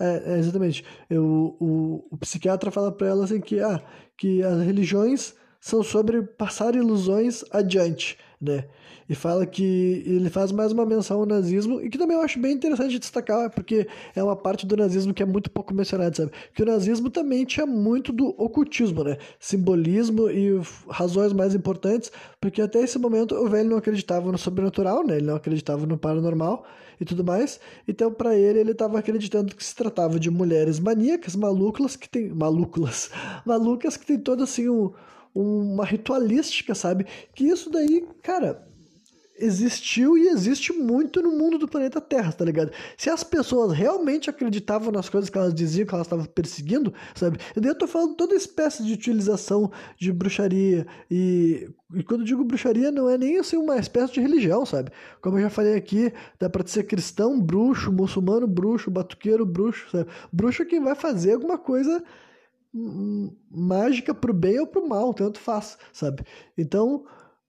É, 0.00 0.34
é 0.34 0.38
exatamente. 0.38 0.84
Eu, 1.08 1.56
o, 1.60 2.08
o 2.10 2.16
psiquiatra 2.18 2.70
fala 2.70 2.90
para 2.90 3.08
ela 3.08 3.24
assim 3.24 3.40
que, 3.40 3.60
ah, 3.60 3.82
que 4.16 4.42
as 4.42 4.62
religiões 4.62 5.34
são 5.60 5.82
sobre 5.82 6.22
passar 6.22 6.74
ilusões 6.74 7.44
adiante, 7.50 8.18
né? 8.40 8.64
E 9.08 9.14
fala 9.14 9.46
que 9.46 10.02
ele 10.06 10.30
faz 10.30 10.50
mais 10.50 10.72
uma 10.72 10.86
menção 10.86 11.20
ao 11.20 11.26
nazismo, 11.26 11.80
e 11.80 11.88
que 11.88 11.98
também 11.98 12.16
eu 12.16 12.22
acho 12.22 12.38
bem 12.38 12.52
interessante 12.52 12.98
destacar, 12.98 13.50
porque 13.50 13.86
é 14.14 14.22
uma 14.22 14.36
parte 14.36 14.66
do 14.66 14.76
nazismo 14.76 15.12
que 15.12 15.22
é 15.22 15.26
muito 15.26 15.50
pouco 15.50 15.74
mencionada, 15.74 16.14
sabe? 16.14 16.32
Que 16.54 16.62
o 16.62 16.66
nazismo 16.66 17.10
também 17.10 17.44
tinha 17.44 17.66
muito 17.66 18.12
do 18.12 18.28
ocultismo, 18.38 19.04
né? 19.04 19.18
Simbolismo 19.38 20.30
e 20.30 20.60
razões 20.88 21.32
mais 21.32 21.54
importantes, 21.54 22.10
porque 22.40 22.62
até 22.62 22.80
esse 22.80 22.98
momento 22.98 23.34
o 23.34 23.48
velho 23.48 23.70
não 23.70 23.76
acreditava 23.76 24.30
no 24.30 24.38
sobrenatural, 24.38 25.06
né? 25.06 25.16
Ele 25.16 25.26
não 25.26 25.36
acreditava 25.36 25.86
no 25.86 25.98
paranormal 25.98 26.64
e 27.00 27.04
tudo 27.04 27.24
mais. 27.24 27.60
Então, 27.86 28.12
para 28.12 28.36
ele, 28.36 28.60
ele 28.60 28.72
estava 28.72 28.98
acreditando 28.98 29.54
que 29.54 29.64
se 29.64 29.74
tratava 29.74 30.18
de 30.18 30.30
mulheres 30.30 30.78
maníacas, 30.78 31.34
malucas, 31.36 31.96
que 31.96 32.08
tem. 32.08 32.30
Malucas. 32.30 33.10
Malucas 33.44 33.96
que 33.96 34.06
tem 34.06 34.18
toda 34.18 34.44
assim 34.44 34.68
um, 34.68 34.92
uma 35.34 35.84
ritualística, 35.84 36.74
sabe? 36.74 37.06
Que 37.34 37.44
isso 37.44 37.70
daí, 37.70 38.06
cara 38.22 38.74
existiu 39.36 40.16
e 40.16 40.28
existe 40.28 40.72
muito 40.72 41.20
no 41.20 41.32
mundo 41.32 41.58
do 41.58 41.66
planeta 41.66 42.00
Terra, 42.00 42.32
tá 42.32 42.44
ligado? 42.44 42.70
Se 42.96 43.10
as 43.10 43.24
pessoas 43.24 43.72
realmente 43.72 44.30
acreditavam 44.30 44.92
nas 44.92 45.08
coisas 45.08 45.28
que 45.28 45.36
elas 45.36 45.52
diziam 45.52 45.86
que 45.86 45.94
elas 45.94 46.06
estavam 46.06 46.24
perseguindo, 46.24 46.94
sabe? 47.14 47.38
E 47.56 47.60
daí 47.60 47.70
eu 47.70 47.78
tô 47.78 47.86
falando 47.86 48.14
toda 48.14 48.34
espécie 48.34 48.84
de 48.84 48.92
utilização 48.92 49.70
de 49.98 50.12
bruxaria 50.12 50.86
e, 51.10 51.68
e 51.94 52.02
quando 52.04 52.20
eu 52.20 52.26
digo 52.26 52.44
bruxaria 52.44 52.92
não 52.92 53.08
é 53.08 53.18
nem 53.18 53.38
assim 53.38 53.56
uma 53.56 53.76
espécie 53.76 54.14
de 54.14 54.20
religião, 54.20 54.64
sabe? 54.64 54.90
Como 55.20 55.36
eu 55.38 55.42
já 55.42 55.50
falei 55.50 55.74
aqui, 55.74 56.12
dá 56.38 56.48
pra 56.48 56.64
ser 56.66 56.84
cristão, 56.84 57.40
bruxo, 57.40 57.90
muçulmano, 57.92 58.46
bruxo, 58.46 58.90
batuqueiro, 58.90 59.44
bruxo, 59.44 59.90
sabe? 59.90 60.08
Bruxo 60.32 60.62
é 60.62 60.64
quem 60.64 60.80
vai 60.80 60.94
fazer 60.94 61.34
alguma 61.34 61.58
coisa 61.58 62.02
mágica 63.50 64.12
pro 64.12 64.34
bem 64.34 64.58
ou 64.58 64.66
pro 64.66 64.88
mal, 64.88 65.14
tanto 65.14 65.38
faz, 65.38 65.78
sabe? 65.92 66.24
Então, 66.58 67.04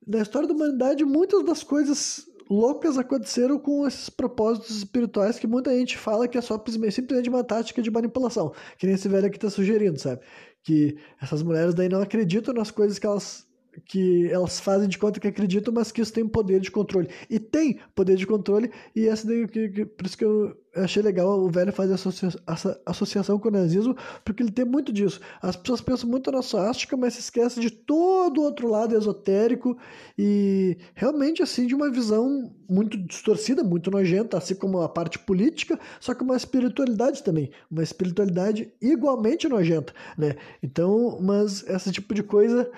na 0.05 0.21
história 0.21 0.47
da 0.47 0.53
humanidade, 0.53 1.03
muitas 1.03 1.43
das 1.43 1.63
coisas 1.63 2.26
loucas 2.49 2.97
aconteceram 2.97 3.57
com 3.57 3.88
esses 3.88 4.07
propósitos 4.09 4.78
espirituais 4.78 5.39
que 5.39 5.47
muita 5.47 5.76
gente 5.76 5.97
fala 5.97 6.28
que 6.28 6.38
é 6.38 6.41
só 6.41 6.63
simplesmente 6.91 7.30
uma 7.30 7.43
tática 7.43 7.82
de 7.82 7.89
manipulação, 7.89 8.53
que 8.78 8.86
nem 8.86 8.95
esse 8.95 9.09
velho 9.09 9.26
aqui 9.26 9.38
está 9.38 9.49
sugerindo, 9.49 9.99
sabe? 9.99 10.21
Que 10.63 10.97
essas 11.19 11.41
mulheres 11.41 11.73
daí 11.73 11.89
não 11.89 12.01
acreditam 12.01 12.53
nas 12.53 12.69
coisas 12.69 12.99
que 12.99 13.07
elas 13.07 13.47
que 13.86 14.30
elas 14.32 14.59
fazem 14.59 14.88
de 14.88 14.97
conta 14.97 15.19
que 15.19 15.28
acreditam, 15.28 15.73
mas 15.73 15.91
que 15.91 16.01
isso 16.01 16.13
tem 16.13 16.28
poder 16.28 16.59
de 16.59 16.71
controle. 16.71 17.09
E 17.30 17.39
tem 17.39 17.80
poder 17.93 18.15
de 18.15 18.26
controle, 18.26 18.71
e 18.95 19.07
essa 19.07 19.28
daí, 19.28 19.47
que, 19.47 19.69
que, 19.69 19.86
por 19.86 20.05
isso 20.05 20.17
que 20.17 20.26
eu 20.26 20.55
achei 20.76 21.01
legal 21.01 21.39
o 21.39 21.49
velho 21.49 21.71
fazer 21.71 21.93
associa 21.93 22.30
essa 22.45 22.82
associação 22.86 23.39
com 23.39 23.47
o 23.47 23.51
nazismo, 23.51 23.95
porque 24.23 24.43
ele 24.43 24.51
tem 24.51 24.65
muito 24.65 24.91
disso. 24.91 25.21
As 25.41 25.55
pessoas 25.55 25.82
pensam 25.82 26.09
muito 26.09 26.32
na 26.32 26.41
suástica, 26.41 26.97
mas 26.97 27.13
se 27.13 27.21
esquecem 27.21 27.61
de 27.61 27.69
todo 27.69 28.39
o 28.39 28.43
outro 28.43 28.67
lado 28.67 28.95
esotérico 28.95 29.78
e 30.17 30.78
realmente 30.93 31.41
assim 31.41 31.65
de 31.65 31.73
uma 31.73 31.89
visão 31.89 32.53
muito 32.69 32.97
distorcida, 32.97 33.63
muito 33.63 33.89
nojenta, 33.89 34.38
assim 34.38 34.55
como 34.55 34.82
a 34.82 34.89
parte 34.89 35.17
política, 35.19 35.80
só 35.99 36.13
que 36.13 36.23
uma 36.23 36.36
espiritualidade 36.36 37.23
também, 37.23 37.51
uma 37.71 37.84
espiritualidade 37.84 38.71
igualmente 38.82 39.47
nojenta, 39.47 39.93
né? 40.17 40.36
Então, 40.61 41.17
mas 41.21 41.63
esse 41.67 41.91
tipo 41.91 42.13
de 42.13 42.23
coisa 42.23 42.69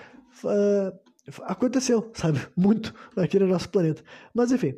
uh, 0.44 0.98
aconteceu, 1.44 2.10
sabe? 2.14 2.40
Muito 2.56 2.94
aqui 3.16 3.40
no 3.40 3.48
nosso 3.48 3.70
planeta. 3.70 4.04
Mas 4.34 4.52
enfim, 4.52 4.70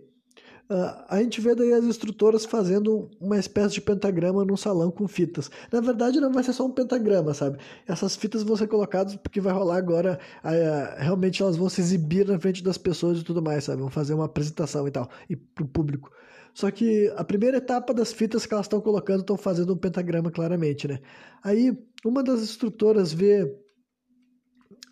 uh, 0.70 1.04
a 1.08 1.20
gente 1.22 1.42
vê 1.42 1.56
daí 1.56 1.74
as 1.74 1.84
instrutoras 1.84 2.46
fazendo 2.46 3.10
uma 3.20 3.38
espécie 3.38 3.76
de 3.76 3.82
pentagrama 3.82 4.46
num 4.46 4.58
salão 4.58 4.92
com 4.92 5.08
fitas. 5.08 5.50
Na 5.72 5.82
verdade, 5.82 6.20
não 6.20 6.32
vai 6.32 6.44
ser 6.44 6.54
só 6.54 6.66
um 6.66 6.72
pentagrama, 6.72 7.34
sabe? 7.34 7.58
Essas 7.88 8.16
fitas 8.16 8.44
vão 8.44 8.56
ser 8.56 8.68
colocadas 8.68 9.16
porque 9.16 9.42
vai 9.42 9.54
rolar 9.54 9.78
agora. 9.78 10.20
Uh, 10.44 11.02
realmente 11.02 11.42
elas 11.42 11.58
vão 11.58 11.70
se 11.70 11.82
exibir 11.82 12.28
na 12.28 12.40
frente 12.40 12.64
das 12.64 12.78
pessoas 12.78 13.20
e 13.20 13.24
tudo 13.24 13.42
mais, 13.42 13.64
sabe? 13.66 13.82
Vão 13.82 13.90
fazer 13.90 14.14
uma 14.14 14.26
apresentação 14.26 14.88
e 14.88 14.92
tal, 14.92 15.10
e 15.30 15.36
pro 15.36 15.68
público. 15.68 16.12
Só 16.54 16.70
que 16.72 17.12
a 17.16 17.24
primeira 17.24 17.58
etapa 17.58 17.94
das 17.94 18.12
fitas 18.12 18.46
que 18.46 18.54
elas 18.54 18.66
estão 18.66 18.82
colocando 18.82 19.22
estão 19.22 19.38
fazendo 19.38 19.74
um 19.74 19.78
pentagrama 19.78 20.32
claramente, 20.32 20.88
né? 20.88 21.00
Aí 21.44 21.78
uma 22.04 22.24
das 22.24 22.42
instrutoras 22.42 23.14
vê 23.14 23.50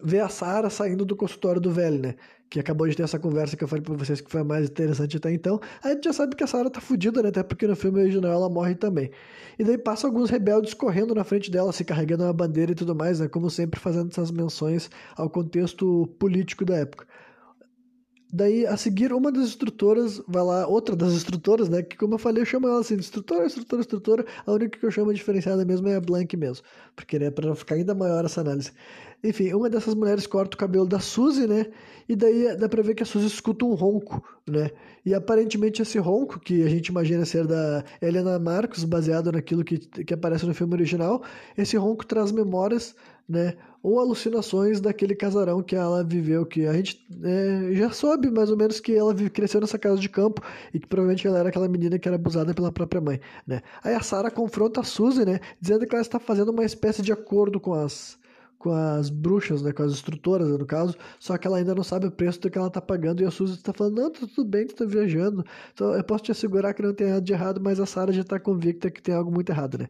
ver 0.01 0.19
a 0.21 0.29
Sara 0.29 0.69
saindo 0.69 1.05
do 1.05 1.15
consultório 1.15 1.59
do 1.61 1.71
velho, 1.71 1.99
né? 1.99 2.15
Que 2.49 2.59
acabou 2.59 2.87
de 2.87 2.95
ter 2.95 3.03
essa 3.03 3.19
conversa 3.19 3.57
que 3.57 3.63
eu 3.63 3.67
falei 3.67 3.83
pra 3.83 3.93
vocês 3.95 4.21
que 4.21 4.31
foi 4.31 4.41
a 4.41 4.43
mais 4.43 4.69
interessante 4.69 5.17
até 5.17 5.31
então. 5.31 5.59
A 5.83 5.89
gente 5.89 6.05
já 6.05 6.13
sabe 6.13 6.35
que 6.35 6.43
a 6.43 6.47
Sara 6.47 6.69
tá 6.69 6.79
fudida, 6.79 7.21
né? 7.21 7.29
Até 7.29 7.43
porque 7.43 7.67
no 7.67 7.75
filme 7.75 7.99
original 8.01 8.31
ela 8.31 8.49
morre 8.49 8.75
também. 8.75 9.11
E 9.59 9.63
daí 9.63 9.77
passa 9.77 10.07
alguns 10.07 10.29
rebeldes 10.29 10.73
correndo 10.73 11.13
na 11.13 11.23
frente 11.23 11.51
dela, 11.51 11.73
se 11.73 11.83
carregando 11.83 12.23
uma 12.23 12.33
bandeira 12.33 12.71
e 12.71 12.75
tudo 12.75 12.95
mais, 12.95 13.19
né? 13.19 13.27
Como 13.27 13.49
sempre 13.49 13.79
fazendo 13.79 14.09
essas 14.11 14.31
menções 14.31 14.89
ao 15.15 15.29
contexto 15.29 16.07
político 16.19 16.63
da 16.63 16.77
época. 16.77 17.05
Daí, 18.31 18.65
a 18.65 18.75
seguir, 18.75 19.13
uma 19.13 19.31
das 19.31 19.47
instrutoras 19.47 20.21
vai 20.27 20.43
lá, 20.43 20.67
outra 20.67 20.95
das 20.97 21.13
instrutoras, 21.13 21.69
né? 21.69 21.81
Que, 21.81 21.95
como 21.95 22.15
eu 22.15 22.17
falei, 22.17 22.41
eu 22.41 22.45
chamo 22.45 22.67
ela 22.67 22.81
assim, 22.81 22.95
instrutora, 22.95 23.45
instrutora, 23.45 23.81
instrutora. 23.81 24.25
A 24.45 24.51
única 24.51 24.77
que 24.77 24.85
eu 24.85 24.91
chamo 24.91 25.13
diferenciada 25.13 25.63
mesmo 25.63 25.87
é 25.87 25.95
a 25.95 26.01
Blank 26.01 26.35
mesmo. 26.35 26.65
Porque, 26.95 27.17
né, 27.17 27.31
pra 27.31 27.55
ficar 27.55 27.75
ainda 27.75 27.95
maior 27.95 28.25
essa 28.25 28.41
análise. 28.41 28.71
Enfim, 29.23 29.53
uma 29.53 29.69
dessas 29.69 29.95
mulheres 29.95 30.27
corta 30.27 30.55
o 30.55 30.59
cabelo 30.59 30.85
da 30.85 30.99
Suzy, 30.99 31.47
né? 31.47 31.67
E 32.07 32.15
daí 32.15 32.55
dá 32.57 32.67
pra 32.67 32.83
ver 32.83 32.95
que 32.95 33.03
a 33.03 33.05
Suzy 33.05 33.27
escuta 33.27 33.65
um 33.65 33.73
ronco, 33.73 34.21
né? 34.45 34.71
E 35.05 35.13
aparentemente 35.13 35.81
esse 35.81 35.97
ronco, 35.97 36.39
que 36.39 36.63
a 36.63 36.69
gente 36.69 36.87
imagina 36.87 37.25
ser 37.25 37.47
da 37.47 37.83
Helena 38.01 38.37
Marcos, 38.37 38.83
baseado 38.83 39.31
naquilo 39.31 39.63
que, 39.63 39.77
que 39.79 40.13
aparece 40.13 40.45
no 40.45 40.53
filme 40.53 40.73
original, 40.73 41.23
esse 41.57 41.77
ronco 41.77 42.05
traz 42.05 42.31
memórias, 42.31 42.93
né? 43.27 43.55
Ou 43.83 43.99
alucinações 43.99 44.81
daquele 44.81 45.15
casarão 45.15 45.61
que 45.61 45.75
ela 45.75 46.03
viveu, 46.03 46.45
que 46.45 46.65
a 46.65 46.73
gente 46.73 47.05
é, 47.23 47.73
já 47.73 47.91
soube 47.91 48.29
mais 48.29 48.49
ou 48.49 48.57
menos 48.57 48.79
que 48.79 48.93
ela 48.95 49.13
cresceu 49.29 49.61
nessa 49.61 49.77
casa 49.77 49.99
de 49.99 50.09
campo 50.09 50.41
e 50.73 50.79
que 50.79 50.87
provavelmente 50.87 51.27
ela 51.27 51.39
era 51.39 51.49
aquela 51.49 51.67
menina 51.67 51.97
que 51.99 52.07
era 52.07 52.15
abusada 52.15 52.53
pela 52.53 52.71
própria 52.71 52.99
mãe, 53.01 53.19
né? 53.45 53.61
Aí 53.83 53.93
a 53.93 54.01
Sarah 54.01 54.31
confronta 54.31 54.81
a 54.81 54.83
Suzy, 54.83 55.25
né? 55.25 55.39
Dizendo 55.61 55.85
que 55.85 55.95
ela 55.95 56.01
está 56.01 56.19
fazendo 56.19 56.49
uma 56.49 56.65
espécie 56.65 57.01
de 57.01 57.11
acordo 57.11 57.59
com 57.59 57.73
as 57.73 58.17
com 58.57 58.71
as 58.71 59.09
bruxas, 59.09 59.61
né, 59.61 59.71
com 59.71 59.83
as 59.83 59.91
instrutoras, 59.93 60.47
no 60.49 60.65
caso, 60.65 60.95
só 61.19 61.37
que 61.37 61.47
ela 61.47 61.57
ainda 61.57 61.75
não 61.75 61.83
sabe 61.83 62.07
o 62.07 62.11
preço 62.11 62.41
do 62.41 62.49
que 62.49 62.57
ela 62.57 62.69
tá 62.69 62.81
pagando, 62.81 63.21
e 63.21 63.25
a 63.25 63.31
Suzy 63.31 63.53
está 63.53 63.71
falando, 63.71 64.01
não, 64.01 64.11
tá 64.11 64.21
tudo 64.33 64.45
bem, 64.49 64.65
tu 64.65 64.75
tá 64.75 64.85
viajando, 64.85 65.45
então 65.73 65.93
eu 65.93 66.03
posso 66.03 66.23
te 66.23 66.31
assegurar 66.31 66.73
que 66.73 66.81
não 66.81 66.93
tem 66.93 67.07
nada 67.07 67.21
de 67.21 67.33
errado, 67.33 67.61
mas 67.61 67.79
a 67.79 67.85
Sarah 67.85 68.11
já 68.11 68.23
tá 68.23 68.39
convicta 68.39 68.89
que 68.89 69.01
tem 69.01 69.13
algo 69.13 69.31
muito 69.31 69.51
errado, 69.51 69.77
né. 69.77 69.87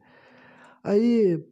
Aí 0.84 1.44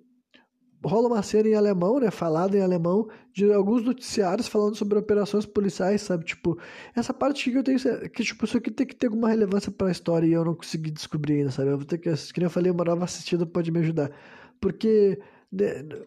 rola 0.85 1.07
uma 1.07 1.21
cena 1.23 1.49
em 1.49 1.55
alemão, 1.55 1.99
né, 1.99 2.11
falada 2.11 2.57
em 2.57 2.61
alemão, 2.61 3.07
de 3.33 3.51
alguns 3.51 3.83
noticiários 3.83 4.47
falando 4.47 4.75
sobre 4.75 4.97
operações 4.97 5.45
policiais, 5.45 6.01
sabe, 6.01 6.25
tipo, 6.25 6.57
essa 6.95 7.13
parte 7.13 7.51
que 7.51 7.57
eu 7.57 7.63
tenho, 7.63 7.79
que 8.09 8.23
tipo, 8.23 8.45
isso 8.45 8.57
aqui 8.57 8.71
tem 8.71 8.85
que 8.85 8.95
ter 8.95 9.07
alguma 9.07 9.29
relevância 9.29 9.71
para 9.71 9.87
a 9.87 9.91
história 9.91 10.25
e 10.27 10.33
eu 10.33 10.45
não 10.45 10.55
consegui 10.55 10.91
descobrir 10.91 11.39
ainda, 11.39 11.51
sabe, 11.51 11.69
eu 11.69 11.77
vou 11.77 11.85
ter 11.85 11.97
que, 11.97 12.11
que 12.11 12.43
eu 12.43 12.49
falei, 12.49 12.71
uma 12.71 12.83
nova 12.83 13.03
assistida 13.05 13.45
pode 13.45 13.71
me 13.71 13.79
ajudar, 13.79 14.11
porque 14.59 15.19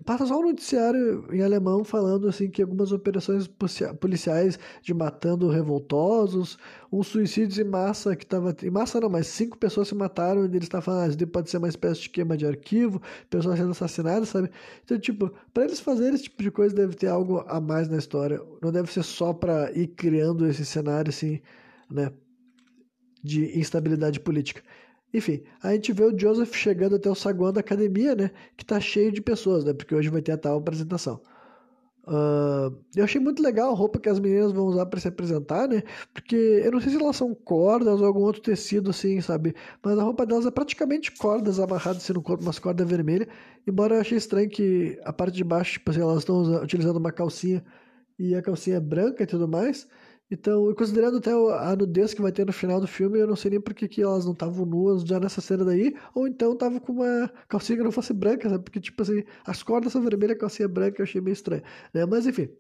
passa 0.05 0.27
só 0.27 0.39
um 0.39 0.45
noticiário 0.45 1.27
em 1.33 1.43
alemão 1.43 1.85
falando 1.85 2.29
assim 2.29 2.51
que 2.51 2.61
algumas 2.61 2.93
operações 2.93 3.49
policiais 4.01 4.59
de 4.83 4.93
matando 4.93 5.49
revoltosos, 5.49 6.59
um 6.93 7.03
suicídio 7.03 7.65
em 7.65 7.69
massa 7.69 8.15
que 8.17 8.25
estava 8.25 8.55
em 8.63 8.71
massa 8.71 9.01
não, 9.01 9.09
mas 9.09 9.27
cinco 9.27 9.57
pessoas 9.59 9.89
se 9.89 9.95
mataram 9.95 10.43
e 10.45 10.49
eles 10.49 10.65
estavam 10.65 10.85
falando, 10.85 11.23
ah, 11.23 11.27
pode 11.27 11.51
ser 11.51 11.59
uma 11.59 11.69
espécie 11.69 12.03
de 12.03 12.11
queima 12.11 12.37
de 12.37 12.47
arquivo, 12.47 13.01
pessoas 13.31 13.59
sendo 13.59 13.71
assassinadas, 13.71 14.29
sabe? 14.29 14.51
Então, 14.85 14.99
tipo, 14.99 15.33
para 15.53 15.65
eles 15.65 15.81
fazerem 15.81 16.15
esse 16.15 16.25
tipo 16.25 16.43
de 16.43 16.51
coisa 16.51 16.75
deve 16.75 16.95
ter 16.95 17.09
algo 17.09 17.45
a 17.47 17.61
mais 17.61 17.89
na 17.89 17.97
história, 17.97 18.41
não 18.63 18.73
deve 18.73 18.93
ser 18.93 19.03
só 19.03 19.33
para 19.33 19.71
ir 19.73 19.89
criando 19.89 20.47
esse 20.47 20.65
cenário 20.65 21.11
assim, 21.11 21.41
né, 21.91 22.13
de 23.23 23.59
instabilidade 23.59 24.21
política. 24.21 24.63
Enfim, 25.13 25.43
a 25.63 25.73
gente 25.73 25.93
vê 25.93 26.05
o 26.05 26.19
Joseph 26.19 26.55
chegando 26.55 26.97
até 26.97 27.11
o 27.11 27.15
saguão 27.15 27.53
da 27.53 27.61
academia, 27.61 28.15
né? 28.15 28.31
Que 28.57 28.65
tá 28.65 28.79
cheio 28.81 29.11
de 29.13 29.23
pessoas, 29.23 29.65
né? 29.65 29.73
Porque 29.73 29.95
hoje 29.95 30.09
vai 30.11 30.23
ter 30.23 30.33
a 30.33 30.39
tal 30.39 30.59
apresentação. 30.59 31.21
Uh, 32.11 32.75
eu 32.97 33.05
achei 33.05 33.21
muito 33.21 33.43
legal 33.43 33.71
a 33.71 33.75
roupa 33.75 33.99
que 34.01 34.09
as 34.09 34.19
meninas 34.19 34.51
vão 34.51 34.65
usar 34.67 34.87
para 34.87 34.99
se 34.99 35.09
apresentar, 35.09 35.69
né? 35.69 35.83
Porque 36.15 36.37
eu 36.65 36.73
não 36.73 36.81
sei 36.81 36.91
se 36.93 36.97
elas 36.97 37.17
são 37.17 37.35
cordas 37.35 38.01
ou 38.01 38.07
algum 38.07 38.21
outro 38.21 38.41
tecido 38.41 38.91
assim, 38.91 39.21
sabe? 39.21 39.55
Mas 39.83 39.99
a 39.99 40.03
roupa 40.03 40.25
delas 40.25 40.47
é 40.47 40.51
praticamente 40.51 41.13
cordas 41.13 41.61
amarradas 41.61 42.03
assim 42.03 42.15
no 42.15 42.23
corpo, 42.23 42.43
umas 42.43 42.59
cordas 42.59 42.89
vermelhas. 42.89 43.29
Embora 43.67 43.97
eu 43.97 44.01
achei 44.01 44.17
estranho 44.17 44.49
que 44.49 44.99
a 45.05 45.13
parte 45.13 45.35
de 45.37 45.45
baixo, 45.45 45.75
tipo 45.75 45.91
assim, 45.91 46.01
elas 46.01 46.21
estão 46.21 46.41
utilizando 46.63 46.97
uma 46.97 47.13
calcinha 47.13 47.63
e 48.19 48.35
a 48.35 48.41
calcinha 48.43 48.77
é 48.77 48.81
branca 48.81 49.23
e 49.23 49.27
tudo 49.27 49.47
mais. 49.47 49.87
Então, 50.31 50.75
considerando 50.75 51.17
até 51.17 51.31
a 51.33 51.75
nudez 51.75 52.13
que 52.13 52.21
vai 52.21 52.31
ter 52.31 52.45
no 52.45 52.53
final 52.53 52.81
do 52.81 52.87
filme, 52.87 53.19
eu 53.19 53.27
não 53.27 53.37
sei 53.37 53.53
nem 53.53 53.61
por 53.61 53.73
que, 53.73 54.03
elas 54.03 54.27
não 54.27 54.35
estavam 54.35 54.67
nuas 54.67 55.03
já 55.03 55.19
nessa 55.19 55.41
cena 55.41 55.65
daí, 55.65 55.95
ou 56.15 56.29
então 56.29 56.53
estavam 56.53 56.79
com 56.79 56.93
uma 56.93 57.33
calcinha 57.49 57.79
que 57.79 57.85
não 57.85 57.91
fosse 57.91 58.13
branca, 58.13 58.49
sabe? 58.49 58.63
Porque, 58.63 58.79
tipo 58.79 59.01
assim, 59.03 59.25
as 59.47 59.63
cordas 59.63 59.93
são 59.93 60.03
vermelhas, 60.03 60.37
a 60.37 60.41
calcinha 60.41 60.69
branca, 60.69 61.01
eu 61.01 61.05
achei 61.05 61.21
meio 61.21 61.33
estranho, 61.33 61.63
né? 61.95 62.05
Mas, 62.05 62.27
enfim, 62.27 62.51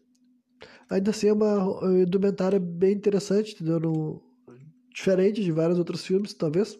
ainda 0.88 1.10
assim 1.10 1.28
é 1.28 1.32
uma 1.32 1.78
indumentária 2.02 2.58
bem 2.58 2.94
interessante, 2.94 3.54
entendeu? 3.54 3.78
No, 3.80 4.22
diferente 4.94 5.42
de 5.44 5.52
vários 5.52 5.78
outros 5.78 6.04
filmes, 6.04 6.32
talvez. 6.34 6.74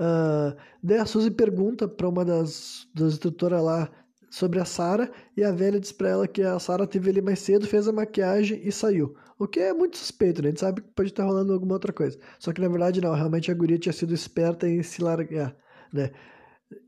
Uh, 0.00 0.56
daí 0.82 0.98
a 0.98 1.04
Suzy 1.04 1.30
pergunta 1.30 1.86
para 1.86 2.08
uma 2.08 2.24
das, 2.24 2.88
das 2.94 3.12
instrutoras 3.12 3.62
lá 3.62 3.90
sobre 4.30 4.60
a 4.60 4.64
Sara 4.64 5.10
e 5.36 5.42
a 5.42 5.50
velha 5.50 5.80
diz 5.80 5.90
pra 5.90 6.08
ela 6.08 6.28
que 6.28 6.40
a 6.40 6.58
Sara 6.58 6.86
teve 6.86 7.10
ali 7.10 7.20
mais 7.20 7.40
cedo, 7.40 7.66
fez 7.66 7.88
a 7.88 7.92
maquiagem 7.92 8.60
e 8.64 8.70
saiu. 8.70 9.16
O 9.36 9.48
que 9.48 9.58
é 9.58 9.72
muito 9.72 9.98
suspeito, 9.98 10.40
né? 10.40 10.48
A 10.48 10.50
gente 10.50 10.60
sabe 10.60 10.80
que 10.80 10.88
pode 10.88 11.08
estar 11.10 11.24
rolando 11.24 11.52
alguma 11.52 11.74
outra 11.74 11.92
coisa. 11.92 12.18
Só 12.38 12.52
que 12.52 12.60
na 12.60 12.68
verdade 12.68 13.00
não, 13.00 13.12
realmente 13.12 13.50
a 13.50 13.54
guria 13.54 13.78
tinha 13.78 13.92
sido 13.92 14.14
esperta 14.14 14.68
em 14.68 14.82
se 14.82 15.02
largar, 15.02 15.56
né? 15.92 16.10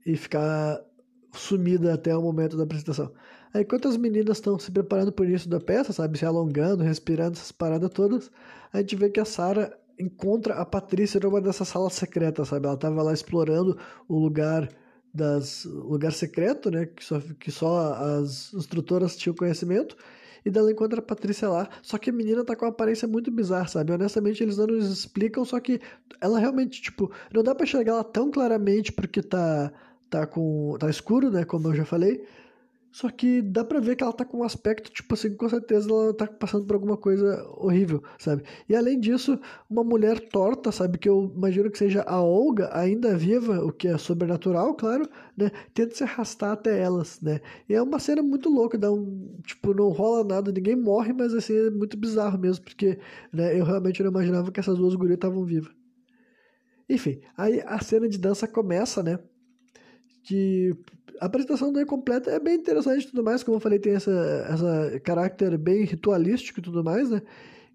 E 0.06 0.16
ficar 0.16 0.80
sumida 1.32 1.94
até 1.94 2.16
o 2.16 2.22
momento 2.22 2.56
da 2.56 2.62
apresentação. 2.62 3.12
Aí 3.52 3.62
enquanto 3.62 3.88
as 3.88 3.96
meninas 3.96 4.36
estão 4.38 4.58
se 4.58 4.70
preparando 4.70 5.12
para 5.12 5.24
o 5.24 5.28
início 5.28 5.50
da 5.50 5.58
peça, 5.60 5.92
sabe, 5.92 6.18
se 6.18 6.24
alongando, 6.24 6.84
respirando 6.84 7.32
essas 7.32 7.52
paradas 7.52 7.90
todas, 7.90 8.30
a 8.72 8.78
gente 8.78 8.96
vê 8.96 9.10
que 9.10 9.20
a 9.20 9.24
Sara 9.24 9.76
encontra 9.98 10.54
a 10.54 10.64
Patrícia 10.64 11.20
numa 11.20 11.40
dessas 11.40 11.68
salas 11.68 11.94
secretas, 11.94 12.48
sabe? 12.48 12.66
Ela 12.66 12.74
estava 12.74 13.02
lá 13.02 13.12
explorando 13.12 13.76
o 14.08 14.18
lugar 14.18 14.68
das 15.12 15.64
lugar 15.64 16.12
secreto, 16.12 16.70
né, 16.70 16.86
que 16.86 17.04
só, 17.04 17.20
que 17.38 17.50
só 17.50 17.94
as 17.94 18.52
instrutoras 18.54 19.16
tinham 19.16 19.34
conhecimento, 19.34 19.96
e 20.44 20.50
dela 20.50 20.72
encontra 20.72 20.98
a 20.98 21.02
Patrícia 21.02 21.48
lá, 21.48 21.68
só 21.82 21.98
que 21.98 22.10
a 22.10 22.12
menina 22.12 22.44
tá 22.44 22.56
com 22.56 22.64
uma 22.64 22.70
aparência 22.70 23.06
muito 23.06 23.30
bizarra, 23.30 23.68
sabe? 23.68 23.92
Honestamente, 23.92 24.42
eles 24.42 24.56
não 24.56 24.66
nos 24.66 24.90
explicam, 24.90 25.44
só 25.44 25.60
que 25.60 25.80
ela 26.20 26.38
realmente, 26.38 26.82
tipo, 26.82 27.12
não 27.32 27.42
dá 27.42 27.54
para 27.54 27.64
enxergar 27.64 27.92
ela 27.92 28.04
tão 28.04 28.30
claramente 28.30 28.92
porque 28.92 29.22
tá 29.22 29.72
tá 30.10 30.26
com 30.26 30.76
tá 30.78 30.90
escuro, 30.90 31.30
né, 31.30 31.44
como 31.44 31.68
eu 31.68 31.74
já 31.74 31.84
falei, 31.84 32.24
só 32.92 33.08
que 33.08 33.40
dá 33.40 33.64
pra 33.64 33.80
ver 33.80 33.96
que 33.96 34.04
ela 34.04 34.12
tá 34.12 34.22
com 34.22 34.40
um 34.40 34.44
aspecto, 34.44 34.92
tipo 34.92 35.14
assim, 35.14 35.34
com 35.34 35.48
certeza 35.48 35.90
ela 35.90 36.12
tá 36.12 36.26
passando 36.26 36.66
por 36.66 36.74
alguma 36.74 36.96
coisa 36.96 37.42
horrível, 37.56 38.02
sabe? 38.18 38.42
E 38.68 38.76
além 38.76 39.00
disso, 39.00 39.40
uma 39.68 39.82
mulher 39.82 40.20
torta, 40.28 40.70
sabe? 40.70 40.98
Que 40.98 41.08
eu 41.08 41.32
imagino 41.34 41.70
que 41.70 41.78
seja 41.78 42.02
a 42.02 42.22
Olga, 42.22 42.68
ainda 42.76 43.16
viva, 43.16 43.64
o 43.64 43.72
que 43.72 43.88
é 43.88 43.96
sobrenatural, 43.96 44.74
claro, 44.74 45.08
né? 45.34 45.50
Tenta 45.72 45.94
se 45.94 46.04
arrastar 46.04 46.52
até 46.52 46.78
elas, 46.78 47.18
né? 47.22 47.40
E 47.66 47.72
é 47.74 47.80
uma 47.80 47.98
cena 47.98 48.22
muito 48.22 48.50
louca, 48.50 48.76
dá 48.76 48.92
um. 48.92 49.38
Tipo, 49.42 49.72
não 49.72 49.88
rola 49.88 50.22
nada, 50.22 50.52
ninguém 50.52 50.76
morre, 50.76 51.14
mas 51.14 51.32
assim, 51.32 51.54
é 51.56 51.70
muito 51.70 51.96
bizarro 51.96 52.38
mesmo, 52.38 52.62
porque 52.62 52.98
né, 53.32 53.58
eu 53.58 53.64
realmente 53.64 54.02
não 54.02 54.10
imaginava 54.10 54.52
que 54.52 54.60
essas 54.60 54.76
duas 54.76 54.94
gurias 54.94 55.16
estavam 55.16 55.44
vivas. 55.46 55.72
Enfim, 56.90 57.22
aí 57.38 57.62
a 57.64 57.80
cena 57.80 58.06
de 58.06 58.18
dança 58.18 58.46
começa, 58.46 59.02
né? 59.02 59.18
Que 60.24 60.76
a 61.20 61.26
apresentação 61.26 61.72
não 61.72 61.80
é 61.80 61.84
completa, 61.84 62.30
é 62.30 62.38
bem 62.40 62.56
interessante 62.56 63.04
e 63.04 63.10
tudo 63.10 63.24
mais, 63.24 63.42
como 63.42 63.56
eu 63.56 63.60
falei, 63.60 63.78
tem 63.78 63.94
essa, 63.94 64.10
essa 64.48 65.00
caráter 65.00 65.56
bem 65.58 65.84
ritualístico 65.84 66.60
e 66.60 66.62
tudo 66.62 66.82
mais, 66.82 67.10
né? 67.10 67.22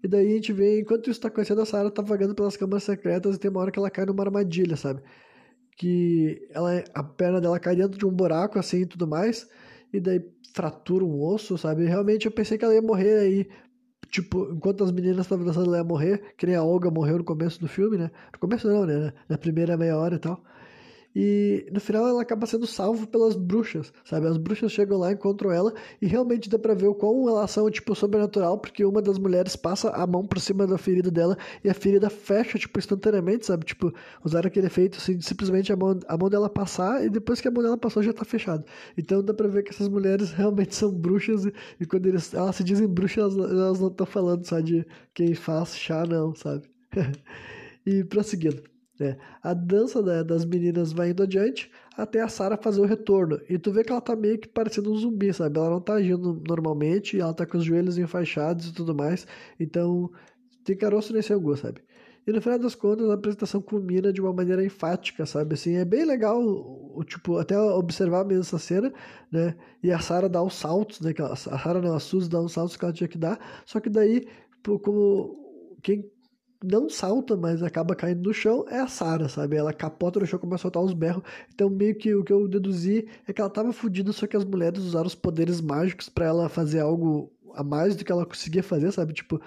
E 0.02 0.08
daí 0.08 0.32
a 0.32 0.34
gente 0.34 0.52
vê, 0.52 0.80
enquanto 0.80 1.10
isso 1.10 1.20
tá 1.20 1.28
acontecendo, 1.28 1.60
a 1.60 1.66
Sarah 1.66 1.90
tá 1.90 2.02
vagando 2.02 2.34
pelas 2.34 2.56
câmaras 2.56 2.84
secretas 2.84 3.36
e 3.36 3.38
tem 3.38 3.50
uma 3.50 3.60
hora 3.60 3.70
que 3.70 3.78
ela 3.78 3.90
cai 3.90 4.06
numa 4.06 4.22
armadilha, 4.22 4.76
sabe? 4.76 5.02
Que 5.76 6.46
ela, 6.50 6.84
a 6.94 7.02
perna 7.02 7.40
dela 7.40 7.58
cai 7.58 7.74
dentro 7.76 7.98
de 7.98 8.06
um 8.06 8.12
buraco 8.12 8.58
assim 8.58 8.82
e 8.82 8.86
tudo 8.86 9.06
mais, 9.06 9.48
e 9.92 10.00
daí 10.00 10.24
fratura 10.54 11.04
um 11.04 11.20
osso, 11.22 11.56
sabe? 11.58 11.84
realmente 11.86 12.26
eu 12.26 12.32
pensei 12.32 12.58
que 12.58 12.64
ela 12.64 12.74
ia 12.74 12.82
morrer 12.82 13.18
aí, 13.18 13.48
tipo, 14.10 14.50
enquanto 14.52 14.84
as 14.84 14.92
meninas 14.92 15.20
estavam 15.26 15.44
dançando, 15.44 15.66
ela 15.66 15.78
ia 15.78 15.84
morrer, 15.84 16.34
que 16.36 16.46
nem 16.46 16.54
a 16.56 16.62
Olga 16.62 16.90
morreu 16.90 17.18
no 17.18 17.24
começo 17.24 17.60
do 17.60 17.68
filme, 17.68 17.96
né? 17.98 18.10
No 18.32 18.38
começo 18.38 18.68
não, 18.68 18.86
né? 18.86 19.12
Na 19.28 19.38
primeira 19.38 19.76
meia 19.76 19.96
hora 19.96 20.16
e 20.16 20.18
tal. 20.18 20.42
E 21.20 21.66
no 21.72 21.80
final 21.80 22.06
ela 22.06 22.22
acaba 22.22 22.46
sendo 22.46 22.64
salva 22.64 23.04
pelas 23.04 23.34
bruxas, 23.34 23.92
sabe? 24.04 24.28
As 24.28 24.36
bruxas 24.36 24.70
chegam 24.70 24.98
lá, 24.98 25.10
encontram 25.10 25.50
ela 25.50 25.74
e 26.00 26.06
realmente 26.06 26.48
dá 26.48 26.60
pra 26.60 26.74
ver 26.74 26.86
o 26.86 26.94
quão 26.94 27.28
elas 27.28 27.50
são, 27.50 27.68
tipo, 27.68 27.92
sobrenatural, 27.92 28.56
porque 28.56 28.84
uma 28.84 29.02
das 29.02 29.18
mulheres 29.18 29.56
passa 29.56 29.90
a 29.90 30.06
mão 30.06 30.24
por 30.24 30.38
cima 30.38 30.64
da 30.64 30.78
ferida 30.78 31.10
dela 31.10 31.36
e 31.64 31.68
a 31.68 31.74
ferida 31.74 32.08
fecha, 32.08 32.56
tipo, 32.56 32.78
instantaneamente, 32.78 33.46
sabe? 33.46 33.66
Tipo, 33.66 33.92
usaram 34.24 34.46
aquele 34.46 34.68
efeito, 34.68 34.98
assim, 34.98 35.16
de 35.16 35.26
simplesmente 35.26 35.72
a 35.72 35.76
mão, 35.76 35.98
a 36.06 36.16
mão 36.16 36.30
dela 36.30 36.48
passar 36.48 37.04
e 37.04 37.10
depois 37.10 37.40
que 37.40 37.48
a 37.48 37.50
mão 37.50 37.64
dela 37.64 37.76
passou 37.76 38.00
já 38.00 38.12
tá 38.12 38.24
fechado. 38.24 38.64
Então 38.96 39.20
dá 39.20 39.34
pra 39.34 39.48
ver 39.48 39.64
que 39.64 39.70
essas 39.70 39.88
mulheres 39.88 40.30
realmente 40.38 40.72
são 40.76 40.92
bruxas 40.92 41.46
e, 41.46 41.52
e 41.80 41.84
quando 41.84 42.06
eles, 42.06 42.32
elas 42.32 42.54
se 42.54 42.62
dizem 42.62 42.86
bruxas, 42.86 43.36
elas, 43.36 43.50
elas 43.50 43.80
não 43.80 43.88
estão 43.88 44.06
falando 44.06 44.46
só 44.46 44.60
de 44.60 44.86
quem 45.12 45.34
faz 45.34 45.76
chá, 45.76 46.06
não, 46.06 46.32
sabe? 46.32 46.62
e 47.84 48.04
prosseguindo. 48.04 48.77
Né? 48.98 49.16
A 49.42 49.54
dança 49.54 50.02
né, 50.02 50.24
das 50.24 50.44
meninas 50.44 50.92
vai 50.92 51.10
indo 51.10 51.22
adiante 51.22 51.70
até 51.96 52.20
a 52.20 52.28
Sarah 52.28 52.56
fazer 52.56 52.80
o 52.80 52.84
retorno. 52.84 53.40
E 53.48 53.58
tu 53.58 53.72
vê 53.72 53.84
que 53.84 53.92
ela 53.92 54.00
tá 54.00 54.16
meio 54.16 54.38
que 54.38 54.48
parecendo 54.48 54.92
um 54.92 54.96
zumbi, 54.96 55.32
sabe? 55.32 55.58
Ela 55.58 55.70
não 55.70 55.80
tá 55.80 55.94
agindo 55.94 56.42
normalmente, 56.46 57.18
ela 57.18 57.34
tá 57.34 57.46
com 57.46 57.58
os 57.58 57.64
joelhos 57.64 57.98
enfaixados 57.98 58.68
e 58.68 58.74
tudo 58.74 58.94
mais. 58.94 59.26
Então, 59.58 60.10
tem 60.64 60.76
caroço 60.76 61.12
nesse 61.12 61.32
angu, 61.32 61.56
sabe? 61.56 61.82
E 62.26 62.32
no 62.32 62.42
final 62.42 62.58
das 62.58 62.74
contas, 62.74 63.08
a 63.08 63.14
apresentação 63.14 63.62
culmina 63.62 64.12
de 64.12 64.20
uma 64.20 64.34
maneira 64.34 64.62
enfática, 64.62 65.24
sabe? 65.24 65.54
Assim, 65.54 65.76
é 65.76 65.84
bem 65.84 66.04
legal, 66.04 66.38
o, 66.38 67.02
tipo, 67.02 67.38
até 67.38 67.58
observar 67.58 68.22
mesmo 68.26 68.42
essa 68.42 68.58
cena, 68.58 68.92
né? 69.32 69.56
E 69.82 69.90
a 69.90 69.98
Sarah 69.98 70.28
dá 70.28 70.42
os 70.42 70.54
saltos, 70.54 71.00
né? 71.00 71.14
A 71.18 71.36
Sarah 71.36 71.80
não, 71.80 71.94
a 71.94 72.00
Suzy 72.00 72.28
dá 72.28 72.38
os 72.40 72.52
saltos 72.52 72.76
que 72.76 72.84
ela 72.84 72.92
tinha 72.92 73.08
que 73.08 73.16
dar. 73.16 73.62
Só 73.64 73.80
que 73.80 73.88
daí, 73.88 74.28
como 74.82 75.36
quem 75.82 76.04
não 76.62 76.88
salta, 76.88 77.36
mas 77.36 77.62
acaba 77.62 77.94
caindo 77.94 78.22
no 78.22 78.34
chão, 78.34 78.64
é 78.68 78.80
a 78.80 78.88
Sarah, 78.88 79.28
sabe? 79.28 79.56
Ela 79.56 79.72
capota 79.72 80.18
no 80.20 80.26
chão, 80.26 80.38
começa 80.38 80.62
a 80.62 80.62
soltar 80.62 80.82
uns 80.82 80.92
berros. 80.92 81.22
Então, 81.54 81.70
meio 81.70 81.94
que 81.96 82.14
o 82.14 82.24
que 82.24 82.32
eu 82.32 82.48
deduzi 82.48 83.08
é 83.26 83.32
que 83.32 83.40
ela 83.40 83.50
tava 83.50 83.72
fodida, 83.72 84.12
só 84.12 84.26
que 84.26 84.36
as 84.36 84.44
mulheres 84.44 84.80
usaram 84.82 85.06
os 85.06 85.14
poderes 85.14 85.60
mágicos 85.60 86.08
para 86.08 86.26
ela 86.26 86.48
fazer 86.48 86.80
algo 86.80 87.32
a 87.54 87.62
mais 87.62 87.96
do 87.96 88.04
que 88.04 88.12
ela 88.12 88.26
conseguia 88.26 88.62
fazer, 88.62 88.92
sabe? 88.92 89.12
Tipo, 89.12 89.40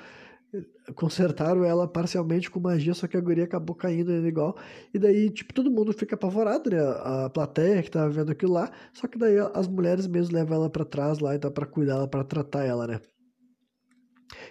consertaram 0.95 1.63
ela 1.63 1.87
parcialmente 1.87 2.49
com 2.49 2.59
magia, 2.59 2.93
só 2.93 3.07
que 3.07 3.17
a 3.17 3.21
guria 3.21 3.43
acabou 3.43 3.75
caindo 3.75 4.11
igual. 4.27 4.57
E 4.93 4.99
daí, 4.99 5.29
tipo, 5.29 5.53
todo 5.53 5.71
mundo 5.71 5.93
fica 5.93 6.15
apavorado, 6.15 6.69
né? 6.69 6.79
A 6.79 7.29
plateia 7.29 7.81
que 7.83 7.91
tava 7.91 8.09
vendo 8.09 8.31
aquilo 8.31 8.53
lá. 8.53 8.71
Só 8.93 9.07
que 9.07 9.17
daí 9.17 9.37
as 9.53 9.67
mulheres 9.67 10.07
mesmo 10.07 10.35
levam 10.35 10.55
ela 10.57 10.69
para 10.69 10.85
trás 10.85 11.19
lá, 11.19 11.35
então 11.35 11.51
para 11.51 11.65
cuidar 11.65 11.93
ela, 11.93 12.07
para 12.07 12.23
tratar 12.23 12.65
ela, 12.65 12.87
né? 12.87 13.01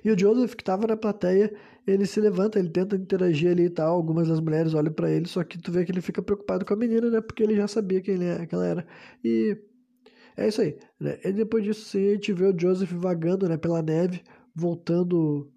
E 0.04 0.10
o 0.10 0.18
Joseph, 0.18 0.54
que 0.54 0.64
tava 0.64 0.86
na 0.86 0.96
plateia, 0.96 1.52
ele 1.90 2.06
se 2.06 2.20
levanta, 2.20 2.58
ele 2.58 2.70
tenta 2.70 2.96
interagir 2.96 3.50
ali 3.50 3.64
e 3.64 3.70
tal. 3.70 3.94
Algumas 3.94 4.28
das 4.28 4.40
mulheres 4.40 4.74
olham 4.74 4.92
para 4.92 5.10
ele, 5.10 5.26
só 5.26 5.42
que 5.44 5.58
tu 5.58 5.72
vê 5.72 5.84
que 5.84 5.92
ele 5.92 6.00
fica 6.00 6.22
preocupado 6.22 6.64
com 6.64 6.74
a 6.74 6.76
menina, 6.76 7.10
né? 7.10 7.20
Porque 7.20 7.42
ele 7.42 7.56
já 7.56 7.68
sabia 7.68 8.00
quem, 8.00 8.14
ele 8.14 8.24
é, 8.26 8.46
quem 8.46 8.58
ela 8.58 8.66
era. 8.66 8.86
E 9.24 9.56
é 10.36 10.48
isso 10.48 10.60
aí, 10.60 10.78
né? 10.98 11.18
E 11.24 11.32
depois 11.32 11.64
disso, 11.64 11.84
sim, 11.88 12.08
a 12.10 12.14
gente 12.14 12.32
vê 12.32 12.46
o 12.46 12.58
Joseph 12.58 12.92
vagando, 12.92 13.48
né, 13.48 13.56
pela 13.56 13.82
neve, 13.82 14.22
voltando 14.54 15.50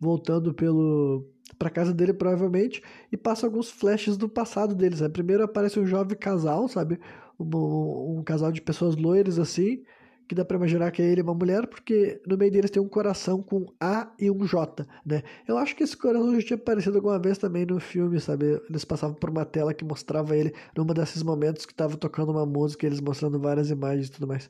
voltando 0.00 0.52
pelo 0.52 1.24
para 1.58 1.70
casa 1.70 1.94
dele 1.94 2.12
provavelmente 2.12 2.82
e 3.12 3.16
passa 3.16 3.46
alguns 3.46 3.70
flashes 3.70 4.16
do 4.16 4.28
passado 4.28 4.74
deles. 4.74 5.00
Né? 5.00 5.08
Primeiro 5.08 5.44
aparece 5.44 5.78
um 5.78 5.86
jovem 5.86 6.16
casal, 6.18 6.66
sabe? 6.66 6.98
Um, 7.38 8.18
um 8.18 8.22
casal 8.24 8.50
de 8.50 8.60
pessoas 8.60 8.96
loiras 8.96 9.38
assim, 9.38 9.84
que 10.28 10.34
dá 10.34 10.44
para 10.44 10.56
imaginar 10.56 10.90
que 10.90 11.02
é 11.02 11.06
ele 11.06 11.22
uma 11.22 11.34
mulher, 11.34 11.66
porque 11.66 12.20
no 12.26 12.36
meio 12.36 12.50
deles 12.50 12.70
tem 12.70 12.82
um 12.82 12.88
coração 12.88 13.42
com 13.42 13.66
A 13.80 14.12
e 14.18 14.30
um 14.30 14.46
J, 14.46 14.86
né? 15.04 15.22
Eu 15.46 15.58
acho 15.58 15.76
que 15.76 15.82
esse 15.82 15.96
coração 15.96 16.34
já 16.40 16.46
tinha 16.46 16.56
aparecido 16.56 16.96
alguma 16.96 17.18
vez 17.18 17.38
também 17.38 17.66
no 17.66 17.78
filme, 17.80 18.20
sabe? 18.20 18.60
Eles 18.68 18.84
passavam 18.84 19.14
por 19.16 19.30
uma 19.30 19.44
tela 19.44 19.74
que 19.74 19.84
mostrava 19.84 20.36
ele 20.36 20.54
numa 20.76 20.94
desses 20.94 21.22
momentos 21.22 21.66
que 21.66 21.74
tava 21.74 21.96
tocando 21.96 22.32
uma 22.32 22.46
música, 22.46 22.86
eles 22.86 23.00
mostrando 23.00 23.38
várias 23.38 23.70
imagens 23.70 24.08
e 24.08 24.12
tudo 24.12 24.26
mais. 24.26 24.48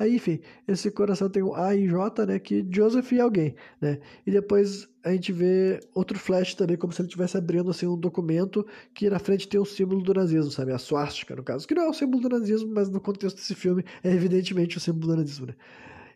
Aí, 0.00 0.16
enfim, 0.16 0.40
esse 0.66 0.90
coração 0.90 1.28
tem 1.28 1.42
o 1.42 1.54
A 1.54 1.76
e 1.76 1.86
J, 1.86 2.24
né? 2.24 2.38
Que 2.38 2.66
Joseph 2.70 3.12
e 3.12 3.20
alguém, 3.20 3.54
né? 3.78 4.00
E 4.26 4.30
depois 4.30 4.88
a 5.04 5.12
gente 5.12 5.30
vê 5.30 5.78
outro 5.94 6.18
flash 6.18 6.54
também, 6.54 6.78
como 6.78 6.90
se 6.90 7.02
ele 7.02 7.08
estivesse 7.08 7.36
abrindo 7.36 7.70
assim, 7.70 7.86
um 7.86 7.98
documento 7.98 8.66
que 8.94 9.10
na 9.10 9.18
frente 9.18 9.46
tem 9.46 9.60
o 9.60 9.64
símbolo 9.66 10.02
do 10.02 10.14
nazismo, 10.14 10.50
sabe? 10.50 10.72
A 10.72 10.78
swastika, 10.78 11.36
no 11.36 11.44
caso. 11.44 11.68
Que 11.68 11.74
não 11.74 11.82
é 11.82 11.88
o 11.90 11.92
símbolo 11.92 12.22
do 12.22 12.30
nazismo, 12.30 12.72
mas 12.72 12.88
no 12.88 12.98
contexto 12.98 13.36
desse 13.36 13.54
filme 13.54 13.84
é 14.02 14.10
evidentemente 14.10 14.78
o 14.78 14.80
símbolo 14.80 15.08
do 15.08 15.16
nazismo, 15.18 15.48
né? 15.48 15.54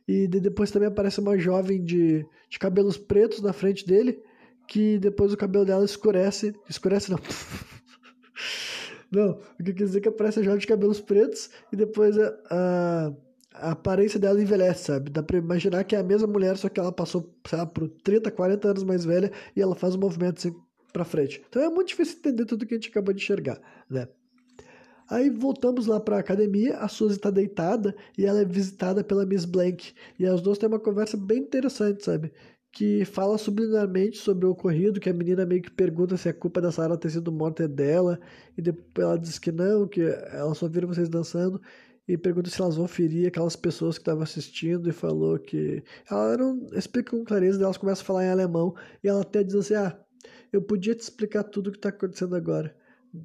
E 0.09 0.27
depois 0.28 0.70
também 0.70 0.89
aparece 0.89 1.20
uma 1.20 1.36
jovem 1.36 1.85
de, 1.85 2.27
de 2.48 2.59
cabelos 2.59 2.97
pretos 2.97 3.43
na 3.43 3.52
frente 3.52 3.86
dele, 3.86 4.19
que 4.66 4.98
depois 4.98 5.31
o 5.31 5.36
cabelo 5.36 5.66
dela 5.66 5.85
escurece. 5.85 6.55
Escurece 6.70 7.11
não. 7.11 7.19
não, 9.12 9.32
o 9.61 9.62
que 9.62 9.74
quer 9.74 9.85
dizer 9.85 10.01
que 10.01 10.09
aparece 10.09 10.40
a 10.40 10.43
jovem 10.43 10.61
de 10.61 10.66
cabelos 10.66 11.02
pretos 11.02 11.51
e 11.70 11.77
depois 11.77 12.19
a, 12.19 12.35
a 12.51 13.12
a 13.55 13.70
aparência 13.70 14.18
dela 14.18 14.43
envelhece, 14.43 14.85
sabe? 14.85 15.10
Dá 15.10 15.22
pra 15.22 15.39
imaginar 15.39 15.85
que 15.85 15.94
é 15.94 16.01
a 16.01 16.02
mesma 16.02 16.26
mulher, 16.26 16.56
só 16.56 16.68
que 16.68 16.81
ela 16.81 16.93
passou, 16.93 17.32
sei 17.48 17.59
lá, 17.59 17.64
por 17.64 17.89
30, 17.89 18.31
40 18.31 18.68
anos 18.68 18.82
mais 18.82 19.05
velha 19.05 19.31
e 19.55 19.62
ela 19.62 19.76
faz 19.76 19.94
um 19.94 20.01
movimento 20.01 20.39
assim 20.39 20.55
pra 20.93 21.05
frente. 21.05 21.43
Então 21.48 21.62
é 21.62 21.68
muito 21.70 21.89
difícil 21.89 22.18
entender 22.18 22.44
tudo 22.44 22.66
que 22.66 22.74
a 22.74 22.76
gente 22.76 22.90
acabou 22.90 23.14
de 23.14 23.22
enxergar, 23.22 23.60
né? 23.89 24.09
Aí 25.09 25.28
voltamos 25.28 25.86
lá 25.86 26.01
para 26.01 26.16
a 26.16 26.20
academia, 26.20 26.78
a 26.78 26.89
Suzy 26.89 27.16
está 27.16 27.31
deitada 27.31 27.94
e 28.16 28.24
ela 28.24 28.40
é 28.40 28.44
visitada 28.44 29.05
pela 29.05 29.26
Miss 29.26 29.44
Blank. 29.44 29.93
E 30.18 30.26
as 30.26 30.40
duas 30.40 30.56
têm 30.56 30.66
uma 30.68 30.81
conversa 30.81 31.16
bem 31.16 31.40
interessante, 31.40 32.02
sabe? 32.02 32.32
que 32.74 33.05
fala 33.05 33.39
subliminarmente 33.39 34.18
sobre 34.18 34.47
o 34.47 34.51
ocorrido, 34.51 34.98
que 34.98 35.09
a 35.09 35.12
menina 35.12 35.47
meio 35.47 35.62
que 35.62 35.70
pergunta 35.70 36.16
se 36.16 36.28
a 36.28 36.35
culpa 36.35 36.60
da 36.60 36.72
Sarah 36.72 36.97
ter 36.97 37.09
sido 37.09 37.31
morta 37.31 37.62
é 37.62 37.68
dela, 37.68 38.18
e 38.59 38.60
depois 38.60 39.06
ela 39.06 39.16
diz 39.16 39.39
que 39.39 39.52
não, 39.52 39.86
que 39.86 40.01
ela 40.01 40.52
só 40.56 40.66
vira 40.66 40.85
vocês 40.85 41.09
dançando, 41.09 41.62
e 42.06 42.16
pergunta 42.18 42.51
se 42.51 42.60
elas 42.60 42.76
vão 42.76 42.86
ferir 42.86 43.26
aquelas 43.26 43.56
pessoas 43.56 43.97
que 43.97 44.02
estavam 44.02 44.22
assistindo, 44.22 44.89
e 44.89 44.93
falou 44.93 45.39
que... 45.39 45.82
Ela 46.10 46.36
não 46.36 46.68
explica 46.72 47.10
com 47.10 47.24
clareza, 47.24 47.62
elas 47.62 47.76
começam 47.76 48.02
a 48.02 48.06
falar 48.06 48.24
em 48.24 48.31
alemão, 48.31 48.74
e 49.02 49.09
ela 49.09 49.22
até 49.22 49.43
diz 49.43 49.55
assim, 49.55 49.74
ah, 49.74 49.98
eu 50.52 50.62
podia 50.62 50.94
te 50.94 51.01
explicar 51.01 51.44
tudo 51.44 51.68
o 51.68 51.70
que 51.70 51.78
está 51.78 51.89
acontecendo 51.89 52.36
agora, 52.36 52.74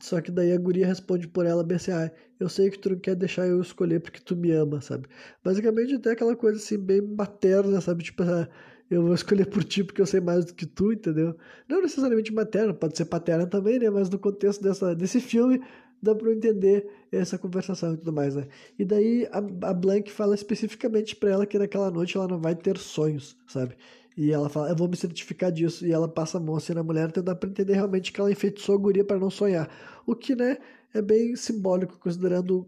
só 0.01 0.21
que 0.21 0.31
daí 0.31 0.53
a 0.53 0.57
guria 0.57 0.85
responde 0.85 1.27
por 1.27 1.45
ela 1.45 1.63
bem 1.63 1.77
assim, 1.77 1.91
ah, 1.91 2.11
eu 2.39 2.47
sei 2.47 2.69
que 2.69 2.77
tu 2.77 2.91
não 2.91 2.99
quer 2.99 3.15
deixar 3.15 3.47
eu 3.47 3.59
escolher 3.59 3.99
porque 3.99 4.19
tu 4.19 4.35
me 4.35 4.51
ama, 4.51 4.81
sabe? 4.81 5.07
Basicamente 5.43 5.95
até 5.95 6.11
aquela 6.11 6.35
coisa 6.35 6.57
assim, 6.57 6.77
bem 6.77 7.01
materna, 7.01 7.81
sabe? 7.81 8.03
Tipo, 8.03 8.23
ah, 8.23 8.47
eu 8.89 9.03
vou 9.03 9.13
escolher 9.13 9.45
por 9.45 9.63
ti 9.63 9.83
porque 9.83 10.01
eu 10.01 10.05
sei 10.05 10.19
mais 10.19 10.45
do 10.45 10.53
que 10.53 10.65
tu, 10.65 10.91
entendeu? 10.93 11.35
Não 11.67 11.81
necessariamente 11.81 12.33
materna, 12.33 12.73
pode 12.73 12.97
ser 12.97 13.05
paterna 13.05 13.45
também, 13.45 13.77
né? 13.79 13.89
Mas 13.89 14.09
no 14.09 14.17
contexto 14.17 14.63
dessa, 14.63 14.95
desse 14.95 15.19
filme 15.19 15.61
dá 16.01 16.15
para 16.15 16.31
entender 16.31 16.87
essa 17.11 17.37
conversação 17.37 17.93
e 17.93 17.97
tudo 17.97 18.13
mais, 18.13 18.35
né? 18.35 18.47
E 18.77 18.85
daí 18.85 19.27
a, 19.31 19.69
a 19.69 19.73
Blank 19.73 20.11
fala 20.11 20.35
especificamente 20.35 21.15
para 21.15 21.31
ela 21.31 21.45
que 21.45 21.57
naquela 21.57 21.91
noite 21.91 22.17
ela 22.17 22.27
não 22.27 22.39
vai 22.39 22.55
ter 22.55 22.77
sonhos, 22.77 23.37
sabe? 23.47 23.75
E 24.17 24.31
ela 24.31 24.49
fala, 24.49 24.69
eu 24.69 24.75
vou 24.75 24.87
me 24.87 24.97
certificar 24.97 25.51
disso. 25.51 25.85
E 25.85 25.91
ela 25.91 26.07
passa 26.07 26.37
a 26.37 26.41
mão 26.41 26.55
assim 26.55 26.73
na 26.73 26.83
mulher, 26.83 27.07
então 27.09 27.23
dá 27.23 27.35
pra 27.35 27.49
entender 27.49 27.73
realmente 27.73 28.11
que 28.11 28.19
ela 28.19 28.31
enfeitiçou 28.31 28.75
a 28.75 28.77
guria 28.77 29.03
para 29.03 29.19
não 29.19 29.29
sonhar. 29.29 29.69
O 30.05 30.15
que, 30.15 30.35
né, 30.35 30.57
é 30.93 31.01
bem 31.01 31.35
simbólico, 31.35 31.97
considerando 31.97 32.67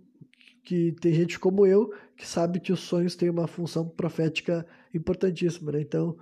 que 0.63 0.93
tem 1.01 1.13
gente 1.13 1.39
como 1.39 1.65
eu 1.65 1.91
que 2.15 2.27
sabe 2.27 2.59
que 2.59 2.71
os 2.71 2.79
sonhos 2.81 3.15
têm 3.15 3.29
uma 3.29 3.47
função 3.47 3.87
profética 3.87 4.65
importantíssima, 4.93 5.71
né? 5.71 5.81
Então, 5.81 6.15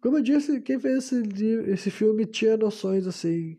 como 0.00 0.18
eu 0.18 0.22
disse, 0.22 0.60
quem 0.60 0.78
fez 0.78 1.12
esse, 1.12 1.22
esse 1.68 1.90
filme 1.90 2.24
tinha 2.26 2.56
noções 2.56 3.06
assim 3.06 3.58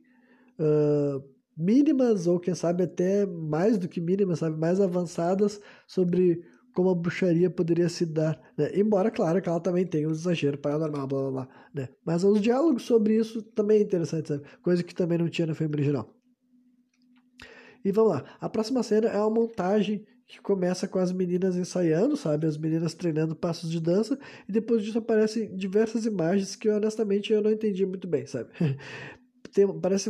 uh, 0.57 1.21
mínimas 1.57 2.27
ou 2.27 2.39
quem 2.39 2.53
sabe 2.53 2.83
até 2.83 3.25
mais 3.25 3.77
do 3.77 3.87
que 3.87 3.99
mínimas, 3.99 4.39
sabe, 4.39 4.57
mais 4.57 4.79
avançadas 4.79 5.59
sobre 5.87 6.43
como 6.73 6.91
a 6.91 6.95
bruxaria 6.95 7.49
poderia 7.49 7.89
se 7.89 8.05
dar, 8.05 8.39
né? 8.55 8.69
Embora, 8.75 9.09
claro, 9.09 9.41
que 9.41 9.49
ela 9.49 9.59
também 9.59 9.83
tenha 9.83 10.07
os 10.07 10.19
exageros 10.19 10.59
paranormal, 10.59 11.07
blá 11.07 11.19
blá 11.21 11.31
blá, 11.31 11.47
né? 11.73 11.89
Mas 12.05 12.23
os 12.23 12.39
diálogos 12.39 12.83
sobre 12.83 13.15
isso 13.17 13.41
também 13.41 13.79
é 13.79 13.81
interessante, 13.81 14.27
sabe? 14.27 14.43
Coisa 14.61 14.83
que 14.83 14.93
também 14.93 15.17
não 15.17 15.27
tinha 15.27 15.47
no 15.47 15.55
filme 15.55 15.73
original. 15.73 16.13
E 17.83 17.91
vamos 17.91 18.11
lá, 18.11 18.25
a 18.39 18.47
próxima 18.47 18.83
cena 18.83 19.07
é 19.07 19.17
uma 19.17 19.29
montagem 19.29 20.05
que 20.27 20.41
começa 20.41 20.87
com 20.87 20.99
as 20.99 21.11
meninas 21.11 21.55
ensaiando, 21.55 22.17
sabe? 22.17 22.45
As 22.45 22.57
meninas 22.57 22.93
treinando 22.93 23.35
passos 23.35 23.71
de 23.71 23.79
dança, 23.79 24.19
e 24.47 24.51
depois 24.51 24.83
disso 24.83 24.97
aparecem 24.97 25.55
diversas 25.55 26.05
imagens 26.05 26.55
que 26.55 26.69
honestamente 26.69 27.31
eu 27.31 27.41
não 27.41 27.49
entendi 27.49 27.85
muito 27.85 28.07
bem, 28.07 28.27
sabe? 28.27 28.49
tem, 29.57 29.79
parece 29.79 30.09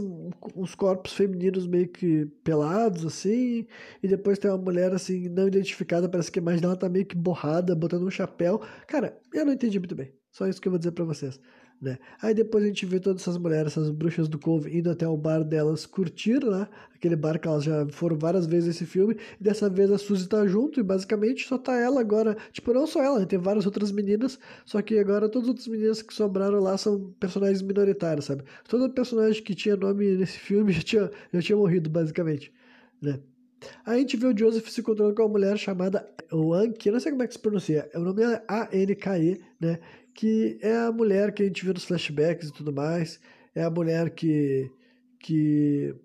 uns 0.56 0.76
corpos 0.76 1.14
femininos 1.14 1.66
meio 1.66 1.88
que 1.88 2.26
pelados, 2.44 3.06
assim, 3.06 3.66
e 4.04 4.08
depois 4.08 4.38
tem 4.38 4.52
uma 4.52 4.58
mulher, 4.58 4.94
assim, 4.94 5.30
não 5.30 5.48
identificada, 5.48 6.10
parece 6.10 6.30
que 6.30 6.40
a 6.40 6.42
imagem 6.42 6.62
dela 6.62 6.76
tá 6.76 6.90
meio 6.90 7.06
que 7.06 7.16
borrada, 7.16 7.74
botando 7.74 8.06
um 8.06 8.12
chapéu. 8.12 8.62
Cara, 8.86 9.18
eu 9.34 9.46
não 9.46 9.54
entendi 9.54 9.80
muito 9.80 9.96
bem. 9.96 10.14
Só 10.32 10.46
isso 10.48 10.62
que 10.62 10.68
eu 10.68 10.72
vou 10.72 10.78
dizer 10.80 10.92
para 10.92 11.06
vocês 11.06 11.40
né? 11.82 11.98
Aí 12.22 12.34
depois 12.34 12.64
a 12.64 12.68
gente 12.68 12.86
vê 12.86 13.00
todas 13.00 13.22
essas 13.22 13.38
mulheres, 13.38 13.74
essas 13.74 13.90
bruxas 13.90 14.28
do 14.28 14.40
Cove, 14.40 14.76
indo 14.76 14.90
até 14.90 15.08
o 15.08 15.16
bar 15.16 15.44
delas 15.44 15.86
curtir, 15.86 16.44
né? 16.44 16.68
Aquele 16.96 17.16
bar 17.16 17.40
que 17.40 17.48
elas 17.48 17.64
já 17.64 17.88
foram 17.90 18.18
várias 18.18 18.48
vezes 18.48 18.68
nesse 18.68 18.86
filme. 18.86 19.16
E 19.40 19.44
dessa 19.44 19.70
vez 19.70 19.92
a 19.92 19.98
Suzy 19.98 20.28
tá 20.28 20.48
junto 20.48 20.80
e 20.80 20.84
basicamente 20.84 21.48
só 21.48 21.58
tá 21.58 21.76
ela 21.76 22.02
agora. 22.02 22.36
Tipo, 22.52 22.74
não 22.74 22.88
só 22.88 23.04
ela, 23.04 23.20
né? 23.20 23.26
tem 23.26 23.38
várias 23.38 23.66
outras 23.68 23.92
meninas. 23.92 24.40
Só 24.66 24.82
que 24.82 24.98
agora 24.98 25.30
todas 25.30 25.48
as 25.48 25.50
outras 25.50 25.68
meninas 25.68 26.02
que 26.02 26.14
sobraram 26.14 26.60
lá 26.60 26.78
são 26.78 27.14
personagens 27.20 27.62
minoritários, 27.62 28.26
sabe? 28.26 28.44
Todo 28.68 28.92
personagem 28.92 29.44
que 29.44 29.54
tinha 29.54 29.76
nome 29.76 30.18
nesse 30.18 30.40
filme 30.40 30.72
já 30.74 30.82
tinha, 30.82 31.12
já 31.32 31.42
tinha 31.42 31.58
morrido, 31.58 31.90
basicamente, 31.90 32.52
né? 33.02 33.20
Aí 33.86 33.98
a 33.98 34.00
gente 34.00 34.18
vê 34.18 34.28
o 34.28 34.38
Joseph 34.38 34.68
se 34.70 34.82
encontrando 34.82 35.14
com 35.16 35.24
uma 35.24 35.30
mulher 35.30 35.58
chamada 35.58 36.08
Anki, 36.32 36.90
eu 36.90 36.94
não 36.94 37.00
sei 37.00 37.12
como 37.12 37.24
é 37.24 37.28
que 37.28 37.34
se 37.34 37.40
pronuncia, 37.40 37.90
o 37.96 38.00
nome 38.00 38.18
dela 38.18 38.36
é 38.36 38.44
A-N-K-E, 38.48 39.42
né? 39.60 39.80
Que 40.18 40.58
é 40.64 40.76
a 40.76 40.92
mulher 40.92 41.32
que 41.32 41.44
a 41.44 41.46
gente 41.46 41.64
vê 41.64 41.72
nos 41.72 41.86
flashbacks 41.86 42.50
e 42.50 42.52
tudo 42.52 42.74
mais, 42.74 43.20
é 43.54 43.64
a 43.64 43.70
mulher 43.70 44.10
que, 44.10 44.68
que 45.20 45.96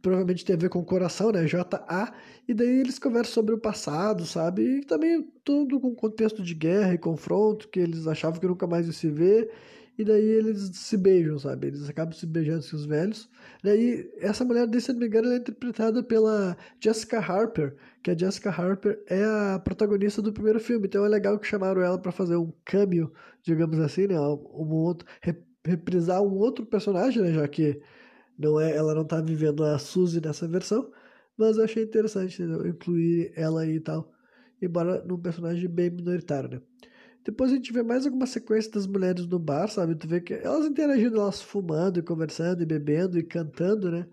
provavelmente 0.00 0.44
tem 0.44 0.54
a 0.54 0.58
ver 0.58 0.68
com 0.68 0.78
o 0.78 0.84
coração, 0.84 1.32
né, 1.32 1.44
J-A, 1.44 2.14
e 2.46 2.54
daí 2.54 2.78
eles 2.78 2.96
conversam 2.96 3.34
sobre 3.34 3.56
o 3.56 3.58
passado, 3.58 4.24
sabe, 4.24 4.62
e 4.62 4.84
também 4.84 5.28
tudo 5.42 5.80
com 5.80 5.96
contexto 5.96 6.44
de 6.44 6.54
guerra 6.54 6.94
e 6.94 6.98
confronto, 6.98 7.68
que 7.68 7.80
eles 7.80 8.06
achavam 8.06 8.38
que 8.38 8.46
nunca 8.46 8.68
mais 8.68 8.86
iam 8.86 8.92
se 8.92 9.10
ver, 9.10 9.50
e 9.98 10.04
daí 10.04 10.24
eles 10.24 10.70
se 10.76 10.96
beijam, 10.96 11.38
sabe? 11.40 11.66
Eles 11.66 11.88
acabam 11.88 12.14
se 12.14 12.24
beijando 12.24 12.64
com 12.70 12.76
os 12.76 12.86
velhos. 12.86 13.28
Daí, 13.64 14.08
essa 14.18 14.44
mulher, 14.44 14.68
se 14.80 14.92
não 14.92 15.00
me 15.00 15.06
engano, 15.06 15.28
é 15.32 15.36
interpretada 15.36 16.02
pela 16.04 16.56
Jessica 16.80 17.18
Harper, 17.18 17.76
que 18.02 18.10
a 18.12 18.16
Jessica 18.16 18.50
Harper 18.50 19.02
é 19.08 19.24
a 19.24 19.58
protagonista 19.58 20.22
do 20.22 20.32
primeiro 20.32 20.60
filme. 20.60 20.86
Então 20.86 21.04
é 21.04 21.08
legal 21.08 21.36
que 21.38 21.46
chamaram 21.48 21.82
ela 21.82 21.98
para 22.00 22.12
fazer 22.12 22.36
um 22.36 22.52
cameo, 22.64 23.12
digamos 23.42 23.78
assim, 23.80 24.06
né? 24.06 24.18
Um 24.20 24.70
outro, 24.72 25.06
reprisar 25.64 26.22
um 26.22 26.36
outro 26.38 26.64
personagem, 26.64 27.22
né? 27.22 27.32
Já 27.32 27.48
que 27.48 27.82
não 28.38 28.60
é, 28.60 28.76
ela 28.76 28.94
não 28.94 29.04
tá 29.04 29.20
vivendo 29.20 29.64
a 29.64 29.78
Suzy 29.78 30.20
nessa 30.20 30.46
versão. 30.48 30.92
Mas 31.36 31.56
eu 31.58 31.64
achei 31.64 31.82
interessante 31.84 32.42
né? 32.42 32.68
incluir 32.68 33.32
ela 33.36 33.62
aí 33.62 33.76
e 33.76 33.80
tal. 33.80 34.12
Embora 34.62 35.04
num 35.04 35.20
personagem 35.20 35.68
bem 35.68 35.90
minoritário, 35.90 36.50
né? 36.50 36.62
Depois 37.28 37.52
a 37.52 37.56
gente 37.56 37.74
vê 37.74 37.82
mais 37.82 38.06
alguma 38.06 38.26
sequência 38.26 38.72
das 38.72 38.86
mulheres 38.86 39.26
no 39.26 39.38
bar, 39.38 39.68
sabe? 39.68 39.94
Tu 39.94 40.08
vê 40.08 40.18
que 40.18 40.32
elas 40.32 40.64
interagindo, 40.64 41.20
elas 41.20 41.42
fumando 41.42 41.98
e 41.98 42.02
conversando 42.02 42.62
e 42.62 42.64
bebendo 42.64 43.18
e 43.18 43.22
cantando, 43.22 43.90
né? 43.90 44.08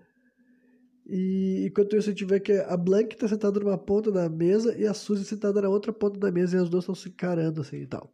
E 1.08 1.66
enquanto 1.66 1.96
isso 1.96 2.10
a 2.10 2.12
gente 2.12 2.26
vê 2.26 2.42
que 2.42 2.52
a 2.52 2.76
Blank 2.76 3.16
tá 3.16 3.26
sentada 3.26 3.58
numa 3.58 3.78
ponta 3.78 4.12
da 4.12 4.28
mesa 4.28 4.78
e 4.78 4.86
a 4.86 4.94
Suzy 4.94 5.24
sentada 5.24 5.62
na 5.62 5.70
outra 5.70 5.94
ponta 5.94 6.20
da 6.20 6.30
mesa 6.30 6.58
e 6.58 6.60
as 6.60 6.70
duas 6.70 6.84
estão 6.84 6.94
se 6.94 7.08
encarando 7.08 7.62
assim 7.62 7.78
e 7.78 7.88
tal. 7.88 8.12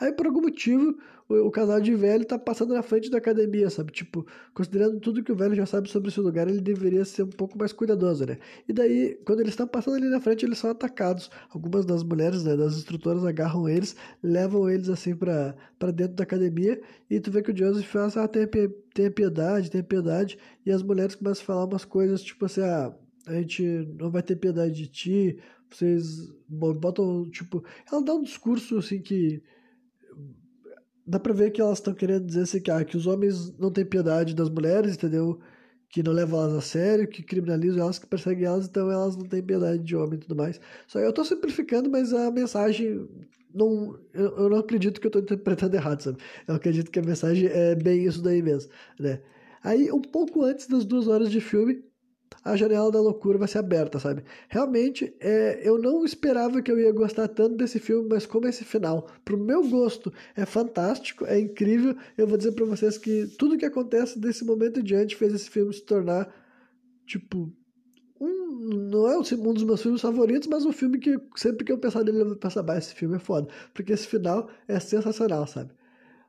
Aí 0.00 0.12
por 0.12 0.26
algum 0.26 0.42
motivo 0.42 0.96
o, 1.28 1.46
o, 1.46 1.50
casal 1.50 1.80
de 1.80 1.94
velho 1.94 2.24
tá 2.24 2.38
passando 2.38 2.74
na 2.74 2.82
frente 2.82 3.10
da 3.10 3.18
academia, 3.18 3.70
sabe? 3.70 3.92
Tipo, 3.92 4.26
considerando 4.52 5.00
tudo 5.00 5.22
que 5.22 5.32
o 5.32 5.36
velho 5.36 5.54
já 5.54 5.64
sabe 5.64 5.88
sobre 5.88 6.10
esse 6.10 6.20
lugar, 6.20 6.48
ele 6.48 6.60
deveria 6.60 7.04
ser 7.04 7.22
um 7.22 7.30
pouco 7.30 7.56
mais 7.58 7.72
cuidadoso, 7.72 8.26
né? 8.26 8.38
E 8.68 8.72
daí, 8.72 9.18
quando 9.24 9.40
eles 9.40 9.52
estão 9.52 9.66
passando 9.66 9.96
ali 9.96 10.08
na 10.08 10.20
frente, 10.20 10.44
eles 10.44 10.58
são 10.58 10.70
atacados. 10.70 11.30
Algumas 11.50 11.86
das 11.86 12.02
mulheres, 12.02 12.44
né, 12.44 12.56
das 12.56 12.76
instrutoras 12.76 13.24
agarram 13.24 13.68
eles, 13.68 13.96
levam 14.22 14.68
eles 14.68 14.88
assim 14.88 15.16
para 15.16 15.54
dentro 15.94 16.14
da 16.14 16.24
academia 16.24 16.80
e 17.08 17.20
tu 17.20 17.30
vê 17.30 17.42
que 17.42 17.52
o 17.52 17.56
Joseph 17.56 17.96
assim, 17.96 18.18
ah, 18.18 18.28
tenha, 18.28 18.48
tenha 18.92 19.10
piedade, 19.10 19.70
tenha 19.70 19.84
piedade. 19.84 20.38
E 20.66 20.70
as 20.70 20.82
mulheres 20.82 21.14
começam 21.14 21.42
a 21.42 21.46
falar 21.46 21.64
umas 21.64 21.84
coisas 21.84 22.22
tipo 22.22 22.44
assim, 22.44 22.60
ah, 22.60 22.94
a 23.26 23.34
gente 23.34 23.62
não 23.98 24.10
vai 24.10 24.22
ter 24.22 24.36
piedade 24.36 24.74
de 24.74 24.86
ti, 24.86 25.38
vocês 25.70 26.30
botam, 26.48 27.28
tipo, 27.30 27.64
ela 27.90 28.02
dá 28.02 28.14
um 28.14 28.22
discurso 28.22 28.78
assim 28.78 29.00
que 29.00 29.42
dá 31.06 31.18
pra 31.20 31.32
ver 31.32 31.50
que 31.50 31.60
elas 31.60 31.78
estão 31.78 31.94
querendo 31.94 32.26
dizer 32.26 32.42
assim, 32.42 32.60
que, 32.60 32.70
ah, 32.70 32.84
que 32.84 32.96
os 32.96 33.06
homens 33.06 33.56
não 33.58 33.70
têm 33.72 33.84
piedade 33.84 34.34
das 34.34 34.48
mulheres, 34.50 34.94
entendeu? 34.94 35.40
Que 35.88 36.02
não 36.02 36.12
levam 36.12 36.40
elas 36.40 36.54
a 36.54 36.60
sério, 36.60 37.08
que 37.08 37.22
criminalizam 37.22 37.82
elas, 37.84 37.98
que 37.98 38.06
perseguem 38.06 38.44
elas, 38.46 38.66
então 38.66 38.90
elas 38.90 39.16
não 39.16 39.26
têm 39.26 39.42
piedade 39.42 39.82
de 39.82 39.96
homem 39.96 40.16
e 40.16 40.20
tudo 40.22 40.36
mais. 40.36 40.60
Só 40.86 40.98
eu 41.00 41.12
tô 41.12 41.24
simplificando, 41.24 41.90
mas 41.90 42.12
a 42.12 42.30
mensagem 42.30 43.08
não, 43.54 43.98
eu, 44.12 44.36
eu 44.38 44.48
não 44.50 44.58
acredito 44.58 45.00
que 45.00 45.06
eu 45.06 45.10
tô 45.10 45.20
interpretando 45.20 45.74
errado, 45.74 46.00
sabe? 46.02 46.18
Eu 46.48 46.54
acredito 46.56 46.90
que 46.90 46.98
a 46.98 47.02
mensagem 47.02 47.48
é 47.48 47.74
bem 47.76 48.04
isso 48.04 48.22
daí 48.22 48.42
mesmo, 48.42 48.70
né? 48.98 49.22
Aí, 49.62 49.90
um 49.92 50.00
pouco 50.02 50.42
antes 50.44 50.66
das 50.66 50.84
duas 50.84 51.08
horas 51.08 51.30
de 51.30 51.40
filme, 51.40 51.82
a 52.42 52.56
janela 52.56 52.90
da 52.90 53.00
loucura 53.00 53.38
vai 53.38 53.48
ser 53.48 53.58
aberta, 53.58 53.98
sabe? 53.98 54.24
Realmente, 54.48 55.14
é, 55.20 55.60
eu 55.62 55.78
não 55.78 56.04
esperava 56.04 56.62
que 56.62 56.70
eu 56.70 56.78
ia 56.78 56.92
gostar 56.92 57.28
tanto 57.28 57.56
desse 57.56 57.78
filme, 57.78 58.08
mas 58.08 58.26
como 58.26 58.46
esse 58.46 58.64
final, 58.64 59.08
pro 59.24 59.38
meu 59.38 59.62
gosto, 59.68 60.12
é 60.36 60.44
fantástico, 60.44 61.24
é 61.26 61.38
incrível. 61.38 61.96
Eu 62.16 62.26
vou 62.26 62.36
dizer 62.36 62.52
para 62.52 62.64
vocês 62.64 62.98
que 62.98 63.26
tudo 63.38 63.58
que 63.58 63.64
acontece 63.64 64.18
desse 64.18 64.44
momento 64.44 64.80
em 64.80 64.82
diante 64.82 65.16
fez 65.16 65.32
esse 65.34 65.50
filme 65.50 65.72
se 65.72 65.82
tornar, 65.82 66.32
tipo, 67.06 67.52
um, 68.20 68.88
não 68.90 69.08
é 69.08 69.18
um 69.18 69.52
dos 69.52 69.64
meus 69.64 69.82
filmes 69.82 70.00
favoritos, 70.00 70.48
mas 70.48 70.64
um 70.64 70.72
filme 70.72 70.98
que 70.98 71.18
sempre 71.36 71.64
que 71.64 71.72
eu 71.72 71.78
pensar 71.78 72.04
nele, 72.04 72.20
eu 72.20 72.26
vou 72.28 72.36
pensar, 72.36 72.62
bah, 72.62 72.78
esse 72.78 72.94
filme 72.94 73.16
é 73.16 73.18
foda. 73.18 73.48
Porque 73.72 73.92
esse 73.92 74.06
final 74.06 74.48
é 74.68 74.78
sensacional, 74.80 75.46
sabe? 75.46 75.70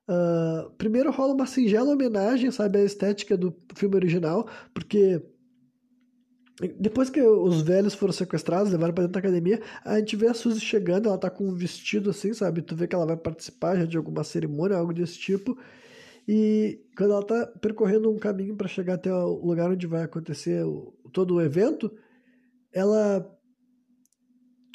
Uh, 0.08 0.70
primeiro 0.78 1.12
rola 1.12 1.34
uma 1.34 1.48
singela 1.48 1.92
homenagem, 1.92 2.52
sabe, 2.52 2.80
à 2.80 2.84
estética 2.84 3.36
do 3.36 3.56
filme 3.76 3.96
original, 3.96 4.48
porque 4.74 5.22
depois 6.80 7.10
que 7.10 7.22
os 7.22 7.62
velhos 7.62 7.94
foram 7.94 8.14
sequestrados, 8.14 8.72
levaram 8.72 8.94
pra 8.94 9.04
dentro 9.04 9.14
da 9.14 9.20
academia, 9.20 9.62
a 9.84 10.00
gente 10.00 10.16
vê 10.16 10.28
a 10.28 10.34
Suzy 10.34 10.62
chegando, 10.62 11.10
ela 11.10 11.18
tá 11.18 11.30
com 11.30 11.46
um 11.50 11.54
vestido 11.54 12.10
assim, 12.10 12.34
sabe? 12.34 12.62
Tu 12.62 12.76
vê 12.76 12.88
que 12.88 12.96
ela 12.96 13.06
vai 13.06 13.18
participar 13.18 13.76
já 13.76 13.86
de 13.86 13.98
alguma 13.98 14.24
cerimônia, 14.24 14.78
algo 14.78 14.94
desse 14.94 15.18
tipo. 15.18 15.58
E 16.28 16.80
quando 16.98 17.12
ela 17.12 17.26
tá 17.26 17.46
percorrendo 17.62 18.10
um 18.10 18.18
caminho 18.18 18.56
para 18.56 18.68
chegar 18.68 18.96
até 18.96 19.14
o 19.14 19.46
lugar 19.46 19.70
onde 19.70 19.86
vai 19.86 20.04
acontecer 20.04 20.64
o, 20.66 20.94
todo 21.12 21.36
o 21.36 21.42
evento, 21.42 21.92
ela 22.72 23.30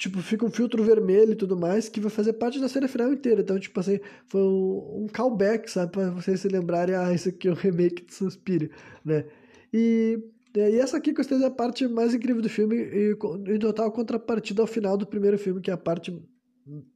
tipo, 0.00 0.20
fica 0.22 0.46
um 0.46 0.50
filtro 0.50 0.82
vermelho 0.82 1.32
e 1.32 1.36
tudo 1.36 1.58
mais, 1.58 1.88
que 1.88 2.00
vai 2.00 2.10
fazer 2.10 2.32
parte 2.34 2.58
da 2.58 2.68
cena 2.68 2.88
final 2.88 3.12
inteira. 3.12 3.42
Então, 3.42 3.58
tipo 3.58 3.78
assim, 3.78 4.00
foi 4.26 4.40
um, 4.40 5.04
um 5.04 5.06
callback, 5.12 5.70
sabe? 5.70 5.92
Pra 5.92 6.10
vocês 6.10 6.40
se 6.40 6.48
lembrarem, 6.48 6.94
ah, 6.94 7.12
isso 7.12 7.28
aqui 7.28 7.48
é 7.48 7.50
o 7.50 7.54
remake 7.54 8.06
de 8.06 8.14
Suspiro, 8.14 8.70
né? 9.04 9.26
E, 9.72 10.18
e 10.54 10.78
essa 10.78 10.96
aqui, 10.96 11.12
com 11.12 11.22
certeza, 11.22 11.44
é 11.44 11.48
a 11.48 11.50
parte 11.50 11.86
mais 11.86 12.14
incrível 12.14 12.42
do 12.42 12.48
filme, 12.48 12.76
e 12.76 13.16
em 13.48 13.58
total 13.58 13.90
contrapartida 13.92 14.62
ao 14.62 14.66
final 14.66 14.96
do 14.96 15.06
primeiro 15.06 15.38
filme, 15.38 15.60
que 15.60 15.70
é 15.70 15.74
a 15.74 15.76
parte, 15.76 16.12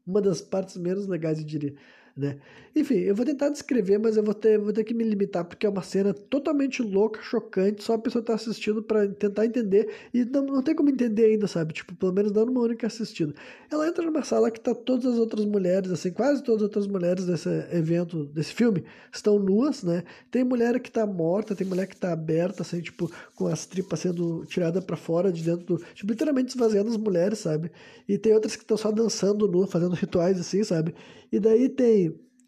uma 0.06 0.20
das 0.20 0.40
partes 0.40 0.76
menos 0.76 1.06
legais, 1.06 1.38
eu 1.38 1.44
diria 1.44 1.74
né? 2.16 2.38
Enfim, 2.76 2.96
eu 2.96 3.14
vou 3.14 3.24
tentar 3.24 3.50
descrever, 3.50 3.98
mas 3.98 4.16
eu 4.16 4.22
vou 4.22 4.34
ter, 4.34 4.58
vou 4.58 4.72
ter 4.72 4.82
que 4.84 4.94
me 4.94 5.04
limitar 5.04 5.44
porque 5.44 5.66
é 5.66 5.68
uma 5.68 5.82
cena 5.82 6.12
totalmente 6.12 6.82
louca, 6.82 7.20
chocante, 7.22 7.82
só 7.82 7.94
a 7.94 7.98
pessoa 7.98 8.22
tá 8.22 8.34
assistindo 8.34 8.82
para 8.82 9.08
tentar 9.08 9.46
entender 9.46 9.88
e 10.12 10.24
não, 10.24 10.42
não 10.42 10.62
tem 10.62 10.74
como 10.74 10.90
entender 10.90 11.26
ainda, 11.26 11.46
sabe? 11.46 11.72
Tipo, 11.72 11.94
pelo 11.94 12.12
menos 12.12 12.32
dando 12.32 12.50
uma 12.50 12.60
única 12.60 12.86
assistida. 12.86 13.34
Ela 13.70 13.88
entra 13.88 14.04
numa 14.04 14.24
sala 14.24 14.50
que 14.50 14.60
tá 14.60 14.74
todas 14.74 15.06
as 15.06 15.18
outras 15.18 15.44
mulheres, 15.44 15.90
assim, 15.90 16.10
quase 16.10 16.42
todas 16.42 16.62
as 16.62 16.64
outras 16.64 16.86
mulheres 16.86 17.26
desse 17.26 17.48
evento, 17.72 18.24
desse 18.26 18.52
filme, 18.52 18.84
estão 19.12 19.38
nuas, 19.38 19.82
né? 19.82 20.04
Tem 20.30 20.44
mulher 20.44 20.78
que 20.80 20.90
tá 20.90 21.06
morta, 21.06 21.54
tem 21.54 21.66
mulher 21.66 21.86
que 21.86 21.96
tá 21.96 22.12
aberta, 22.12 22.62
assim, 22.62 22.80
tipo, 22.80 23.10
com 23.34 23.46
as 23.46 23.66
tripas 23.66 24.00
sendo 24.00 24.44
tiradas 24.46 24.84
para 24.84 24.96
fora 24.96 25.32
de 25.32 25.42
dentro 25.42 25.64
do. 25.64 25.84
Tipo, 25.94 26.12
literalmente 26.12 26.50
esvaziando 26.50 26.90
as 26.90 26.96
mulheres, 26.96 27.38
sabe? 27.38 27.70
E 28.08 28.18
tem 28.18 28.34
outras 28.34 28.56
que 28.56 28.62
estão 28.62 28.76
só 28.76 28.90
dançando 28.90 29.46
nu, 29.48 29.66
fazendo 29.66 29.94
rituais 29.94 30.38
assim, 30.38 30.62
sabe? 30.64 30.94
E 31.32 31.40
daí 31.40 31.68
tem 31.68 32.03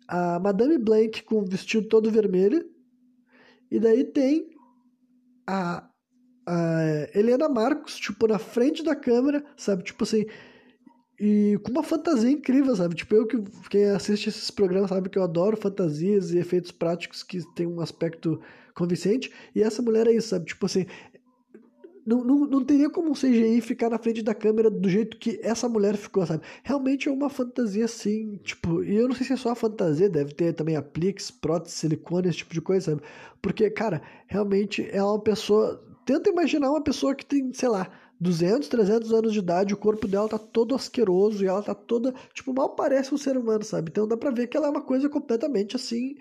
a 0.08 0.38
Madame 0.38 0.78
Blanc 0.78 1.22
com 1.24 1.36
o 1.36 1.44
vestido 1.44 1.88
todo 1.88 2.10
vermelho. 2.10 2.64
E 3.70 3.80
daí 3.80 4.04
tem 4.04 4.48
a, 5.46 5.88
a 6.46 7.08
Helena 7.14 7.48
Marcos, 7.48 7.96
tipo, 7.96 8.26
na 8.26 8.38
frente 8.38 8.82
da 8.82 8.94
câmera, 8.94 9.44
sabe? 9.56 9.82
Tipo 9.82 10.04
assim. 10.04 10.26
E 11.18 11.58
com 11.64 11.70
uma 11.70 11.82
fantasia 11.82 12.30
incrível, 12.30 12.76
sabe? 12.76 12.94
Tipo, 12.94 13.14
eu 13.14 13.26
que 13.26 13.42
quem 13.70 13.86
assiste 13.86 14.28
esses 14.28 14.50
programas 14.50 14.90
sabe 14.90 15.08
que 15.08 15.18
eu 15.18 15.22
adoro 15.22 15.56
fantasias 15.56 16.30
e 16.30 16.38
efeitos 16.38 16.70
práticos 16.70 17.22
que 17.22 17.40
tem 17.54 17.66
um 17.66 17.80
aspecto 17.80 18.38
convincente. 18.74 19.32
E 19.54 19.62
essa 19.62 19.80
mulher 19.80 20.06
é 20.06 20.12
isso, 20.12 20.28
sabe? 20.28 20.44
Tipo 20.44 20.66
assim, 20.66 20.84
não, 22.06 22.22
não, 22.22 22.46
não 22.46 22.64
teria 22.64 22.88
como 22.88 23.10
um 23.10 23.14
CGI 23.14 23.60
ficar 23.60 23.90
na 23.90 23.98
frente 23.98 24.22
da 24.22 24.32
câmera 24.32 24.70
do 24.70 24.88
jeito 24.88 25.16
que 25.16 25.40
essa 25.42 25.68
mulher 25.68 25.96
ficou, 25.96 26.24
sabe? 26.24 26.44
Realmente 26.62 27.08
é 27.08 27.12
uma 27.12 27.28
fantasia 27.28 27.84
assim, 27.84 28.36
tipo, 28.44 28.84
e 28.84 28.94
eu 28.94 29.08
não 29.08 29.14
sei 29.14 29.26
se 29.26 29.32
é 29.32 29.36
só 29.36 29.50
a 29.50 29.56
fantasia, 29.56 30.08
deve 30.08 30.32
ter 30.32 30.52
também 30.52 30.76
apliques, 30.76 31.32
prótese, 31.32 31.74
silicone, 31.74 32.28
esse 32.28 32.38
tipo 32.38 32.54
de 32.54 32.60
coisa, 32.60 32.92
sabe? 32.92 33.02
Porque, 33.42 33.68
cara, 33.70 34.00
realmente 34.28 34.88
é 34.90 35.02
uma 35.02 35.18
pessoa. 35.18 35.82
Tenta 36.04 36.30
imaginar 36.30 36.70
uma 36.70 36.80
pessoa 36.80 37.14
que 37.16 37.26
tem, 37.26 37.52
sei 37.52 37.68
lá, 37.68 37.90
200, 38.20 38.68
300 38.68 39.12
anos 39.12 39.32
de 39.32 39.40
idade, 39.40 39.74
o 39.74 39.76
corpo 39.76 40.06
dela 40.06 40.28
tá 40.28 40.38
todo 40.38 40.74
asqueroso 40.74 41.44
e 41.44 41.48
ela 41.48 41.62
tá 41.62 41.74
toda, 41.74 42.14
tipo, 42.32 42.54
mal 42.54 42.70
parece 42.70 43.12
um 43.12 43.18
ser 43.18 43.36
humano, 43.36 43.64
sabe? 43.64 43.90
Então 43.90 44.06
dá 44.06 44.16
pra 44.16 44.30
ver 44.30 44.46
que 44.46 44.56
ela 44.56 44.68
é 44.68 44.70
uma 44.70 44.80
coisa 44.80 45.08
completamente 45.08 45.74
assim, 45.74 46.16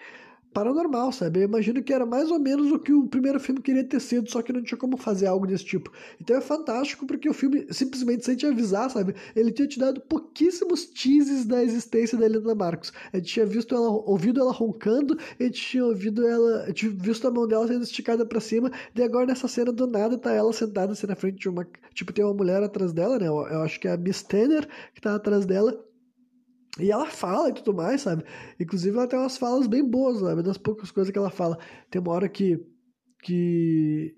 paranormal, 0.56 1.12
sabe? 1.12 1.42
Eu 1.42 1.44
imagino 1.44 1.84
que 1.84 1.92
era 1.92 2.06
mais 2.06 2.32
ou 2.32 2.40
menos 2.40 2.72
o 2.72 2.80
que 2.80 2.94
o 2.94 3.06
primeiro 3.06 3.42
filme 3.42 3.62
queria 3.62 3.84
ter 3.84 4.00
sido, 4.00 4.32
só 4.32 4.42
que 4.42 4.54
não 4.54 4.64
tinha 4.64 4.78
como 4.78 4.96
fazer 4.96 5.28
algo 5.28 5.46
desse 5.46 5.66
tipo. 5.66 5.92
Então 6.20 6.38
é 6.38 6.40
fantástico 6.40 7.06
porque 7.06 7.30
o 7.30 7.34
filme 7.34 7.68
simplesmente 7.72 8.24
sem 8.24 8.38
te 8.38 8.46
avisar, 8.46 8.90
sabe? 8.90 9.14
Ele 9.36 9.52
tinha 9.52 9.68
te 9.68 9.78
dado 9.78 10.00
pouquíssimos 10.00 10.86
teases 10.86 11.46
da 11.46 11.62
existência 11.62 12.18
da 12.18 12.26
Helena 12.26 12.56
Marcos. 12.56 12.94
A 13.12 13.18
gente 13.18 13.34
tinha 13.34 13.46
visto 13.46 13.76
ela, 13.76 13.90
ouvido 13.90 14.40
ela 14.40 14.54
roncando, 14.54 15.18
a 15.38 15.44
gente 15.44 15.62
tinha 15.62 15.84
ouvido 15.84 16.26
ela, 16.26 16.64
a 16.64 16.68
gente 16.68 16.88
visto 16.88 17.28
a 17.28 17.32
mão 17.32 17.46
dela 17.46 17.68
sendo 17.68 17.84
esticada 17.84 18.26
para 18.26 18.40
cima, 18.40 18.72
e 18.96 19.04
agora 19.04 19.26
nessa 19.26 19.50
cena 19.50 19.74
do 19.74 19.86
nada 19.86 20.18
tá 20.18 20.32
ela 20.32 20.54
sentada 20.54 20.94
assim 20.94 21.06
na 21.06 21.18
frente 21.18 21.38
de 21.38 21.50
uma, 21.50 21.68
tipo 21.94 22.14
tem 22.14 22.24
uma 22.24 22.34
mulher 22.34 22.64
atrás 22.64 22.94
dela, 22.94 23.20
né? 23.20 23.28
Eu, 23.28 23.46
eu 23.48 23.62
acho 23.62 23.78
que 23.78 23.90
é 23.90 23.92
a 23.92 23.98
Miss 23.98 24.24
Tanner 24.24 24.66
que 24.94 25.02
tá 25.02 25.16
atrás 25.16 25.46
dela 25.46 25.78
e 26.80 26.92
ela 26.92 27.06
fala 27.06 27.50
e 27.50 27.54
tudo 27.54 27.74
mais, 27.74 28.02
sabe? 28.02 28.24
Inclusive 28.60 28.98
ela 28.98 29.08
tem 29.08 29.18
umas 29.18 29.38
falas 29.38 29.68
bem 29.68 29.84
boas, 29.84 30.20
sabe? 30.20 30.44
Das 30.44 30.58
poucas 30.58 30.92
coisas 30.92 31.12
que 31.12 31.18
ela 31.18 31.30
fala. 31.30 31.58
Tem 31.90 32.02
uma 32.02 32.12
hora 32.12 32.28
que. 32.28 32.60
que. 33.24 34.16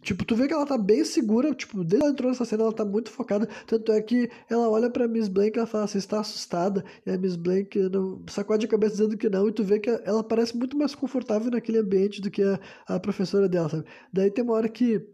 Tipo, 0.00 0.24
tu 0.24 0.36
vê 0.36 0.46
que 0.46 0.54
ela 0.54 0.64
tá 0.64 0.78
bem 0.78 1.04
segura, 1.04 1.52
tipo, 1.52 1.78
desde 1.78 1.98
que 1.98 2.02
ela 2.04 2.12
entrou 2.12 2.30
nessa 2.30 2.44
cena, 2.44 2.62
ela 2.62 2.72
tá 2.72 2.84
muito 2.84 3.10
focada. 3.10 3.48
Tanto 3.66 3.90
é 3.92 4.00
que 4.00 4.30
ela 4.48 4.68
olha 4.70 4.88
pra 4.88 5.08
Miss 5.08 5.28
Blank 5.28 5.56
e 5.56 5.58
ela 5.58 5.66
fala 5.66 5.84
assim, 5.84 5.98
está 5.98 6.20
assustada. 6.20 6.84
E 7.04 7.10
a 7.10 7.18
Miss 7.18 7.36
Blank 7.36 7.76
não, 7.90 8.22
sacode 8.28 8.64
a 8.64 8.68
cabeça 8.68 8.92
dizendo 8.92 9.16
que 9.16 9.28
não. 9.28 9.48
E 9.48 9.52
tu 9.52 9.64
vê 9.64 9.78
que 9.80 9.90
ela 9.90 10.22
parece 10.22 10.56
muito 10.56 10.78
mais 10.78 10.94
confortável 10.94 11.50
naquele 11.50 11.78
ambiente 11.78 12.20
do 12.20 12.30
que 12.30 12.42
a, 12.42 12.60
a 12.86 13.00
professora 13.00 13.48
dela, 13.48 13.68
sabe? 13.68 13.84
Daí 14.12 14.30
tem 14.30 14.44
uma 14.44 14.54
hora 14.54 14.68
que 14.68 15.04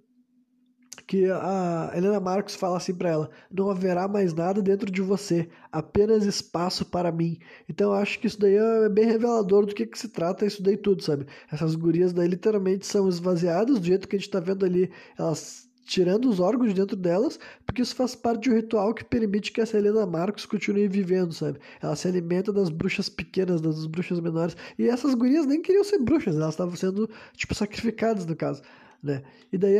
que 1.02 1.30
a 1.30 1.92
Helena 1.94 2.20
Marcos 2.20 2.54
fala 2.54 2.76
assim 2.76 2.94
para 2.94 3.10
ela: 3.10 3.30
não 3.50 3.70
haverá 3.70 4.06
mais 4.06 4.32
nada 4.32 4.62
dentro 4.62 4.90
de 4.90 5.02
você, 5.02 5.48
apenas 5.72 6.24
espaço 6.24 6.84
para 6.84 7.10
mim. 7.10 7.38
Então 7.68 7.92
eu 7.92 7.94
acho 7.94 8.18
que 8.18 8.26
isso 8.26 8.38
daí 8.38 8.56
é 8.56 8.88
bem 8.88 9.06
revelador 9.06 9.66
do 9.66 9.74
que, 9.74 9.86
que 9.86 9.98
se 9.98 10.08
trata 10.08 10.46
isso 10.46 10.62
daí 10.62 10.76
tudo, 10.76 11.02
sabe? 11.02 11.26
Essas 11.52 11.74
gurias 11.74 12.12
daí 12.12 12.28
literalmente 12.28 12.86
são 12.86 13.08
esvaziadas 13.08 13.78
do 13.78 13.86
jeito 13.86 14.08
que 14.08 14.16
a 14.16 14.18
gente 14.18 14.30
tá 14.30 14.40
vendo 14.40 14.64
ali, 14.64 14.90
elas 15.18 15.64
tirando 15.86 16.28
os 16.28 16.40
órgãos 16.40 16.70
de 16.70 16.80
dentro 16.80 16.96
delas, 16.96 17.38
porque 17.64 17.82
isso 17.82 17.94
faz 17.94 18.14
parte 18.14 18.44
de 18.44 18.50
um 18.50 18.54
ritual 18.54 18.94
que 18.94 19.04
permite 19.04 19.52
que 19.52 19.60
essa 19.60 19.76
Helena 19.76 20.06
Marcos 20.06 20.46
continue 20.46 20.88
vivendo, 20.88 21.32
sabe? 21.32 21.58
Ela 21.80 21.94
se 21.94 22.08
alimenta 22.08 22.52
das 22.52 22.70
bruxas 22.70 23.08
pequenas, 23.08 23.60
das 23.60 23.86
bruxas 23.86 24.20
menores, 24.20 24.56
e 24.78 24.88
essas 24.88 25.14
gurias 25.14 25.46
nem 25.46 25.60
queriam 25.60 25.84
ser 25.84 25.98
bruxas, 25.98 26.36
elas 26.36 26.54
estavam 26.54 26.74
sendo, 26.76 27.08
tipo, 27.34 27.54
sacrificadas 27.54 28.24
no 28.24 28.34
caso, 28.34 28.62
né? 29.02 29.22
E 29.52 29.58
daí 29.58 29.76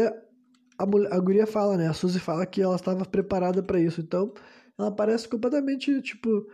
a, 0.79 0.87
mulher, 0.87 1.13
a 1.13 1.19
guria 1.19 1.47
fala, 1.47 1.77
né? 1.77 1.89
A 1.89 1.93
Suzy 1.93 2.19
fala 2.19 2.47
que 2.47 2.61
ela 2.61 2.77
estava 2.77 3.05
preparada 3.05 3.63
para 3.63 3.81
isso. 3.81 4.01
Então, 4.01 4.33
ela 4.79 4.91
parece 4.91 5.29
completamente, 5.29 6.01
tipo, 6.03 6.47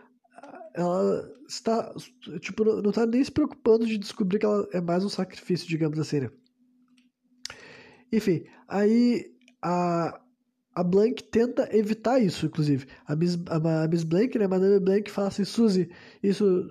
ela 0.75 1.31
está, 1.49 1.93
tipo, 2.41 2.65
não 2.65 2.91
está 2.91 3.07
nem 3.07 3.23
se 3.23 3.31
preocupando 3.31 3.87
de 3.87 3.99
descobrir 3.99 4.39
que 4.39 4.47
ela 4.47 4.69
é 4.73 4.81
mais 4.81 5.05
um 5.05 5.09
sacrifício, 5.09 5.69
digamos 5.69 5.99
assim, 5.99 6.21
né? 6.21 6.31
Enfim, 8.13 8.45
aí 8.69 9.33
a, 9.63 10.21
a 10.75 10.83
Blank 10.83 11.25
tenta 11.25 11.69
evitar 11.75 12.21
isso, 12.21 12.47
inclusive. 12.47 12.87
A 13.07 13.15
Miss, 13.17 13.39
a, 13.47 13.85
a 13.85 13.89
Miss 13.89 14.05
Blank, 14.05 14.39
né, 14.39 14.47
Madame 14.47 14.81
Blank 14.81 15.11
fala 15.11 15.29
assim, 15.29 15.45
Suzy, 15.45 15.89
isso 16.23 16.69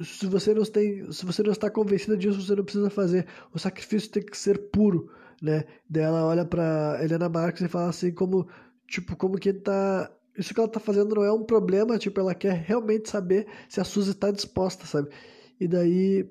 se 0.00 0.26
você 0.26 0.54
não 0.54 0.64
tem, 0.64 1.10
se 1.10 1.26
você 1.26 1.42
não 1.42 1.50
está 1.50 1.68
convencida 1.68 2.16
disso, 2.16 2.40
você 2.40 2.54
não 2.54 2.64
precisa 2.64 2.88
fazer. 2.88 3.26
O 3.52 3.58
sacrifício 3.58 4.10
tem 4.10 4.22
que 4.22 4.36
ser 4.36 4.70
puro 4.70 5.10
né? 5.42 5.64
Daí 5.88 6.02
ela 6.02 6.24
olha 6.24 6.44
pra 6.44 6.98
Helena 7.02 7.28
Marques 7.28 7.62
e 7.62 7.68
fala 7.68 7.88
assim, 7.90 8.12
como, 8.12 8.48
tipo, 8.86 9.16
como 9.16 9.38
que 9.38 9.52
tá. 9.52 10.10
Isso 10.36 10.52
que 10.52 10.60
ela 10.60 10.68
tá 10.68 10.80
fazendo 10.80 11.14
não 11.14 11.24
é 11.24 11.32
um 11.32 11.44
problema, 11.44 11.98
tipo, 11.98 12.20
ela 12.20 12.34
quer 12.34 12.54
realmente 12.54 13.08
saber 13.08 13.46
se 13.68 13.80
a 13.80 13.84
Suzy 13.84 14.14
tá 14.14 14.30
disposta, 14.30 14.86
sabe? 14.86 15.08
E 15.60 15.66
daí. 15.66 16.30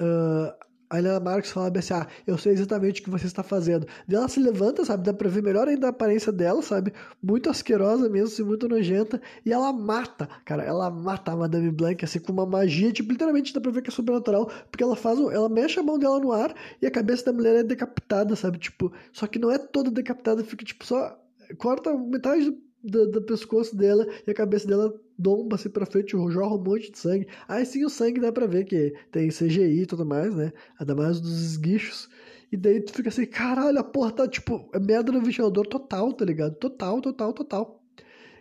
Uh, 0.00 0.69
a 0.90 0.98
Helena 0.98 1.20
Marques 1.20 1.52
fala 1.52 1.70
assim: 1.78 1.94
Ah, 1.94 2.06
eu 2.26 2.36
sei 2.36 2.52
exatamente 2.52 3.00
o 3.00 3.04
que 3.04 3.10
você 3.10 3.26
está 3.26 3.44
fazendo. 3.44 3.86
Daí 4.08 4.16
ela 4.16 4.28
se 4.28 4.40
levanta, 4.40 4.84
sabe? 4.84 5.04
Dá 5.04 5.14
pra 5.14 5.28
ver 5.28 5.40
melhor 5.40 5.68
ainda 5.68 5.86
a 5.86 5.90
aparência 5.90 6.32
dela, 6.32 6.60
sabe? 6.60 6.92
Muito 7.22 7.48
asquerosa 7.48 8.08
mesmo, 8.08 8.26
assim, 8.26 8.42
muito 8.42 8.68
nojenta. 8.68 9.22
E 9.46 9.52
ela 9.52 9.72
mata, 9.72 10.28
cara, 10.44 10.64
ela 10.64 10.90
mata 10.90 11.30
a 11.30 11.36
Madame 11.36 11.70
Blanc, 11.70 12.04
assim, 12.04 12.18
com 12.18 12.32
uma 12.32 12.44
magia. 12.44 12.92
Tipo, 12.92 13.12
literalmente 13.12 13.54
dá 13.54 13.60
pra 13.60 13.70
ver 13.70 13.82
que 13.82 13.90
é 13.90 13.92
sobrenatural. 13.92 14.50
Porque 14.68 14.82
ela 14.82 14.96
faz. 14.96 15.18
Ela 15.20 15.48
mexe 15.48 15.78
a 15.78 15.82
mão 15.82 15.96
dela 15.96 16.18
no 16.18 16.32
ar 16.32 16.52
e 16.82 16.86
a 16.86 16.90
cabeça 16.90 17.26
da 17.26 17.32
mulher 17.32 17.54
é 17.54 17.62
decapitada, 17.62 18.34
sabe? 18.34 18.58
Tipo, 18.58 18.92
só 19.12 19.28
que 19.28 19.38
não 19.38 19.50
é 19.50 19.58
toda 19.58 19.90
decapitada, 19.92 20.42
fica 20.42 20.64
tipo 20.64 20.84
só. 20.84 21.16
Corta 21.56 21.96
metade 21.96 22.52
do, 22.82 23.10
do 23.10 23.22
pescoço 23.22 23.76
dela 23.76 24.06
e 24.26 24.30
a 24.30 24.34
cabeça 24.34 24.66
dela 24.66 24.92
domba 25.20 25.56
assim 25.56 25.68
pra 25.68 25.86
frente, 25.86 26.10
jorra 26.12 26.54
um 26.54 26.62
monte 26.62 26.90
de 26.90 26.98
sangue. 26.98 27.26
Aí 27.48 27.64
sim 27.66 27.84
o 27.84 27.90
sangue 27.90 28.20
dá 28.20 28.32
pra 28.32 28.46
ver 28.46 28.64
que 28.64 28.94
tem 29.10 29.28
CGI 29.30 29.82
e 29.82 29.86
tudo 29.86 30.04
mais, 30.06 30.34
né? 30.34 30.52
Ainda 30.78 30.94
mais 30.94 31.20
dos 31.20 31.40
esguichos. 31.42 32.08
E 32.52 32.56
daí 32.56 32.80
tu 32.80 32.92
fica 32.92 33.08
assim, 33.08 33.26
caralho, 33.26 33.78
a 33.78 33.84
porra 33.84 34.10
tá 34.12 34.28
tipo, 34.28 34.68
é 34.74 34.80
merda 34.80 35.12
no 35.12 35.22
ventilador 35.22 35.66
total, 35.66 36.12
tá 36.12 36.24
ligado? 36.24 36.56
Total, 36.56 37.00
total, 37.00 37.32
total. 37.32 37.84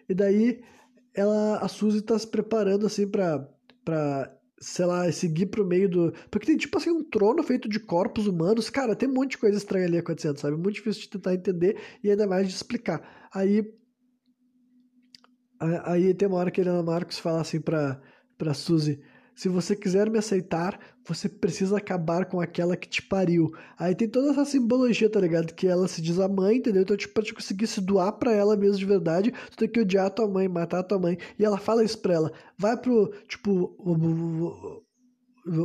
E 0.07 0.13
daí 0.13 0.61
ela, 1.13 1.57
a 1.57 1.67
Suzy 1.67 2.01
tá 2.01 2.17
se 2.17 2.27
preparando 2.27 2.85
assim 2.85 3.07
pra, 3.07 3.47
pra 3.85 4.35
sei 4.59 4.85
lá, 4.85 5.11
seguir 5.11 5.47
pro 5.47 5.65
meio 5.65 5.89
do. 5.89 6.13
Porque 6.29 6.47
tem 6.47 6.57
tipo 6.57 6.77
assim 6.77 6.91
um 6.91 7.03
trono 7.03 7.41
feito 7.43 7.69
de 7.69 7.79
corpos 7.79 8.27
humanos. 8.27 8.69
Cara, 8.69 8.95
tem 8.95 9.07
um 9.09 9.13
monte 9.13 9.31
de 9.31 9.37
coisa 9.37 9.57
estranha 9.57 9.85
ali 9.85 9.97
acontecendo, 9.97 10.37
sabe? 10.39 10.57
Muito 10.57 10.75
difícil 10.75 11.03
de 11.03 11.09
tentar 11.09 11.33
entender 11.33 11.77
e 12.03 12.09
ainda 12.11 12.27
mais 12.27 12.47
de 12.47 12.53
explicar. 12.53 13.29
Aí 13.33 13.63
Aí 15.59 16.13
tem 16.13 16.27
uma 16.27 16.37
hora 16.37 16.51
que 16.51 16.61
a 16.61 16.63
Helena 16.63 16.81
Marcos 16.81 17.19
fala 17.19 17.41
assim 17.41 17.59
pra, 17.59 17.99
pra 18.37 18.53
Suzy: 18.53 19.01
Se 19.35 19.49
você 19.49 19.75
quiser 19.75 20.09
me 20.09 20.17
aceitar, 20.17 20.79
você 21.05 21.27
precisa 21.27 21.77
acabar 21.77 22.25
com 22.25 22.39
aquela 22.39 22.77
que 22.77 22.87
te 22.87 23.01
pariu. 23.01 23.51
Aí 23.77 23.93
tem 23.93 24.07
toda 24.07 24.31
essa 24.31 24.45
simbologia, 24.45 25.09
tá 25.09 25.19
ligado? 25.19 25.53
Que 25.53 25.67
ela 25.67 25.87
se 25.87 26.01
diz 26.01 26.19
a 26.19 26.27
mãe, 26.27 26.57
entendeu? 26.57 26.83
Então, 26.83 26.95
tipo, 26.95 27.13
pra 27.13 27.23
te 27.23 27.33
conseguir 27.33 27.67
se 27.67 27.81
doar 27.81 28.13
pra 28.13 28.31
ela 28.31 28.55
mesmo 28.55 28.77
de 28.77 28.85
verdade, 28.85 29.33
tu 29.51 29.57
tem 29.57 29.67
que 29.69 29.79
odiar 29.81 30.07
a 30.07 30.09
tua 30.09 30.27
mãe, 30.27 30.47
matar 30.47 30.79
a 30.79 30.83
tua 30.83 30.99
mãe. 30.99 31.17
E 31.37 31.43
ela 31.43 31.57
fala 31.57 31.83
isso 31.83 31.99
pra 31.99 32.13
ela: 32.13 32.31
Vai 32.57 32.77
pro, 32.77 33.11
tipo, 33.27 33.75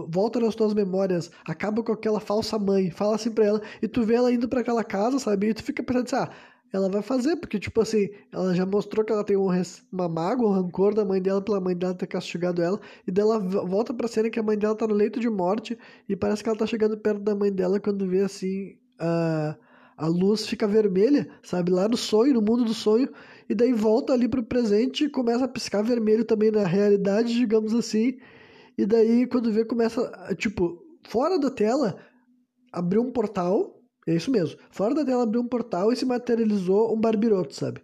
volta 0.08 0.40
nas 0.40 0.54
tuas 0.54 0.74
memórias, 0.74 1.30
acaba 1.46 1.82
com 1.82 1.92
aquela 1.92 2.20
falsa 2.20 2.58
mãe, 2.58 2.90
fala 2.90 3.16
assim 3.16 3.30
pra 3.30 3.44
ela, 3.44 3.62
e 3.82 3.88
tu 3.88 4.02
vê 4.02 4.14
ela 4.14 4.32
indo 4.32 4.48
para 4.48 4.60
aquela 4.60 4.84
casa, 4.84 5.18
sabe? 5.18 5.48
E 5.48 5.54
tu 5.54 5.62
fica 5.62 5.82
pensando 5.82 6.06
assim, 6.06 6.16
ah, 6.16 6.30
ela 6.74 6.88
vai 6.88 7.02
fazer, 7.02 7.36
porque, 7.36 7.56
tipo 7.56 7.80
assim, 7.80 8.08
ela 8.32 8.52
já 8.52 8.66
mostrou 8.66 9.04
que 9.04 9.12
ela 9.12 9.22
tem 9.22 9.36
um 9.36 9.48
uma 9.92 10.08
mágoa, 10.08 10.48
um 10.48 10.52
rancor 10.52 10.92
da 10.92 11.04
mãe 11.04 11.22
dela 11.22 11.40
pela 11.40 11.60
mãe 11.60 11.76
dela 11.76 11.94
ter 11.94 12.08
castigado 12.08 12.60
ela, 12.60 12.80
e 13.06 13.12
dela 13.12 13.38
volta 13.38 13.94
pra 13.94 14.08
cena 14.08 14.28
que 14.28 14.40
a 14.40 14.42
mãe 14.42 14.58
dela 14.58 14.74
tá 14.74 14.84
no 14.84 14.92
leito 14.92 15.20
de 15.20 15.30
morte, 15.30 15.78
e 16.08 16.16
parece 16.16 16.42
que 16.42 16.48
ela 16.48 16.58
tá 16.58 16.66
chegando 16.66 16.98
perto 16.98 17.20
da 17.20 17.32
mãe 17.32 17.52
dela 17.52 17.78
quando 17.78 18.08
vê, 18.08 18.22
assim, 18.22 18.76
a, 18.98 19.56
a 19.96 20.06
luz 20.08 20.48
fica 20.48 20.66
vermelha, 20.66 21.30
sabe, 21.44 21.70
lá 21.70 21.88
no 21.88 21.96
sonho, 21.96 22.34
no 22.34 22.42
mundo 22.42 22.64
do 22.64 22.74
sonho, 22.74 23.08
e 23.48 23.54
daí 23.54 23.72
volta 23.72 24.12
ali 24.12 24.26
pro 24.26 24.42
presente 24.42 25.04
e 25.04 25.08
começa 25.08 25.44
a 25.44 25.48
piscar 25.48 25.82
vermelho 25.82 26.24
também 26.24 26.50
na 26.50 26.66
realidade, 26.66 27.34
digamos 27.34 27.72
assim, 27.72 28.18
e 28.76 28.84
daí 28.84 29.28
quando 29.28 29.52
vê 29.52 29.64
começa, 29.64 30.10
tipo, 30.36 30.84
fora 31.06 31.38
da 31.38 31.52
tela, 31.52 31.96
abriu 32.72 33.00
um 33.00 33.12
portal, 33.12 33.80
é 34.06 34.14
isso 34.14 34.30
mesmo. 34.30 34.58
Fora 34.70 34.94
da 34.94 35.04
tela 35.04 35.22
abriu 35.22 35.40
um 35.40 35.48
portal 35.48 35.92
e 35.92 35.96
se 35.96 36.04
materializou 36.04 36.94
um 36.94 37.00
barbiroto, 37.00 37.54
sabe? 37.54 37.80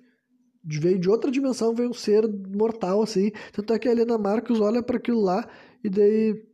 Veio 0.63 0.99
de 0.99 1.09
outra 1.09 1.31
dimensão, 1.31 1.75
veio 1.75 1.91
um 1.91 1.95
ser 1.95 2.29
mortal, 2.29 3.03
assim. 3.03 3.33
Tanto 3.53 3.73
é 3.73 3.79
que 3.79 3.89
a 3.89 3.93
Helena 3.93 4.19
Marcos 4.19 4.61
olha 4.61 4.83
para 4.83 4.99
aquilo 4.99 5.21
lá 5.21 5.49
e 5.83 5.89
daí 5.89 6.45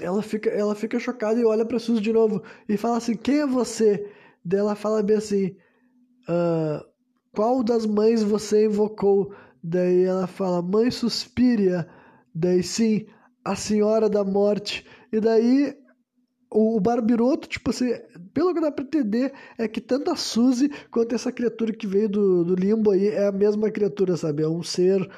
ela 0.00 0.22
fica, 0.22 0.48
ela 0.50 0.74
fica 0.74 0.98
chocada 0.98 1.40
e 1.40 1.44
olha 1.44 1.64
pra 1.64 1.78
Suzy 1.78 2.00
de 2.00 2.12
novo 2.12 2.42
e 2.68 2.76
fala 2.76 2.98
assim: 2.98 3.16
Quem 3.16 3.40
é 3.40 3.46
você? 3.46 4.08
Daí 4.44 4.60
ela 4.60 4.76
fala 4.76 5.02
bem 5.02 5.16
assim: 5.16 5.56
ah, 6.28 6.84
Qual 7.32 7.64
das 7.64 7.84
mães 7.84 8.22
você 8.22 8.66
invocou? 8.66 9.32
Daí 9.62 10.04
ela 10.04 10.28
fala: 10.28 10.62
Mãe 10.62 10.90
Suspiria. 10.90 11.88
Daí 12.32 12.62
sim, 12.62 13.06
a 13.44 13.56
Senhora 13.56 14.08
da 14.08 14.22
Morte. 14.22 14.86
E 15.12 15.18
daí 15.18 15.76
o 16.50 16.78
Barbiroto, 16.80 17.48
tipo 17.48 17.70
assim, 17.70 17.92
pelo 18.32 18.54
que 18.54 18.60
dá 18.60 18.70
pra 18.70 18.84
entender, 18.84 19.32
é 19.56 19.66
que 19.68 19.80
tanto 19.80 20.10
a 20.10 20.16
Suzy 20.16 20.70
quanto 20.90 21.14
essa 21.14 21.32
criatura 21.32 21.72
que 21.72 21.86
veio 21.86 22.08
do, 22.08 22.44
do 22.44 22.54
limbo 22.54 22.90
aí 22.90 23.08
é 23.08 23.26
a 23.26 23.32
mesma 23.32 23.70
criatura, 23.70 24.16
sabe? 24.16 24.42
É 24.42 24.48
um 24.48 24.62
ser 24.62 25.08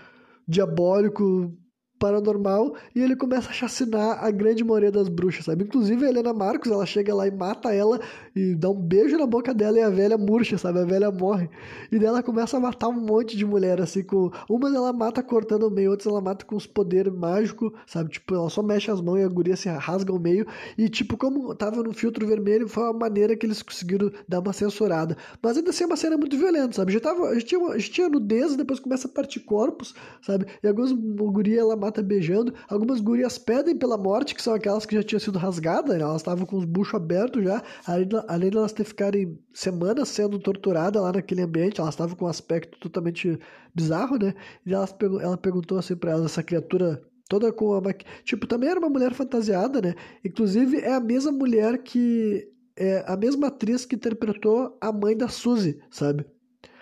diabólico 0.46 1.52
paranormal 2.00 2.74
e 2.94 3.02
ele 3.02 3.14
começa 3.14 3.50
a 3.50 3.52
chacinar 3.52 4.24
a 4.24 4.30
grande 4.30 4.64
maioria 4.64 4.90
das 4.90 5.08
bruxas, 5.08 5.44
sabe? 5.44 5.64
Inclusive 5.64 6.06
a 6.06 6.08
Helena 6.08 6.32
Marcos, 6.32 6.72
ela 6.72 6.86
chega 6.86 7.14
lá 7.14 7.28
e 7.28 7.30
mata 7.30 7.74
ela 7.74 8.00
e 8.34 8.54
dá 8.54 8.70
um 8.70 8.80
beijo 8.80 9.16
na 9.16 9.26
boca 9.26 9.52
dela 9.52 9.78
e 9.78 9.82
a 9.82 9.90
velha 9.90 10.16
murcha, 10.16 10.56
sabe? 10.58 10.80
A 10.80 10.84
velha 10.84 11.10
morre. 11.10 11.48
E 11.90 11.98
daí 11.98 12.06
ela 12.06 12.22
começa 12.22 12.56
a 12.56 12.60
matar 12.60 12.88
um 12.88 13.00
monte 13.00 13.36
de 13.36 13.44
mulher, 13.44 13.80
assim, 13.80 14.02
com... 14.02 14.30
Umas 14.48 14.74
ela 14.74 14.92
mata 14.92 15.22
cortando 15.22 15.64
o 15.64 15.70
meio, 15.70 15.90
outras 15.90 16.06
ela 16.06 16.20
mata 16.20 16.44
com 16.44 16.56
os 16.56 16.66
poderes 16.66 17.12
mágicos, 17.12 17.72
sabe? 17.86 18.10
Tipo, 18.10 18.34
ela 18.34 18.50
só 18.50 18.62
mexe 18.62 18.90
as 18.90 19.00
mãos 19.00 19.18
e 19.18 19.24
a 19.24 19.28
guria 19.28 19.56
se 19.56 19.68
rasga 19.68 20.12
o 20.12 20.18
meio. 20.18 20.46
E, 20.76 20.88
tipo, 20.88 21.16
como 21.16 21.54
tava 21.54 21.82
no 21.82 21.92
filtro 21.92 22.26
vermelho, 22.26 22.68
foi 22.68 22.84
uma 22.84 22.92
maneira 22.92 23.36
que 23.36 23.46
eles 23.46 23.62
conseguiram 23.62 24.10
dar 24.28 24.40
uma 24.40 24.52
censurada. 24.52 25.16
Mas 25.42 25.56
ainda 25.56 25.70
assim 25.70 25.84
é 25.84 25.86
uma 25.86 25.96
cena 25.96 26.16
muito 26.16 26.36
violenta, 26.36 26.74
sabe? 26.74 26.92
Já, 26.92 27.00
tava, 27.00 27.34
já, 27.34 27.40
tinha, 27.40 27.78
já 27.78 27.92
tinha 27.92 28.08
nudez, 28.08 28.56
depois 28.56 28.80
começa 28.80 29.08
a 29.08 29.10
partir 29.10 29.40
corpos, 29.40 29.94
sabe? 30.22 30.46
E 30.62 30.68
algumas 30.68 30.92
gurias 30.92 31.58
ela 31.58 31.76
mata 31.76 32.02
beijando. 32.02 32.54
Algumas 32.68 33.00
gurias 33.00 33.38
pedem 33.38 33.76
pela 33.76 33.96
morte, 33.96 34.34
que 34.34 34.42
são 34.42 34.54
aquelas 34.54 34.86
que 34.86 34.94
já 34.94 35.02
tinham 35.02 35.20
sido 35.20 35.38
rasgadas, 35.38 35.96
né? 35.96 36.02
elas 36.02 36.16
estavam 36.16 36.46
com 36.46 36.56
os 36.56 36.64
buchos 36.64 36.94
abertos 36.94 37.42
já, 37.44 37.62
além, 37.86 38.08
além 38.28 38.50
de 38.50 38.56
elas 38.56 38.72
ter 38.72 38.84
ficarem 38.84 39.38
semanas 39.52 40.08
sendo 40.08 40.38
torturadas 40.38 41.02
lá 41.02 41.12
naquele 41.12 41.42
ambiente, 41.42 41.80
elas 41.80 41.94
estavam 41.94 42.16
com 42.16 42.24
um 42.24 42.28
aspecto 42.28 42.78
totalmente 42.78 43.38
bizarro, 43.74 44.16
né? 44.16 44.34
E 44.64 44.74
elas, 44.74 44.94
ela 45.22 45.36
perguntou 45.36 45.78
assim 45.78 45.96
pra 45.96 46.12
elas, 46.12 46.26
essa 46.26 46.42
criatura 46.42 47.02
toda 47.28 47.52
com 47.52 47.74
a 47.74 47.80
maqui... 47.80 48.04
Tipo, 48.24 48.46
também 48.46 48.68
era 48.68 48.80
uma 48.80 48.88
mulher 48.88 49.14
fantasiada, 49.14 49.80
né? 49.80 49.94
Inclusive, 50.24 50.78
é 50.78 50.92
a 50.94 51.00
mesma 51.00 51.32
mulher 51.32 51.78
que... 51.82 52.48
É 52.76 53.04
a 53.06 53.16
mesma 53.16 53.48
atriz 53.48 53.84
que 53.84 53.94
interpretou 53.94 54.76
a 54.80 54.90
mãe 54.90 55.16
da 55.16 55.28
Suzy, 55.28 55.78
sabe? 55.90 56.24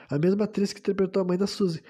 A 0.09 0.19
mesma 0.19 0.45
atriz 0.45 0.73
que 0.73 0.79
interpretou 0.79 1.23
a 1.23 1.25
mãe 1.25 1.37
da 1.37 1.47
Suzy. 1.47 1.83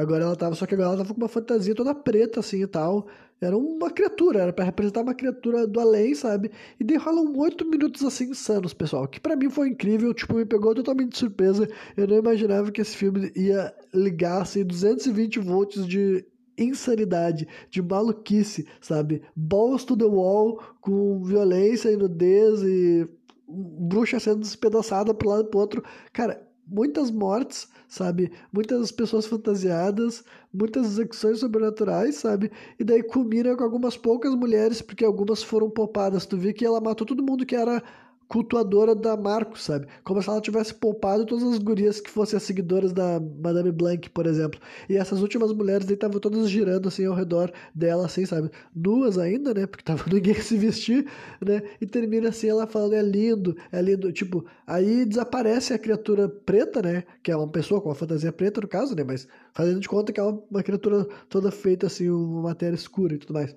Agora 0.00 0.24
ela 0.24 0.36
tava, 0.36 0.54
só 0.54 0.66
que 0.66 0.74
agora 0.74 0.90
ela 0.90 0.98
tava 0.98 1.14
com 1.14 1.20
uma 1.20 1.28
fantasia 1.28 1.74
toda 1.74 1.94
preta, 1.94 2.40
assim 2.40 2.62
e 2.62 2.66
tal. 2.66 3.06
Era 3.40 3.56
uma 3.56 3.90
criatura, 3.90 4.40
era 4.40 4.52
para 4.52 4.64
representar 4.64 5.00
uma 5.02 5.14
criatura 5.14 5.66
do 5.66 5.80
além, 5.80 6.14
sabe? 6.14 6.50
E 6.78 6.84
daí 6.84 6.96
rolam 6.96 7.32
oito 7.38 7.68
minutos 7.68 8.04
assim 8.04 8.30
insanos, 8.30 8.74
pessoal. 8.74 9.06
Que 9.08 9.20
para 9.20 9.36
mim 9.36 9.48
foi 9.48 9.68
incrível, 9.68 10.12
tipo, 10.12 10.34
me 10.34 10.44
pegou 10.44 10.74
totalmente 10.74 11.12
de 11.12 11.18
surpresa. 11.18 11.68
Eu 11.96 12.06
não 12.06 12.16
imaginava 12.16 12.70
que 12.70 12.80
esse 12.80 12.96
filme 12.96 13.32
ia 13.34 13.74
ligar 13.94 14.42
assim 14.42 14.64
220 14.64 15.38
volts 15.38 15.86
de 15.86 16.24
insanidade, 16.58 17.48
de 17.70 17.80
maluquice, 17.82 18.66
sabe? 18.80 19.22
Balls 19.34 19.84
to 19.84 19.96
the 19.96 20.04
wall, 20.04 20.60
com 20.80 21.22
violência 21.24 21.90
e 21.90 21.96
nudez 21.96 22.62
e 22.62 23.08
bruxa 23.48 24.20
sendo 24.20 24.40
despedaçada 24.40 25.12
pro 25.12 25.28
lado 25.28 25.46
e 25.46 25.50
pro 25.50 25.60
outro. 25.60 25.82
Cara, 26.12 26.46
muitas 26.70 27.10
mortes, 27.10 27.68
sabe? 27.88 28.30
Muitas 28.52 28.92
pessoas 28.92 29.26
fantasiadas, 29.26 30.24
muitas 30.52 30.86
execuções 30.86 31.40
sobrenaturais, 31.40 32.16
sabe? 32.16 32.50
E 32.78 32.84
daí 32.84 33.02
culmina 33.02 33.56
com 33.56 33.64
algumas 33.64 33.96
poucas 33.96 34.34
mulheres, 34.34 34.80
porque 34.80 35.04
algumas 35.04 35.42
foram 35.42 35.68
poupadas. 35.68 36.26
Tu 36.26 36.36
vê 36.36 36.52
que 36.52 36.64
ela 36.64 36.80
matou 36.80 37.06
todo 37.06 37.22
mundo 37.22 37.44
que 37.44 37.56
era 37.56 37.82
cultuadora 38.30 38.94
da 38.94 39.16
Marcos, 39.16 39.64
sabe? 39.64 39.88
Como 40.04 40.22
se 40.22 40.30
ela 40.30 40.40
tivesse 40.40 40.72
poupado 40.72 41.26
todas 41.26 41.42
as 41.42 41.58
gurias 41.58 42.00
que 42.00 42.08
fossem 42.08 42.36
as 42.36 42.44
seguidoras 42.44 42.92
da 42.92 43.18
Madame 43.18 43.72
Blanc, 43.72 44.08
por 44.10 44.24
exemplo. 44.24 44.60
E 44.88 44.96
essas 44.96 45.20
últimas 45.20 45.52
mulheres 45.52 45.90
estavam 45.90 46.20
todas 46.20 46.48
girando 46.48 46.86
assim 46.86 47.04
ao 47.04 47.12
redor 47.12 47.52
dela, 47.74 48.06
assim, 48.06 48.24
sabe? 48.24 48.48
Nuas 48.72 49.18
ainda, 49.18 49.52
né? 49.52 49.66
Porque 49.66 49.82
tava 49.82 50.04
ninguém 50.14 50.34
se 50.34 50.56
vestir, 50.56 51.10
né? 51.44 51.60
E 51.80 51.86
termina 51.86 52.28
assim 52.28 52.48
ela 52.48 52.68
falando: 52.68 52.94
é 52.94 53.02
lindo, 53.02 53.56
é 53.72 53.82
lindo. 53.82 54.12
Tipo, 54.12 54.46
aí 54.64 55.04
desaparece 55.04 55.74
a 55.74 55.78
criatura 55.78 56.28
preta, 56.28 56.80
né? 56.80 57.02
Que 57.24 57.32
é 57.32 57.36
uma 57.36 57.48
pessoa 57.48 57.80
com 57.80 57.88
uma 57.88 57.96
fantasia 57.96 58.32
preta, 58.32 58.60
no 58.60 58.68
caso, 58.68 58.94
né? 58.94 59.02
Mas 59.02 59.26
fazendo 59.52 59.80
de 59.80 59.88
conta 59.88 60.12
que 60.12 60.20
é 60.20 60.22
uma 60.22 60.62
criatura 60.62 61.04
toda 61.28 61.50
feita 61.50 61.88
assim, 61.88 62.08
uma 62.08 62.42
matéria 62.42 62.76
escura 62.76 63.12
e 63.12 63.18
tudo 63.18 63.34
mais. 63.34 63.56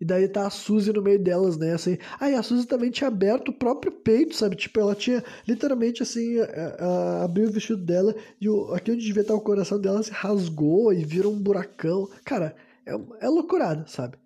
E 0.00 0.04
daí 0.04 0.28
tá 0.28 0.46
a 0.46 0.50
Suzy 0.50 0.92
no 0.92 1.02
meio 1.02 1.18
delas, 1.18 1.56
né? 1.56 1.72
Assim, 1.72 1.96
aí 2.20 2.34
a 2.34 2.42
Suzy 2.42 2.66
também 2.66 2.90
tinha 2.90 3.08
aberto 3.08 3.48
o 3.48 3.52
próprio 3.52 3.90
peito, 3.90 4.36
sabe? 4.36 4.56
Tipo, 4.56 4.80
ela 4.80 4.94
tinha 4.94 5.24
literalmente 5.48 6.02
assim, 6.02 6.38
a, 6.38 6.76
a, 6.78 7.24
abriu 7.24 7.48
o 7.48 7.52
vestido 7.52 7.82
dela 7.82 8.14
e 8.40 8.48
o, 8.48 8.74
aqui 8.74 8.92
onde 8.92 9.04
devia 9.04 9.22
estar 9.22 9.34
o 9.34 9.40
coração 9.40 9.80
dela 9.80 10.02
se 10.02 10.10
rasgou 10.10 10.92
e 10.92 11.04
virou 11.04 11.32
um 11.32 11.40
buracão. 11.40 12.08
Cara, 12.24 12.54
é, 12.84 12.92
é 13.20 13.28
loucurada, 13.28 13.86
sabe? 13.86 14.18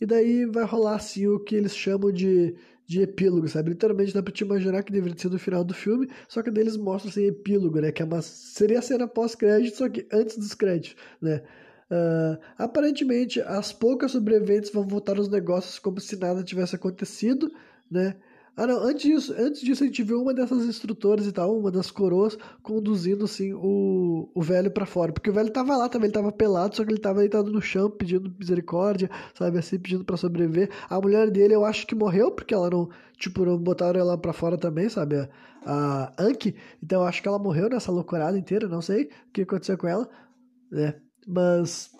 E 0.00 0.06
daí 0.06 0.46
vai 0.46 0.64
rolar 0.64 0.96
assim 0.96 1.26
o 1.26 1.40
que 1.40 1.54
eles 1.54 1.76
chamam 1.76 2.10
de, 2.10 2.54
de 2.86 3.02
epílogo, 3.02 3.48
sabe? 3.48 3.70
Literalmente 3.70 4.14
dá 4.14 4.22
pra 4.22 4.32
te 4.32 4.44
imaginar 4.44 4.82
que 4.82 4.92
deveria 4.92 5.18
ser 5.18 5.28
no 5.30 5.38
final 5.38 5.62
do 5.62 5.74
filme, 5.74 6.08
só 6.26 6.42
que 6.42 6.50
daí 6.50 6.64
eles 6.64 6.76
mostram 6.76 7.10
assim 7.10 7.26
epílogo, 7.26 7.80
né? 7.80 7.92
Que 7.92 8.00
é 8.00 8.04
uma, 8.04 8.22
seria 8.22 8.78
a 8.78 8.82
cena 8.82 9.06
pós-crédito, 9.06 9.76
só 9.76 9.88
que 9.88 10.06
antes 10.10 10.38
dos 10.38 10.54
créditos, 10.54 10.96
né? 11.20 11.42
Uh, 11.90 12.38
aparentemente, 12.58 13.40
as 13.40 13.72
poucas 13.72 14.10
sobreviventes 14.12 14.70
vão 14.70 14.86
voltar 14.86 15.16
aos 15.16 15.28
negócios 15.28 15.78
como 15.78 16.00
se 16.00 16.16
nada 16.16 16.44
tivesse 16.44 16.76
acontecido, 16.76 17.50
né? 17.90 18.16
Ah, 18.54 18.66
não, 18.66 18.80
antes 18.82 19.02
disso, 19.02 19.34
antes 19.38 19.60
disso 19.60 19.84
a 19.84 19.86
gente 19.86 20.02
viu 20.02 20.20
uma 20.20 20.34
dessas 20.34 20.64
instrutoras 20.64 21.26
e 21.28 21.32
tal, 21.32 21.56
uma 21.56 21.70
das 21.70 21.92
coroas, 21.92 22.36
conduzindo, 22.60 23.24
assim, 23.24 23.52
o, 23.54 24.28
o 24.34 24.42
velho 24.42 24.68
para 24.70 24.84
fora. 24.84 25.12
Porque 25.12 25.30
o 25.30 25.32
velho 25.32 25.48
tava 25.52 25.76
lá 25.76 25.88
também, 25.88 26.06
ele 26.06 26.12
tava 26.14 26.32
pelado, 26.32 26.74
só 26.74 26.84
que 26.84 26.90
ele 26.90 26.98
tava 27.00 27.20
deitado 27.20 27.52
no 27.52 27.62
chão, 27.62 27.88
pedindo 27.88 28.34
misericórdia, 28.36 29.08
sabe, 29.32 29.58
assim, 29.58 29.78
pedindo 29.78 30.04
para 30.04 30.16
sobreviver. 30.16 30.70
A 30.90 31.00
mulher 31.00 31.30
dele, 31.30 31.54
eu 31.54 31.64
acho 31.64 31.86
que 31.86 31.94
morreu, 31.94 32.32
porque 32.32 32.52
ela 32.52 32.68
não, 32.68 32.88
tipo, 33.16 33.44
não 33.44 33.56
botaram 33.56 34.00
ela 34.00 34.18
para 34.18 34.32
fora 34.32 34.58
também, 34.58 34.88
sabe, 34.88 35.16
a, 35.16 35.28
a 35.64 36.12
Anki. 36.18 36.56
Então 36.82 37.02
eu 37.02 37.06
acho 37.06 37.22
que 37.22 37.28
ela 37.28 37.38
morreu 37.38 37.68
nessa 37.68 37.92
loucurada 37.92 38.36
inteira, 38.36 38.66
não 38.66 38.82
sei 38.82 39.04
o 39.04 39.32
que 39.32 39.42
aconteceu 39.42 39.78
com 39.78 39.86
ela, 39.86 40.08
né. 40.70 41.00
Mas 41.28 41.90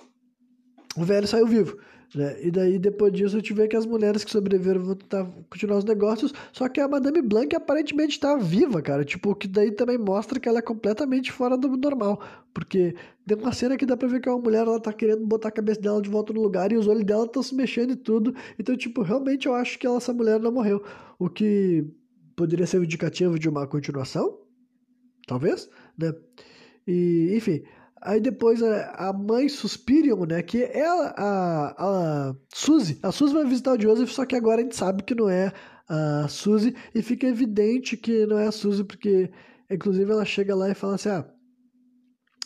o 0.96 1.04
velho 1.04 1.28
saiu 1.28 1.46
vivo. 1.46 1.76
Né? 2.14 2.42
E 2.42 2.50
daí, 2.50 2.78
depois 2.78 3.12
disso, 3.12 3.36
a 3.36 3.38
gente 3.38 3.52
vê 3.52 3.68
que 3.68 3.76
as 3.76 3.84
mulheres 3.84 4.24
que 4.24 4.30
sobreviveram 4.30 4.82
vão 4.82 4.94
tentar 4.94 5.26
continuar 5.50 5.76
os 5.76 5.84
negócios. 5.84 6.32
Só 6.52 6.66
que 6.66 6.80
a 6.80 6.88
Madame 6.88 7.20
Blanc 7.20 7.54
aparentemente 7.54 8.12
está 8.12 8.34
viva, 8.36 8.80
cara. 8.80 9.04
Tipo, 9.04 9.34
que 9.34 9.46
daí 9.46 9.70
também 9.70 9.98
mostra 9.98 10.40
que 10.40 10.48
ela 10.48 10.60
é 10.60 10.62
completamente 10.62 11.30
fora 11.30 11.58
do 11.58 11.68
normal. 11.76 12.18
Porque 12.54 12.94
tem 13.26 13.36
uma 13.36 13.52
cena 13.52 13.76
que 13.76 13.84
dá 13.84 13.96
pra 13.96 14.08
ver 14.08 14.20
que 14.20 14.30
uma 14.30 14.38
mulher, 14.38 14.66
ela 14.66 14.80
tá 14.80 14.92
querendo 14.92 15.26
botar 15.26 15.48
a 15.48 15.52
cabeça 15.52 15.80
dela 15.82 16.00
de 16.00 16.08
volta 16.08 16.32
no 16.32 16.40
lugar 16.40 16.72
e 16.72 16.76
os 16.76 16.86
olhos 16.86 17.04
dela 17.04 17.26
estão 17.26 17.42
se 17.42 17.54
mexendo 17.54 17.90
e 17.92 17.96
tudo. 17.96 18.34
Então, 18.58 18.74
tipo, 18.74 19.02
realmente 19.02 19.46
eu 19.46 19.54
acho 19.54 19.78
que 19.78 19.86
ela, 19.86 19.98
essa 19.98 20.14
mulher 20.14 20.40
não 20.40 20.50
morreu. 20.50 20.82
O 21.18 21.28
que 21.28 21.84
poderia 22.34 22.66
ser 22.66 22.78
um 22.78 22.84
indicativo 22.84 23.38
de 23.38 23.48
uma 23.50 23.66
continuação? 23.66 24.38
Talvez, 25.26 25.68
né? 25.98 26.14
E, 26.86 27.34
enfim, 27.36 27.62
Aí 28.00 28.20
depois 28.20 28.62
a, 28.62 29.08
a 29.08 29.12
mãe 29.12 29.48
Suspirium, 29.48 30.24
né? 30.24 30.42
Que 30.42 30.62
é 30.62 30.86
a, 30.86 31.14
a, 31.16 31.74
a 31.78 32.36
Suzy. 32.52 32.98
A 33.02 33.10
Suzy 33.12 33.34
vai 33.34 33.44
visitar 33.44 33.76
o 33.76 33.80
Joseph, 33.80 34.10
só 34.10 34.24
que 34.24 34.36
agora 34.36 34.60
a 34.60 34.64
gente 34.64 34.76
sabe 34.76 35.02
que 35.02 35.14
não 35.14 35.28
é 35.28 35.52
a 35.88 36.26
Suzy. 36.28 36.74
E 36.94 37.02
fica 37.02 37.26
evidente 37.26 37.96
que 37.96 38.26
não 38.26 38.38
é 38.38 38.46
a 38.46 38.52
Suzy, 38.52 38.84
porque 38.84 39.30
inclusive 39.70 40.10
ela 40.10 40.24
chega 40.24 40.54
lá 40.54 40.70
e 40.70 40.74
fala 40.74 40.94
assim: 40.94 41.08
Ah, 41.08 41.24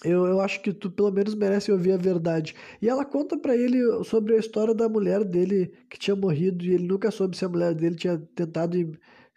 eu, 0.05 0.27
eu 0.27 0.41
acho 0.41 0.61
que 0.62 0.73
tu 0.73 0.91
pelo 0.91 1.12
menos 1.12 1.35
merece 1.35 1.70
ouvir 1.70 1.93
a 1.93 1.97
verdade. 1.97 2.55
E 2.81 2.89
ela 2.89 3.05
conta 3.05 3.37
para 3.37 3.57
ele 3.57 3.79
sobre 4.05 4.35
a 4.35 4.39
história 4.39 4.74
da 4.74 4.89
mulher 4.89 5.24
dele 5.24 5.73
que 5.89 5.99
tinha 5.99 6.16
morrido 6.16 6.65
e 6.65 6.74
ele 6.74 6.87
nunca 6.87 7.11
soube 7.11 7.37
se 7.37 7.45
a 7.45 7.49
mulher 7.49 7.74
dele 7.74 7.95
tinha 7.97 8.19
tentado 8.35 8.77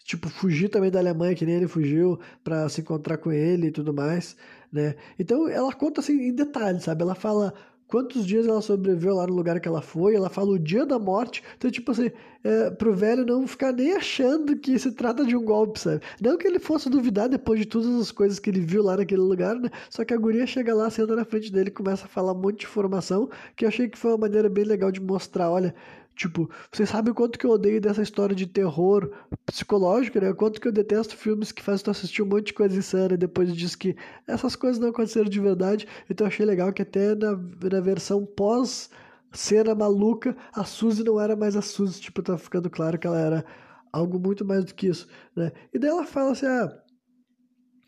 tipo, 0.05 0.29
fugir 0.29 0.69
também 0.69 0.91
da 0.91 0.99
Alemanha, 0.99 1.35
que 1.35 1.45
nem 1.45 1.55
ele 1.55 1.67
fugiu, 1.67 2.19
para 2.43 2.69
se 2.69 2.81
encontrar 2.81 3.17
com 3.17 3.31
ele 3.31 3.67
e 3.67 3.71
tudo 3.71 3.93
mais, 3.93 4.37
né? 4.75 4.95
Então 5.17 5.47
ela 5.47 5.73
conta 5.73 6.01
assim 6.01 6.13
em 6.27 6.33
detalhes, 6.33 6.83
sabe? 6.83 7.01
Ela 7.01 7.15
fala 7.15 7.53
quantos 7.87 8.25
dias 8.25 8.45
ela 8.45 8.61
sobreviveu 8.61 9.15
lá 9.15 9.25
no 9.25 9.33
lugar 9.33 9.59
que 9.59 9.67
ela 9.67 9.81
foi, 9.81 10.15
ela 10.15 10.29
fala 10.29 10.51
o 10.51 10.59
dia 10.59 10.85
da 10.85 10.99
morte. 10.99 11.41
Então, 11.57 11.71
tipo 11.71 11.91
assim, 11.91 12.11
é, 12.43 12.69
pro 12.71 12.93
velho 12.93 13.25
não 13.25 13.47
ficar 13.47 13.71
nem 13.71 13.93
achando 13.93 14.57
que 14.57 14.77
se 14.77 14.91
trata 14.91 15.23
de 15.25 15.33
um 15.35 15.45
golpe, 15.45 15.79
sabe? 15.79 16.01
Não 16.19 16.37
que 16.37 16.45
ele 16.45 16.59
fosse 16.59 16.89
duvidar 16.89 17.29
depois 17.29 17.59
de 17.61 17.65
todas 17.65 17.87
as 18.01 18.11
coisas 18.11 18.37
que 18.37 18.49
ele 18.49 18.59
viu 18.59 18.83
lá 18.83 18.97
naquele 18.97 19.21
lugar, 19.21 19.55
né? 19.55 19.69
Só 19.89 20.03
que 20.03 20.13
a 20.13 20.17
guria 20.17 20.45
chega 20.45 20.73
lá, 20.73 20.89
senta 20.89 21.15
na 21.15 21.23
frente 21.23 21.49
dele, 21.51 21.71
começa 21.71 22.05
a 22.05 22.09
falar 22.09 22.33
um 22.33 22.41
monte 22.41 22.59
de 22.59 22.65
informação, 22.65 23.29
que 23.55 23.63
eu 23.63 23.69
achei 23.69 23.87
que 23.87 23.97
foi 23.97 24.11
uma 24.11 24.17
maneira 24.17 24.49
bem 24.49 24.65
legal 24.65 24.91
de 24.91 24.99
mostrar, 24.99 25.49
olha, 25.49 25.73
Tipo, 26.15 26.49
vocês 26.71 26.89
sabem 26.89 27.13
quanto 27.13 27.37
que 27.37 27.45
eu 27.45 27.51
odeio 27.51 27.81
dessa 27.81 28.01
história 28.01 28.33
de 28.33 28.47
terror 28.47 29.11
psicológico, 29.45 30.19
né? 30.19 30.33
Quanto 30.33 30.61
que 30.61 30.67
eu 30.67 30.71
detesto 30.71 31.15
filmes 31.15 31.51
que 31.51 31.61
fazem 31.61 31.83
tu 31.83 31.91
assistir 31.91 32.21
um 32.21 32.25
monte 32.25 32.47
de 32.47 32.53
coisa 32.53 32.77
insana 32.77 33.15
e 33.15 33.17
depois 33.17 33.53
diz 33.53 33.75
que 33.75 33.97
essas 34.25 34.55
coisas 34.55 34.79
não 34.79 34.89
aconteceram 34.89 35.29
de 35.29 35.39
verdade. 35.41 35.87
Então 36.09 36.25
achei 36.25 36.45
legal 36.45 36.71
que 36.71 36.81
até 36.81 37.13
na, 37.15 37.31
na 37.31 37.81
versão 37.81 38.25
pós 38.25 38.89
cena 39.33 39.75
maluca, 39.75 40.35
a 40.53 40.63
Suzy 40.63 41.03
não 41.03 41.19
era 41.19 41.35
mais 41.35 41.57
a 41.57 41.61
Suzy, 41.61 41.99
tipo, 41.99 42.23
tá 42.23 42.37
ficando 42.37 42.69
claro 42.69 42.97
que 42.97 43.05
ela 43.05 43.19
era 43.19 43.45
algo 43.91 44.17
muito 44.17 44.45
mais 44.45 44.63
do 44.63 44.73
que 44.73 44.87
isso, 44.87 45.07
né? 45.35 45.51
E 45.73 45.79
daí 45.79 45.89
ela 45.89 46.05
fala 46.05 46.31
assim, 46.31 46.45
ah, 46.45 46.71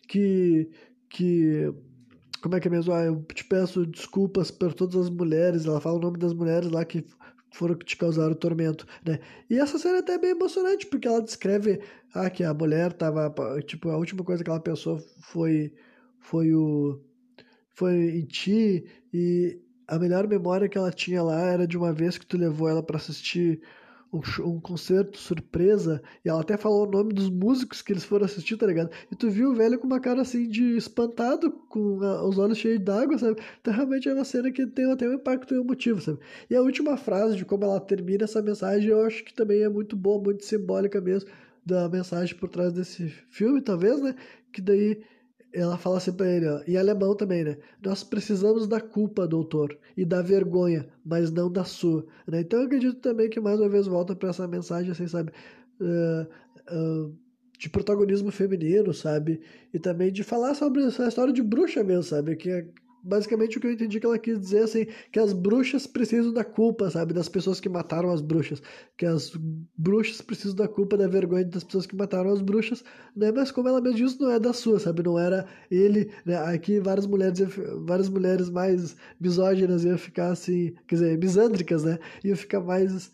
que 0.07 0.69
que 1.09 1.73
como 2.41 2.55
é 2.55 2.59
que 2.59 2.67
é 2.67 2.71
mesmo? 2.71 2.93
Ah, 2.93 3.03
eu 3.03 3.23
te 3.23 3.43
peço 3.43 3.85
desculpas 3.85 4.51
por 4.51 4.73
todas 4.73 4.95
as 4.95 5.09
mulheres. 5.09 5.65
Ela 5.65 5.81
fala 5.81 5.97
o 5.97 6.01
nome 6.01 6.17
das 6.17 6.33
mulheres 6.33 6.69
lá 6.69 6.85
que 6.85 7.05
foram 7.51 7.75
que 7.75 7.85
te 7.85 7.97
causaram 7.97 8.33
tormento, 8.35 8.85
né? 9.05 9.19
E 9.49 9.57
essa 9.59 9.79
cena 9.79 9.97
é 9.97 9.99
até 9.99 10.17
bem 10.17 10.31
emocionante, 10.31 10.85
porque 10.85 11.07
ela 11.07 11.21
descreve 11.21 11.81
ah, 12.13 12.29
que 12.29 12.43
a 12.43 12.53
mulher 12.53 12.93
tava, 12.93 13.33
tipo, 13.65 13.89
a 13.89 13.97
última 13.97 14.23
coisa 14.23 14.43
que 14.43 14.49
ela 14.49 14.59
pensou 14.59 14.99
foi 15.21 15.73
foi 16.19 16.53
o 16.53 17.01
foi 17.71 17.95
em 18.17 18.25
ti 18.25 18.85
e 19.13 19.59
a 19.87 19.97
melhor 19.97 20.27
memória 20.27 20.67
que 20.67 20.77
ela 20.77 20.91
tinha 20.91 21.23
lá 21.23 21.39
era 21.41 21.67
de 21.67 21.77
uma 21.77 21.93
vez 21.93 22.17
que 22.17 22.25
tu 22.25 22.37
levou 22.37 22.67
ela 22.67 22.83
para 22.83 22.97
assistir 22.97 23.61
um, 24.11 24.21
um, 24.45 24.59
concerto 24.59 25.17
surpresa 25.17 26.01
e 26.23 26.29
ela 26.29 26.41
até 26.41 26.57
falou 26.57 26.87
o 26.87 26.91
nome 26.91 27.13
dos 27.13 27.29
músicos 27.29 27.81
que 27.81 27.93
eles 27.93 28.03
foram 28.03 28.25
assistir, 28.25 28.57
tá 28.57 28.65
ligado? 28.65 28.89
E 29.11 29.15
tu 29.15 29.29
viu 29.29 29.51
o 29.51 29.55
velho 29.55 29.77
com 29.77 29.87
uma 29.87 29.99
cara 29.99 30.21
assim 30.21 30.47
de 30.47 30.77
espantado, 30.77 31.51
com 31.51 32.01
a, 32.01 32.27
os 32.27 32.37
olhos 32.37 32.57
cheios 32.57 32.79
d'água, 32.79 33.17
sabe? 33.17 33.41
Então 33.61 33.73
realmente 33.73 34.07
é 34.07 34.13
uma 34.13 34.23
cena 34.23 34.51
que 34.51 34.65
tem 34.65 34.91
até 34.91 35.07
um 35.07 35.13
impacto 35.13 35.53
e 35.53 35.59
um 35.59 35.63
motivo, 35.63 36.01
sabe? 36.01 36.19
E 36.49 36.55
a 36.55 36.61
última 36.61 36.97
frase 36.97 37.35
de 37.35 37.45
como 37.45 37.63
ela 37.63 37.79
termina 37.79 38.23
essa 38.23 38.41
mensagem 38.41 38.89
eu 38.89 39.05
acho 39.05 39.23
que 39.23 39.33
também 39.33 39.61
é 39.61 39.69
muito 39.69 39.95
boa, 39.95 40.21
muito 40.21 40.45
simbólica 40.45 41.01
mesmo 41.01 41.29
da 41.65 41.89
mensagem 41.89 42.33
por 42.35 42.49
trás 42.49 42.71
desse 42.71 43.09
filme, 43.29 43.61
talvez, 43.61 44.01
né? 44.01 44.15
Que 44.53 44.61
daí 44.61 45.01
ela 45.59 45.77
fala 45.77 45.97
assim 45.97 46.13
pra 46.13 46.29
ele, 46.29 46.47
ó, 46.47 46.61
em 46.67 46.77
alemão 46.77 47.15
também, 47.15 47.43
né? 47.43 47.57
Nós 47.83 48.03
precisamos 48.03 48.67
da 48.67 48.79
culpa, 48.79 49.27
doutor, 49.27 49.77
e 49.95 50.05
da 50.05 50.21
vergonha, 50.21 50.87
mas 51.03 51.31
não 51.31 51.51
da 51.51 51.63
sua. 51.63 52.05
Né? 52.27 52.41
Então 52.41 52.59
eu 52.59 52.65
acredito 52.65 52.99
também 52.99 53.29
que 53.29 53.39
mais 53.39 53.59
uma 53.59 53.69
vez 53.69 53.87
volta 53.87 54.15
para 54.15 54.29
essa 54.29 54.47
mensagem, 54.47 54.91
assim, 54.91 55.07
sabe? 55.07 55.31
Uh, 55.81 56.27
uh, 56.73 57.15
de 57.57 57.69
protagonismo 57.69 58.31
feminino, 58.31 58.93
sabe? 58.93 59.41
E 59.73 59.79
também 59.79 60.11
de 60.11 60.23
falar 60.23 60.53
sobre 60.53 60.83
essa 60.83 61.07
história 61.07 61.33
de 61.33 61.41
bruxa 61.41 61.83
mesmo, 61.83 62.03
sabe? 62.03 62.35
Que 62.35 62.49
é 62.49 62.67
basicamente 63.07 63.57
o 63.57 63.61
que 63.61 63.67
eu 63.67 63.71
entendi 63.71 63.99
que 63.99 64.05
ela 64.05 64.19
quis 64.19 64.39
dizer 64.39 64.63
assim, 64.63 64.87
que 65.11 65.19
as 65.19 65.33
bruxas 65.33 65.87
precisam 65.87 66.33
da 66.33 66.43
culpa, 66.43 66.89
sabe, 66.89 67.13
das 67.13 67.29
pessoas 67.29 67.59
que 67.59 67.69
mataram 67.69 68.11
as 68.11 68.21
bruxas, 68.21 68.61
que 68.97 69.05
as 69.05 69.31
bruxas 69.77 70.21
precisam 70.21 70.55
da 70.55 70.67
culpa, 70.67 70.97
da 70.97 71.07
vergonha 71.07 71.45
das 71.45 71.63
pessoas 71.63 71.85
que 71.85 71.95
mataram 71.95 72.31
as 72.31 72.41
bruxas, 72.41 72.83
né? 73.15 73.31
Mas 73.31 73.51
como 73.51 73.69
ela 73.69 73.81
mesmo 73.81 73.97
disse, 73.97 74.19
não 74.19 74.31
é 74.31 74.39
da 74.39 74.53
sua, 74.53 74.79
sabe? 74.79 75.03
Não 75.03 75.17
era 75.17 75.47
ele, 75.71 76.11
né? 76.25 76.37
Aqui 76.37 76.79
várias 76.79 77.07
mulheres, 77.07 77.39
várias 77.85 78.09
mulheres 78.09 78.49
mais 78.49 78.95
misóginas 79.19 79.83
iam 79.85 79.97
ficar 79.97 80.31
assim, 80.31 80.73
quer 80.87 80.95
dizer, 80.95 81.17
misândricas, 81.17 81.83
né? 81.83 81.97
Iam 82.23 82.35
ficar 82.35 82.59
mais 82.59 83.11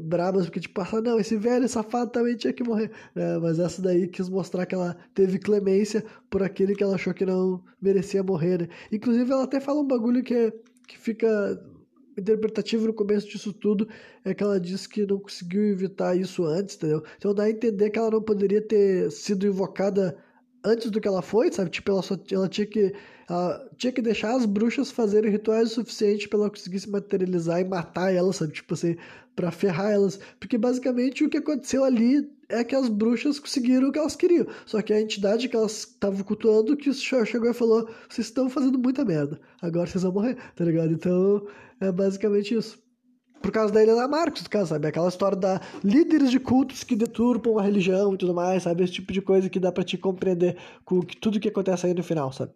brabas, 0.00 0.46
porque 0.46 0.60
tipo, 0.60 0.80
ah, 0.80 1.00
não, 1.02 1.18
esse 1.18 1.36
velho 1.36 1.68
safado 1.68 2.10
também 2.10 2.36
tinha 2.36 2.52
que 2.52 2.64
morrer. 2.64 2.90
É, 3.14 3.38
mas 3.38 3.58
essa 3.58 3.82
daí 3.82 4.08
quis 4.08 4.28
mostrar 4.28 4.66
que 4.66 4.74
ela 4.74 4.96
teve 5.14 5.38
clemência 5.38 6.04
por 6.30 6.42
aquele 6.42 6.74
que 6.74 6.82
ela 6.82 6.94
achou 6.94 7.12
que 7.14 7.26
não 7.26 7.62
merecia 7.80 8.22
morrer, 8.22 8.62
né? 8.62 8.68
Inclusive, 8.92 9.30
ela 9.30 9.44
até 9.44 9.60
fala 9.60 9.80
um 9.80 9.86
bagulho 9.86 10.22
que, 10.22 10.52
que 10.86 10.98
fica 10.98 11.28
interpretativo 12.18 12.86
no 12.86 12.92
começo 12.92 13.28
disso 13.28 13.52
tudo, 13.52 13.88
é 14.24 14.34
que 14.34 14.42
ela 14.42 14.58
diz 14.58 14.86
que 14.86 15.06
não 15.06 15.18
conseguiu 15.18 15.62
evitar 15.68 16.16
isso 16.16 16.44
antes, 16.44 16.74
entendeu? 16.76 17.02
Então 17.16 17.32
dá 17.32 17.44
a 17.44 17.50
entender 17.50 17.90
que 17.90 17.98
ela 17.98 18.10
não 18.10 18.20
poderia 18.20 18.60
ter 18.60 19.10
sido 19.12 19.46
invocada 19.46 20.16
antes 20.64 20.90
do 20.90 21.00
que 21.00 21.08
ela 21.08 21.22
foi, 21.22 21.50
sabe? 21.52 21.70
Tipo, 21.70 21.92
ela, 21.92 22.02
só, 22.02 22.18
ela 22.30 22.48
tinha 22.48 22.66
que 22.66 22.94
ela 23.28 23.68
tinha 23.76 23.92
que 23.92 24.00
deixar 24.00 24.34
as 24.34 24.46
bruxas 24.46 24.90
fazerem 24.90 25.30
rituais 25.30 25.72
o 25.72 25.74
suficiente 25.74 26.26
para 26.28 26.38
ela 26.38 26.50
conseguir 26.50 26.80
se 26.80 26.88
materializar 26.88 27.60
e 27.60 27.64
matar 27.64 28.12
elas, 28.12 28.36
sabe? 28.36 28.52
Tipo 28.54 28.72
assim, 28.72 28.96
para 29.36 29.50
ferrar 29.50 29.92
elas. 29.92 30.18
Porque 30.40 30.56
basicamente 30.56 31.24
o 31.24 31.28
que 31.28 31.36
aconteceu 31.36 31.84
ali 31.84 32.30
é 32.48 32.64
que 32.64 32.74
as 32.74 32.88
bruxas 32.88 33.38
conseguiram 33.38 33.88
o 33.88 33.92
que 33.92 33.98
elas 33.98 34.16
queriam. 34.16 34.46
Só 34.64 34.80
que 34.80 34.92
a 34.94 35.00
entidade 35.00 35.48
que 35.48 35.56
elas 35.56 35.80
estavam 35.80 36.24
cultuando 36.24 36.76
que 36.76 36.92
chegou 36.92 37.50
e 37.50 37.54
falou: 37.54 37.88
vocês 38.08 38.28
estão 38.28 38.48
fazendo 38.48 38.78
muita 38.78 39.04
merda, 39.04 39.38
agora 39.60 39.86
vocês 39.86 40.02
vão 40.02 40.12
morrer, 40.12 40.36
tá 40.56 40.64
ligado? 40.64 40.92
Então 40.92 41.46
é 41.80 41.92
basicamente 41.92 42.54
isso 42.54 42.87
por 43.40 43.50
causa 43.50 43.72
da 43.72 43.82
Helena 43.82 44.08
Marcos, 44.08 44.44
sabe? 44.66 44.88
Aquela 44.88 45.08
história 45.08 45.36
da 45.36 45.60
líderes 45.82 46.30
de 46.30 46.40
cultos 46.40 46.84
que 46.84 46.96
deturpam 46.96 47.58
a 47.58 47.62
religião 47.62 48.14
e 48.14 48.18
tudo 48.18 48.34
mais, 48.34 48.64
sabe? 48.64 48.84
Esse 48.84 48.94
tipo 48.94 49.12
de 49.12 49.20
coisa 49.20 49.48
que 49.48 49.60
dá 49.60 49.72
para 49.72 49.84
te 49.84 49.96
compreender 49.96 50.56
com 50.84 51.00
tudo 51.00 51.40
que 51.40 51.48
acontece 51.48 51.86
aí 51.86 51.94
no 51.94 52.02
final, 52.02 52.32
sabe? 52.32 52.52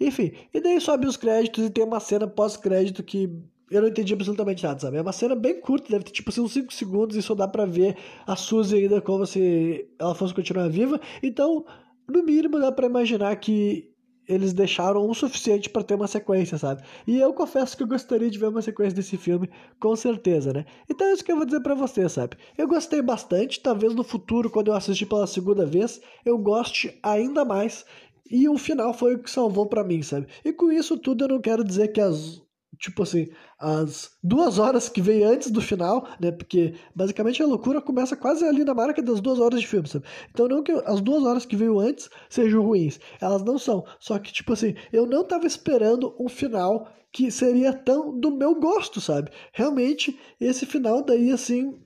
Enfim, 0.00 0.32
e 0.52 0.60
daí 0.60 0.80
sobe 0.80 1.06
os 1.06 1.16
créditos 1.16 1.66
e 1.66 1.70
tem 1.70 1.84
uma 1.84 2.00
cena 2.00 2.26
pós-crédito 2.26 3.02
que 3.02 3.30
eu 3.70 3.80
não 3.80 3.88
entendi 3.88 4.12
absolutamente 4.12 4.62
nada, 4.62 4.78
sabe? 4.78 4.96
É 4.96 5.02
uma 5.02 5.12
cena 5.12 5.34
bem 5.34 5.60
curta, 5.60 5.88
deve 5.90 6.04
ter 6.04 6.12
tipo 6.12 6.30
assim, 6.30 6.40
uns 6.40 6.52
5 6.52 6.72
segundos 6.72 7.16
e 7.16 7.22
só 7.22 7.34
dá 7.34 7.48
pra 7.48 7.64
ver 7.64 7.96
a 8.26 8.36
Suzy 8.36 8.76
ainda 8.76 9.00
como 9.00 9.26
se 9.26 9.88
ela 9.98 10.14
fosse 10.14 10.34
continuar 10.34 10.68
viva. 10.68 11.00
Então, 11.22 11.64
no 12.08 12.22
mínimo, 12.22 12.58
dá 12.58 12.70
pra 12.70 12.86
imaginar 12.86 13.34
que 13.36 13.93
eles 14.28 14.52
deixaram 14.52 15.08
o 15.08 15.14
suficiente 15.14 15.68
para 15.68 15.82
ter 15.82 15.94
uma 15.94 16.06
sequência, 16.06 16.56
sabe? 16.58 16.82
E 17.06 17.18
eu 17.18 17.32
confesso 17.32 17.76
que 17.76 17.82
eu 17.82 17.86
gostaria 17.86 18.30
de 18.30 18.38
ver 18.38 18.48
uma 18.48 18.62
sequência 18.62 18.94
desse 18.94 19.16
filme, 19.16 19.50
com 19.78 19.94
certeza, 19.94 20.52
né? 20.52 20.64
Então 20.88 21.06
é 21.06 21.12
isso 21.12 21.24
que 21.24 21.32
eu 21.32 21.36
vou 21.36 21.44
dizer 21.44 21.60
para 21.60 21.74
você, 21.74 22.08
sabe? 22.08 22.36
Eu 22.56 22.66
gostei 22.66 23.02
bastante, 23.02 23.60
talvez 23.60 23.94
no 23.94 24.04
futuro, 24.04 24.50
quando 24.50 24.68
eu 24.68 24.74
assistir 24.74 25.06
pela 25.06 25.26
segunda 25.26 25.66
vez, 25.66 26.00
eu 26.24 26.38
goste 26.38 26.98
ainda 27.02 27.44
mais. 27.44 27.84
E 28.30 28.48
o 28.48 28.56
final 28.56 28.94
foi 28.94 29.14
o 29.14 29.18
que 29.18 29.30
salvou 29.30 29.66
para 29.66 29.84
mim, 29.84 30.02
sabe? 30.02 30.26
E 30.44 30.52
com 30.52 30.72
isso 30.72 30.96
tudo 30.96 31.24
eu 31.24 31.28
não 31.28 31.40
quero 31.40 31.62
dizer 31.62 31.88
que 31.88 32.00
as 32.00 32.42
tipo 32.78 33.02
assim, 33.02 33.28
as 33.58 34.10
duas 34.22 34.58
horas 34.58 34.88
que 34.88 35.00
vem 35.00 35.24
antes 35.24 35.50
do 35.50 35.60
final, 35.60 36.06
né? 36.20 36.30
Porque 36.30 36.74
basicamente 36.94 37.42
a 37.42 37.46
loucura 37.46 37.80
começa 37.80 38.16
quase 38.16 38.44
ali 38.44 38.64
na 38.64 38.74
marca 38.74 39.02
das 39.02 39.20
duas 39.20 39.38
horas 39.38 39.60
de 39.60 39.66
filme, 39.66 39.88
sabe? 39.88 40.04
Então 40.30 40.48
não 40.48 40.62
que 40.62 40.72
as 40.72 41.00
duas 41.00 41.22
horas 41.24 41.46
que 41.46 41.56
veio 41.56 41.78
antes 41.78 42.08
sejam 42.28 42.62
ruins, 42.62 42.98
elas 43.20 43.42
não 43.42 43.58
são. 43.58 43.84
Só 43.98 44.18
que, 44.18 44.32
tipo 44.32 44.52
assim, 44.52 44.74
eu 44.92 45.06
não 45.06 45.24
tava 45.24 45.46
esperando 45.46 46.14
um 46.18 46.28
final 46.28 46.88
que 47.12 47.30
seria 47.30 47.72
tão 47.72 48.18
do 48.18 48.32
meu 48.32 48.56
gosto, 48.56 49.00
sabe? 49.00 49.30
Realmente, 49.52 50.18
esse 50.40 50.66
final 50.66 51.00
daí, 51.00 51.30
assim, 51.30 51.78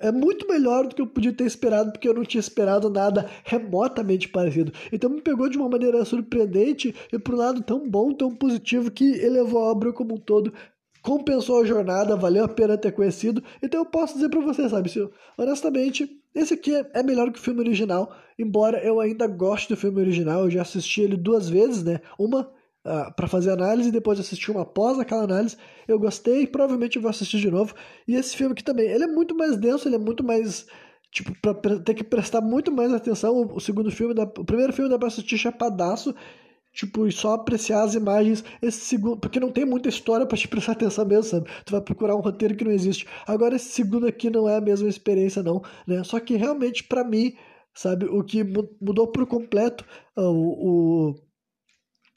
é 0.00 0.12
muito 0.12 0.46
melhor 0.48 0.86
do 0.86 0.94
que 0.94 1.02
eu 1.02 1.06
podia 1.06 1.32
ter 1.32 1.44
esperado, 1.44 1.92
porque 1.92 2.08
eu 2.08 2.14
não 2.14 2.24
tinha 2.24 2.40
esperado 2.40 2.88
nada 2.90 3.28
remotamente 3.44 4.28
parecido. 4.28 4.72
Então 4.92 5.10
me 5.10 5.20
pegou 5.20 5.48
de 5.48 5.58
uma 5.58 5.68
maneira 5.68 6.04
surpreendente 6.04 6.94
e 7.12 7.18
por 7.18 7.34
um 7.34 7.38
lado 7.38 7.62
tão 7.62 7.88
bom, 7.88 8.12
tão 8.12 8.34
positivo, 8.34 8.90
que 8.90 9.04
elevou 9.04 9.62
a 9.62 9.70
obra 9.70 9.92
como 9.92 10.14
um 10.14 10.18
todo, 10.18 10.52
compensou 11.02 11.60
a 11.60 11.64
jornada, 11.64 12.16
valeu 12.16 12.44
a 12.44 12.48
pena 12.48 12.76
ter 12.76 12.92
conhecido. 12.92 13.42
Então 13.62 13.80
eu 13.80 13.86
posso 13.86 14.14
dizer 14.14 14.28
para 14.28 14.40
você, 14.40 14.68
sabe, 14.68 14.88
se, 14.88 15.08
honestamente, 15.36 16.08
esse 16.34 16.54
aqui 16.54 16.74
é 16.74 17.02
melhor 17.02 17.32
que 17.32 17.38
o 17.38 17.42
filme 17.42 17.60
original, 17.60 18.14
embora 18.38 18.78
eu 18.84 19.00
ainda 19.00 19.26
goste 19.26 19.68
do 19.68 19.76
filme 19.76 20.00
original, 20.00 20.44
eu 20.44 20.50
já 20.50 20.62
assisti 20.62 21.02
ele 21.02 21.16
duas 21.16 21.48
vezes, 21.48 21.82
né? 21.82 22.00
Uma 22.18 22.50
uh, 22.84 22.90
ah, 22.90 23.10
para 23.10 23.28
fazer 23.28 23.50
análise, 23.50 23.90
depois 23.90 24.20
assistir 24.20 24.50
uma 24.50 24.62
após 24.62 24.98
aquela 24.98 25.24
análise. 25.24 25.56
Eu 25.86 25.98
gostei, 25.98 26.46
provavelmente 26.46 26.98
vou 26.98 27.10
assistir 27.10 27.38
de 27.38 27.50
novo. 27.50 27.74
E 28.06 28.14
esse 28.14 28.36
filme 28.36 28.52
aqui 28.52 28.64
também, 28.64 28.88
ele 28.88 29.04
é 29.04 29.06
muito 29.08 29.34
mais 29.34 29.56
denso, 29.56 29.88
ele 29.88 29.96
é 29.96 29.98
muito 29.98 30.24
mais 30.24 30.66
tipo, 31.10 31.32
pra, 31.40 31.54
ter 31.80 31.94
que 31.94 32.04
prestar 32.04 32.40
muito 32.40 32.70
mais 32.72 32.92
atenção. 32.92 33.34
O, 33.34 33.56
o, 33.56 33.60
segundo 33.60 33.90
filme, 33.90 34.14
da, 34.14 34.24
o 34.24 34.44
primeiro 34.44 34.72
filme 34.72 34.90
dá 34.90 34.98
pra 34.98 35.08
assistir 35.08 35.38
chapadaço, 35.38 36.14
tipo, 36.72 37.06
e 37.06 37.12
só 37.12 37.34
apreciar 37.34 37.82
as 37.82 37.94
imagens. 37.94 38.44
Esse 38.62 38.80
segundo, 38.80 39.18
porque 39.18 39.40
não 39.40 39.50
tem 39.50 39.64
muita 39.64 39.88
história 39.88 40.26
para 40.26 40.38
te 40.38 40.48
prestar 40.48 40.72
atenção 40.72 41.06
mesmo, 41.06 41.24
sabe? 41.24 41.50
Tu 41.64 41.72
vai 41.72 41.80
procurar 41.80 42.16
um 42.16 42.20
roteiro 42.20 42.56
que 42.56 42.64
não 42.64 42.72
existe. 42.72 43.06
Agora, 43.26 43.56
esse 43.56 43.70
segundo 43.70 44.06
aqui 44.06 44.30
não 44.30 44.48
é 44.48 44.56
a 44.56 44.60
mesma 44.60 44.88
experiência, 44.88 45.42
não, 45.42 45.62
né? 45.86 46.02
Só 46.04 46.20
que 46.20 46.36
realmente, 46.36 46.84
para 46.84 47.04
mim, 47.04 47.34
sabe, 47.74 48.06
o 48.06 48.22
que 48.24 48.44
mudou 48.80 49.08
por 49.08 49.26
completo 49.26 49.84
uh, 50.16 50.22
o 50.22 51.27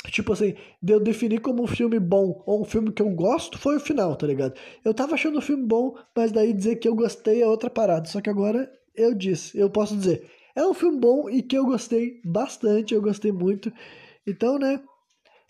Tipo 0.08 0.34
assim, 0.34 0.56
de 0.82 0.94
eu 0.94 1.00
definir 1.00 1.42
como 1.42 1.64
um 1.64 1.68
filme 1.68 2.00
bom 2.00 2.42
ou 2.46 2.62
um 2.62 2.66
filme 2.66 2.92
que 2.92 3.02
eu 3.02 3.10
gosto 3.10 3.58
foi 3.58 3.76
o 3.76 3.80
final, 3.80 4.16
tá 4.16 4.26
ligado? 4.26 4.56
Eu 4.84 4.94
tava 4.94 5.14
achando 5.14 5.38
o 5.38 5.42
filme 5.42 5.64
bom, 5.66 5.96
mas 6.16 6.32
daí 6.32 6.54
dizer 6.54 6.78
que 6.78 6.88
eu 6.88 6.96
gostei 6.96 7.42
é 7.42 7.48
outra 7.48 7.70
parada. 7.70 8.08
Só 8.08 8.20
que 8.20 8.30
agora 8.30 8.72
eu 8.96 9.14
disse, 9.14 9.58
eu 9.58 9.70
posso 9.70 9.96
dizer, 9.96 10.28
é 10.56 10.66
um 10.66 10.74
filme 10.74 11.00
bom 11.00 11.30
e 11.30 11.42
que 11.42 11.58
eu 11.58 11.66
gostei 11.66 12.20
bastante, 12.26 12.94
eu 12.94 13.02
gostei 13.02 13.32
muito. 13.32 13.72
Então, 14.26 14.58
né? 14.58 14.82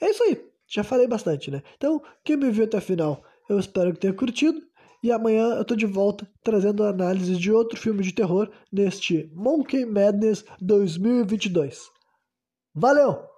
É 0.01 0.09
isso 0.09 0.23
aí. 0.23 0.43
Já 0.67 0.83
falei 0.83 1.07
bastante, 1.07 1.49
né? 1.49 1.61
Então, 1.77 2.01
quem 2.23 2.37
me 2.37 2.51
viu 2.51 2.65
até 2.65 2.77
o 2.77 2.81
final, 2.81 3.23
eu 3.49 3.59
espero 3.59 3.93
que 3.93 3.99
tenha 3.99 4.13
curtido. 4.13 4.61
E 5.03 5.11
amanhã 5.11 5.55
eu 5.55 5.65
tô 5.65 5.75
de 5.75 5.85
volta 5.85 6.29
trazendo 6.43 6.83
análise 6.83 7.35
de 7.35 7.51
outro 7.51 7.79
filme 7.79 8.03
de 8.03 8.13
terror 8.13 8.51
neste 8.71 9.31
Monkey 9.33 9.85
Madness 9.85 10.45
2022. 10.61 11.89
Valeu! 12.75 13.30